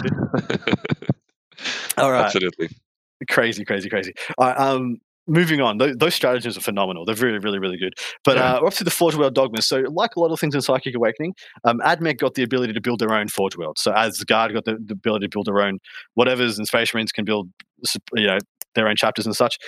All 1.98 2.10
right, 2.12 2.24
Absolutely. 2.26 2.68
crazy, 3.30 3.64
crazy, 3.64 3.88
crazy. 3.88 4.12
All 4.38 4.46
right, 4.48 4.58
um, 4.58 4.98
moving 5.26 5.60
on. 5.60 5.78
Those, 5.78 5.96
those 5.96 6.14
strategies 6.14 6.56
are 6.56 6.60
phenomenal. 6.60 7.04
They're 7.04 7.14
really, 7.14 7.38
really, 7.38 7.58
really 7.58 7.76
good. 7.78 7.94
But 8.24 8.36
Yeah. 8.36 8.54
uh, 8.54 8.60
we're 8.62 8.68
up 8.68 8.74
to 8.74 8.84
the 8.84 8.90
Forge 8.90 9.14
World 9.16 9.34
Dogmas. 9.34 9.66
So, 9.66 9.82
like 9.90 10.16
a 10.16 10.20
lot 10.20 10.30
of 10.32 10.38
things 10.40 10.54
in 10.54 10.60
Psychic 10.62 10.94
Awakening, 10.94 11.34
um, 11.64 11.78
AdMech 11.80 12.18
got 12.18 12.34
the 12.34 12.42
ability 12.42 12.72
to 12.74 12.80
build 12.80 12.98
their 13.00 13.12
own 13.14 13.28
Forge 13.28 13.56
World. 13.56 13.78
So, 13.78 13.92
Asgard 13.92 14.52
got 14.52 14.64
the, 14.64 14.76
the 14.84 14.92
ability 14.92 15.26
to 15.26 15.30
build 15.30 15.46
their 15.46 15.60
own 15.60 15.78
whatever's, 16.14 16.58
and 16.58 16.66
Space 16.66 16.92
Marines 16.94 17.12
can 17.12 17.24
build, 17.24 17.48
you 18.14 18.26
know, 18.26 18.38
their 18.74 18.88
own 18.88 18.96
chapters 18.96 19.26
and 19.26 19.34
such. 19.36 19.58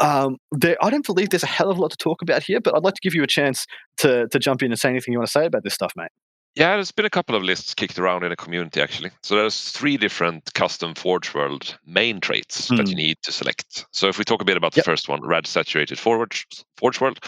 Um, 0.00 0.38
there, 0.50 0.76
I 0.82 0.90
don't 0.90 1.06
believe 1.06 1.30
there's 1.30 1.42
a 1.44 1.46
hell 1.46 1.70
of 1.70 1.78
a 1.78 1.80
lot 1.80 1.90
to 1.92 1.96
talk 1.96 2.20
about 2.22 2.42
here, 2.42 2.60
but 2.60 2.74
I'd 2.76 2.82
like 2.82 2.94
to 2.94 3.00
give 3.02 3.14
you 3.14 3.22
a 3.22 3.28
chance 3.28 3.66
to 3.98 4.26
to 4.28 4.38
jump 4.38 4.62
in 4.62 4.72
and 4.72 4.80
say 4.80 4.88
anything 4.88 5.12
you 5.12 5.18
want 5.18 5.28
to 5.28 5.32
say 5.32 5.46
about 5.46 5.62
this 5.62 5.74
stuff, 5.74 5.92
mate. 5.96 6.08
Yeah, 6.56 6.74
there's 6.76 6.92
been 6.92 7.04
a 7.04 7.10
couple 7.10 7.34
of 7.34 7.42
lists 7.42 7.74
kicked 7.74 7.98
around 7.98 8.22
in 8.22 8.30
the 8.30 8.36
community 8.36 8.80
actually. 8.80 9.10
So 9.22 9.34
there's 9.34 9.70
three 9.70 9.96
different 9.96 10.54
custom 10.54 10.94
Forge 10.94 11.34
World 11.34 11.76
main 11.84 12.20
traits 12.20 12.68
that 12.68 12.88
you 12.88 12.94
need 12.94 13.16
to 13.24 13.32
select. 13.32 13.86
So 13.90 14.06
if 14.08 14.18
we 14.18 14.24
talk 14.24 14.40
a 14.40 14.44
bit 14.44 14.56
about 14.56 14.72
Hmm. 14.74 14.78
Yep. 14.78 14.84
the 14.84 14.90
first 14.92 15.08
one, 15.08 15.20
Rad 15.26 15.46
Saturated 15.48 15.98
Forge 15.98 16.46
Forge 16.76 17.00
World, 17.00 17.18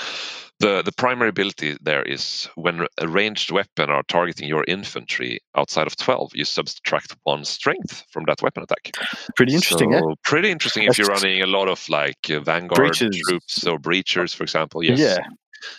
the 0.61 0.83
the 0.83 0.93
primary 0.93 1.29
ability 1.29 1.77
there 1.83 2.03
is 2.03 2.49
when 2.55 2.87
a 2.99 3.09
ranged 3.09 3.51
weapon 3.51 3.91
are 3.91 4.03
targeting 4.05 4.49
your 4.49 4.65
infantry 4.69 5.41
outside 5.57 5.87
of 5.89 5.97
12, 5.97 6.31
you 6.35 6.45
subtract 6.45 7.17
one 7.25 7.45
strength 7.45 8.05
from 8.13 8.25
that 8.27 8.41
weapon 8.43 8.63
attack. 8.63 8.93
Pretty 9.35 9.55
interesting, 9.55 9.93
yeah. 9.93 10.01
So 10.01 10.15
Pretty 10.25 10.51
interesting 10.51 10.85
if 10.85 10.99
you're 10.99 11.09
running 11.09 11.43
a 11.43 11.47
lot 11.47 11.69
of 11.69 11.87
like 11.89 12.31
uh, 12.31 12.41
Vanguard 12.41 12.77
Breaches. 12.77 13.21
troops 13.29 13.67
or 13.67 13.79
breachers, 13.79 14.35
for 14.35 14.45
example. 14.45 14.83
Yes. 14.85 14.99
Yeah, 14.99 15.19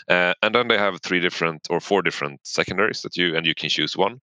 Uh, 0.09 0.33
and 0.41 0.53
then 0.55 0.67
they 0.67 0.77
have 0.77 0.99
three 1.01 1.19
different 1.19 1.67
or 1.69 1.79
four 1.79 2.01
different 2.01 2.39
secondaries 2.43 3.01
that 3.01 3.15
you 3.17 3.35
and 3.35 3.45
you 3.45 3.53
can 3.55 3.69
choose 3.69 3.95
one. 3.97 4.19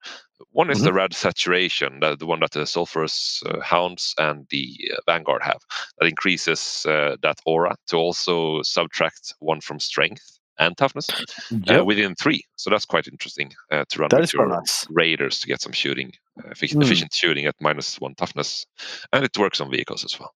One 0.51 0.71
is 0.71 0.83
the 0.83 0.93
Mm-hmm. 0.93 0.95
rad 0.95 1.15
saturation, 1.15 2.01
the, 2.01 2.17
the 2.17 2.27
one 2.27 2.41
that 2.41 2.53
the 2.53 2.61
sulfurous 2.61 3.43
uh, 3.47 3.61
hounds 3.61 4.15
and 4.19 4.47
the 4.51 4.91
uh, 4.93 5.01
vanguard 5.07 5.43
have. 5.43 5.61
That 5.99 6.09
increases 6.09 6.85
uh, 6.89 7.17
that 7.23 7.39
aura 7.47 7.77
to 7.89 7.97
also 7.97 8.63
subtract 8.63 9.35
one 9.41 9.61
from 9.61 9.81
strength 9.81 10.34
and 10.59 10.77
toughness 10.77 11.09
Yep. 11.51 11.81
uh, 11.81 11.85
within 11.85 12.15
three. 12.15 12.43
So 12.57 12.71
that's 12.71 12.85
quite 12.87 13.07
interesting 13.09 13.53
uh, 13.73 13.85
to 13.89 13.99
run 13.99 14.09
that 14.11 14.21
with 14.21 14.33
your 14.33 14.49
nice. 14.49 14.87
raiders 14.91 15.41
to 15.41 15.47
get 15.47 15.61
some 15.61 15.73
shooting, 15.73 16.13
uh, 16.45 16.51
efficient, 16.51 16.81
Mm. 16.83 16.87
efficient 16.87 17.13
shooting 17.13 17.47
at 17.47 17.55
minus 17.61 18.01
one 18.01 18.15
toughness, 18.15 18.67
and 19.13 19.25
it 19.25 19.37
works 19.39 19.61
on 19.61 19.71
vehicles 19.71 20.05
as 20.05 20.19
well. 20.19 20.35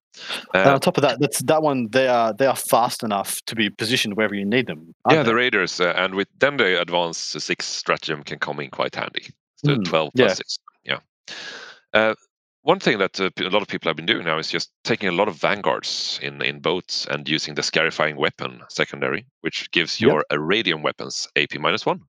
And 0.53 0.67
Uh, 0.69 0.73
on 0.73 0.79
top 0.79 0.97
of 0.97 1.03
that, 1.03 1.19
that's 1.19 1.41
that 1.43 1.61
one. 1.61 1.87
They 1.91 2.07
are 2.07 2.33
they 2.33 2.45
are 2.47 2.55
fast 2.55 3.03
enough 3.03 3.41
to 3.45 3.55
be 3.55 3.69
positioned 3.69 4.15
wherever 4.17 4.35
you 4.35 4.45
need 4.45 4.67
them. 4.67 4.93
yeah, 5.09 5.23
the 5.23 5.35
raiders, 5.35 5.79
uh, 5.79 5.93
and 5.95 6.15
with 6.15 6.27
then 6.39 6.57
the 6.57 6.81
advanced 6.81 7.35
uh, 7.35 7.39
six 7.39 7.65
stratagem 7.65 8.23
can 8.23 8.39
come 8.39 8.59
in 8.63 8.69
quite 8.69 8.95
handy. 8.95 9.25
So 9.65 9.75
Mm, 9.75 9.85
twelve 9.85 10.11
plus 10.15 10.29
yeah. 10.29 10.33
six. 10.33 10.59
Yeah. 10.83 12.13
One 12.63 12.79
thing 12.79 12.97
that 12.99 13.19
uh, 13.19 13.29
a 13.39 13.49
lot 13.49 13.61
of 13.61 13.67
people 13.69 13.89
have 13.89 13.95
been 13.95 14.05
doing 14.05 14.25
now 14.25 14.37
is 14.37 14.49
just 14.49 14.71
taking 14.83 15.07
a 15.09 15.13
lot 15.13 15.27
of 15.29 15.35
vanguards 15.35 16.19
in 16.21 16.41
in 16.41 16.59
boats 16.59 17.05
and 17.09 17.27
using 17.27 17.55
the 17.55 17.63
scarifying 17.63 18.17
weapon 18.17 18.61
secondary, 18.69 19.25
which 19.41 19.71
gives 19.71 20.01
your 20.01 20.23
radium 20.31 20.81
weapons 20.83 21.27
AP 21.35 21.55
minus 21.59 21.85
one. 21.85 22.01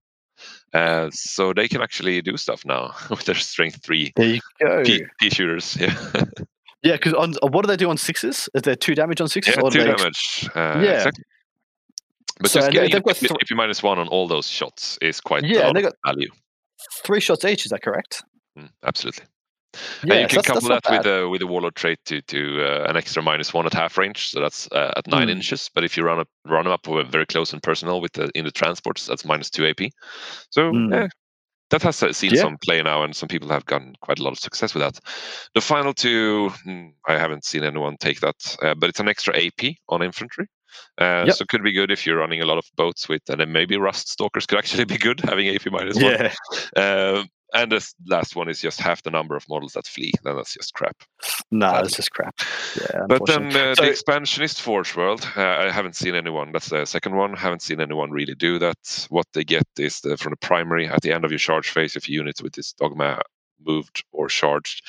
Uh, 0.75 1.09
so 1.13 1.53
they 1.53 1.69
can 1.69 1.83
actually 1.83 2.23
do 2.23 2.37
stuff 2.37 2.65
now 2.65 2.93
with 3.11 3.25
their 3.27 3.35
strength 3.35 3.85
three 3.85 4.11
There 4.17 4.35
you 4.35 4.41
go. 4.61 4.83
P, 4.85 5.05
P 5.21 5.31
shooters. 5.31 5.77
Yeah, 5.81 5.95
Yeah, 6.83 6.93
because 6.97 7.13
on 7.15 7.35
uh, 7.43 7.49
what 7.49 7.63
do 7.63 7.67
they 7.69 7.77
do 7.77 7.91
on 7.91 7.97
sixes? 7.99 8.49
Is 8.55 8.63
there 8.63 8.75
two 8.77 8.95
damage 8.95 9.21
on 9.21 9.29
sixes? 9.29 9.55
yeah 9.55 9.63
or 9.63 9.71
two 9.71 9.85
damage. 9.85 10.49
Uh, 10.55 10.81
Yeah. 10.83 10.95
exactly. 10.97 11.25
But 12.41 12.51
So, 12.51 12.61
just 12.61 12.73
getting 12.73 12.91
they've 12.91 13.03
got 13.03 13.23
AP, 13.23 13.31
AP 13.31 13.51
minus 13.55 13.83
one 13.83 13.99
on 13.99 14.09
all 14.09 14.27
those 14.27 14.49
shots 14.49 14.97
is 15.03 15.21
quite 15.21 15.45
Yeah, 15.45 15.59
a 15.59 15.59
and 15.59 15.67
lot 15.69 15.75
they 15.75 15.83
got- 15.83 15.95
value. 16.07 16.31
three 17.05 17.21
shots 17.21 17.45
each. 17.45 17.67
Is 17.67 17.71
that 17.71 17.83
correct? 17.83 18.25
Mm, 18.59 18.71
absolutely. 18.83 19.25
Yeah, 20.05 20.15
and 20.15 20.23
you 20.23 20.29
can 20.29 20.43
couple 20.43 20.69
that 20.69 20.83
with 20.91 21.07
a 21.07 21.21
the 21.21 21.29
with 21.29 21.41
the 21.41 21.47
warlord 21.47 21.75
trait 21.77 21.99
to 22.07 22.21
to 22.23 22.65
uh, 22.65 22.87
an 22.89 22.97
extra 22.97 23.23
minus 23.23 23.55
one 23.55 23.67
at 23.67 23.73
half 23.73 23.97
range, 23.99 24.29
so 24.31 24.41
that's 24.41 24.69
uh, 24.73 24.93
at 24.97 25.07
nine 25.07 25.29
Mm. 25.29 25.33
inches. 25.33 25.71
But 25.75 25.85
if 25.85 25.97
you 25.97 26.03
run 26.03 26.21
up 26.21 26.29
run 26.45 26.65
them 26.65 26.73
up 26.73 26.87
very 27.11 27.27
close 27.27 27.53
and 27.53 27.63
personal 27.63 28.01
with 28.01 28.13
the 28.13 28.31
in 28.35 28.45
the 28.45 28.51
transports, 28.51 29.07
that's 29.07 29.25
minus 29.25 29.51
two 29.51 29.67
AP. 29.67 29.91
So 30.51 30.73
Mm. 30.73 30.91
yeah, 30.91 31.09
that 31.71 31.83
has 31.83 32.03
uh, 32.03 32.13
seen 32.13 32.35
Yeah. 32.35 32.43
some 32.43 32.59
play 32.59 32.83
now, 32.83 33.03
and 33.03 33.15
some 33.15 33.29
people 33.29 33.49
have 33.51 33.65
gotten 33.67 33.95
quite 34.01 34.19
a 34.19 34.23
lot 34.23 34.33
of 34.33 34.39
success 34.39 34.75
with 34.75 34.83
that. 34.83 34.99
The 35.55 35.61
final 35.61 35.95
two, 35.95 36.51
mm, 36.67 36.93
I 37.07 37.19
haven't 37.19 37.45
seen 37.45 37.63
anyone 37.63 37.97
take 37.99 38.21
that, 38.21 38.57
uh, 38.63 38.75
but 38.75 38.91
it's 38.91 39.01
an 39.01 39.09
extra 39.09 39.37
AP 39.37 39.77
on 39.89 40.03
infantry. 40.03 40.47
Uh, 40.99 41.25
Yep. 41.27 41.35
So 41.37 41.43
it 41.43 41.49
could 41.49 41.63
be 41.65 41.73
good 41.73 41.91
if 41.91 42.07
you're 42.07 42.19
running 42.19 42.43
a 42.43 42.47
lot 42.47 42.59
of 42.59 42.65
boats 42.77 43.09
with, 43.09 43.23
and 43.29 43.41
then 43.41 43.53
maybe 43.53 43.77
rust 43.77 44.09
stalkers 44.09 44.47
could 44.47 44.59
actually 44.63 44.85
be 44.85 44.99
good 44.99 45.21
having 45.21 45.49
AP 45.49 45.67
minus 45.71 45.97
one. 45.97 46.13
Yeah, 46.13 46.35
Uh, 46.77 47.25
and 47.55 47.73
the 47.73 47.93
last 48.07 48.37
one 48.37 48.49
is 48.49 48.61
just 48.61 48.81
half 48.81 49.03
the 49.03 49.11
number 49.11 49.37
of 49.37 49.49
models 49.49 49.73
that 49.73 49.87
flee. 49.87 50.13
Then 50.23 50.37
that's 50.37 50.55
just 50.55 50.75
crap. 50.75 50.97
no, 51.51 51.67
Sadly. 51.67 51.83
that's 51.83 51.97
just 51.97 52.11
crap. 52.13 52.35
Yeah, 52.81 53.01
But 53.09 53.27
then 53.27 53.47
uh, 53.57 53.75
So- 53.75 53.83
the 53.83 53.91
expansionist 53.91 54.61
Forge 54.61 54.97
World, 54.97 55.27
uh, 55.37 55.43
I 55.43 55.71
haven't 55.71 55.97
seen 55.97 56.15
anyone. 56.15 56.53
That's 56.53 56.69
the 56.69 56.85
second 56.85 57.17
one. 57.17 57.35
Haven't 57.35 57.63
seen 57.63 57.81
anyone 57.81 58.11
really 58.11 58.35
do 58.35 58.59
that. 58.59 59.07
What 59.11 59.27
they 59.35 59.45
get 59.45 59.65
is 59.79 60.01
the, 60.01 60.17
from 60.17 60.31
the 60.31 60.37
primary 60.47 60.87
at 60.89 61.03
the 61.03 61.13
end 61.13 61.25
of 61.25 61.31
your 61.31 61.39
charge 61.39 61.71
phase, 61.71 61.97
if 61.97 62.09
units 62.09 62.43
with 62.43 62.53
this 62.55 62.73
dogma 62.73 63.21
moved 63.65 64.05
or 64.13 64.29
charged, 64.29 64.83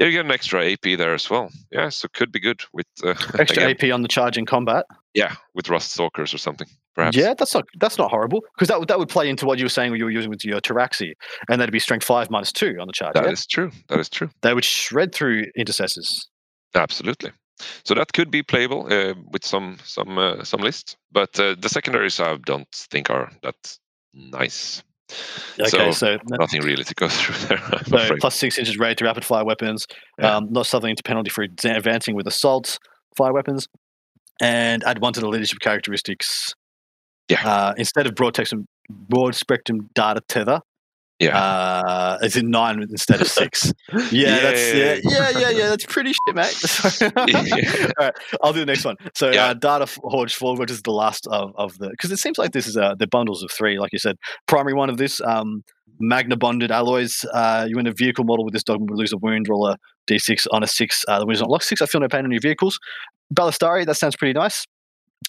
yeah, 0.00 0.06
you 0.06 0.12
get 0.12 0.24
an 0.24 0.32
extra 0.32 0.72
AP 0.72 0.96
there 0.96 1.12
as 1.12 1.28
well. 1.28 1.50
Yeah, 1.70 1.90
so 1.90 2.08
could 2.14 2.32
be 2.32 2.40
good 2.40 2.62
with 2.72 2.86
uh, 3.04 3.10
extra 3.38 3.64
again, 3.64 3.70
AP 3.70 3.94
on 3.94 4.00
the 4.00 4.08
charge 4.08 4.38
in 4.38 4.46
combat. 4.46 4.86
yeah, 5.14 5.34
with 5.54 5.68
rust 5.68 5.92
stalkers 5.92 6.32
or 6.32 6.38
something. 6.38 6.66
Perhaps. 6.94 7.16
Yeah, 7.16 7.34
that's 7.34 7.54
not 7.54 7.66
that's 7.78 7.98
not 7.98 8.10
horrible 8.10 8.42
because 8.54 8.68
that 8.68 8.78
would 8.80 8.88
that 8.88 8.98
would 8.98 9.10
play 9.10 9.28
into 9.28 9.44
what 9.44 9.58
you 9.58 9.66
were 9.66 9.70
saying 9.70 9.90
when 9.90 9.98
you 9.98 10.06
were 10.06 10.10
using 10.10 10.30
with 10.30 10.42
your 10.42 10.60
Pteraxii, 10.60 11.12
and 11.50 11.60
that'd 11.60 11.70
be 11.70 11.78
strength 11.78 12.04
five 12.04 12.30
minus 12.30 12.50
two 12.50 12.78
on 12.80 12.86
the 12.86 12.92
charge. 12.94 13.12
that 13.12 13.26
yeah? 13.26 13.30
is 13.30 13.46
true. 13.46 13.70
That 13.88 14.00
is 14.00 14.08
true. 14.08 14.30
They 14.40 14.54
would 14.54 14.64
shred 14.64 15.14
through 15.14 15.44
intercessors. 15.54 16.28
Absolutely. 16.74 17.32
So 17.84 17.94
that 17.94 18.14
could 18.14 18.30
be 18.30 18.42
playable 18.42 18.86
uh, 18.90 19.14
with 19.32 19.44
some 19.44 19.76
some 19.84 20.16
uh, 20.16 20.44
some 20.44 20.62
lists, 20.62 20.96
but 21.12 21.38
uh, 21.38 21.56
the 21.58 21.68
secondaries 21.68 22.18
I 22.20 22.36
don't 22.46 22.68
think 22.72 23.10
are 23.10 23.30
that 23.42 23.78
nice. 24.14 24.82
Okay, 25.58 25.68
So, 25.68 25.90
so, 25.92 26.18
Nothing 26.38 26.62
really 26.62 26.84
to 26.84 26.94
go 26.94 27.08
through 27.10 27.34
there. 27.48 27.58
I'm 27.72 27.84
so 28.08 28.16
plus 28.20 28.36
six 28.36 28.58
inches 28.58 28.78
rate 28.78 28.98
to 28.98 29.04
rapid 29.04 29.24
fire 29.24 29.44
weapons, 29.44 29.86
Yeah. 30.18 30.36
um, 30.36 30.48
not 30.50 30.66
something 30.66 30.94
to 30.96 31.02
penalty 31.02 31.30
for 31.30 31.42
advancing 31.42 32.14
with 32.14 32.26
assault 32.26 32.78
fire 33.16 33.32
weapons, 33.32 33.66
and 34.40 34.82
add 34.84 35.00
one 35.00 35.12
to 35.14 35.20
the 35.20 35.28
leadership 35.28 35.58
characteristics. 35.60 36.54
Yeah. 37.28 37.46
Uh, 37.48 37.74
instead 37.76 38.06
of 38.06 38.14
broad 38.14 38.34
spectrum, 38.34 38.66
broad 38.88 39.34
spectrum 39.34 39.88
data 39.94 40.20
tether, 40.28 40.60
yeah. 41.20 41.38
uh, 41.38 42.18
is 42.22 42.36
it 42.36 42.44
nine 42.44 42.82
instead 42.82 43.20
of 43.20 43.28
six? 43.40 43.72
Yeah, 44.10 44.40
that's 44.40 44.74
yeah, 44.74 44.98
yeah, 45.02 45.30
yeah, 45.38 45.50
yeah. 45.50 45.68
That's 45.68 45.84
pretty 45.86 46.12
shit, 46.12 46.34
mate. 46.34 46.54
All 47.98 48.06
right, 48.06 48.14
I'll 48.42 48.52
do 48.52 48.60
the 48.60 48.66
next 48.66 48.84
one. 48.84 48.96
So, 49.14 49.30
Yeah. 49.30 49.46
uh, 49.46 49.54
data 49.54 49.86
Forge 49.86 50.34
Forward, 50.34 50.58
which 50.60 50.70
is 50.70 50.82
the 50.82 50.92
last 50.92 51.26
of, 51.28 51.52
of 51.56 51.78
the 51.78 51.90
because 51.90 52.10
it 52.10 52.18
seems 52.18 52.38
like 52.38 52.52
this 52.52 52.66
is 52.66 52.76
uh, 52.76 52.94
the 52.94 53.06
bundles 53.06 53.42
of 53.42 53.50
three, 53.50 53.78
like 53.78 53.92
you 53.92 53.98
said. 53.98 54.16
Primary 54.46 54.74
one 54.74 54.90
of 54.90 54.96
this, 54.98 55.20
um, 55.20 55.62
Magna 55.98 56.36
bonded 56.36 56.70
alloys. 56.70 57.24
Uh, 57.32 57.66
you 57.68 57.76
win 57.76 57.86
a 57.86 57.92
vehicle 57.92 58.24
model 58.24 58.44
with 58.44 58.54
this 58.54 58.62
dog 58.62 58.80
lose 58.90 59.12
a 59.12 59.18
wound, 59.18 59.48
roll 59.48 59.66
a 59.68 59.76
d6 60.08 60.46
on 60.50 60.62
a 60.62 60.66
six. 60.66 61.04
Uh, 61.06 61.18
the 61.18 61.26
wound 61.26 61.34
is 61.36 61.40
not 61.40 61.50
locked 61.50 61.64
six. 61.64 61.82
I 61.82 61.86
feel 61.86 62.00
no 62.00 62.08
pain 62.08 62.24
on 62.24 62.30
your 62.30 62.40
vehicles. 62.40 62.78
Ballistarii, 63.34 63.84
that 63.86 63.94
sounds 63.96 64.16
pretty 64.16 64.32
nice. 64.32 64.64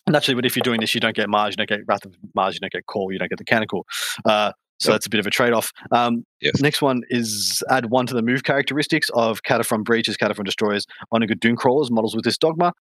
Naturally, 0.08 0.36
but 0.36 0.46
if 0.46 0.56
you're 0.56 0.64
doing 0.64 0.80
this, 0.80 0.96
you 0.96 1.02
don't 1.02 1.16
get 1.16 1.30
Mars, 1.30 1.52
you 1.54 1.58
don't 1.58 1.68
get 1.70 1.82
Wrath 1.86 2.06
of 2.06 2.16
Mars, 2.34 2.54
you 2.56 2.60
don't 2.62 2.72
get 2.72 2.86
Cawl, 2.86 3.12
you 3.12 3.20
don't 3.20 3.30
get 3.30 3.38
the 3.38 3.44
Mechanical. 3.44 3.86
Uh, 4.26 4.54
so 4.82 4.90
Nope. 4.90 4.96
that's 4.96 5.06
a 5.06 5.10
bit 5.10 5.20
of 5.20 5.28
a 5.28 5.30
trade-off. 5.30 5.72
Um, 5.92 6.26
Yes. 6.42 6.60
Next 6.60 6.82
one 6.82 7.04
is 7.10 7.62
add 7.70 7.92
one 7.92 8.08
to 8.08 8.16
the 8.16 8.22
move 8.24 8.44
characteristics 8.44 9.10
of 9.14 9.44
Kataphron 9.44 9.84
Breaches, 9.84 10.18
Kataphron 10.18 10.44
Destroyers, 10.46 10.86
Onager 11.12 11.36
Dunecrawlers, 11.36 11.92
models 11.92 12.16
with 12.16 12.24
this 12.26 12.38
dogma. 12.38 12.74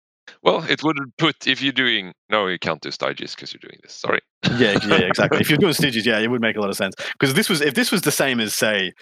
Well, 0.42 0.64
it 0.68 0.82
would 0.82 0.96
put 1.18 1.46
if 1.46 1.60
you're 1.60 1.72
doing 1.72 2.12
no, 2.30 2.46
you 2.46 2.58
can't 2.58 2.80
do 2.80 2.88
Stygies 2.90 3.34
because 3.34 3.52
you're 3.52 3.60
doing 3.60 3.78
this. 3.82 3.94
Sorry. 3.94 4.20
Yeah, 4.56 4.78
yeah, 4.86 5.00
exactly. 5.06 5.40
if 5.40 5.50
you're 5.50 5.58
doing 5.58 5.72
Stygies, 5.80 6.04
yeah, 6.06 6.18
it 6.20 6.28
would 6.30 6.40
make 6.40 6.56
a 6.56 6.60
lot 6.60 6.70
of 6.70 6.76
sense. 6.76 6.94
Because 7.18 7.34
this 7.34 7.48
was 7.50 7.60
if 7.60 7.74
this 7.74 7.90
was 7.92 8.02
the 8.02 8.12
same 8.12 8.40
as 8.40 8.54
say 8.54 8.92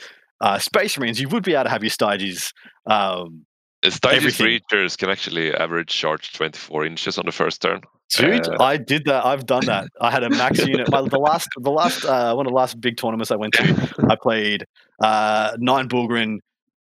uh, 0.40 0.58
Space 0.58 0.98
Marines, 0.98 1.20
you 1.20 1.28
would 1.28 1.42
be 1.44 1.54
able 1.54 1.64
to 1.64 1.70
have 1.70 1.82
your 1.84 1.90
Stygies. 1.90 2.52
Um, 2.86 3.44
Uh, 3.84 3.90
Stygies 3.90 4.12
Everything. 4.16 4.46
breachers 4.72 4.98
can 4.98 5.08
actually 5.10 5.54
average 5.54 5.88
charge 5.88 6.32
24 6.32 6.84
inches 6.86 7.16
on 7.18 7.26
the 7.26 7.32
first 7.32 7.62
turn. 7.62 7.80
Dude, 8.10 8.48
Uh, 8.48 8.56
I 8.62 8.76
did 8.76 9.04
that. 9.06 9.24
I've 9.26 9.46
done 9.46 9.66
that. 9.66 9.88
I 10.00 10.10
had 10.10 10.22
a 10.24 10.30
max 10.30 10.58
unit. 10.66 10.90
My, 10.90 11.02
the 11.02 11.18
last, 11.18 11.48
the 11.60 11.70
last, 11.70 12.04
uh, 12.04 12.34
one 12.34 12.46
of 12.46 12.50
the 12.50 12.56
last 12.56 12.80
big 12.80 12.96
tournaments 12.96 13.30
I 13.30 13.36
went 13.36 13.54
to, 13.54 14.06
I 14.08 14.16
played 14.20 14.64
uh, 15.02 15.56
nine 15.58 15.88
Bulgrin, 15.88 16.38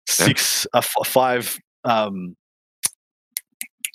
six, 0.07 0.65
uh, 0.73 0.79
f- 0.79 0.93
five 1.05 1.57
um, 1.83 2.35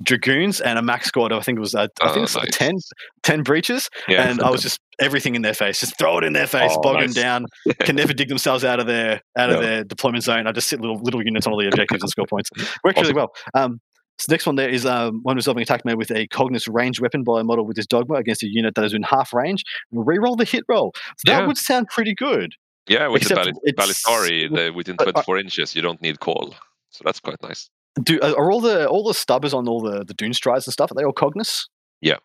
Dragoons, 0.05 0.61
and 0.61 0.79
a 0.79 0.83
max 0.83 1.07
squad. 1.07 1.33
I 1.33 1.41
think 1.41 1.57
it 1.57 1.61
was, 1.61 1.75
uh, 1.75 1.87
I 2.03 2.07
think 2.09 2.17
Oh, 2.17 2.19
it 2.19 2.21
was 2.21 2.37
nice. 2.37 2.47
10, 2.53 2.75
10 3.23 3.43
breaches. 3.43 3.89
Yeah. 4.09 4.29
and 4.29 4.43
I 4.43 4.51
was 4.51 4.61
just 4.61 4.79
everything 5.01 5.35
in 5.35 5.43
their 5.43 5.55
face, 5.55 5.81
just 5.81 5.99
throw 5.99 6.19
it 6.19 6.25
in 6.25 6.35
their 6.35 6.47
face, 6.47 6.71
Oh, 6.75 6.81
bog 6.83 6.97
nice. 6.97 7.15
them 7.15 7.23
down, 7.23 7.47
can 7.81 7.97
never 7.97 8.13
dig 8.13 8.29
themselves 8.29 8.63
out 8.63 8.79
of 8.79 8.87
their 8.87 9.23
out 9.39 9.51
of 9.51 9.61
their 9.63 9.85
deployment 9.85 10.23
zone. 10.25 10.47
I 10.47 10.53
just 10.53 10.69
sit 10.69 10.81
little 10.83 10.99
little 11.01 11.25
units 11.25 11.47
on 11.47 11.55
all 11.55 11.59
the 11.59 11.67
objectives 11.69 12.03
and 12.03 12.11
score 12.11 12.27
points. 12.27 12.51
Worked 12.85 12.99
really 13.01 13.15
well. 13.15 13.33
Um, 13.55 13.81
so 14.19 14.33
next 14.33 14.47
one 14.47 14.57
there 14.57 14.69
is 14.69 14.87
um, 14.87 15.21
one 15.23 15.37
resolving 15.37 15.63
attack 15.63 15.85
made 15.85 15.97
with 15.97 16.11
a 16.11 16.27
Cognis 16.29 16.69
ranged 16.73 17.01
weapon 17.01 17.23
by 17.23 17.41
a 17.41 17.45
model 17.45 17.65
with 17.67 17.77
this 17.77 17.87
dogma 17.87 18.15
against 18.15 18.43
a 18.43 18.49
unit 18.49 18.75
that 18.75 18.85
is 18.85 18.95
in 18.95 19.03
half 19.03 19.33
range. 19.35 19.63
Reroll 19.93 20.37
the 20.37 20.45
hit 20.45 20.65
roll. 20.69 20.93
So 21.19 21.33
that 21.33 21.41
Yeah. 21.41 21.47
would 21.47 21.59
sound 21.59 21.89
pretty 21.89 22.15
good. 22.15 22.55
yeah, 22.89 23.09
with 23.09 23.23
the 23.23 23.35
except 23.35 23.45
the, 23.67 24.73
within 24.75 24.97
but, 24.97 25.09
uh, 25.09 25.13
24 25.13 25.39
inches, 25.39 25.75
you 25.75 25.83
don't 25.83 26.01
need 26.01 26.21
Cawl. 26.21 26.55
So 26.91 27.03
that's 27.05 27.21
quite 27.21 27.43
nice. 27.43 27.69
Do 28.03 28.19
uh, 28.21 28.35
are 28.37 28.51
all 28.51 28.61
the 28.61 28.87
all 28.89 29.05
the 29.05 29.15
stubbers 29.15 29.53
on 29.55 29.67
all 29.69 29.81
the 29.81 30.05
the 30.05 30.15
dune 30.15 30.33
strides 30.35 30.67
and 30.67 30.73
stuff? 30.73 30.91
Are 30.91 30.95
they 30.95 31.05
all 31.05 31.13
Cognis? 31.13 31.63
Yeah. 32.01 32.17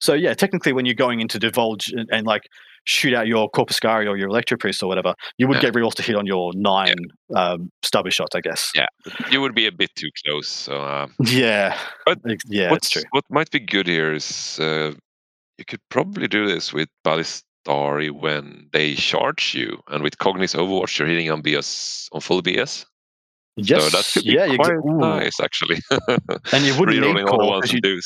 So 0.00 0.14
yeah, 0.14 0.34
technically, 0.34 0.72
when 0.72 0.86
you're 0.86 0.94
going 0.94 1.20
into 1.20 1.38
divulge 1.38 1.88
and, 1.92 2.08
and 2.12 2.26
like 2.26 2.48
shoot 2.88 3.12
out 3.14 3.26
your 3.26 3.50
Corpuscarii 3.50 4.08
or 4.08 4.16
your 4.16 4.30
electropriest 4.30 4.82
or 4.82 4.86
whatever, 4.86 5.12
you 5.36 5.46
would 5.46 5.56
Yeah. 5.56 5.70
get 5.70 5.74
rerolls 5.74 5.94
to 5.96 6.02
hit 6.02 6.16
on 6.16 6.24
your 6.26 6.52
nine 6.54 6.96
um, 7.36 7.70
stubby 7.82 8.10
shots, 8.10 8.34
I 8.34 8.40
guess. 8.40 8.70
Yeah. 8.74 8.86
You 9.30 9.40
would 9.42 9.54
be 9.54 9.66
a 9.66 9.72
bit 9.72 9.90
too 9.94 10.08
close. 10.24 10.48
So 10.48 10.80
uh, 10.80 11.06
Yeah, 11.20 11.78
But 12.06 12.18
yeah, 12.46 12.70
that's 12.70 12.90
true. 12.90 13.02
what 13.10 13.24
might 13.30 13.50
be 13.50 13.60
good 13.60 13.86
here 13.86 14.12
is 14.14 14.58
uh, 14.58 14.92
you 15.58 15.64
could 15.66 15.80
probably 15.90 16.28
do 16.28 16.46
this 16.48 16.72
with 16.72 16.88
Ballistarii 17.04 18.10
when 18.10 18.68
they 18.72 18.94
charge 18.94 19.54
you, 19.54 19.78
and 19.88 20.02
with 20.02 20.16
Cognis 20.18 20.54
Overwatch, 20.56 20.98
you're 20.98 21.08
hitting 21.08 21.30
on 21.30 21.42
BS 21.42 22.08
on 22.12 22.20
full 22.22 22.42
BS. 22.42 22.86
Yes, 23.56 23.82
so 23.84 23.90
that 23.96 24.04
could 24.14 24.24
be 24.24 24.32
yeah, 24.32 24.54
quite 24.56 24.78
nice, 24.84 25.40
actually. 25.40 25.78
And 26.52 26.64
you 26.64 26.74
wouldn't 26.78 27.00
need 27.00 27.16
the 27.16 27.24
Cawl 27.24 27.50
ones 27.50 27.72
'cause 27.72 27.72
you. 27.74 28.00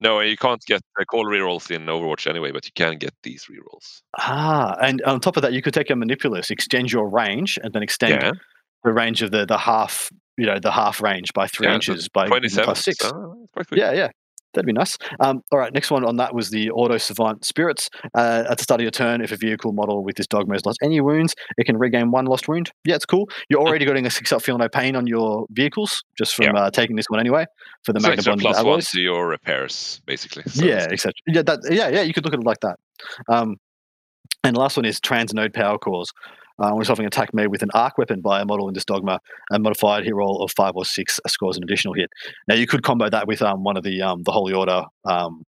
No, 0.00 0.20
you 0.20 0.36
can't 0.36 0.60
get 0.66 0.82
Cawl 1.10 1.24
rerolls 1.24 1.70
in 1.70 1.86
Overwatch 1.86 2.26
anyway, 2.28 2.50
but 2.52 2.66
you 2.66 2.72
can 2.74 2.98
get 2.98 3.14
these 3.22 3.46
rerolls. 3.50 4.02
ah, 4.18 4.76
and 4.82 5.00
on 5.02 5.20
top 5.20 5.36
of 5.36 5.42
that, 5.42 5.52
you 5.52 5.62
could 5.62 5.74
take 5.74 5.90
a 5.90 5.96
manipulus, 5.96 6.50
extend 6.50 6.92
your 6.92 7.08
range, 7.08 7.58
and 7.62 7.72
then 7.72 7.82
extend 7.82 8.22
Yeah, 8.22 8.32
the 8.82 8.92
range 8.92 9.22
of 9.22 9.30
the 9.30 9.46
the 9.46 9.58
half, 9.58 10.10
you 10.36 10.46
know, 10.46 10.58
the 10.58 10.72
half 10.72 11.00
range 11.00 11.32
by 11.32 11.46
three 11.46 11.68
Yeah, 11.68 11.74
inches 11.74 12.08
by 12.08 12.24
giving 12.24 12.42
them 12.42 12.64
27. 12.64 12.64
plus 12.64 12.84
six. 12.84 13.12
good. 13.68 13.78
Yeah, 13.78 13.92
yeah. 13.92 14.10
That'd 14.54 14.66
be 14.66 14.72
nice. 14.72 14.96
Um, 15.20 15.42
all 15.52 15.58
right, 15.58 15.72
next 15.72 15.90
one 15.90 16.04
on 16.04 16.16
that 16.16 16.34
was 16.34 16.50
the 16.50 16.70
Auto 16.70 16.96
Savant 16.96 17.44
Spirits. 17.44 17.90
Uh, 18.14 18.44
at 18.48 18.58
the 18.58 18.64
start 18.64 18.80
of 18.80 18.82
your 18.82 18.90
turn, 18.90 19.20
if 19.20 19.32
a 19.32 19.36
vehicle 19.36 19.72
model 19.72 20.04
with 20.04 20.16
this 20.16 20.26
dogma 20.26 20.54
has 20.54 20.64
lost 20.64 20.78
any 20.82 21.00
wounds, 21.00 21.34
it 21.58 21.64
can 21.64 21.76
regain 21.76 22.10
one 22.10 22.26
lost 22.26 22.48
wound. 22.48 22.70
Yeah, 22.84 22.94
it's 22.94 23.06
cool. 23.06 23.28
You're 23.48 23.60
already 23.60 23.84
getting 23.84 24.06
a 24.06 24.10
six 24.10 24.32
up 24.32 24.42
feel 24.42 24.56
no 24.56 24.68
pain 24.68 24.96
on 24.96 25.06
your 25.06 25.46
vehicles 25.50 26.02
just 26.16 26.34
from 26.34 26.54
uh, 26.54 26.70
taking 26.70 26.96
this 26.96 27.06
one 27.08 27.20
anyway 27.20 27.46
for 27.84 27.92
the 27.92 28.00
So 28.00 28.08
Magna 28.08 28.22
Bond 28.22 28.40
plus 28.40 28.64
one 28.64 28.80
to 28.80 29.00
your 29.00 29.26
repairs, 29.28 30.00
basically. 30.06 30.44
So 30.46 30.64
Yeah, 30.64 30.86
exactly. 30.90 31.22
Yeah, 31.26 31.42
that. 31.42 31.60
Yeah, 31.70 31.88
yeah. 31.88 32.02
You 32.02 32.14
could 32.14 32.24
look 32.24 32.34
at 32.34 32.40
it 32.40 32.46
like 32.46 32.60
that. 32.60 32.78
Um, 33.28 33.56
and 34.44 34.56
last 34.56 34.76
one 34.76 34.84
is 34.84 35.00
transnode 35.00 35.54
power 35.54 35.78
cores, 35.78 36.12
uh, 36.58 36.70
which 36.72 36.90
often 36.90 37.04
attack 37.06 37.34
made 37.34 37.48
with 37.48 37.62
an 37.62 37.70
arc 37.74 37.98
weapon 37.98 38.20
by 38.20 38.40
a 38.40 38.44
model 38.44 38.68
in 38.68 38.74
this 38.74 38.84
dogma 38.84 39.20
and 39.50 39.62
modified 39.62 40.04
hit 40.04 40.14
roll 40.14 40.42
of 40.42 40.50
five 40.56 40.72
or 40.74 40.84
six 40.84 41.20
scores 41.26 41.56
an 41.56 41.62
additional 41.64 41.94
hit. 41.94 42.10
Now 42.48 42.54
you 42.54 42.66
could 42.66 42.82
combo 42.82 43.08
that 43.10 43.26
with 43.26 43.42
um, 43.42 43.64
one 43.64 43.76
of 43.76 43.82
the 43.82 44.00
um, 44.02 44.22
the 44.22 44.32
holy 44.32 44.52
order 44.54 44.82
um, 45.04 45.44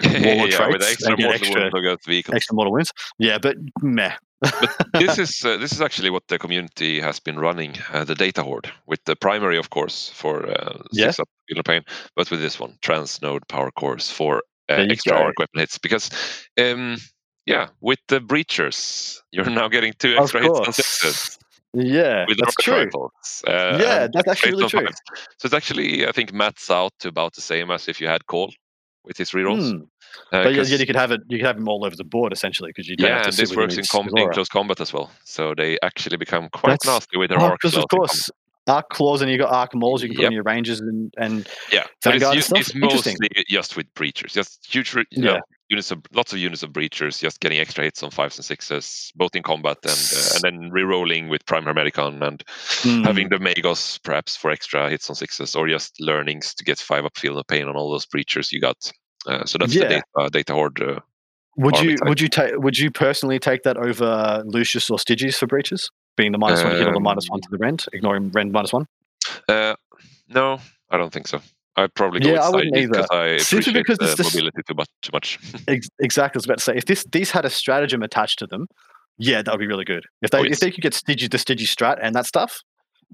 warlord 0.02 0.50
yeah, 0.50 0.68
with 0.68 0.82
extra 0.82 1.14
extra, 1.28 1.70
wounds 1.72 2.30
extra 2.32 2.54
mortal 2.54 2.72
wins. 2.72 2.92
Yeah, 3.18 3.38
but 3.38 3.56
meh. 3.82 4.12
but 4.40 4.74
this 4.94 5.18
is 5.18 5.44
uh, 5.44 5.58
this 5.58 5.72
is 5.72 5.80
actually 5.82 6.10
what 6.10 6.26
the 6.28 6.38
community 6.38 7.00
has 7.00 7.20
been 7.20 7.38
running 7.38 7.74
uh, 7.92 8.04
the 8.04 8.14
data 8.14 8.42
horde 8.42 8.70
with 8.86 9.04
the 9.04 9.14
primary, 9.16 9.58
of 9.58 9.70
course, 9.70 10.10
for 10.14 10.48
uh, 10.48 10.78
Yeah. 10.92 11.06
six 11.06 11.20
up 11.20 11.28
Pain, 11.64 11.82
but 12.14 12.30
with 12.30 12.40
this 12.40 12.60
one, 12.60 12.78
transnode 12.80 13.46
power 13.48 13.70
cores 13.72 14.08
for 14.10 14.42
uh, 14.68 14.86
extra 14.88 15.12
go. 15.12 15.18
arc 15.18 15.38
weapon 15.38 15.58
hits. 15.58 15.78
Because, 15.78 16.10
um, 16.58 16.96
yeah, 17.46 17.68
with 17.80 17.98
the 18.08 18.20
breachers, 18.20 19.20
you're 19.32 19.48
now 19.50 19.68
getting 19.68 19.92
two 19.98 20.16
extra 20.16 20.42
hits 20.42 20.58
on 20.58 20.72
sixes 20.72 21.38
Yeah, 21.72 22.24
with 22.28 22.38
that's 22.38 22.54
true. 22.56 22.84
rifles. 22.84 23.44
Uh, 23.46 23.78
Yeah, 23.80 24.08
that's 24.12 24.28
actually 24.28 24.52
really 24.52 24.68
true. 24.68 24.86
So 25.38 25.46
it's 25.46 25.54
actually, 25.54 26.06
I 26.06 26.12
think, 26.12 26.32
mats 26.32 26.70
out 26.70 26.92
to 27.00 27.08
about 27.08 27.34
the 27.34 27.40
same 27.40 27.70
as 27.70 27.88
if 27.88 28.00
you 28.00 28.08
had 28.08 28.26
Cawl 28.26 28.52
with 29.04 29.16
his 29.16 29.30
rerolls. 29.30 29.70
Hmm. 29.70 29.82
Uh, 30.32 30.42
But 30.44 30.54
yeah, 30.54 30.62
you 30.62 30.86
could 30.86 30.96
have 30.96 31.12
it. 31.12 31.20
You 31.28 31.38
could 31.38 31.46
have 31.46 31.56
them 31.56 31.68
all 31.68 31.84
over 31.84 31.94
the 31.96 32.04
board 32.04 32.32
essentially 32.32 32.70
because 32.70 32.88
you 32.88 32.96
don't 32.96 33.08
yeah, 33.08 33.14
have 33.14 33.22
to 33.22 33.28
and 33.28 33.36
this 33.36 33.56
works 33.56 33.76
in, 33.76 33.84
com- 33.90 34.10
in 34.16 34.30
close 34.32 34.48
combat 34.48 34.80
as 34.80 34.92
well. 34.92 35.10
So 35.24 35.54
they 35.54 35.78
actually 35.82 36.16
become 36.16 36.48
quite 36.50 36.70
That's- 36.80 36.86
nasty 36.86 37.16
with 37.16 37.30
their 37.30 37.40
Oh, 37.40 37.46
arc 37.46 37.60
because 37.60 37.76
of 37.76 37.84
course, 37.88 38.28
arc 38.66 38.88
claws 38.90 39.22
and 39.22 39.30
you 39.30 39.38
got 39.38 39.52
arc 39.52 39.74
mauls. 39.74 40.02
You 40.02 40.08
can 40.08 40.16
put 40.16 40.22
Yep. 40.22 40.28
on 40.28 40.32
your 40.34 40.42
ranges 40.42 40.80
and 40.80 41.14
and 41.16 41.48
Yeah, 41.72 41.84
it's, 42.04 42.50
it's 42.50 42.74
mostly 42.74 43.28
just 43.48 43.76
with 43.76 43.94
breachers, 43.94 44.32
just 44.32 44.66
huge 44.68 44.92
you 44.94 45.04
Yeah. 45.10 45.40
Units 45.70 45.92
of 45.92 46.02
lots 46.12 46.32
of 46.32 46.40
units 46.40 46.64
of 46.64 46.70
breachers, 46.72 47.20
just 47.20 47.38
getting 47.40 47.58
extra 47.60 47.84
hits 47.84 48.02
on 48.02 48.10
fives 48.10 48.36
and 48.36 48.44
sixes, 48.44 49.12
both 49.14 49.36
in 49.36 49.42
combat 49.42 49.78
and 49.84 50.12
uh, 50.16 50.34
and 50.34 50.42
then 50.42 50.70
re-rolling 50.72 51.28
with 51.28 51.46
prime 51.46 51.64
Hermeticon 51.64 52.20
and 52.26 52.42
Hmm. 52.82 53.04
having 53.04 53.28
the 53.28 53.36
Magos 53.36 54.02
perhaps 54.02 54.36
for 54.36 54.50
extra 54.50 54.90
hits 54.90 55.08
on 55.08 55.14
sixes, 55.14 55.54
or 55.54 55.68
just 55.68 55.94
learnings 56.00 56.54
to 56.54 56.64
get 56.64 56.78
five 56.80 57.04
up 57.04 57.16
field 57.16 57.38
of 57.38 57.46
pain 57.46 57.68
on 57.68 57.76
all 57.76 57.90
those 57.92 58.04
breachers 58.06 58.50
you 58.50 58.60
got. 58.60 58.90
Uh, 59.26 59.44
so 59.44 59.58
that's 59.58 59.72
Yeah. 59.72 59.82
the 59.82 59.88
data, 60.16 60.30
data 60.30 60.52
horde. 60.54 60.82
Uh, 60.82 60.98
Would 61.56 61.78
you 61.78 61.96
type. 61.96 62.08
would 62.08 62.20
you 62.20 62.28
take 62.28 62.56
would 62.56 62.76
you 62.78 62.90
personally 62.90 63.38
take 63.38 63.62
that 63.62 63.76
over 63.76 64.42
Lucius 64.46 64.90
or 64.90 64.98
Stygies 64.98 65.36
for 65.36 65.46
breaches? 65.46 65.88
Being 66.16 66.32
the 66.32 66.38
minus 66.38 66.64
one 66.64 66.72
hit 66.72 66.86
or 66.88 66.92
the 66.94 67.00
minus 67.00 67.28
one 67.28 67.40
to 67.42 67.48
the 67.50 67.58
rend, 67.58 67.86
ignoring 67.92 68.30
rend 68.32 68.50
minus 68.50 68.72
one. 68.72 68.86
uh, 69.48 69.76
no, 70.28 70.58
I 70.90 70.96
don't 70.96 71.12
think 71.12 71.28
so. 71.28 71.40
I'd 71.76 71.94
probably 71.94 72.20
go 72.20 72.32
Yeah, 72.32 72.40
I 72.42 72.50
with 72.50 72.64
either. 72.76 72.88
because 72.88 73.06
I 73.10 73.24
appreciate 73.26 73.74
because 73.74 73.98
the 73.98 74.14
this- 74.16 74.34
mobility 74.34 74.62
too 74.66 74.74
much. 74.74 74.88
Too 75.02 75.10
much. 75.12 75.38
Ex- 75.68 75.88
exactly, 76.00 76.38
I 76.38 76.40
was 76.40 76.44
about 76.44 76.58
to 76.58 76.64
say 76.64 76.76
if 76.76 76.84
this 76.86 77.04
these 77.12 77.30
had 77.30 77.44
a 77.44 77.50
stratagem 77.50 78.02
attached 78.02 78.38
to 78.40 78.46
them, 78.46 78.66
yeah, 79.18 79.42
that 79.42 79.50
would 79.52 79.60
be 79.60 79.66
really 79.66 79.84
good. 79.84 80.04
If 80.22 80.30
they 80.30 80.38
Oh, 80.40 80.44
if 80.44 80.60
they 80.60 80.70
could 80.70 80.82
get 80.82 80.92
Stygies 80.94 81.30
the 81.30 81.38
Stygies 81.38 81.68
strat 81.74 81.98
and 82.02 82.14
that 82.14 82.26
stuff, 82.26 82.60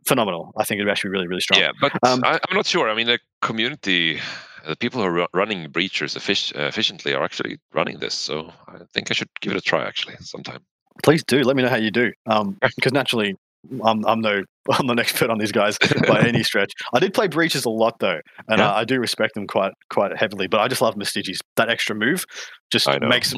phenomenal. 0.07 0.53
I 0.57 0.65
think 0.65 0.81
it'd 0.81 0.91
actually 0.91 1.09
be 1.11 1.13
really 1.13 1.29
really 1.29 1.41
strong. 1.41 1.61
Yeah, 1.61 1.71
but 1.81 1.93
Um, 2.03 2.23
I, 2.25 2.39
I'm 2.49 2.57
not 2.57 2.67
sure. 2.67 2.89
I 2.89 2.95
mean, 2.95 3.07
the 3.07 3.19
community, 3.43 4.21
the 4.67 4.77
people 4.77 5.03
who 5.03 5.07
are 5.21 5.29
running 5.35 5.71
breachers 5.71 6.17
effic- 6.17 6.55
efficiently 6.57 7.15
are 7.15 7.23
actually 7.25 7.59
running 7.75 7.99
this. 7.99 8.15
So 8.15 8.53
I 8.69 8.79
think 8.95 9.11
I 9.11 9.15
should 9.15 9.29
give 9.41 9.53
it 9.53 9.59
a 9.59 9.61
try 9.61 9.85
actually 9.85 10.17
sometime. 10.21 10.61
Please 11.03 11.23
do 11.25 11.43
let 11.43 11.57
me 11.57 11.63
know 11.63 11.69
how 11.69 11.77
you 11.77 11.91
do. 11.91 12.11
Um, 12.27 12.57
because 12.77 12.93
naturally, 12.93 13.37
I'm 13.85 14.05
I'm 14.07 14.21
no 14.21 14.45
I'm 14.73 14.87
not 14.87 14.95
an 14.95 14.99
expert 15.01 15.31
on 15.31 15.39
these 15.39 15.53
guys 15.53 15.79
by 16.09 16.21
any 16.21 16.43
stretch. 16.45 16.73
I 16.93 16.99
did 16.99 17.15
play 17.15 17.29
breaches 17.29 17.65
a 17.65 17.71
lot 17.71 17.99
though, 18.01 18.21
and 18.49 18.59
Yeah. 18.59 18.71
I, 18.73 18.81
I 18.81 18.85
do 18.85 18.99
respect 19.01 19.35
them 19.35 19.47
quite 19.47 19.73
quite 19.91 20.17
heavily. 20.17 20.47
But 20.47 20.61
I 20.61 20.69
just 20.69 20.81
love 20.83 20.97
my 20.97 21.05
Stygies. 21.05 21.39
That 21.57 21.69
extra 21.69 21.95
move 21.97 22.25
just 22.71 22.89
makes 23.03 23.35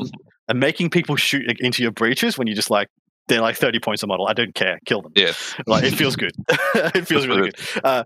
and 0.49 0.59
making 0.61 0.91
people 0.91 1.17
shoot 1.17 1.45
into 1.61 1.83
your 1.83 1.93
breaches 1.93 2.39
when 2.39 2.47
you 2.47 2.55
just 2.55 2.71
like 2.71 2.89
they're 3.29 3.43
like 3.43 3.57
30 3.57 3.79
points 3.81 4.03
a 4.03 4.07
model. 4.07 4.27
I 4.27 4.33
don't 4.33 4.55
care. 4.55 4.79
Kill 4.87 5.03
them. 5.03 5.13
Yes. 5.15 5.55
Like 5.67 5.85
it 5.85 5.93
feels 5.95 6.17
good. 6.17 6.33
it 6.75 7.07
feels 7.07 7.27
really 7.27 7.51
good. 7.51 7.57
Uh, 7.85 8.05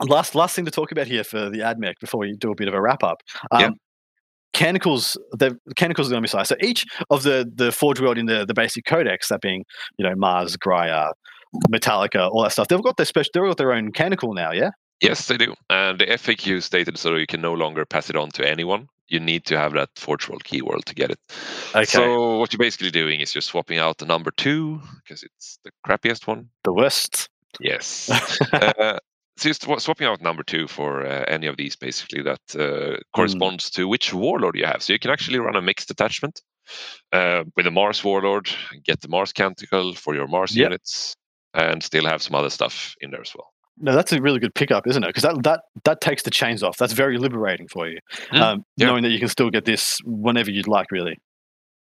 last 0.00 0.34
last 0.34 0.56
thing 0.56 0.64
to 0.64 0.70
talk 0.72 0.90
about 0.90 1.06
here 1.06 1.22
for 1.22 1.48
the 1.48 1.58
AdMech 1.60 1.94
before 2.00 2.18
we 2.20 2.34
do 2.36 2.50
a 2.50 2.54
bit 2.56 2.66
of 2.68 2.74
a 2.74 2.80
wrap 2.80 3.02
up. 3.04 3.18
Um, 3.52 3.60
Yeah. 3.60 3.70
Canticles, 4.52 5.16
the 5.32 5.56
Canticles 5.76 6.08
are 6.08 6.10
going 6.10 6.22
to 6.22 6.26
be 6.26 6.28
size. 6.28 6.48
So 6.48 6.56
each 6.60 6.84
of 7.08 7.22
the 7.22 7.50
the 7.54 7.72
Forge 7.72 8.00
World 8.00 8.18
in 8.18 8.26
the 8.26 8.44
the 8.44 8.52
basic 8.52 8.84
codex, 8.84 9.28
that 9.28 9.40
being 9.40 9.64
you 9.96 10.04
know 10.06 10.14
Mars, 10.14 10.56
Graia, 10.58 11.12
Metallica, 11.70 12.30
all 12.30 12.42
that 12.42 12.52
stuff, 12.52 12.68
they've 12.68 12.82
got 12.82 12.96
their 12.96 13.06
special. 13.06 13.30
They've 13.34 13.42
got 13.44 13.56
their 13.58 13.72
own 13.72 13.92
Canticle 13.92 14.34
now. 14.34 14.52
Yeah. 14.52 14.70
Yes, 15.00 15.26
they 15.26 15.36
do. 15.36 15.54
And 15.68 15.98
the 15.98 16.06
FAQ 16.06 16.62
stated 16.62 16.96
so 16.96 17.16
you 17.16 17.26
can 17.26 17.40
no 17.40 17.54
longer 17.54 17.84
pass 17.84 18.08
it 18.08 18.16
on 18.16 18.30
to 18.30 18.48
anyone. 18.48 18.86
You 19.08 19.18
need 19.18 19.44
to 19.46 19.58
have 19.58 19.72
that 19.72 19.90
Forge 19.96 20.28
World 20.28 20.44
keyword 20.44 20.86
to 20.86 20.94
get 20.94 21.10
it. 21.10 21.18
Okay. 21.74 21.84
So 21.84 22.38
what 22.38 22.52
you're 22.52 22.58
basically 22.58 22.90
doing 22.92 23.20
is 23.20 23.34
you're 23.34 23.42
swapping 23.42 23.78
out 23.78 23.98
the 23.98 24.06
number 24.06 24.30
two 24.30 24.80
because 25.02 25.22
it's 25.24 25.58
the 25.64 25.70
crappiest 25.86 26.26
one. 26.28 26.48
the 26.64 26.72
worst. 26.72 27.28
Yes. 27.60 28.08
uh, 28.52 28.98
so 29.36 29.48
you're 29.48 29.54
swa- 29.54 29.80
swapping 29.80 30.06
out 30.06 30.22
number 30.22 30.44
two 30.44 30.68
for 30.68 31.04
uh, 31.04 31.24
any 31.26 31.48
of 31.48 31.56
these 31.56 31.74
basically 31.74 32.22
that 32.22 32.40
uh, 32.58 32.98
corresponds 33.14 33.70
to 33.70 33.88
which 33.88 34.14
warlord 34.14 34.54
you 34.56 34.64
have. 34.64 34.82
So 34.82 34.92
you 34.92 34.98
can 35.00 35.10
actually 35.10 35.40
run 35.40 35.56
a 35.56 35.62
mixed 35.62 35.90
attachment 35.90 36.40
uh, 37.12 37.42
with 37.56 37.66
a 37.66 37.70
Mars 37.72 38.04
warlord, 38.04 38.48
get 38.84 39.00
the 39.00 39.08
Mars 39.08 39.32
canticle 39.32 39.94
for 39.94 40.14
your 40.14 40.28
Mars 40.28 40.56
Yep. 40.56 40.64
units, 40.64 41.16
and 41.54 41.82
still 41.82 42.06
have 42.06 42.22
some 42.22 42.34
other 42.34 42.50
stuff 42.50 42.94
in 43.00 43.10
there 43.10 43.20
as 43.20 43.32
well. 43.36 43.48
No, 43.78 43.94
that's 43.94 44.12
a 44.12 44.20
really 44.20 44.38
good 44.38 44.54
pickup, 44.54 44.86
isn't 44.86 45.02
it? 45.02 45.06
Because 45.08 45.22
that, 45.22 45.42
that 45.44 45.60
that 45.84 46.00
takes 46.00 46.22
the 46.22 46.30
chains 46.30 46.62
off. 46.62 46.76
That's 46.76 46.92
very 46.92 47.16
liberating 47.18 47.68
for 47.68 47.88
you, 47.88 47.98
Mm, 48.32 48.40
um, 48.40 48.64
yeah. 48.76 48.86
knowing 48.86 49.02
that 49.02 49.10
you 49.10 49.18
can 49.18 49.28
still 49.28 49.50
get 49.50 49.64
this 49.64 49.98
whenever 50.04 50.50
you'd 50.50 50.68
like. 50.68 50.90
Really. 50.90 51.18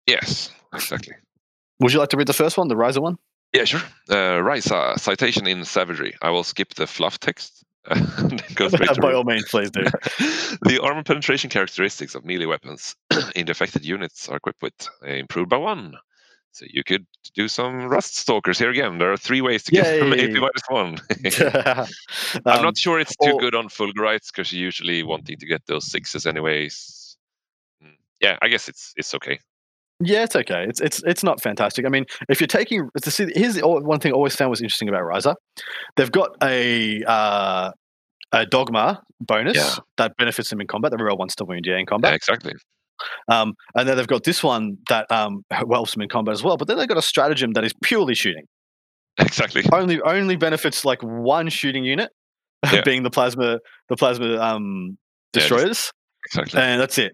Yes, 0.06 0.50
exactly. 0.74 1.14
Would 1.80 1.92
you 1.92 1.98
like 1.98 2.08
to 2.10 2.16
read 2.16 2.26
the 2.28 2.32
first 2.32 2.56
one, 2.56 2.68
the 2.68 2.74
Ryza 2.74 3.00
one? 3.02 3.16
Yeah, 3.52 3.64
sure. 3.64 3.80
Uh, 4.08 4.40
Ryza, 4.42 4.98
citation 4.98 5.46
in 5.46 5.64
savagery. 5.64 6.14
I 6.22 6.30
will 6.30 6.44
skip 6.44 6.74
the 6.74 6.86
fluff 6.86 7.18
text. 7.20 7.62
go 8.54 8.68
straight 8.68 8.90
to 8.94 9.00
By 9.00 9.12
all 9.12 9.24
means, 9.24 9.44
please 9.48 9.70
do. 9.70 9.82
the 10.62 10.80
armor 10.82 11.02
penetration 11.04 11.50
characteristics 11.50 12.14
of 12.14 12.24
melee 12.24 12.46
weapons 12.46 12.96
in 13.36 13.46
the 13.46 13.52
affected 13.52 13.84
units 13.84 14.28
are 14.28 14.36
equipped 14.36 14.62
with 14.62 14.72
uh, 15.04 15.10
improved 15.10 15.50
by 15.50 15.56
one. 15.58 15.94
So 16.56 16.64
you 16.70 16.82
could 16.82 17.06
do 17.34 17.48
some 17.48 17.86
rust 17.88 18.16
stalkers 18.16 18.58
here 18.58 18.70
again. 18.70 18.96
There 18.96 19.12
are 19.12 19.16
three 19.18 19.42
ways 19.42 19.62
to 19.64 19.72
get 19.72 19.98
from. 19.98 20.12
AP 20.14 20.30
minus 20.30 20.62
one. 20.68 20.96
I'm 22.46 22.58
Um, 22.58 22.62
not 22.64 22.78
sure 22.78 22.98
it's 22.98 23.14
too 23.22 23.32
or- 23.32 23.40
good 23.40 23.54
on 23.54 23.68
Fulgurites 23.68 24.28
because 24.32 24.52
you're 24.52 24.62
usually 24.64 25.02
wanting 25.02 25.36
to 25.36 25.46
get 25.46 25.60
those 25.66 25.84
sixes 25.90 26.24
anyways. 26.26 27.18
Mm, 27.84 27.96
Yeah, 28.22 28.38
I 28.40 28.48
guess 28.48 28.68
it's 28.70 28.94
it's 28.96 29.14
okay. 29.14 29.38
Yeah, 30.00 30.22
it's 30.24 30.34
okay. 30.36 30.64
It's 30.68 30.80
it's 30.80 31.02
it's 31.04 31.22
not 31.22 31.42
fantastic. 31.42 31.84
I 31.84 31.90
mean, 31.90 32.06
if 32.30 32.40
you're 32.40 32.48
taking 32.48 32.88
to 33.02 33.10
see, 33.10 33.26
here's 33.34 33.56
the, 33.56 33.66
one 33.66 34.00
thing 34.00 34.12
I 34.12 34.14
always 34.14 34.34
found 34.36 34.50
was 34.50 34.60
interesting 34.62 34.88
about 34.88 35.02
Ryza. 35.02 35.34
They've 35.96 36.10
got 36.12 36.30
a 36.42 37.02
uh, 37.04 37.70
a 38.32 38.46
dogma 38.46 39.02
bonus 39.20 39.56
Yeah. 39.56 39.74
that 39.98 40.16
benefits 40.16 40.48
them 40.50 40.60
in 40.62 40.66
combat. 40.66 40.90
The 40.90 41.02
real 41.04 41.16
one's 41.18 41.34
to 41.36 41.44
wound, 41.44 41.64
yeah, 41.66 41.74
in 41.74 41.80
Yeah, 41.80 41.84
combat. 41.84 42.14
exactly. 42.14 42.52
Um, 43.28 43.54
and 43.74 43.88
then 43.88 43.96
they've 43.96 44.06
got 44.06 44.24
this 44.24 44.42
one 44.42 44.78
that 44.88 45.10
um, 45.10 45.44
helps 45.50 45.92
them 45.92 46.02
in 46.02 46.08
combat 46.08 46.32
as 46.32 46.42
well. 46.42 46.56
But 46.56 46.68
then 46.68 46.78
they've 46.78 46.88
got 46.88 46.96
a 46.98 47.02
stratagem 47.02 47.52
that 47.52 47.64
is 47.64 47.72
purely 47.82 48.14
shooting. 48.14 48.44
Exactly. 49.18 49.64
Only 49.72 49.98
only 50.02 50.36
benefits 50.36 50.84
like 50.84 51.00
one 51.02 51.48
shooting 51.48 51.84
unit, 51.84 52.10
Yeah. 52.72 52.82
being 52.82 53.02
the 53.02 53.10
plasma 53.10 53.60
the 53.88 53.96
plasma 53.96 54.36
um, 54.36 54.98
Yeah, 55.34 55.40
destroyers, 55.40 55.90
Exactly. 56.26 56.60
and 56.60 56.78
that's 56.80 56.98
it. 56.98 57.12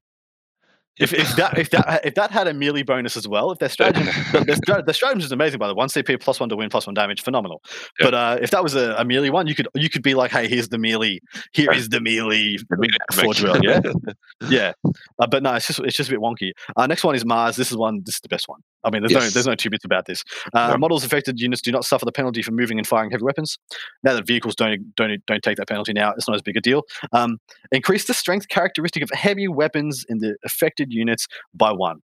If, 0.99 1.14
if 1.14 1.36
that 1.36 1.57
if 1.57 1.70
that 1.70 2.05
if 2.05 2.14
that 2.16 2.30
had 2.30 2.47
a 2.47 2.53
melee 2.53 2.82
bonus 2.82 3.16
as 3.16 3.26
well, 3.26 3.51
if 3.51 3.59
their 3.59 3.70
stratagem 3.70 4.05
the, 4.32 4.82
the, 4.86 4.93
stratagem 4.93 5.20
is 5.20 5.32
amazing 5.32 5.59
by 5.59 5.66
the 5.66 5.74
way. 5.74 5.78
one 5.78 5.88
CP 5.88 6.20
plus 6.20 6.38
one 6.38 6.51
to 6.51 6.57
win 6.57 6.68
plus 6.68 6.86
one 6.86 6.93
damage, 6.93 7.22
phenomenal. 7.22 7.62
Yeah. 7.99 8.07
But 8.07 8.14
uh, 8.14 8.38
if 8.43 8.51
that 8.51 8.62
was 8.62 8.74
a, 8.74 8.95
a 8.97 9.05
melee 9.05 9.30
one, 9.30 9.47
you 9.47 9.55
could 9.55 9.68
you 9.74 9.88
could 9.88 10.03
be 10.03 10.14
like, 10.14 10.30
hey, 10.30 10.49
here's 10.49 10.68
the 10.68 10.76
melee, 10.76 11.20
here 11.55 11.72
is 11.72 11.88
the 11.88 12.01
melee 12.01 12.59
forge 13.14 13.43
mech. 13.43 13.62
yeah, 13.62 13.80
yeah. 14.51 14.72
Uh, 15.18 15.26
but 15.26 15.43
no, 15.43 15.55
it's 15.55 15.66
just 15.66 15.80
it's 15.80 15.97
just 15.97 16.11
a 16.11 16.12
bit 16.12 16.20
wonky. 16.20 16.53
Uh, 16.76 16.86
next 16.86 17.05
one 17.05 17.14
is 17.14 17.24
Mars. 17.24 17.57
This 17.57 17.70
is 17.70 17.76
one. 17.76 18.03
This 18.05 18.16
is 18.16 18.20
the 18.20 18.28
best 18.28 18.47
one. 18.47 18.61
I 18.84 18.90
mean, 18.90 19.02
there's 19.02 19.12
no 19.12 19.20
there's 19.20 19.46
no 19.46 19.54
two 19.54 19.70
bits 19.70 19.84
about 19.84 20.06
this. 20.06 20.24
Uh, 20.54 20.70
No. 20.72 20.78
Models 20.78 21.04
affected 21.04 21.40
units 21.40 21.62
do 21.62 21.70
not 21.70 21.84
suffer 21.84 22.04
the 22.04 22.12
penalty 22.12 22.42
for 22.42 22.50
moving 22.52 22.78
and 22.78 22.86
firing 22.86 23.10
heavy 23.10 23.22
weapons. 23.24 23.59
Now 24.02 24.14
that 24.14 24.26
vehicles 24.26 24.54
don't 24.54 24.94
don't 24.96 25.24
don't 25.26 25.42
take 25.42 25.56
that 25.59 25.68
penalty 25.68 25.92
now, 25.92 26.12
it's 26.12 26.26
not 26.28 26.34
as 26.34 26.42
big 26.42 26.56
a 26.56 26.60
deal. 26.60 26.82
Um, 27.12 27.38
increase 27.70 28.06
the 28.06 28.14
strength 28.14 28.48
characteristic 28.48 29.02
of 29.02 29.10
heavy 29.10 29.48
weapons 29.48 30.04
in 30.09 30.18
the 30.18 30.36
affected 30.44 30.92
units 30.92 31.26
by 31.54 31.70
one. 31.72 32.00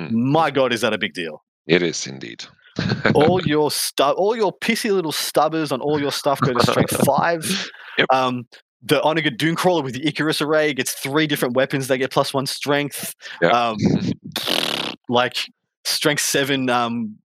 Mm. 0.00 0.10
My 0.12 0.50
God, 0.50 0.72
is 0.72 0.80
that 0.82 0.92
a 0.92 0.98
big 0.98 1.14
deal? 1.14 1.42
It 1.66 1.82
is 1.82 2.06
indeed. 2.06 2.44
all 3.14 3.42
your 3.46 3.70
stuff, 3.70 4.14
all 4.16 4.36
your 4.36 4.52
pissy 4.58 4.92
little 4.92 5.12
stubbers 5.12 5.72
on 5.72 5.80
all 5.80 6.00
your 6.00 6.12
stuff 6.12 6.40
go 6.40 6.52
to 6.52 6.60
strength 6.66 6.96
five. 7.06 7.70
Yep. 7.98 8.06
Um, 8.12 8.46
the 8.80 9.02
Onager 9.02 9.30
Dunecrawler 9.30 9.82
with 9.82 9.94
the 9.94 10.06
Icarus 10.06 10.40
array 10.40 10.72
gets 10.72 10.92
three 10.92 11.26
different 11.26 11.56
weapons. 11.56 11.88
They 11.88 11.98
get 11.98 12.12
plus 12.12 12.32
one 12.32 12.46
strength. 12.46 13.12
Yeah. 13.42 13.48
Um, 13.48 13.76
like 15.08 15.36
strength 15.88 16.22
seven 16.22 16.68
um, 16.70 17.16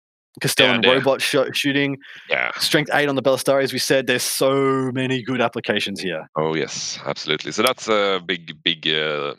Castellan 0.41 0.83
Yeah, 0.83 0.93
robot 0.93 1.21
sho- 1.21 1.51
shooting. 1.53 1.99
yeah. 2.31 2.51
Strength 2.59 2.91
eight 2.95 3.09
on 3.09 3.17
the 3.17 3.23
Ballistarii, 3.23 3.63
as 3.65 3.73
we 3.73 3.79
said. 3.79 4.07
There's 4.07 4.23
so 4.23 4.91
many 4.93 5.23
good 5.23 5.41
applications 5.43 6.01
here. 6.01 6.29
Oh 6.37 6.55
yes, 6.55 6.99
absolutely. 7.05 7.53
So 7.53 7.63
that's 7.63 7.89
a 7.89 8.21
big, 8.25 8.57
big, 8.63 8.89
uh, 8.89 9.35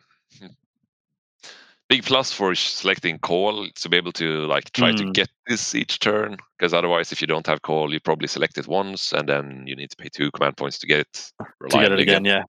big 1.90 2.04
plus 2.04 2.32
for 2.32 2.56
selecting 2.56 3.20
Cawl 3.20 3.68
to 3.76 3.90
be 3.90 3.98
able 3.98 4.12
to 4.14 4.46
like 4.48 4.72
try 4.72 4.92
to 4.92 5.04
Mm. 5.04 5.14
get 5.14 5.30
this 5.48 5.76
each 5.76 6.00
turn 6.00 6.38
because 6.58 6.74
otherwise 6.74 7.12
if 7.12 7.22
you 7.22 7.28
don't 7.28 7.46
have 7.48 7.62
Cawl 7.62 7.94
you 7.94 8.00
probably 8.00 8.28
select 8.28 8.58
it 8.58 8.68
once 8.68 9.12
and 9.14 9.28
then 9.28 9.64
you 9.68 9.76
need 9.76 9.90
to 9.92 9.98
pay 9.98 10.10
two 10.10 10.32
command 10.32 10.58
points 10.58 10.80
to 10.80 10.88
get 10.88 11.00
it 11.02 11.32
to 11.70 11.78
get 11.78 11.92
it 11.92 12.00
again. 12.00 12.26
Yeah. 12.26 12.44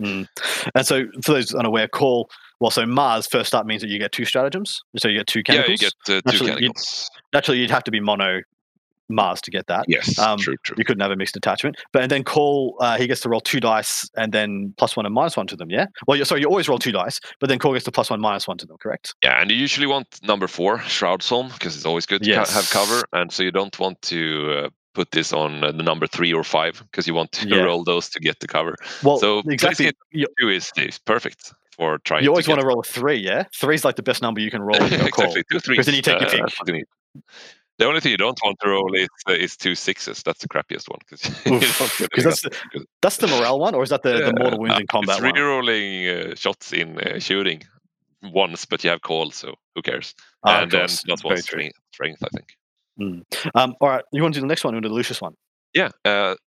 Mm. 0.00 0.26
And 0.74 0.86
so, 0.86 1.04
for 1.22 1.32
those 1.34 1.54
unaware, 1.54 1.86
Cawl 1.88 2.30
well. 2.60 2.70
So 2.70 2.86
Mars 2.86 3.26
first 3.26 3.54
up 3.54 3.66
means 3.66 3.82
that 3.82 3.88
you 3.88 3.98
get 3.98 4.12
two 4.12 4.24
stratagems. 4.24 4.80
So 4.96 5.08
you 5.08 5.18
get 5.18 5.26
two 5.26 5.42
canticles. 5.42 5.80
yeah 5.82 5.88
you 6.16 6.22
get 6.22 6.26
uh, 6.26 6.30
two 6.32 6.46
canticles 6.46 7.10
Naturally, 7.32 7.60
you'd 7.60 7.70
have 7.70 7.84
to 7.84 7.90
be 7.90 8.00
mono 8.00 8.40
Mars 9.08 9.40
to 9.40 9.50
get 9.50 9.66
that. 9.66 9.84
yes 9.88 10.16
um, 10.20 10.38
true 10.38 10.54
true 10.64 10.76
You 10.78 10.84
couldn't 10.84 11.00
have 11.00 11.10
a 11.10 11.16
mixed 11.16 11.36
attachment. 11.36 11.76
But 11.92 12.02
and 12.02 12.10
then 12.12 12.22
Cawl, 12.22 12.76
uh, 12.80 12.96
he 12.96 13.08
gets 13.08 13.20
to 13.22 13.28
roll 13.28 13.40
two 13.40 13.58
dice 13.58 14.08
and 14.16 14.32
then 14.32 14.72
plus 14.78 14.96
one 14.96 15.04
and 15.04 15.12
minus 15.12 15.36
one 15.36 15.48
to 15.48 15.56
them. 15.56 15.68
Yeah. 15.68 15.86
Well, 16.06 16.16
you're, 16.16 16.26
sorry, 16.26 16.42
you 16.42 16.46
always 16.46 16.68
roll 16.68 16.78
two 16.78 16.92
dice, 16.92 17.18
but 17.40 17.48
then 17.48 17.58
Cawl 17.58 17.72
gets 17.72 17.84
to 17.86 17.90
plus 17.92 18.08
one 18.10 18.20
minus 18.20 18.46
one 18.46 18.56
to 18.58 18.66
them. 18.66 18.76
Correct. 18.80 19.14
yeah 19.24 19.40
and 19.40 19.50
you 19.50 19.56
usually 19.56 19.88
want 19.88 20.06
number 20.22 20.46
four 20.46 20.78
shroud 20.82 21.22
Psalm 21.24 21.48
because 21.48 21.74
it's 21.76 21.84
always 21.86 22.06
good 22.06 22.22
to 22.22 22.32
ca- 22.34 22.46
have 22.46 22.70
cover 22.70 23.02
and 23.12 23.32
so 23.32 23.42
you 23.42 23.50
don't 23.50 23.76
want 23.80 24.00
to 24.02 24.52
uh, 24.66 24.68
put 24.94 25.10
this 25.10 25.32
on 25.32 25.64
uh, 25.64 25.72
the 25.72 25.82
number 25.82 26.06
three 26.06 26.32
or 26.32 26.44
five 26.44 26.80
because 26.92 27.06
you 27.08 27.14
want 27.14 27.32
to 27.32 27.48
Yeah. 27.56 27.62
roll 27.62 27.82
those 27.82 28.08
to 28.10 28.20
get 28.20 28.38
the 28.38 28.46
cover 28.46 28.76
Well, 29.02 29.18
So, 29.18 29.42
exactly. 29.48 29.90
two 30.38 30.48
is, 30.48 30.70
is 30.76 30.98
perfect 30.98 31.52
for 31.76 31.98
trying 31.98 32.24
you 32.24 32.30
always 32.30 32.44
to 32.46 32.50
want 32.50 32.60
to 32.60 32.66
roll 32.66 32.80
a 32.80 32.82
three. 32.84 33.16
Yeah. 33.16 33.44
Three 33.54 33.74
is 33.74 33.84
like 33.84 33.96
the 33.96 34.02
best 34.02 34.22
number 34.22 34.40
you 34.40 34.50
can 34.50 34.62
roll. 34.68 34.78
with 34.78 34.90
your 34.92 35.08
Cawl. 35.08 35.26
exactly 35.26 35.44
two 35.50 35.60
threes. 35.60 35.74
Because 35.76 35.86
then 35.86 35.94
you 35.94 36.02
take 36.02 36.20
your 36.20 36.28
uh, 36.28 36.32
pick. 36.32 36.40
that's 36.40 36.58
what 36.60 36.68
you 36.68 36.74
need. 36.74 36.84
The 37.78 37.86
only 37.86 38.00
thing 38.00 38.12
you 38.12 38.18
don't 38.18 38.38
want 38.44 38.58
to 38.60 38.68
roll 38.68 38.94
is 38.94 39.08
uh, 39.28 39.32
is 39.32 39.56
two 39.56 39.74
sixes. 39.74 40.22
That's 40.22 40.40
the 40.40 40.48
crappiest 40.48 40.88
one 40.90 40.98
because 41.08 41.22
Because 41.98 42.24
that's 42.24 42.42
the, 42.42 42.84
that's 43.00 43.16
the 43.16 43.26
morale 43.28 43.58
one, 43.58 43.74
or 43.74 43.82
is 43.82 43.88
that 43.88 44.02
the, 44.02 44.18
the 44.18 44.34
mortal 44.38 44.58
wounds 44.58 44.78
in 44.78 44.86
combat 44.86 45.16
It's 45.16 45.24
one? 45.24 45.32
re-rolling 45.34 46.08
uh, 46.08 46.34
shots 46.34 46.72
in 46.74 46.98
uh, 46.98 47.18
shooting 47.18 47.62
once, 48.22 48.66
but 48.66 48.84
you 48.84 48.90
have 48.90 49.00
Cawl, 49.00 49.30
so 49.30 49.54
who 49.74 49.80
cares? 49.80 50.14
Ah, 50.44 50.58
of 50.58 50.62
and 50.64 50.70
then 50.72 50.80
course. 50.80 51.02
plus 51.04 51.22
Very 51.22 51.34
one 51.36 51.42
strength, 51.42 51.78
strength, 51.92 52.22
I 52.22 52.28
think. 52.36 52.56
Um, 53.54 53.74
all 53.80 53.88
right, 53.88 54.04
you 54.12 54.20
want 54.22 54.34
to 54.34 54.40
do 54.40 54.42
the 54.42 54.46
next 54.48 54.62
one 54.62 54.74
or 54.74 54.82
the 54.82 54.90
Lucius 54.90 55.22
one? 55.22 55.34
Yeah. 55.72 55.88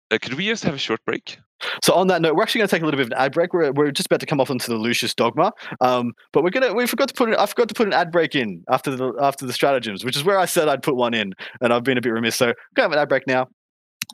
Uh, 0.09 0.17
could 0.21 0.35
we 0.35 0.45
just 0.45 0.63
have 0.63 0.73
a 0.73 0.77
short 0.77 1.03
break? 1.05 1.39
So 1.83 1.93
on 1.93 2.07
that 2.07 2.21
note, 2.21 2.35
we're 2.35 2.43
actually 2.43 2.59
going 2.59 2.69
to 2.69 2.75
take 2.75 2.81
a 2.81 2.85
little 2.85 2.97
bit 2.97 3.07
of 3.07 3.11
an 3.11 3.17
ad 3.17 3.33
break. 3.33 3.53
We're, 3.53 3.71
we're 3.71 3.91
just 3.91 4.05
about 4.05 4.19
to 4.19 4.25
come 4.25 4.39
off 4.39 4.49
into 4.49 4.69
the 4.69 4.77
Lucius 4.77 5.13
dogma, 5.13 5.51
um, 5.81 6.13
but 6.31 6.43
we're 6.43 6.51
gonna 6.51 6.73
we 6.73 6.85
forgot 6.85 7.07
to 7.07 7.13
put 7.13 7.29
an, 7.29 7.35
I 7.35 7.45
forgot 7.45 7.67
to 7.69 7.73
put 7.73 7.87
an 7.87 7.93
ad 7.93 8.11
break 8.11 8.35
in 8.35 8.63
after 8.69 8.95
the 8.95 9.13
after 9.21 9.45
the 9.45 9.53
stratagems, 9.53 10.05
which 10.05 10.15
is 10.15 10.23
where 10.23 10.37
I 10.37 10.45
said 10.45 10.69
I'd 10.69 10.83
put 10.83 10.95
one 10.95 11.13
in, 11.13 11.33
and 11.61 11.73
I've 11.73 11.83
been 11.83 11.97
a 11.97 12.01
bit 12.01 12.13
remiss. 12.13 12.35
So 12.35 12.47
we're 12.47 12.53
gonna 12.75 12.85
have 12.85 12.91
an 12.93 12.99
ad 12.99 13.09
break 13.09 13.27
now. 13.27 13.47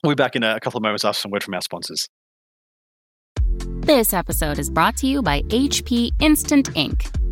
We'll 0.04 0.16
be 0.16 0.16
back 0.16 0.36
in 0.36 0.44
a, 0.44 0.60
couple 0.60 0.78
of 0.78 0.84
moments 0.84 1.06
after 1.06 1.20
some 1.20 1.32
word 1.32 1.44
from 1.44 1.54
our 1.54 1.62
sponsors. 1.62 2.08
This 3.82 4.14
episode 4.14 4.60
is 4.60 4.70
brought 4.70 4.96
to 4.98 5.08
you 5.08 5.22
by 5.22 5.42
HP 5.44 6.12
Instant 6.20 6.70
Ink. 6.76 7.06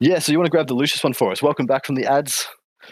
Yeah, 0.00 0.18
so 0.18 0.32
you 0.32 0.38
want 0.38 0.46
to 0.46 0.50
grab 0.50 0.66
the 0.68 0.74
Lucius 0.74 1.02
one 1.02 1.12
for 1.12 1.32
us? 1.32 1.42
Welcome 1.42 1.66
back 1.66 1.84
from 1.86 1.94
the 1.94 2.06
ads. 2.06 2.46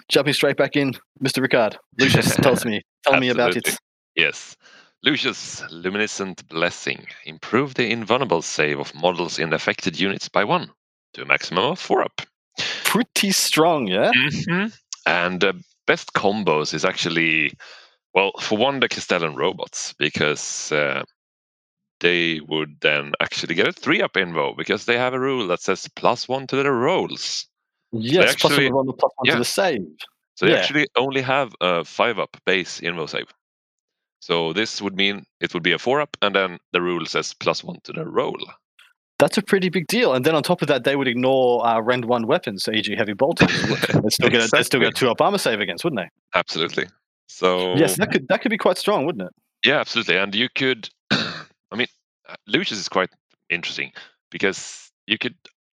Jumping 0.09 0.35
straight 0.35 0.57
back 0.57 0.77
in, 0.77 0.93
Mr. 1.23 1.47
Ricard. 1.47 1.77
Lucius, 1.99 2.35
tell 2.43 2.53
us 2.53 2.65
me, 2.65 2.83
tell 3.05 3.19
me 3.19 3.29
about 3.29 3.57
it. 3.57 3.77
Yes. 4.15 4.57
Lucius 5.03 5.63
Luminescent 5.71 6.47
Blessing. 6.49 7.07
Improve 7.25 7.75
the 7.75 7.91
invulnerable 7.91 8.43
save 8.43 8.79
of 8.81 8.95
models 8.95 9.39
in 9.39 9.53
affected 9.53 9.99
units 9.99 10.29
by 10.29 10.43
one 10.45 10.71
to 11.15 11.23
a 11.23 11.27
maximum 11.27 11.65
of 11.65 11.79
four 11.79 12.03
up. 12.03 12.23
Pretty 12.85 13.31
strong, 13.31 13.87
yeah. 13.87 14.11
Mhm. 14.13 14.77
And 15.07 15.45
uh, 15.45 15.53
best 15.87 16.13
combos 16.15 16.75
is 16.75 16.85
actually, 16.85 17.53
well, 18.15 18.33
for 18.41 18.59
one, 18.59 18.81
the 18.81 18.89
Castellan 18.89 19.37
robots, 19.37 19.95
because 19.99 20.73
uh, 20.73 21.05
they 22.01 22.41
would 22.41 22.77
then 22.81 23.13
actually 23.21 23.55
get 23.55 23.69
a 23.69 23.73
three 23.73 24.03
up 24.03 24.15
invo 24.15 24.57
because 24.57 24.85
they 24.85 24.99
have 24.99 25.15
a 25.15 25.21
rule 25.21 25.47
that 25.49 25.61
says 25.61 25.89
plus 25.97 26.29
one 26.29 26.47
to 26.49 26.57
their 26.57 26.73
rolls. 26.73 27.47
Yes, 27.93 28.37
plus 28.37 28.53
actually- 28.53 28.73
one 28.73 28.87
plus 28.87 29.13
one 29.17 29.27
yeah. 29.27 29.33
to 29.33 29.39
the 29.39 29.45
save. 29.45 29.87
So 30.35 30.45
they 30.47 30.53
Yeah. 30.53 30.59
actually 30.59 30.87
only 30.97 31.23
have 31.23 31.55
a 31.63 31.85
five 31.85 32.19
up 32.19 32.37
base 32.45 32.81
invo 32.81 33.09
save. 33.09 33.27
So 34.21 34.53
this 34.53 34.83
would 34.83 34.97
mean 34.97 35.25
it 35.41 35.55
would 35.55 35.63
be 35.63 35.73
a 35.73 35.79
four 35.79 36.01
up, 36.01 36.17
and 36.21 36.35
then 36.35 36.59
the 36.73 36.83
rule 36.83 37.07
says 37.07 37.33
plus 37.33 37.63
one 37.65 37.79
to 37.85 37.93
the 37.93 38.05
roll. 38.05 38.37
That's 39.19 39.39
a 39.39 39.43
pretty 39.43 39.71
big 39.71 39.87
deal. 39.87 40.13
And 40.13 40.27
then 40.27 40.35
on 40.35 40.43
top 40.43 40.61
of 40.61 40.69
that, 40.69 40.85
they 40.85 40.95
would 40.95 41.09
ignore 41.09 41.67
uh, 41.67 41.81
Rend 41.81 42.05
one 42.05 42.27
weapons, 42.27 42.65
so 42.65 42.73
e.g., 42.73 42.95
heavy 42.97 43.15
bolting. 43.15 43.49
They'd 44.03 44.13
still 44.13 44.29
get 44.29 44.45
a, 44.45 44.49
they'd 44.53 44.65
still 44.67 44.81
get 44.81 44.91
a 44.91 44.93
two 44.93 45.09
up 45.09 45.23
armor 45.23 45.39
save 45.39 45.61
against, 45.61 45.85
wouldn't 45.85 46.01
they? 46.03 46.39
Absolutely. 46.39 46.87
So 47.29 47.75
Yes, 47.77 47.97
that 47.97 48.11
could 48.13 48.29
that 48.29 48.43
could 48.43 48.51
be 48.51 48.59
quite 48.59 48.77
strong, 48.77 49.07
wouldn't 49.07 49.27
it? 49.29 49.33
Yeah, 49.67 49.81
absolutely. 49.81 50.17
And 50.19 50.35
you 50.35 50.49
could, 50.55 50.91
I 51.71 51.77
mean, 51.77 51.89
uh, 52.29 52.37
Lucius 52.47 52.81
is 52.81 52.89
quite 52.89 53.11
interesting 53.51 53.93
because 54.31 54.91
you 55.07 55.19
could 55.19 55.37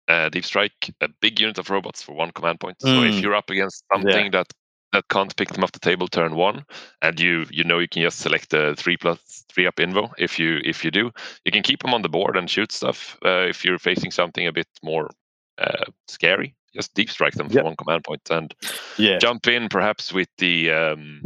uh, 0.08 0.28
deep 0.30 0.44
strike 0.44 0.90
a 1.00 1.08
big 1.20 1.38
unit 1.40 1.58
of 1.58 1.70
robots 1.70 2.02
for 2.02 2.14
one 2.14 2.30
command 2.30 2.60
point. 2.60 2.80
So 2.80 3.02
if 3.02 3.16
Mm. 3.16 3.22
you're 3.22 3.34
up 3.34 3.50
against 3.50 3.84
something 3.92 4.30
that 4.32 4.46
that 4.92 5.06
can't 5.08 5.36
pick 5.36 5.50
them 5.50 5.62
off 5.62 5.72
the 5.72 5.78
table 5.80 6.08
turn 6.08 6.34
one, 6.34 6.64
and 7.02 7.20
you 7.20 7.46
you 7.50 7.62
know 7.62 7.78
you 7.78 7.88
can 7.88 8.02
just 8.02 8.20
select 8.20 8.50
the 8.50 8.74
three 8.78 8.96
plus 8.96 9.44
three 9.52 9.66
up 9.66 9.76
invo. 9.76 10.10
If 10.18 10.38
you 10.38 10.60
if 10.64 10.82
you 10.82 10.90
do, 10.90 11.10
you 11.44 11.52
can 11.52 11.62
keep 11.62 11.82
them 11.82 11.92
on 11.92 12.02
the 12.02 12.08
board 12.08 12.36
and 12.36 12.48
shoot 12.48 12.72
stuff. 12.72 13.18
Uh, 13.24 13.46
if 13.48 13.64
you're 13.64 13.78
facing 13.78 14.10
something 14.10 14.46
a 14.46 14.52
bit 14.52 14.66
more 14.82 15.10
uh, 15.58 15.84
scary, 16.06 16.54
just 16.74 16.94
deep 16.94 17.10
strike 17.10 17.34
them 17.34 17.50
for 17.50 17.62
one 17.62 17.76
command 17.76 18.04
point 18.04 18.22
and 18.30 18.54
Yeah. 18.96 19.18
jump 19.18 19.46
in 19.46 19.68
perhaps 19.68 20.10
with 20.12 20.28
the 20.38 20.70
um, 20.70 21.20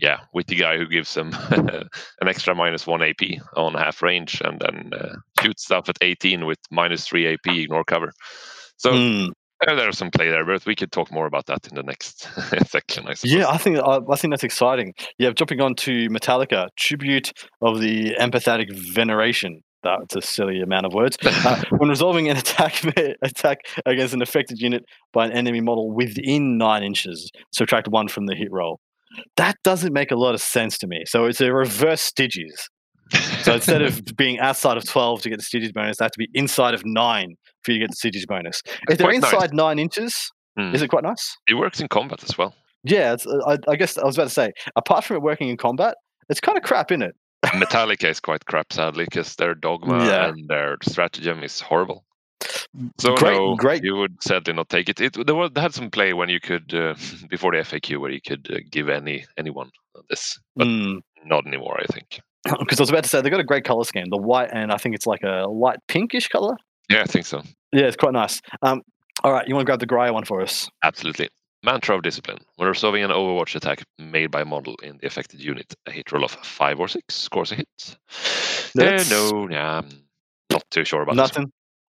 yeah 0.00 0.18
with 0.34 0.46
the 0.46 0.56
guy 0.56 0.76
who 0.78 0.86
gives 0.86 1.12
them 1.14 1.32
an 1.50 2.28
extra 2.28 2.54
minus 2.54 2.86
one 2.86 3.02
AP 3.02 3.22
on 3.56 3.74
half 3.74 4.02
range 4.02 4.40
and 4.44 4.60
then 4.60 4.90
uh, 4.98 5.14
shoot 5.42 5.58
stuff 5.60 5.88
at 5.88 5.96
18 6.00 6.46
with 6.46 6.58
minus 6.70 7.06
three 7.06 7.26
AP 7.32 7.46
ignore 7.46 7.84
cover. 7.84 8.12
So 8.76 8.90
Mm. 8.92 9.28
uh, 9.68 9.74
there's 9.74 9.98
some 9.98 10.10
play 10.10 10.30
there, 10.30 10.44
but 10.46 10.64
we 10.64 10.74
could 10.74 10.90
talk 10.90 11.12
more 11.12 11.26
about 11.26 11.46
that 11.46 11.66
in 11.68 11.74
the 11.74 11.82
next 11.82 12.26
section. 12.68 13.06
I 13.06 13.14
suppose. 13.14 13.32
Yeah, 13.34 13.48
I 13.48 13.58
think 13.58 13.78
I, 13.78 13.98
I 14.10 14.16
think 14.16 14.32
that's 14.32 14.44
exciting. 14.44 14.94
Yeah, 15.18 15.30
jumping 15.32 15.60
on 15.60 15.74
to 15.76 16.08
Metallica, 16.08 16.68
tribute 16.76 17.32
of 17.60 17.80
the 17.80 18.14
empathetic 18.18 18.74
veneration. 18.94 19.60
That's 19.82 20.14
a 20.16 20.20
silly 20.22 20.60
amount 20.60 20.86
of 20.86 20.92
words. 20.94 21.16
Uh, 21.46 21.62
when 21.78 21.88
resolving 21.88 22.28
an 22.28 22.36
attack 22.36 22.82
attack 23.22 23.58
against 23.86 24.12
an 24.14 24.20
affected 24.22 24.58
unit 24.60 24.82
by 25.12 25.24
an 25.26 25.32
enemy 25.32 25.60
model 25.60 25.90
within 25.90 26.58
nine 26.58 26.82
inches, 26.82 27.30
subtract 27.52 27.88
one 27.88 28.08
from 28.08 28.26
the 28.26 28.34
hit 28.34 28.48
roll. 28.50 28.78
That 29.36 29.56
doesn't 29.64 29.92
make 29.92 30.10
a 30.10 30.16
lot 30.16 30.34
of 30.34 30.40
sense 30.40 30.78
to 30.78 30.86
me. 30.86 31.02
So 31.06 31.24
it's 31.26 31.40
a 31.40 31.52
reverse 31.52 32.10
Styges. 32.10 32.68
So 33.42 33.54
instead 33.54 33.82
of 33.82 34.04
being 34.16 34.38
outside 34.38 34.76
of 34.76 34.84
12 34.84 35.22
to 35.22 35.30
get 35.30 35.38
the 35.40 35.44
Styges 35.44 35.72
bonus, 35.72 35.96
they 35.98 36.04
have 36.04 36.12
to 36.12 36.18
be 36.18 36.28
inside 36.34 36.74
of 36.74 36.84
9 36.84 37.34
for 37.64 37.72
you 37.72 37.78
to 37.80 37.86
get 37.86 37.90
the 37.90 38.08
Styges 38.08 38.26
bonus. 38.26 38.62
If 38.88 38.98
they're 38.98 39.08
quite 39.08 39.20
nice. 39.20 39.32
inside 39.32 39.54
9 39.54 39.78
inches, 39.78 40.30
Hmm. 40.58 40.74
is 40.74 40.82
it 40.82 40.88
quite 40.88 41.04
nice? 41.04 41.36
it 41.48 41.54
works 41.54 41.80
in 41.80 41.86
combat 41.88 42.22
as 42.24 42.36
well. 42.36 42.54
Yeah, 42.82 43.12
it's, 43.12 43.24
uh, 43.26 43.38
I, 43.46 43.56
I 43.70 43.76
guess 43.76 43.96
I 43.98 44.04
was 44.04 44.16
about 44.16 44.24
to 44.28 44.34
say, 44.34 44.52
apart 44.74 45.04
from 45.04 45.16
it 45.16 45.22
working 45.22 45.48
in 45.48 45.56
combat, 45.56 45.94
it's 46.28 46.40
kind 46.40 46.58
of 46.58 46.64
crap 46.64 46.90
in 46.90 47.02
it. 47.02 47.14
Metallica 47.46 48.08
is 48.10 48.20
quite 48.20 48.44
crap, 48.46 48.72
sadly, 48.72 49.04
because 49.04 49.34
their 49.36 49.54
dogma 49.54 50.04
Yeah. 50.06 50.28
and 50.28 50.48
their 50.48 50.76
stratagem 50.82 51.42
is 51.42 51.60
horrible. 51.60 52.04
So 52.98 53.14
Great- 53.16 53.36
no, 53.36 53.54
great- 53.56 53.82
you 53.84 53.96
would 53.96 54.22
sadly 54.22 54.52
not 54.54 54.68
take 54.68 54.88
it. 54.88 55.00
It 55.00 55.26
there 55.26 55.34
was 55.34 55.50
they 55.54 55.60
had 55.60 55.74
some 55.74 55.90
play 55.90 56.12
when 56.12 56.28
you 56.28 56.40
could 56.40 56.72
uh, 56.74 56.94
before 57.28 57.52
the 57.52 57.58
FAQ 57.58 57.98
where 58.00 58.10
you 58.10 58.20
could 58.20 58.48
uh, 58.50 58.58
give 58.70 58.88
any 58.88 59.24
anyone 59.36 59.70
this, 60.08 60.38
but 60.56 60.66
not 61.24 61.46
anymore. 61.46 61.78
I 61.80 61.86
think. 61.92 62.20
Because 62.58 62.80
I 62.80 62.82
was 62.82 62.88
about 62.90 63.02
to 63.04 63.08
say, 63.10 63.20
they've 63.20 63.30
got 63.30 63.40
a 63.40 63.44
great 63.44 63.64
color 63.64 63.84
scheme 63.84 64.06
the 64.08 64.16
white, 64.16 64.48
and 64.52 64.72
I 64.72 64.78
think 64.78 64.94
it's 64.94 65.06
like 65.06 65.22
a 65.22 65.46
light 65.48 65.78
pinkish 65.88 66.28
color. 66.28 66.56
Yeah, 66.88 67.02
I 67.02 67.04
think 67.04 67.26
so. 67.26 67.42
Yeah, 67.72 67.82
it's 67.84 67.96
quite 67.96 68.14
nice. 68.14 68.40
Um, 68.62 68.80
all 69.22 69.32
right, 69.32 69.46
you 69.46 69.54
want 69.54 69.66
to 69.66 69.70
grab 69.70 69.78
the 69.80 69.86
Graia 69.86 70.12
one 70.12 70.24
for 70.24 70.40
us? 70.40 70.68
Absolutely. 70.82 71.28
Mantra 71.62 71.94
of 71.96 72.02
Discipline. 72.02 72.38
When 72.56 72.66
resolving 72.66 73.04
an 73.04 73.10
Overwatch 73.10 73.54
attack 73.54 73.84
made 73.98 74.30
by 74.30 74.40
a 74.40 74.44
model 74.46 74.74
in 74.82 74.96
the 74.96 75.06
affected 75.06 75.40
unit, 75.44 75.74
a 75.86 75.90
hit 75.90 76.10
roll 76.10 76.24
of 76.24 76.30
five 76.30 76.80
or 76.80 76.88
six 76.88 77.14
scores 77.14 77.52
a 77.52 77.56
hit. 77.56 77.68
That's- 78.74 79.12
Uh, 79.12 79.14
no, 79.30 79.48
yeah, 79.50 79.78
I'm 79.80 79.88
not 80.50 80.64
too 80.70 80.86
sure 80.86 81.02
about 81.02 81.16
this. 81.16 81.36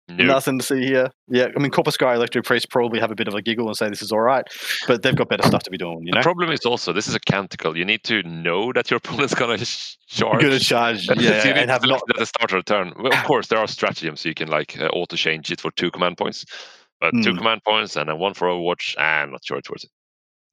Nothing. 0.09 0.27
Nothing 0.27 0.59
to 0.59 0.65
see 0.65 0.85
here. 0.85 1.09
Yeah, 1.27 1.47
I 1.55 1.59
mean, 1.59 1.69
Corpuscarii 1.69 2.15
Electro 2.15 2.41
Priest 2.41 2.69
probably 2.69 2.99
have 3.01 3.11
a 3.11 3.15
bit 3.15 3.27
of 3.27 3.33
a 3.33 3.41
giggle 3.41 3.67
and 3.67 3.75
say 3.75 3.89
this 3.89 4.01
is 4.01 4.11
all 4.13 4.21
right, 4.21 4.45
but 4.87 5.01
they've 5.01 5.15
got 5.15 5.27
better 5.27 5.43
stuff 5.45 5.63
to 5.63 5.69
be 5.69 5.77
doing, 5.77 5.99
you 6.03 6.11
The 6.11 6.19
know? 6.19 6.21
problem 6.23 6.49
is 6.51 6.61
also 6.65 6.93
this 6.93 7.07
is 7.09 7.15
a 7.15 7.19
canticle. 7.19 7.75
You 7.75 7.83
need 7.83 8.03
to 8.05 8.23
know 8.23 8.71
that 8.73 8.89
your 8.89 8.97
opponent's 8.99 9.35
gonna 9.39 9.57
sh- 9.57 9.97
charge. 10.07 10.39
Good 10.41 10.57
to 10.57 10.65
charge, 10.65 11.07
yeah, 11.17 11.43
you 11.45 11.51
and 11.51 11.69
have 11.69 11.81
to 11.81 11.87
not. 11.89 12.01
at 12.09 12.17
the 12.17 12.25
start 12.25 12.53
of 12.53 12.63
the 12.63 12.73
turn. 12.73 12.93
Well, 12.97 13.11
of 13.13 13.23
course, 13.25 13.47
there 13.47 13.59
are 13.59 13.67
stratagems 13.67 14.21
so 14.21 14.29
you 14.29 14.35
can 14.35 14.47
like 14.47 14.79
uh, 14.79 14.87
auto 14.87 15.17
change 15.17 15.51
it 15.51 15.59
for 15.59 15.71
two 15.71 15.91
command 15.91 16.17
points. 16.17 16.45
But 17.01 17.11
two 17.21 17.33
Mm. 17.33 17.37
command 17.37 17.61
points 17.63 17.95
and 17.95 18.09
then 18.09 18.17
one 18.17 18.33
for 18.33 18.47
Overwatch. 18.47 18.97
I'm 18.99 19.29
not 19.31 19.41
sure 19.45 19.57
it's 19.57 19.69
worth 19.69 19.83
it. 19.83 19.89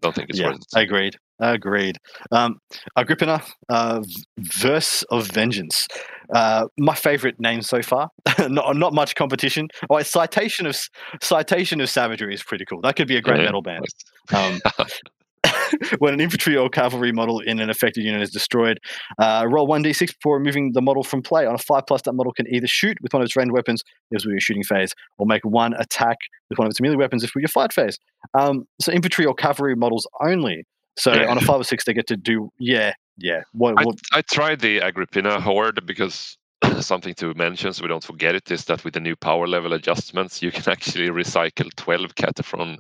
Don't 0.02 0.14
think 0.14 0.28
it's 0.28 0.38
yeah, 0.38 0.48
worth 0.48 0.56
it. 0.56 0.66
I 0.74 0.82
agreed. 0.82 1.14
Agreed. 1.40 1.96
Um, 2.32 2.58
Agrippina, 2.98 3.42
uh, 3.70 4.02
Verse 4.38 5.02
of 5.04 5.26
Vengeance. 5.28 5.86
Uh, 6.32 6.66
my 6.78 6.94
favorite 6.94 7.38
name 7.40 7.60
so 7.62 7.82
far. 7.82 8.08
not 8.48 8.76
not 8.76 8.92
much 8.94 9.14
competition. 9.14 9.68
Oh, 9.90 10.00
citation 10.02 10.66
of 10.66 10.76
citation 11.20 11.80
of 11.80 11.90
savagery 11.90 12.34
is 12.34 12.42
pretty 12.42 12.64
cool. 12.64 12.80
That 12.82 12.96
could 12.96 13.08
be 13.08 13.16
a 13.16 13.20
great 13.22 13.38
Yeah, 13.40 13.46
metal 13.46 13.62
band. 13.62 13.84
Um, 14.34 14.58
when 15.98 16.14
an 16.14 16.20
infantry 16.20 16.56
or 16.56 16.68
cavalry 16.70 17.12
model 17.12 17.40
in 17.40 17.60
an 17.60 17.68
affected 17.68 18.02
unit 18.04 18.22
is 18.22 18.30
destroyed, 18.30 18.78
uh, 19.18 19.46
roll 19.50 19.66
1d6 19.68 20.06
before 20.14 20.38
removing 20.38 20.72
the 20.72 20.80
model 20.80 21.02
from 21.02 21.20
play. 21.22 21.44
On 21.46 21.54
a 21.54 21.58
5 21.58 21.82
plus, 21.86 22.02
that 22.02 22.14
model 22.14 22.32
can 22.32 22.46
either 22.52 22.66
shoot 22.66 22.96
with 23.02 23.12
one 23.12 23.20
of 23.22 23.26
its 23.26 23.36
ranged 23.36 23.52
weapons 23.52 23.82
if 24.10 24.24
we're 24.24 24.32
your 24.32 24.40
shooting 24.40 24.62
phase, 24.62 24.94
or 25.18 25.26
make 25.26 25.42
one 25.44 25.74
attack 25.74 26.16
with 26.48 26.58
one 26.58 26.66
of 26.66 26.70
its 26.70 26.80
melee 26.80 26.96
weapons 26.96 27.22
if 27.22 27.32
we're 27.34 27.42
your 27.42 27.48
fight 27.48 27.72
phase. 27.72 27.98
Um, 28.38 28.66
so 28.80 28.92
infantry 28.92 29.26
or 29.26 29.34
cavalry 29.34 29.74
models 29.76 30.06
only. 30.22 30.64
So 30.96 31.12
Yeah. 31.12 31.26
on 31.28 31.36
a 31.36 31.40
5 31.42 31.60
or 31.60 31.64
6, 31.64 31.84
they 31.84 31.92
get 31.92 32.06
to 32.06 32.16
do, 32.16 32.50
yeah, 32.58 32.92
yeah. 33.16 33.42
What, 33.52 33.78
I, 33.78 33.84
what, 33.84 33.98
I 34.12 34.22
tried 34.22 34.60
the 34.60 34.80
Agrippina 34.80 35.40
Horde 35.40 35.84
because 35.86 36.36
something 36.80 37.14
to 37.14 37.34
mention 37.34 37.72
so 37.72 37.82
we 37.82 37.88
don't 37.88 38.04
forget 38.04 38.34
it 38.34 38.50
is 38.50 38.64
that 38.66 38.84
with 38.84 38.94
the 38.94 39.00
new 39.00 39.16
power 39.16 39.46
level 39.46 39.72
adjustments, 39.72 40.42
you 40.42 40.50
can 40.50 40.70
actually 40.70 41.08
recycle 41.08 41.74
12 41.76 42.14
Kataphron 42.14 42.78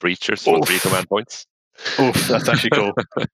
breachers 0.00 0.42
for 0.42 0.64
three 0.64 0.78
command 0.78 1.08
points. 1.08 1.46
oof, 2.00 2.28
that's 2.28 2.48
actually 2.48 2.70
cool. 2.70 2.92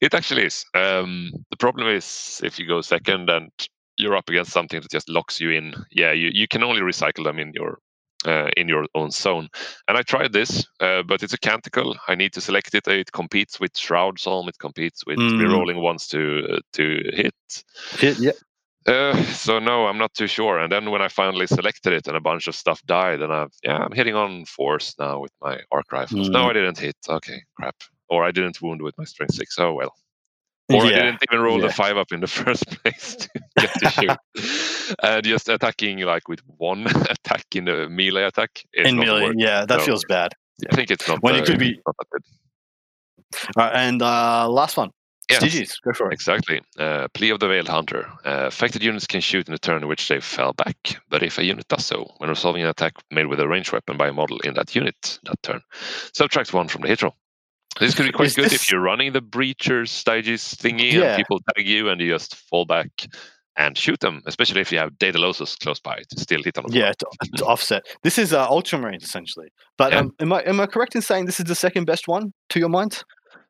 it 0.00 0.14
actually 0.14 0.44
is. 0.44 0.64
Um, 0.74 1.30
the 1.50 1.56
problem 1.56 1.88
is 1.88 2.40
if 2.44 2.58
you 2.58 2.66
go 2.66 2.80
second 2.80 3.30
and 3.30 3.50
you're 3.96 4.16
up 4.16 4.28
against 4.28 4.52
something 4.52 4.80
that 4.80 4.90
just 4.90 5.08
locks 5.08 5.40
you 5.40 5.50
in, 5.50 5.74
yeah, 5.90 6.12
you, 6.12 6.30
you 6.32 6.48
can 6.48 6.62
only 6.62 6.80
recycle 6.80 7.24
them 7.24 7.38
in 7.38 7.52
your 7.54 7.78
uh, 8.26 8.48
in 8.56 8.68
your 8.68 8.86
own 8.94 9.10
zone. 9.10 9.48
And 9.88 9.96
I 9.98 10.02
tried 10.02 10.32
this, 10.32 10.66
uh, 10.80 11.02
but 11.02 11.22
it's 11.22 11.32
a 11.34 11.38
canticle. 11.38 11.96
I 12.08 12.14
need 12.14 12.32
to 12.34 12.40
select 12.40 12.74
it. 12.74 12.86
It 12.88 13.12
competes 13.12 13.58
with 13.60 13.76
Shroud 13.76 14.18
Psalm. 14.18 14.48
It 14.48 14.58
competes 14.58 15.04
with 15.06 15.18
Mm. 15.18 15.40
rerolling 15.40 15.80
ones 15.82 16.06
to 16.08 16.46
uh, 16.50 16.58
to 16.72 16.84
hit. 17.14 17.34
Hit, 17.98 18.18
yeah. 18.18 18.32
Uh, 18.86 19.14
so 19.24 19.58
no, 19.58 19.86
I'm 19.86 19.98
not 19.98 20.14
too 20.14 20.26
sure. 20.26 20.58
And 20.58 20.72
then 20.72 20.90
when 20.90 21.02
I 21.02 21.08
finally 21.08 21.46
selected 21.46 21.92
it 21.92 22.08
and 22.08 22.16
a 22.16 22.20
bunch 22.20 22.48
of 22.48 22.54
stuff 22.54 22.80
died, 22.86 23.20
and 23.22 23.32
I 23.32 23.46
yeah, 23.62 23.78
I'm 23.78 23.92
hitting 23.92 24.14
on 24.16 24.44
force 24.46 24.94
now 24.98 25.20
with 25.20 25.32
my 25.42 25.60
arc 25.70 25.92
rifles. 25.92 26.28
No, 26.30 26.44
Mm. 26.44 26.50
I 26.50 26.52
didn't 26.54 26.78
hit. 26.78 26.96
Okay, 27.08 27.42
crap. 27.56 27.76
Or 28.08 28.24
I 28.28 28.32
didn't 28.32 28.60
wound 28.62 28.82
with 28.82 28.96
my 28.98 29.04
strength 29.04 29.34
six. 29.34 29.58
Oh 29.58 29.74
well. 29.74 29.94
Or 30.74 30.84
I 30.84 30.90
yeah. 30.90 31.02
didn't 31.02 31.22
even 31.28 31.40
roll 31.40 31.60
yeah. 31.60 31.66
the 31.66 31.72
five 31.72 31.96
up 31.96 32.12
in 32.12 32.20
the 32.20 32.26
first 32.40 32.64
place 32.82 33.16
to 33.16 33.28
get 33.58 33.72
to 33.80 33.90
shoot. 33.90 34.94
and 35.02 35.24
just 35.34 35.48
attacking 35.48 35.98
like 36.00 36.28
with 36.28 36.40
one 36.58 36.86
attack 36.86 37.44
in 37.54 37.64
the 37.64 37.88
melee 37.88 38.24
attack. 38.24 38.62
Is 38.74 38.88
In 38.88 38.96
melee, 38.98 39.32
yeah, 39.36 39.64
that 39.66 39.78
No. 39.78 39.84
feels 39.84 40.04
bad. 40.08 40.32
I 40.70 40.74
think 40.76 40.90
it's 40.90 41.08
not. 41.08 41.22
When 41.22 41.34
it 41.36 41.42
uh, 41.42 41.46
could 41.46 41.58
be- 41.58 41.80
not 41.86 41.96
that 41.98 42.06
good. 42.12 42.22
All 43.56 43.64
right, 43.64 43.72
and 43.74 44.02
uh, 44.02 44.48
last 44.48 44.76
one. 44.76 44.90
Yes. 45.30 45.78
Go 45.84 45.92
for 45.92 46.10
it. 46.10 46.14
Exactly. 46.14 46.60
Uh, 46.78 47.06
plea 47.14 47.30
of 47.30 47.38
the 47.38 47.46
Veiled 47.46 47.68
Hunter. 47.68 48.06
Uh, 48.24 48.46
affected 48.46 48.82
units 48.82 49.06
can 49.06 49.20
shoot 49.20 49.46
in 49.46 49.54
a 49.54 49.58
turn 49.58 49.82
in 49.82 49.88
which 49.88 50.08
they 50.08 50.18
fell 50.20 50.52
back, 50.52 50.76
but 51.08 51.22
if 51.22 51.38
a 51.38 51.44
unit 51.44 51.68
does 51.68 51.86
so, 51.86 52.12
when 52.18 52.28
resolving 52.30 52.62
an 52.62 52.68
attack 52.68 52.94
made 53.12 53.26
with 53.26 53.38
a 53.38 53.46
ranged 53.46 53.72
weapon 53.72 53.96
by 53.96 54.08
a 54.08 54.12
model 54.12 54.38
in 54.40 54.54
that 54.54 54.74
unit 54.74 55.20
that 55.24 55.40
turn, 55.44 55.60
subtract 56.14 56.52
one 56.52 56.66
from 56.66 56.82
the 56.82 56.88
hit 56.88 57.02
roll. 57.02 57.14
This 57.80 57.94
could 57.94 58.06
be 58.06 58.12
quite 58.12 58.26
Is 58.28 58.36
good 58.36 58.44
this- 58.46 58.54
if 58.54 58.70
you're 58.70 58.80
running 58.80 59.12
the 59.12 59.22
Breachers 59.22 59.88
Stygies 59.88 60.54
thingy 60.54 60.92
Yeah. 60.92 61.02
and 61.02 61.16
people 61.16 61.40
tag 61.56 61.66
you 61.66 61.88
and 61.88 62.00
you 62.00 62.08
just 62.08 62.36
fall 62.48 62.64
back 62.66 62.88
and 63.56 63.76
shoot 63.76 63.98
them, 64.00 64.22
especially 64.26 64.60
if 64.60 64.70
you 64.70 64.78
have 64.78 64.90
Daedalosus 64.92 65.58
close 65.58 65.80
by 65.80 65.96
to 65.96 66.20
still 66.20 66.42
hit 66.42 66.56
on 66.58 66.64
them. 66.66 66.72
Yeah, 66.74 66.92
to, 66.92 67.06
to 67.38 67.44
offset. 67.46 67.82
This 68.02 68.16
is 68.18 68.32
uh, 68.32 68.46
Ultramarines 68.48 69.02
essentially. 69.02 69.48
But 69.76 69.92
Yeah. 69.92 69.98
um, 70.00 70.12
am 70.20 70.32
I 70.32 70.40
am 70.42 70.60
I 70.60 70.66
correct 70.66 70.94
in 70.94 71.02
saying 71.02 71.26
this 71.26 71.40
is 71.40 71.46
the 71.46 71.54
second 71.54 71.84
best 71.86 72.06
one 72.06 72.32
to 72.50 72.58
your 72.58 72.68
mind? 72.68 73.02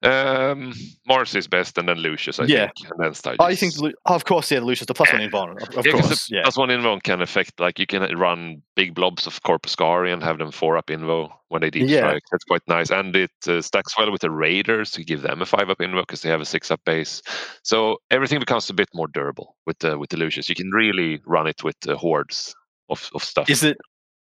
Um, 0.03 0.73
Mars 1.07 1.35
is 1.35 1.47
best 1.47 1.77
and 1.77 1.87
then 1.89 1.99
Lucius, 1.99 2.39
I 2.41 2.45
Yeah. 2.45 2.71
think, 2.77 2.91
and 2.91 3.05
then 3.05 3.11
Stygies. 3.13 3.37
Oh, 3.39 3.49
you 3.49 3.57
think? 3.57 3.75
Of 4.07 4.25
course, 4.25 4.51
yeah, 4.51 4.61
Lucius, 4.61 4.87
the 4.87 4.95
plus 4.95 5.13
one 5.13 5.21
invulnerable, 5.21 5.63
of, 5.69 5.77
of 5.77 5.87
Yeah, 5.87 5.93
course. 5.93 6.27
the 6.29 6.37
Yeah, 6.37 6.43
plus 6.45 6.57
one 6.57 6.71
invo 6.71 7.03
can 7.03 7.21
affect 7.21 7.61
like 7.61 7.79
you 7.79 7.87
can 7.87 8.03
run 8.17 8.63
big 8.77 8.95
blobs 8.95 9.27
of 9.27 9.43
Corpuscarii 9.43 10.11
and 10.13 10.23
have 10.23 10.39
them 10.39 10.51
four 10.51 10.79
up 10.79 10.87
invo 10.87 11.31
when 11.49 11.61
they 11.61 11.69
deep 11.69 11.87
Yeah. 11.89 11.99
strike. 11.99 12.23
That's 12.33 12.45
quite 12.45 12.63
nice, 12.67 12.91
and 12.91 13.15
it 13.15 13.31
uh, 13.47 13.61
stacks 13.61 13.97
well 13.99 14.11
with 14.11 14.23
the 14.23 14.31
Raiders 14.31 14.91
to 14.93 15.05
give 15.05 15.21
them 15.21 15.43
a 15.43 15.47
five 15.47 15.69
up 15.69 15.79
invo 15.79 16.01
because 16.01 16.23
they 16.23 16.31
have 16.31 16.41
a 16.41 16.47
six 16.47 16.71
up 16.71 16.81
base. 16.87 17.21
So 17.63 17.99
everything 18.11 18.39
becomes 18.41 18.71
a 18.71 18.75
bit 18.75 18.89
more 18.95 19.09
durable 19.09 19.57
with 19.67 19.81
the 19.81 19.99
with 19.99 20.09
the 20.09 20.17
Lucius. 20.17 20.49
You 20.49 20.55
can 20.55 20.71
really 20.71 21.21
run 21.27 21.47
it 21.47 21.63
with 21.63 21.77
uh, 21.87 21.97
hordes 21.97 22.55
of, 22.89 23.11
of 23.15 23.23
stuff. 23.23 23.51
is 23.51 23.63
it 23.63 23.77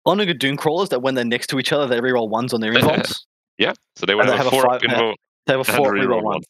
Onager 0.04 0.34
Dunecrawlers 0.34 0.90
that 0.90 1.00
when 1.00 1.14
they're 1.14 1.24
next 1.24 1.46
to 1.48 1.58
each 1.58 1.72
other 1.72 1.86
they 1.86 2.00
reroll 2.00 2.28
ones 2.28 2.52
on 2.52 2.60
their 2.60 2.72
involves? 2.78 3.26
yeah, 3.56 3.72
so 3.96 4.04
they 4.04 4.14
will 4.14 4.22
and 4.22 4.30
have, 4.30 4.38
have 4.38 4.46
a 4.46 4.50
a 4.50 4.60
four 4.60 4.66
up 4.66 4.82
five- 4.82 4.90
yeah. 4.90 4.98
invo. 5.00 5.14
They 5.46 5.56
were 5.56 5.64
four 5.64 5.92
reroll 5.92 6.22
ones. 6.22 6.46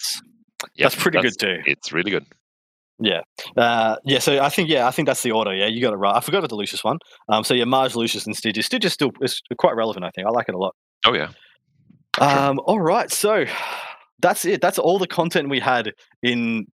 Yeah, 0.74 0.86
That's 0.86 0.96
pretty 0.96 1.20
good 1.20 1.38
too. 1.38 1.58
It's 1.66 1.92
really 1.92 2.10
good. 2.10 2.26
Yeah. 3.00 3.22
Uh, 3.56 3.96
yeah, 4.04 4.20
so 4.20 4.40
I 4.40 4.48
think 4.48 4.68
yeah, 4.68 4.86
I 4.86 4.90
think 4.92 5.06
that's 5.06 5.22
the 5.22 5.32
order. 5.32 5.54
Yeah, 5.54 5.66
you 5.66 5.80
got 5.80 5.92
it 5.92 5.96
right. 5.96 6.14
I 6.14 6.20
forgot 6.20 6.38
about 6.38 6.50
the 6.50 6.56
Lucius 6.56 6.84
one. 6.84 6.98
Um, 7.28 7.42
so 7.42 7.54
yeah, 7.54 7.64
Mars, 7.64 7.96
Lucius, 7.96 8.26
and 8.26 8.36
Stygies. 8.36 8.68
Stygies 8.68 8.92
still 8.92 9.10
is 9.20 9.40
quite 9.58 9.74
relevant. 9.74 10.04
I 10.04 10.10
think 10.14 10.26
I 10.26 10.30
like 10.30 10.48
it 10.48 10.54
a 10.54 10.58
lot. 10.58 10.74
Oh 11.04 11.14
yeah, 11.14 11.30
Um, 12.20 12.60
all 12.64 12.80
right, 12.80 13.10
so 13.10 13.44
that's 14.20 14.44
it. 14.44 14.60
That's 14.60 14.78
all 14.78 14.98
the 15.00 15.08
content 15.08 15.48
we 15.48 15.58
had 15.58 15.92
in 16.22 16.66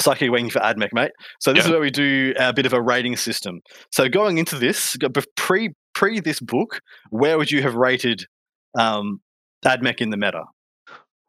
Psychic 0.00 0.28
Awakening 0.28 0.50
for 0.50 0.58
AdMech, 0.60 0.92
mate. 0.92 1.12
So 1.38 1.52
this 1.52 1.64
is 1.64 1.70
where 1.70 1.80
we 1.80 1.90
do 1.90 2.34
a 2.38 2.52
bit 2.52 2.66
of 2.66 2.72
a 2.72 2.82
rating 2.82 3.16
system. 3.16 3.60
So 3.92 4.08
going 4.08 4.38
into 4.38 4.58
this, 4.58 4.96
pre 5.36 5.70
pre 5.94 6.18
this 6.18 6.40
book, 6.40 6.80
where 7.10 7.38
would 7.38 7.50
you 7.52 7.62
have 7.62 7.74
rated 7.76 8.24
um, 8.76 9.20
AdMech 9.64 10.00
in 10.00 10.10
the 10.10 10.16
meta? 10.16 10.42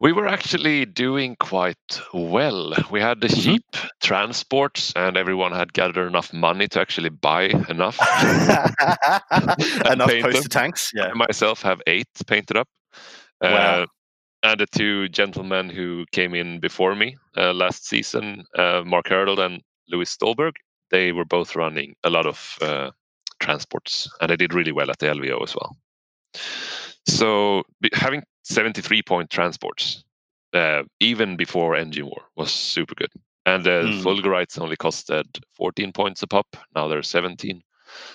We 0.04 0.12
were 0.12 0.28
actually 0.28 0.84
doing 0.86 1.34
quite 1.40 2.00
well. 2.12 2.74
We 2.90 3.00
had 3.00 3.20
the 3.20 3.28
Mhm. 3.28 3.42
cheap 3.42 3.64
transports, 4.02 4.92
and 4.94 5.16
everyone 5.16 5.52
had 5.52 5.72
gathered 5.72 6.06
enough 6.06 6.32
money 6.32 6.68
to 6.68 6.80
actually 6.80 7.08
buy 7.10 7.44
enough. 7.70 7.98
Enough 9.92 10.10
poster 10.20 10.32
them. 10.32 10.48
tanks. 10.50 10.92
Yeah. 10.94 11.10
I 11.10 11.14
myself 11.14 11.62
have 11.62 11.80
eight 11.86 12.08
painted 12.26 12.56
up. 12.56 12.68
Wow. 13.40 13.82
Uh, 13.82 13.86
and 14.42 14.60
the 14.60 14.66
two 14.66 15.08
gentlemen 15.08 15.70
who 15.70 16.04
came 16.12 16.34
in 16.34 16.60
before 16.60 16.94
me 16.94 17.16
uh, 17.36 17.54
last 17.54 17.86
season, 17.86 18.44
uh, 18.58 18.82
Mark 18.84 19.08
Hurdle 19.08 19.40
and 19.40 19.62
Louis 19.88 20.10
Stolberg, 20.10 20.54
they 20.90 21.12
were 21.12 21.24
both 21.24 21.56
running 21.56 21.94
a 22.04 22.10
lot 22.10 22.26
of 22.26 22.58
uh, 22.60 22.90
transports, 23.40 24.08
and 24.20 24.28
they 24.30 24.36
did 24.36 24.54
really 24.54 24.72
well 24.72 24.90
at 24.90 24.98
the 24.98 25.06
LVO 25.08 25.42
as 25.42 25.54
well. 25.56 25.76
So 27.06 27.62
having 27.92 28.22
73 28.44 29.02
point 29.02 29.30
transports, 29.30 30.04
uh, 30.52 30.84
even 31.00 31.36
before 31.36 31.76
Engine 31.76 32.06
War, 32.06 32.22
was 32.36 32.52
super 32.52 32.94
good. 32.94 33.10
And 33.46 33.64
the 33.64 33.88
Hmm. 33.88 33.90
Fulgurites 33.90 34.58
only 34.58 34.76
costed 34.76 35.24
14 35.54 35.92
points 35.92 36.22
a 36.22 36.26
pop. 36.26 36.56
Now 36.74 36.88
they're 36.88 37.02
17. 37.02 37.62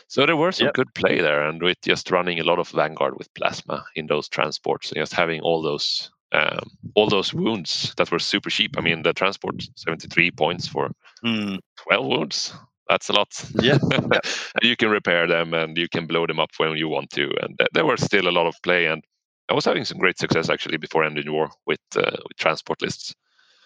So 0.07 0.25
there 0.25 0.35
were 0.35 0.51
some 0.51 0.67
Yep. 0.67 0.73
good 0.73 0.93
play 0.95 1.21
there, 1.21 1.47
and 1.47 1.61
with 1.61 1.77
just 1.83 2.11
running 2.11 2.39
a 2.39 2.43
lot 2.43 2.59
of 2.59 2.69
Vanguard 2.69 3.17
with 3.17 3.33
plasma 3.35 3.85
in 3.95 4.07
those 4.07 4.27
transports, 4.27 4.91
and 4.91 4.99
just 4.99 5.13
having 5.13 5.41
all 5.41 5.61
those 5.61 6.11
um, 6.31 6.71
all 6.95 7.07
those 7.09 7.33
wounds 7.33 7.93
that 7.97 8.11
were 8.11 8.19
super 8.19 8.49
cheap. 8.49 8.77
I 8.77 8.81
mean, 8.81 9.03
the 9.03 9.13
transport 9.13 9.63
73 9.75 10.31
points 10.31 10.67
for 10.67 10.89
Mm, 11.23 11.59
12 11.77 12.05
wounds. 12.07 12.53
That's 12.89 13.09
a 13.09 13.13
lot. 13.13 13.27
Yeah, 13.61 13.77
and 13.91 14.63
you 14.63 14.75
can 14.75 14.89
repair 14.89 15.27
them 15.27 15.53
and 15.53 15.77
you 15.77 15.87
can 15.87 16.07
blow 16.07 16.25
them 16.25 16.39
up 16.39 16.49
when 16.57 16.75
you 16.75 16.89
want 16.89 17.11
to. 17.11 17.23
And 17.41 17.57
th- 17.57 17.69
there 17.73 17.85
were 17.85 17.97
still 17.97 18.27
a 18.27 18.31
lot 18.31 18.47
of 18.47 18.55
play. 18.63 18.87
And 18.87 19.03
I 19.49 19.53
was 19.53 19.65
having 19.65 19.85
some 19.85 19.99
great 19.99 20.17
success 20.17 20.49
actually 20.49 20.77
before 20.77 21.03
Engine 21.03 21.31
War 21.31 21.49
with, 21.67 21.79
uh, 21.95 22.01
with 22.27 22.37
transport 22.37 22.81
lists 22.81 23.13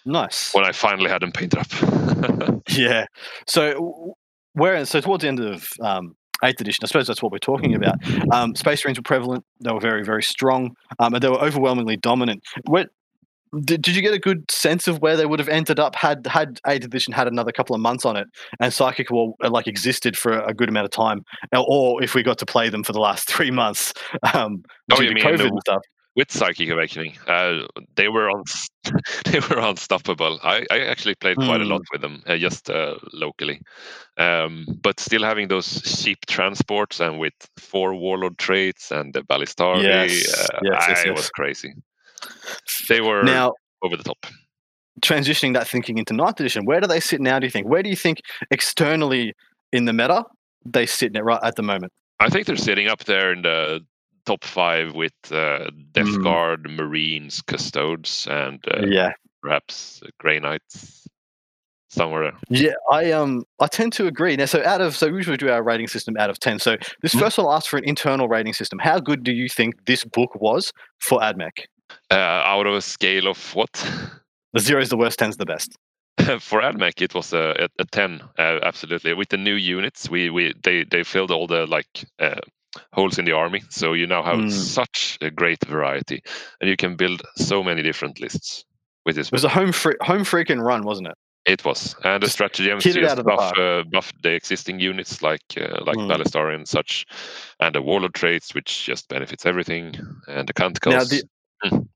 nice. 0.06 0.54
when 0.54 0.66
I 0.66 0.72
finally 0.72 1.10
had 1.10 1.22
them 1.22 1.32
painted 1.32 1.60
up. 1.60 2.62
Yeah. 2.70 3.06
So 3.46 4.16
where 4.54 4.86
so 4.86 5.02
towards 5.02 5.24
the 5.24 5.28
end 5.28 5.40
of 5.40 5.68
um, 5.82 6.16
eighth 6.44 6.62
edition, 6.62 6.84
I 6.84 6.88
suppose 6.88 7.08
that's 7.08 7.22
what 7.22 7.32
we're 7.32 7.40
talking 7.40 7.76
about. 7.76 7.96
Um, 8.32 8.56
space 8.56 8.84
marines 8.84 8.98
were 8.98 9.04
prevalent. 9.04 9.44
They 9.60 9.72
were 9.72 9.80
very 9.80 10.04
very 10.04 10.24
strong, 10.24 10.76
um, 11.00 11.14
and 11.14 11.22
they 11.22 11.30
were 11.30 11.42
overwhelmingly 11.42 11.98
dominant. 11.98 12.44
Where, 12.66 12.88
did, 13.62 13.82
did 13.82 13.96
you 13.96 14.02
get 14.02 14.14
a 14.14 14.20
good 14.20 14.50
sense 14.50 14.88
of 14.88 15.00
where 15.02 15.16
they 15.18 15.26
would 15.26 15.40
have 15.40 15.50
ended 15.50 15.80
up 15.80 15.96
had 15.96 16.26
had 16.28 16.60
eighth 16.68 16.86
edition 16.86 17.14
had 17.14 17.28
another 17.28 17.52
couple 17.52 17.76
of 17.76 17.82
months 17.82 18.06
on 18.06 18.16
it, 18.18 18.28
and 18.60 18.74
psychic 18.74 19.10
war 19.12 19.34
uh, 19.44 19.50
like 19.50 19.68
existed 19.68 20.18
for 20.18 20.40
a 20.40 20.54
good 20.54 20.70
amount 20.70 20.86
of 20.86 20.92
time, 20.92 21.24
or- 21.54 21.66
or 21.68 22.04
if 22.04 22.16
we 22.16 22.24
got 22.24 22.38
to 22.40 22.46
play 22.46 22.70
them 22.70 22.84
for 22.84 22.94
the 22.94 23.00
last 23.00 23.28
three 23.30 23.52
months 23.52 23.94
um, 24.34 24.64
Oh, 24.92 24.98
due 24.98 25.04
you 25.04 25.10
to 25.10 25.16
mean 25.16 25.24
COVID 25.24 25.38
the- 25.38 25.48
and 25.48 25.60
stuff. 25.62 25.82
with 26.16 26.32
Psychic 26.32 26.70
Awakening, 26.70 27.18
uh, 27.28 27.66
they 27.96 28.08
were 28.08 28.30
on, 28.30 28.44
they 29.26 29.40
were 29.40 29.58
unstoppable. 29.60 30.40
I, 30.44 30.64
I 30.70 30.80
actually 30.82 31.16
played 31.16 31.38
quite 31.38 31.62
a 31.62 31.64
Hmm. 31.64 31.72
lot 31.72 31.82
with 31.92 32.02
them, 32.02 32.22
uh, 32.28 32.38
just 32.38 32.70
uh, 32.70 32.96
locally, 33.14 33.62
um, 34.18 34.66
but 34.84 35.00
still 35.00 35.24
having 35.24 35.48
those 35.48 35.82
cheap 35.82 36.20
transports 36.28 37.00
and 37.00 37.20
with 37.20 37.34
four 37.58 37.96
warlord 37.96 38.38
traits 38.38 38.92
and 38.92 39.14
the 39.14 39.22
Ballistari, 39.24 39.84
Yes, 39.84 40.28
uh, 40.40 40.60
yes, 40.62 40.86
yes, 40.88 41.04
I 41.06 41.10
yes. 41.10 41.16
was 41.18 41.30
crazy. 41.30 41.74
They 42.90 43.02
were 43.02 43.24
Now, 43.24 43.54
over 43.82 43.96
the 43.98 44.04
top. 44.04 44.26
transitioning 45.02 45.54
that 45.54 45.68
thinking 45.68 45.98
into 45.98 46.14
ninth 46.14 46.40
edition, 46.40 46.66
where 46.66 46.80
do 46.82 46.88
they 46.88 47.00
sit 47.00 47.22
now? 47.22 47.40
Do 47.40 47.46
you 47.46 47.52
think? 47.52 47.68
Where 47.68 47.84
do 47.84 47.90
you 47.90 47.96
think 47.96 48.20
externally 48.52 49.34
in 49.72 49.86
the 49.86 49.94
meta 49.94 50.24
they 50.66 50.86
sit 50.86 51.12
now 51.14 51.22
right 51.22 51.40
at 51.44 51.56
the 51.56 51.64
moment? 51.64 51.92
I 52.20 52.30
think 52.30 52.48
they're 52.48 52.56
sitting 52.56 52.88
up 52.88 53.04
there 53.06 53.34
in 53.34 53.42
the 53.42 53.82
top 54.26 54.44
five 54.44 54.94
with 54.96 55.14
uh, 55.32 55.70
Death 55.92 56.06
Mm. 56.08 56.24
Guard, 56.24 56.70
Marines, 56.70 57.42
Custodes, 57.42 58.28
and 58.30 58.64
uh, 58.72 58.86
yeah. 58.88 59.12
perhaps 59.42 60.02
Grey 60.20 60.40
Knights 60.40 61.06
somewhere. 61.90 62.32
Yeah, 62.50 62.72
I 62.92 63.12
um 63.12 63.44
I 63.60 63.68
tend 63.68 63.94
to 63.94 64.08
agree. 64.08 64.36
Now, 64.36 64.46
so 64.46 64.64
out 64.64 64.80
of 64.82 64.96
so 64.96 65.10
we 65.10 65.18
usually 65.18 65.38
do 65.38 65.50
our 65.50 65.62
rating 65.62 65.88
system 65.88 66.16
out 66.18 66.30
of 66.30 66.40
ten. 66.40 66.58
So 66.60 66.78
this 67.02 67.14
Mhm. 67.14 67.20
first 67.20 67.38
one 67.38 67.48
asks 67.54 67.68
for 67.68 67.78
an 67.78 67.84
internal 67.84 68.28
rating 68.28 68.54
system. 68.54 68.80
How 68.80 69.00
good 69.00 69.24
do 69.24 69.32
you 69.34 69.50
think 69.50 69.86
this 69.86 70.04
book 70.06 70.34
was 70.36 70.72
for 71.00 71.20
AdMech? 71.20 71.66
Uh, 72.12 72.16
out 72.16 72.68
of 72.68 72.74
a 72.76 72.82
scale 72.82 73.28
of 73.28 73.56
what? 73.56 73.72
The 74.54 74.60
zero 74.60 74.82
is 74.82 74.90
the 74.90 74.98
worst, 74.98 75.20
ten's 75.20 75.38
the 75.38 75.46
best. 75.46 75.76
for 76.40 76.62
AdMech, 76.62 77.02
it 77.02 77.16
was 77.16 77.34
a, 77.34 77.56
a, 77.60 77.82
a 77.82 77.86
ten, 77.86 78.22
uh, 78.38 78.60
absolutely. 78.62 79.14
With 79.14 79.30
the 79.30 79.38
new 79.38 79.56
units, 79.56 80.10
we, 80.10 80.30
we 80.30 80.54
they 80.64 80.84
they 80.84 81.04
filled 81.04 81.32
all 81.32 81.48
the 81.48 81.66
like 81.66 82.06
uh, 82.20 82.40
holes 82.92 83.18
in 83.18 83.26
the 83.26 83.32
army, 83.32 83.64
so 83.70 83.94
you 83.94 84.06
now 84.08 84.22
have 84.24 84.38
Mm. 84.38 84.52
such 84.52 85.18
a 85.22 85.32
great 85.32 85.66
variety, 85.66 86.22
and 86.62 86.70
you 86.70 86.78
can 86.78 86.96
build 86.96 87.24
so 87.36 87.64
many 87.64 87.82
different 87.82 88.20
lists 88.20 88.64
with 89.06 89.16
this. 89.16 89.28
It 89.28 89.32
was 89.34 89.44
a 89.44 89.50
home 89.50 89.72
free 89.72 89.96
home 90.02 90.24
freaking 90.24 90.62
run, 90.64 90.84
wasn't 90.84 91.08
it? 91.08 91.16
It 91.46 91.66
was, 91.66 91.94
and 92.06 92.22
the 92.22 92.28
Just 92.28 92.36
stratagems 92.36 92.84
hit 92.86 92.96
it 92.96 93.04
out 93.04 93.06
just 93.06 93.18
the 93.18 93.24
buff 93.24 93.40
park. 93.40 93.58
uh, 93.60 93.84
buff 93.92 94.14
the 94.22 94.32
existing 94.34 94.80
units 94.80 95.22
like 95.22 95.42
uh, 95.58 95.84
like 95.84 95.98
Mm. 95.98 96.54
And 96.56 96.68
such, 96.68 97.06
and 97.60 97.74
the 97.76 97.82
warlord 97.82 98.14
traits, 98.14 98.54
which 98.56 98.86
just 98.86 99.10
benefits 99.10 99.46
everything, 99.46 99.96
and 100.28 100.48
the 100.48 100.54
canticles. 100.54 100.94
Now 100.96 101.04
the 101.04 101.24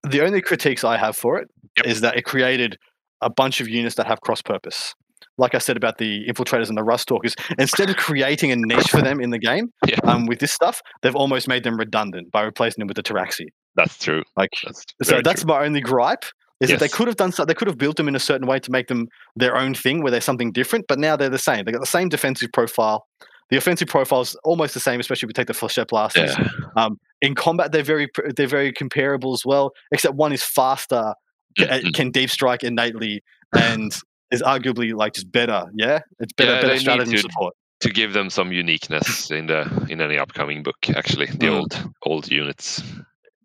the 0.04 0.22
only 0.24 0.42
critiques 0.42 0.84
I 0.84 0.98
have 0.98 1.16
for 1.16 1.38
it 1.40 1.48
is 1.86 1.96
Yep. 1.96 2.02
that 2.02 2.18
it 2.18 2.24
created 2.24 2.78
a 3.22 3.30
bunch 3.30 3.62
of 3.62 3.68
units 3.68 3.96
that 3.96 4.08
have 4.08 4.22
cross 4.22 4.42
purpose. 4.42 4.94
Like 5.40 5.54
I 5.54 5.60
said 5.60 5.78
about 5.78 5.98
the 6.00 6.26
infiltrators 6.28 6.70
and 6.70 6.78
the 6.78 6.84
rust 6.84 7.04
stalkers, 7.04 7.36
instead 7.60 7.90
of 7.90 7.96
creating 7.98 8.52
a 8.52 8.56
niche 8.56 8.90
for 8.90 9.02
them 9.02 9.20
in 9.20 9.30
the 9.30 9.38
game, 9.40 9.72
yeah, 9.88 9.98
um, 10.04 10.26
with 10.26 10.40
this 10.40 10.52
stuff, 10.52 10.82
they've 11.02 11.16
almost 11.16 11.48
made 11.48 11.64
them 11.64 11.78
redundant 11.78 12.32
by 12.32 12.42
replacing 12.42 12.82
them 12.82 12.88
with 12.88 12.96
the 12.98 13.04
Pteraxii. 13.04 13.48
that's 13.76 13.98
true. 14.00 14.24
Like 14.36 14.50
That's 14.66 14.84
So 15.04 15.22
that's 15.24 15.42
true. 15.44 15.48
my 15.50 15.64
only 15.66 15.82
gripe 15.82 16.26
is 16.60 16.70
that 16.72 16.80
they 16.80 16.88
could 16.88 17.08
have 17.08 17.18
done 17.18 17.32
so, 17.32 17.46
they 17.46 17.54
could 17.54 17.68
have 17.68 17.78
built 17.78 17.98
them 17.98 18.08
in 18.08 18.16
a 18.16 18.20
certain 18.20 18.48
way 18.48 18.58
to 18.60 18.72
make 18.72 18.88
them 18.88 19.08
their 19.36 19.56
own 19.56 19.76
thing 19.76 20.02
where 20.02 20.10
they're 20.10 20.22
something 20.22 20.52
different, 20.52 20.86
but 20.88 20.98
now 20.98 21.16
they're 21.16 21.30
the 21.30 21.38
same. 21.38 21.66
They 21.66 21.72
got 21.72 21.82
the 21.82 21.86
same 21.86 22.10
defensive 22.10 22.50
profile. 22.52 23.06
The 23.50 23.58
offensive 23.58 23.88
profile 23.88 24.22
is 24.22 24.36
almost 24.44 24.74
the 24.74 24.80
same, 24.80 25.00
especially 25.00 25.28
if 25.28 25.30
we 25.30 25.34
take 25.34 25.48
the 25.48 25.54
flechette 25.54 25.88
blasters. 25.88 26.36
Yeah. 26.38 26.48
Um, 26.76 27.00
in 27.22 27.34
combat, 27.36 27.72
they're 27.72 27.84
very 27.84 28.10
they're 28.36 28.48
very 28.48 28.72
comparable 28.74 29.34
as 29.34 29.44
well, 29.46 29.72
except 29.92 30.16
one 30.16 30.34
is 30.34 30.44
faster, 30.44 31.14
ca- 31.58 31.66
Mhm. 31.80 31.94
can 31.94 32.12
deep 32.12 32.30
strike 32.30 32.64
innately, 32.64 33.24
and 33.58 33.96
is 34.32 34.42
arguably 34.42 34.94
like 34.94 35.14
just 35.14 35.32
better. 35.32 35.64
Yeah, 35.76 36.00
it's 36.20 36.34
better, 36.34 36.56
Yeah, 36.56 36.62
better 36.62 36.78
strategy 36.80 37.12
to- 37.14 37.20
support. 37.22 37.56
to 37.80 37.90
give 37.90 38.12
them 38.14 38.30
some 38.30 38.52
uniqueness 38.52 39.32
in 39.32 39.48
the 39.48 39.62
in 39.90 40.02
any 40.02 40.18
upcoming 40.18 40.62
book. 40.64 40.76
Actually, 40.96 41.28
the 41.28 41.48
Mm. 41.48 41.58
old 41.60 41.90
old 42.04 42.30
units. 42.32 42.84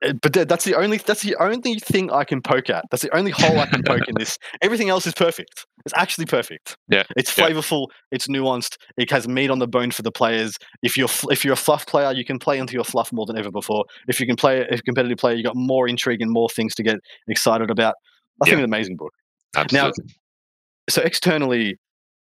Uh, 0.03 0.13
But 0.23 0.33
that's 0.49 0.65
the 0.65 0.75
only 0.75 0.99
that's 0.99 1.23
the 1.23 1.37
only 1.37 1.75
thing 1.79 2.11
I 2.11 2.25
can 2.25 2.41
poke 2.43 2.71
at. 2.71 2.85
That's 2.91 3.03
the 3.03 3.15
only 3.17 3.31
hole 3.31 3.59
I 3.59 3.67
can 3.67 3.83
poke 3.83 4.09
in 4.09 4.15
this. 4.19 4.39
Everything 4.63 4.89
else 4.89 5.07
is 5.07 5.15
perfect. 5.15 5.67
It's 5.85 5.95
actually 5.97 6.27
perfect. 6.27 6.77
Yeah, 6.89 7.03
It's 7.17 7.37
yeah. 7.37 7.49
flavorful. 7.49 7.87
It's 8.11 8.27
nuanced. 8.29 8.77
It 8.97 9.11
has 9.11 9.27
meat 9.29 9.51
on 9.51 9.59
the 9.59 9.67
bone 9.69 9.91
for 9.91 10.03
the 10.03 10.13
players. 10.13 10.57
If 10.83 10.97
you're 10.97 11.09
if 11.31 11.45
you're 11.45 11.55
a 11.55 11.57
fluff 11.57 11.87
player, 11.87 12.13
you 12.13 12.25
can 12.25 12.39
play 12.39 12.59
into 12.59 12.75
your 12.75 12.85
fluff 12.85 13.13
more 13.13 13.27
than 13.27 13.37
ever 13.39 13.51
before. 13.51 13.85
If 14.09 14.21
you 14.21 14.27
can 14.27 14.37
play 14.37 14.67
if 14.71 14.81
a 14.81 14.83
competitive 14.83 15.19
player, 15.19 15.35
you 15.35 15.43
got 15.43 15.57
more 15.57 15.89
intrigue 15.89 16.21
and 16.23 16.31
more 16.31 16.49
things 16.49 16.75
to 16.77 16.83
get 16.83 16.97
excited 17.29 17.71
about. 17.71 17.95
I 18.41 18.47
think 18.47 18.53
Yeah. 18.53 18.59
it's 18.59 18.69
an 18.69 18.75
amazing 18.75 18.97
book. 18.97 19.13
Absolutely. 19.57 19.93
Now, 20.07 20.13
So 20.91 21.03
externally, 21.03 21.77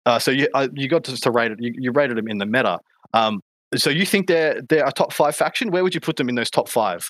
uh, 0.06 0.19
so 0.19 0.31
you 0.31 0.47
uh, 0.53 0.68
you 0.73 0.88
got 0.88 1.03
to, 1.06 1.18
to 1.18 1.31
rate 1.31 1.52
it. 1.52 1.57
You, 1.61 1.73
you 1.77 1.91
rated 1.91 2.18
them 2.18 2.27
in 2.27 2.38
the 2.38 2.45
meta. 2.45 2.80
Um, 3.14 3.41
so 3.76 3.89
you 3.89 4.06
think 4.06 4.27
they're 4.27 4.61
they're 4.69 4.85
a 4.85 4.91
top 4.91 5.11
five 5.11 5.35
faction? 5.35 5.72
Where 5.72 5.84
would 5.84 5.93
you 5.95 5.99
put 6.02 6.15
them 6.18 6.30
in 6.30 6.35
those 6.35 6.49
top 6.49 6.69
five? 6.69 7.10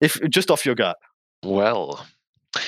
If 0.00 0.20
just 0.30 0.50
off 0.50 0.66
your 0.66 0.74
gut. 0.74 0.96
Well, 1.42 2.06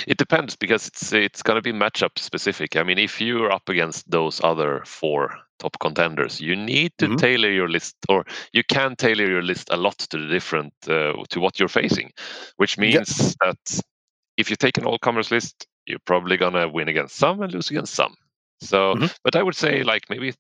it 0.07 0.19
depends 0.19 0.57
because 0.57 0.87
it's 0.89 1.13
it's 1.13 1.43
going 1.43 1.57
to 1.57 1.63
be 1.63 1.73
matchup 1.79 2.19
specific. 2.19 2.77
I 2.77 2.83
mean, 2.83 2.99
if 2.99 3.21
you're 3.21 3.51
up 3.53 3.69
against 3.69 4.11
those 4.11 4.41
other 4.45 4.83
four 4.87 5.39
top 5.59 5.77
contenders, 5.81 6.41
you 6.41 6.55
need 6.57 6.93
to 6.99 7.09
Mhm. 7.09 7.19
tailor 7.19 7.51
your 7.51 7.69
list, 7.69 7.97
or 8.09 8.25
you 8.53 8.63
can 8.65 8.97
tailor 8.97 9.27
your 9.27 9.43
list 9.43 9.69
a 9.71 9.77
lot 9.77 9.99
to 9.99 10.19
the 10.19 10.29
different 10.29 10.73
uh, 10.89 11.13
to 11.31 11.41
what 11.41 11.59
you're 11.59 11.69
facing, 11.83 12.11
which 12.57 12.79
means 12.79 13.35
that 13.41 13.81
if 14.37 14.51
you 14.51 14.57
take 14.57 14.79
an 14.79 14.85
all 14.87 14.99
comers 14.99 15.31
list, 15.31 15.67
you're 15.87 16.01
probably 16.07 16.37
gonna 16.37 16.69
win 16.69 16.89
against 16.89 17.17
some 17.17 17.43
and 17.43 17.53
lose 17.53 17.71
against 17.71 17.95
some. 17.95 18.15
So, 18.61 18.97
Mhm. 18.97 19.11
but 19.25 19.37
I 19.37 19.43
would 19.43 19.57
say 19.57 19.83
like 19.85 20.03
maybe 20.11 20.35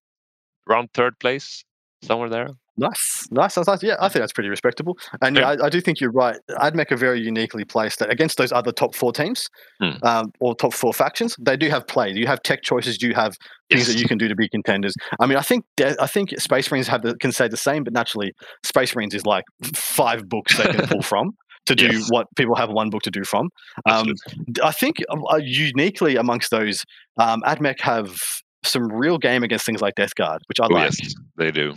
around 0.68 0.90
third 0.94 1.18
place, 1.20 1.64
somewhere 2.02 2.30
there. 2.30 2.50
Nice, 2.78 3.26
nice, 3.30 3.56
nice, 3.56 3.66
nice. 3.66 3.82
Yeah, 3.82 3.96
I 4.00 4.08
think 4.08 4.22
that's 4.22 4.32
pretty 4.32 4.48
respectable. 4.48 4.96
And 5.20 5.36
yeah, 5.36 5.48
I, 5.50 5.66
I 5.66 5.68
do 5.68 5.80
think 5.80 6.00
you're 6.00 6.12
right. 6.12 6.36
AdMech 6.50 6.90
are 6.92 6.96
very 6.96 7.20
uniquely 7.20 7.64
placed 7.64 8.00
against 8.00 8.38
those 8.38 8.52
other 8.52 8.72
top 8.72 8.94
four 8.94 9.12
teams 9.12 9.48
Hmm. 9.80 9.90
um, 10.04 10.32
or 10.40 10.54
top 10.54 10.72
four 10.72 10.92
factions. 10.94 11.36
They 11.40 11.56
do 11.56 11.68
have 11.70 11.86
play. 11.86 12.10
You 12.12 12.26
have 12.28 12.42
tech 12.42 12.62
choices. 12.62 13.02
You 13.02 13.14
have 13.14 13.36
things 13.70 13.86
that 13.88 13.98
you 14.00 14.06
can 14.06 14.16
do 14.16 14.28
to 14.28 14.34
be 14.36 14.48
contenders. 14.48 14.94
I 15.20 15.26
mean, 15.26 15.36
I 15.36 15.42
think 15.42 15.64
I 16.00 16.06
think 16.06 16.30
Space 16.40 16.70
Marines 16.70 16.86
have 16.88 17.02
the, 17.02 17.16
can 17.16 17.32
say 17.32 17.48
the 17.48 17.56
same, 17.56 17.84
but 17.84 17.92
naturally, 17.92 18.32
Space 18.64 18.94
Marines 18.94 19.14
is 19.14 19.26
like 19.26 19.44
five 19.74 20.28
books 20.28 20.56
they 20.56 20.64
can 20.64 20.86
pull 20.86 21.02
from 21.12 21.32
to 21.66 21.74
do 21.74 21.86
Yes. 21.86 22.06
what 22.10 22.26
people 22.36 22.54
have 22.54 22.70
one 22.70 22.88
book 22.90 23.02
to 23.02 23.10
do 23.10 23.24
from. 23.24 23.50
Um, 23.86 24.14
I 24.62 24.70
think 24.70 25.02
uh, 25.10 25.16
uh, 25.32 25.36
uniquely 25.42 26.16
amongst 26.16 26.50
those, 26.50 26.82
um, 27.18 27.42
AdMech 27.42 27.80
have 27.80 28.16
some 28.64 28.84
real 28.90 29.18
game 29.18 29.42
against 29.42 29.66
things 29.66 29.80
like 29.82 29.94
Death 29.94 30.14
Guard, 30.14 30.40
which 30.48 30.58
I 30.60 30.64
oh 30.64 30.74
like. 30.74 30.90
yes, 30.98 31.14
they 31.36 31.50
do, 31.50 31.74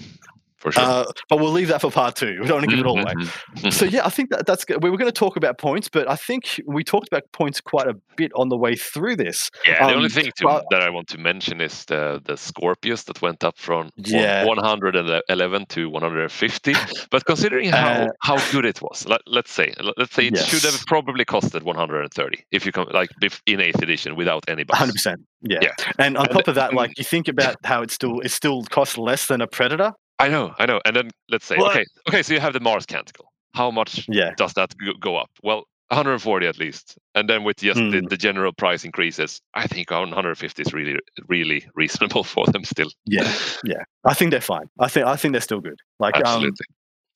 for 0.61 0.71
sure. 0.71 0.83
Uh, 0.83 1.05
but 1.27 1.39
we'll 1.39 1.51
leave 1.51 1.67
that 1.67 1.81
for 1.81 1.91
part 1.91 2.15
two. 2.15 2.38
We 2.39 2.47
don't 2.47 2.59
want 2.59 2.65
to 2.65 2.69
give 2.69 2.79
it 2.79 2.85
all 2.85 2.97
away. 2.99 3.13
Mhm, 3.13 3.29
mhm. 3.57 3.73
So 3.73 3.85
yeah, 3.85 4.05
I 4.05 4.09
think 4.09 4.29
that 4.29 4.45
that's 4.45 4.63
good. 4.63 4.81
We 4.81 4.89
were 4.89 4.97
going 4.97 5.11
to 5.11 5.19
talk 5.19 5.35
about 5.35 5.57
points, 5.57 5.89
but 5.89 6.09
I 6.09 6.15
think 6.15 6.61
we 6.65 6.83
talked 6.83 7.07
about 7.07 7.23
points 7.33 7.59
quite 7.59 7.88
a 7.88 7.95
bit 8.15 8.31
on 8.35 8.49
the 8.49 8.57
way 8.57 8.75
through 8.75 9.15
this. 9.17 9.49
Yeah, 9.67 9.88
the 9.88 9.93
only 9.95 10.05
Um, 10.05 10.09
thing 10.11 10.31
to, 10.38 10.45
well- 10.45 10.63
that 10.71 10.81
I 10.81 10.89
want 10.89 11.07
to 11.09 11.17
mention 11.17 11.59
is 11.61 11.85
the 11.85 12.21
the 12.23 12.38
Scorpius 12.38 13.03
that 13.05 13.21
went 13.21 13.43
up 13.43 13.57
from 13.57 13.89
Yeah. 13.97 14.45
111 14.45 15.65
to 15.67 15.89
150. 15.89 16.73
But 17.09 17.25
considering 17.25 17.69
how, 17.69 17.91
Uh, 17.91 18.07
how 18.21 18.38
good 18.51 18.65
it 18.65 18.81
was, 18.81 19.05
let, 19.07 19.21
let's 19.25 19.51
say 19.51 19.73
let- 19.81 19.97
let's 19.97 20.13
say 20.15 20.27
it 20.27 20.38
should 20.38 20.63
have 20.63 20.85
probably 20.88 21.25
costed 21.25 21.63
130 21.63 22.43
if 22.51 22.65
you 22.65 22.71
come 22.71 22.88
like 22.93 23.09
in 23.47 23.59
eighth 23.61 23.81
edition 23.81 24.15
without 24.15 24.43
any 24.47 24.63
buffs. 24.63 24.79
Hundred 24.79 24.93
percent. 24.93 25.19
Yeah. 25.41 25.59
Yeah. 25.61 25.71
And 25.97 26.17
on 26.17 26.27
top 26.27 26.47
of 26.47 26.55
that, 26.55 26.73
like 26.73 26.91
you 26.97 27.03
think 27.03 27.27
about 27.27 27.55
how 27.63 27.81
it 27.81 27.91
still 27.91 28.19
it 28.21 28.29
still 28.31 28.63
costs 28.63 28.97
less 28.97 29.25
than 29.27 29.41
a 29.41 29.47
Predator. 29.47 29.91
I 30.22 30.27
know, 30.30 30.53
I 30.60 30.65
know. 30.65 30.80
And 30.85 30.95
then 30.95 31.10
let's 31.30 31.45
say 31.45 31.57
What? 31.57 31.72
okay, 31.72 31.85
okay, 32.07 32.23
so 32.23 32.34
you 32.34 32.39
have 32.39 32.53
the 32.53 32.60
Mars 32.60 32.85
Canticle. 32.85 33.26
How 33.53 33.72
much 33.72 34.06
Yeah. 34.10 34.31
does 34.38 34.53
that 34.53 34.73
go- 35.02 35.18
up? 35.18 35.30
Well, 35.43 35.65
140 35.89 36.48
at 36.48 36.57
least, 36.57 36.98
and 37.15 37.27
then 37.30 37.43
with 37.43 37.57
just 37.57 37.77
the, 37.77 37.99
Hmm. 37.99 38.07
the 38.07 38.15
general 38.15 38.53
price 38.53 38.85
increases, 38.85 39.41
I 39.53 39.68
think 39.68 39.91
150 39.91 40.61
is 40.61 40.73
really 40.73 40.98
really 41.27 41.65
reasonable 41.76 42.23
for 42.34 42.45
them 42.45 42.64
still. 42.64 42.89
Yeah. 43.06 43.30
Yeah. 43.65 43.84
I 44.06 44.14
think 44.14 44.31
they're 44.31 44.39
fine. 44.56 44.69
I 44.80 44.88
think 44.88 45.06
I 45.06 45.15
think 45.18 45.34
they're 45.34 45.41
still 45.41 45.60
good. 45.60 45.80
Like 45.99 46.15
um, 46.15 46.23
Absolutely. 46.23 46.65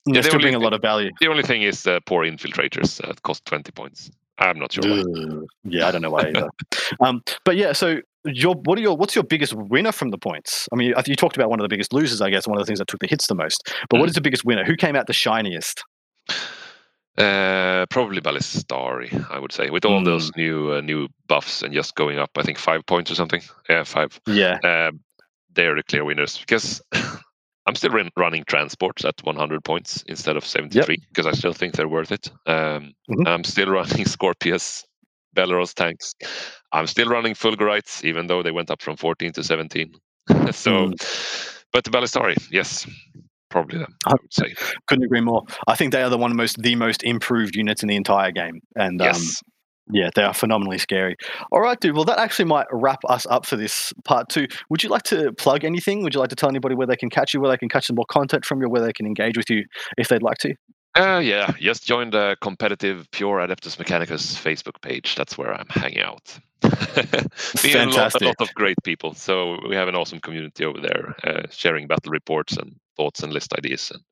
they're 0.04 0.14
Yeah, 0.16 0.20
still 0.22 0.34
only- 0.34 0.42
bring 0.44 0.54
a 0.56 0.58
lot 0.58 0.74
of 0.74 0.82
value. 0.82 1.10
The 1.20 1.28
only 1.28 1.42
thing 1.42 1.62
is 1.62 1.86
uh, 1.86 2.00
poor 2.06 2.24
infiltrators 2.26 3.00
that 3.06 3.22
cost 3.22 3.46
20 3.46 3.72
points. 3.72 4.10
I'm 4.38 4.58
not 4.58 4.72
sure. 4.72 4.84
Ugh. 4.86 5.46
Yeah, 5.64 5.88
I 5.88 5.90
don't 5.92 6.02
know 6.02 6.10
why 6.10 6.28
either. 6.28 6.48
um, 7.00 7.22
but 7.46 7.56
yeah, 7.56 7.72
so 7.72 8.02
your 8.26 8.54
what 8.64 8.78
are 8.78 8.82
your 8.82 8.96
what's 8.96 9.14
your 9.14 9.24
biggest 9.24 9.54
winner 9.54 9.92
from 9.92 10.10
the 10.10 10.18
points? 10.18 10.68
I 10.72 10.76
mean, 10.76 10.94
you 11.06 11.14
talked 11.16 11.36
about 11.36 11.50
one 11.50 11.60
of 11.60 11.64
the 11.64 11.68
biggest 11.68 11.92
losers, 11.92 12.20
I 12.20 12.30
guess, 12.30 12.46
one 12.46 12.58
of 12.58 12.62
the 12.62 12.66
things 12.66 12.78
that 12.78 12.88
took 12.88 13.00
the 13.00 13.06
hits 13.06 13.26
the 13.26 13.34
most. 13.34 13.62
But 13.90 13.96
Mm. 13.96 14.00
what 14.00 14.08
is 14.08 14.14
the 14.14 14.20
biggest 14.20 14.44
winner? 14.44 14.64
Who 14.64 14.76
came 14.76 14.96
out 14.96 15.06
the 15.06 15.12
shiniest? 15.12 15.82
Uh, 17.18 17.86
probably 17.88 18.20
Ballistari, 18.20 19.10
I 19.30 19.38
would 19.38 19.52
say, 19.52 19.70
with 19.70 19.86
all 19.86 20.04
those 20.04 20.30
Mm. 20.32 20.36
new 20.36 20.72
uh, 20.72 20.80
new 20.82 21.08
buffs 21.28 21.62
and 21.62 21.72
just 21.72 21.94
going 21.94 22.18
up. 22.18 22.30
I 22.36 22.42
think 22.42 22.58
five 22.58 22.84
points 22.84 23.10
or 23.10 23.14
something. 23.14 23.42
Yeah, 23.70 23.84
five. 23.84 24.20
Yeah. 24.26 24.58
Um, 24.62 25.00
they're 25.54 25.74
the 25.76 25.82
clear 25.82 26.04
winners 26.04 26.36
because 26.38 26.82
I'm 27.66 27.74
still 27.74 27.90
run, 27.90 28.10
running 28.18 28.44
transports 28.46 29.04
at 29.06 29.14
100 29.24 29.64
points 29.64 30.02
instead 30.06 30.36
of 30.36 30.44
73 30.44 30.98
because 31.08 31.26
I 31.26 31.32
still 31.32 31.54
think 31.54 31.74
they're 31.74 31.88
worth 31.88 32.12
it. 32.12 32.30
Um, 32.46 32.92
Mhm. 33.10 33.26
I'm 33.26 33.44
still 33.44 33.70
running 33.78 34.04
Scorpius, 34.04 34.84
Belarus 35.36 35.74
tanks. 35.74 36.14
I'm 36.72 36.86
still 36.86 37.08
running 37.08 37.34
Fulgurites, 37.34 38.04
even 38.04 38.26
though 38.26 38.42
they 38.42 38.50
went 38.50 38.70
up 38.70 38.82
from 38.82 38.96
14 38.96 39.32
to 39.32 39.44
17. 39.44 39.92
so, 40.50 40.92
but 41.72 41.84
the 41.84 41.90
Ballistari, 41.90 42.36
yes, 42.50 42.86
probably 43.50 43.78
them. 43.78 43.94
I 44.06 44.12
would 44.12 44.32
say 44.32 44.54
Couldn't 44.86 45.04
agree 45.04 45.20
more. 45.20 45.42
I 45.68 45.76
think 45.76 45.92
they 45.92 46.02
are 46.02 46.10
the 46.10 46.18
one 46.18 46.34
most 46.36 46.60
the 46.62 46.74
most 46.74 47.02
improved 47.04 47.56
units 47.56 47.82
in 47.82 47.88
the 47.88 47.96
entire 47.96 48.32
game. 48.32 48.60
And 48.74 49.00
um, 49.00 49.06
yes. 49.06 49.42
yeah, 49.92 50.10
they 50.14 50.22
are 50.22 50.34
phenomenally 50.34 50.78
scary. 50.78 51.16
All 51.52 51.60
right, 51.60 51.78
dude. 51.78 51.94
Well, 51.94 52.04
that 52.04 52.18
actually 52.18 52.46
might 52.46 52.66
wrap 52.72 52.98
us 53.08 53.26
up 53.26 53.46
for 53.46 53.56
this 53.56 53.92
part 54.04 54.28
two. 54.28 54.46
Would 54.70 54.82
you 54.82 54.88
like 54.88 55.04
to 55.04 55.32
plug 55.34 55.64
anything? 55.64 56.02
Would 56.02 56.14
you 56.14 56.20
like 56.20 56.30
to 56.30 56.36
tell 56.36 56.48
anybody 56.48 56.74
where 56.74 56.86
they 56.86 56.96
can 56.96 57.10
catch 57.10 57.32
you, 57.32 57.40
where 57.40 57.50
they 57.50 57.58
can 57.58 57.68
catch 57.68 57.86
some 57.86 57.96
more 57.96 58.06
content 58.10 58.44
from 58.44 58.60
you, 58.60 58.68
where 58.68 58.82
they 58.82 58.92
can 58.92 59.06
engage 59.06 59.36
with 59.36 59.48
you 59.48 59.64
if 59.96 60.08
they'd 60.08 60.22
like 60.22 60.38
to? 60.38 60.54
Uh, 60.96 61.18
yeah, 61.18 61.52
just 61.58 61.84
join 61.84 62.10
the 62.10 62.36
competitive 62.40 63.06
Pure 63.10 63.38
Adeptus 63.38 63.76
Mechanicus 63.76 64.34
Facebook 64.34 64.80
page. 64.80 65.14
That's 65.14 65.36
where 65.36 65.52
I'm 65.52 65.68
hanging 65.68 66.00
out. 66.00 66.38
Meeting 66.62 67.88
a 67.88 67.90
lot, 67.90 68.20
a 68.20 68.24
lot 68.24 68.40
of 68.40 68.54
great 68.54 68.78
people. 68.82 69.12
So 69.12 69.58
we 69.68 69.76
have 69.76 69.88
an 69.88 69.94
awesome 69.94 70.20
community 70.20 70.64
over 70.64 70.80
there, 70.80 71.14
uh, 71.22 71.42
sharing 71.50 71.86
battle 71.86 72.10
reports 72.10 72.56
and 72.56 72.74
thoughts 72.96 73.22
and 73.22 73.32
list 73.32 73.52
ideas. 73.52 73.90
And 73.92 74.02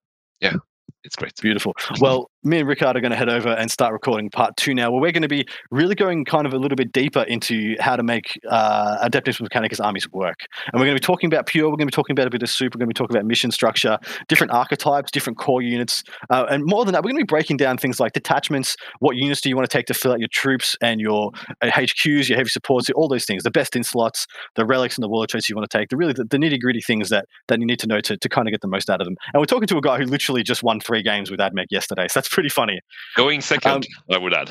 yeah, 0.41 0.57
it's 1.05 1.17
great. 1.17 1.33
Beautiful. 1.41 1.75
Well, 2.01 2.31
me 2.45 2.59
and 2.59 2.69
Rickard 2.69 2.97
are 2.97 3.01
going 3.01 3.11
to 3.11 3.17
head 3.17 3.31
over 3.31 3.49
and 3.49 3.71
start 3.71 3.93
recording 3.93 4.29
part 4.29 4.57
two 4.57 4.75
now, 4.75 4.91
where 4.91 5.01
we're 5.01 5.13
going 5.13 5.23
to 5.23 5.29
be 5.29 5.47
really 5.71 5.95
going 5.95 6.27
kind 6.27 6.47
of 6.47 6.53
a 6.53 6.59
little 6.59 6.77
bit 6.77 6.93
deeper 6.93 7.23
into 7.23 7.75
how 7.81 7.97
to 7.97 8.03
make 8.03 8.39
uh, 8.51 9.09
Adeptus 9.09 9.41
Mechanicus 9.41 9.83
armies 9.83 10.11
work. 10.13 10.47
And 10.73 10.79
we're 10.81 10.87
going 10.87 10.97
to 10.97 11.01
be 11.01 11.07
talking 11.07 11.27
about 11.29 11.47
pure, 11.47 11.65
we're 11.65 11.77
going 11.77 11.87
to 11.89 11.93
be 11.93 11.97
talking 11.97 12.13
about 12.13 12.27
a 12.27 12.31
bit 12.31 12.43
of 12.43 12.51
soup, 12.51 12.75
we're 12.75 12.81
going 12.81 12.89
to 12.89 12.95
be 12.95 12.99
talking 12.99 13.17
about 13.17 13.27
mission 13.27 13.51
structure, 13.51 13.99
different 14.29 14.53
archetypes, 14.53 15.11
different 15.11 15.39
core 15.39 15.63
units. 15.63 16.05
Uh, 16.29 16.45
and 16.51 16.65
more 16.67 16.85
than 16.85 16.93
that, 16.93 17.03
we're 17.03 17.13
going 17.13 17.21
to 17.21 17.25
be 17.25 17.33
breaking 17.33 17.57
down 17.57 17.79
things 17.79 17.99
like 17.99 18.13
detachments, 18.13 18.77
what 19.01 19.17
units 19.17 19.41
do 19.41 19.49
you 19.49 19.57
want 19.57 19.69
to 19.69 19.75
take 19.75 19.87
to 19.87 19.95
fill 19.95 20.13
out 20.13 20.19
your 20.19 20.29
troops 20.29 20.77
and 20.83 21.01
your 21.01 21.31
uh, 21.63 21.71
HQs, 21.71 22.29
your 22.29 22.37
heavy 22.37 22.51
supports, 22.51 22.91
all 22.91 23.09
those 23.09 23.25
things, 23.25 23.43
the 23.43 23.51
best 23.51 23.75
in 23.75 23.83
slots, 23.83 24.27
the 24.55 24.67
relics 24.67 24.97
and 24.97 25.03
the 25.03 25.09
warlord 25.09 25.31
traits 25.31 25.49
you 25.49 25.57
want 25.57 25.69
to 25.69 25.79
take, 25.79 25.89
the 25.89 25.97
really 25.97 26.13
the, 26.13 26.25
the 26.25 26.37
nitty 26.37 26.61
gritty 26.61 26.83
things 26.83 27.09
that, 27.09 27.27
that 27.49 27.59
you 27.59 27.67
need 27.67 27.79
to 27.79 27.87
know 27.87 28.01
to, 28.01 28.19
to 28.19 28.29
kind 28.29 28.47
of 28.47 28.53
get 28.53 28.61
the 28.61 28.69
most 28.69 28.91
out 28.91 29.01
of 29.01 29.07
them. 29.07 29.17
And 29.33 29.41
we're 29.41 29.47
talking 29.47 29.69
to 29.69 29.79
a 29.79 29.81
guy 29.81 29.97
who 29.97 30.05
literally 30.05 30.43
just 30.43 30.63
won 30.63 30.79
three 30.79 31.03
games 31.03 31.31
with 31.31 31.41
AdMech 31.41 31.67
yesterday. 31.71 32.07
So 32.09 32.21
that's 32.21 32.29
pretty 32.35 32.49
funny. 32.49 32.81
Going 33.17 33.41
second, 33.41 33.71
um, 33.71 33.83
I 34.13 34.19
would 34.19 34.35
add. 34.35 34.51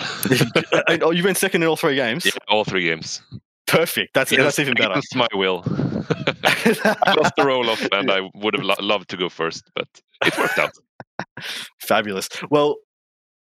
oh, 1.03 1.11
you 1.11 1.23
went 1.23 1.37
second 1.37 1.61
in 1.61 1.69
all 1.69 1.75
three 1.75 1.95
games? 1.95 2.25
Yeah, 2.25 2.31
all 2.47 2.63
three 2.63 2.85
games. 2.85 3.21
Perfect. 3.67 4.13
That's 4.13 4.31
yes, 4.31 4.41
that's 4.41 4.59
even 4.59 4.73
better. 4.73 4.99
My 5.15 5.27
will. 5.33 5.63
I 5.67 7.13
lost 7.17 7.33
the 7.37 7.43
roll 7.45 7.69
off, 7.69 7.85
and 7.91 8.09
I 8.09 8.21
would 8.35 8.55
have 8.55 8.63
lo- 8.63 8.75
loved 8.79 9.09
to 9.09 9.17
go 9.17 9.29
first, 9.29 9.63
but 9.75 9.87
it 10.25 10.37
worked 10.37 10.57
out. 10.57 10.71
Fabulous. 11.81 12.29
Well, 12.49 12.77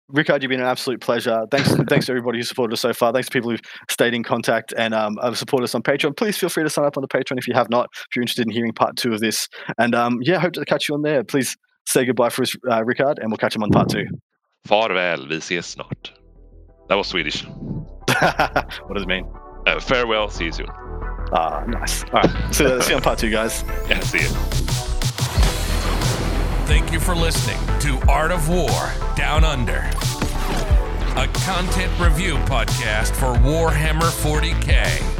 Rickard, 0.09 0.41
you've 0.41 0.49
been 0.49 0.61
an 0.61 0.67
absolute 0.67 1.01
pleasure. 1.01 1.45
Thanks, 1.51 1.73
thanks 1.89 2.05
to 2.05 2.13
everybody 2.13 2.39
who 2.39 2.43
supported 2.43 2.73
us 2.73 2.81
so 2.81 2.93
far. 2.93 3.11
Thanks 3.11 3.27
to 3.27 3.31
people 3.31 3.51
who've 3.51 3.61
stayed 3.89 4.13
in 4.13 4.23
contact 4.23 4.73
and 4.77 4.93
um, 4.93 5.17
supported 5.33 5.65
us 5.65 5.75
on 5.75 5.83
Patreon. 5.83 6.15
Please 6.15 6.37
feel 6.37 6.49
free 6.49 6.63
to 6.63 6.69
sign 6.69 6.85
up 6.85 6.97
on 6.97 7.01
the 7.01 7.07
Patreon 7.07 7.37
if 7.37 7.47
you 7.47 7.53
have 7.53 7.69
not, 7.69 7.89
if 7.93 8.15
you're 8.15 8.21
interested 8.21 8.47
in 8.47 8.53
hearing 8.53 8.71
part 8.71 8.95
two 8.95 9.13
of 9.13 9.19
this. 9.19 9.49
And 9.77 9.93
um, 9.93 10.19
yeah, 10.21 10.39
hope 10.39 10.53
to 10.53 10.63
catch 10.65 10.87
you 10.87 10.95
on 10.95 11.01
there. 11.01 11.23
Please 11.23 11.57
say 11.85 12.05
goodbye 12.05 12.29
for 12.29 12.43
us, 12.43 12.55
uh, 12.69 12.83
Rickard, 12.83 13.19
and 13.19 13.31
we'll 13.31 13.37
catch 13.37 13.55
him 13.55 13.63
on 13.63 13.69
part 13.69 13.89
two. 13.89 14.05
Farväl, 14.65 15.27
vi 15.27 15.39
ses 15.41 15.67
snart. 15.67 16.11
That 16.89 16.95
was 16.95 17.07
Swedish. 17.07 17.43
what 17.45 18.93
does 18.93 19.03
it 19.03 19.07
mean? 19.07 19.27
Uh, 19.65 19.79
farewell, 19.79 20.29
see 20.29 20.45
you 20.45 20.51
soon. 20.51 20.67
Ah, 21.33 21.63
nice. 21.67 22.03
All 22.05 22.21
right, 22.21 22.53
so, 22.53 22.79
see 22.79 22.91
you 22.91 22.95
on 22.95 23.01
part 23.01 23.19
two, 23.19 23.29
guys. 23.29 23.63
Yeah, 23.89 23.99
see 24.01 24.19
you. 24.19 24.29
Thank 26.67 26.91
you 26.91 26.99
for 26.99 27.15
listening 27.15 27.57
to 27.79 27.99
Art 28.09 28.31
of 28.31 28.49
War 28.49 28.91
Down 29.15 29.43
Under, 29.43 29.89
a 31.15 31.27
content 31.45 31.97
review 31.99 32.35
podcast 32.45 33.15
for 33.15 33.33
Warhammer 33.39 34.11
40k 34.21 35.16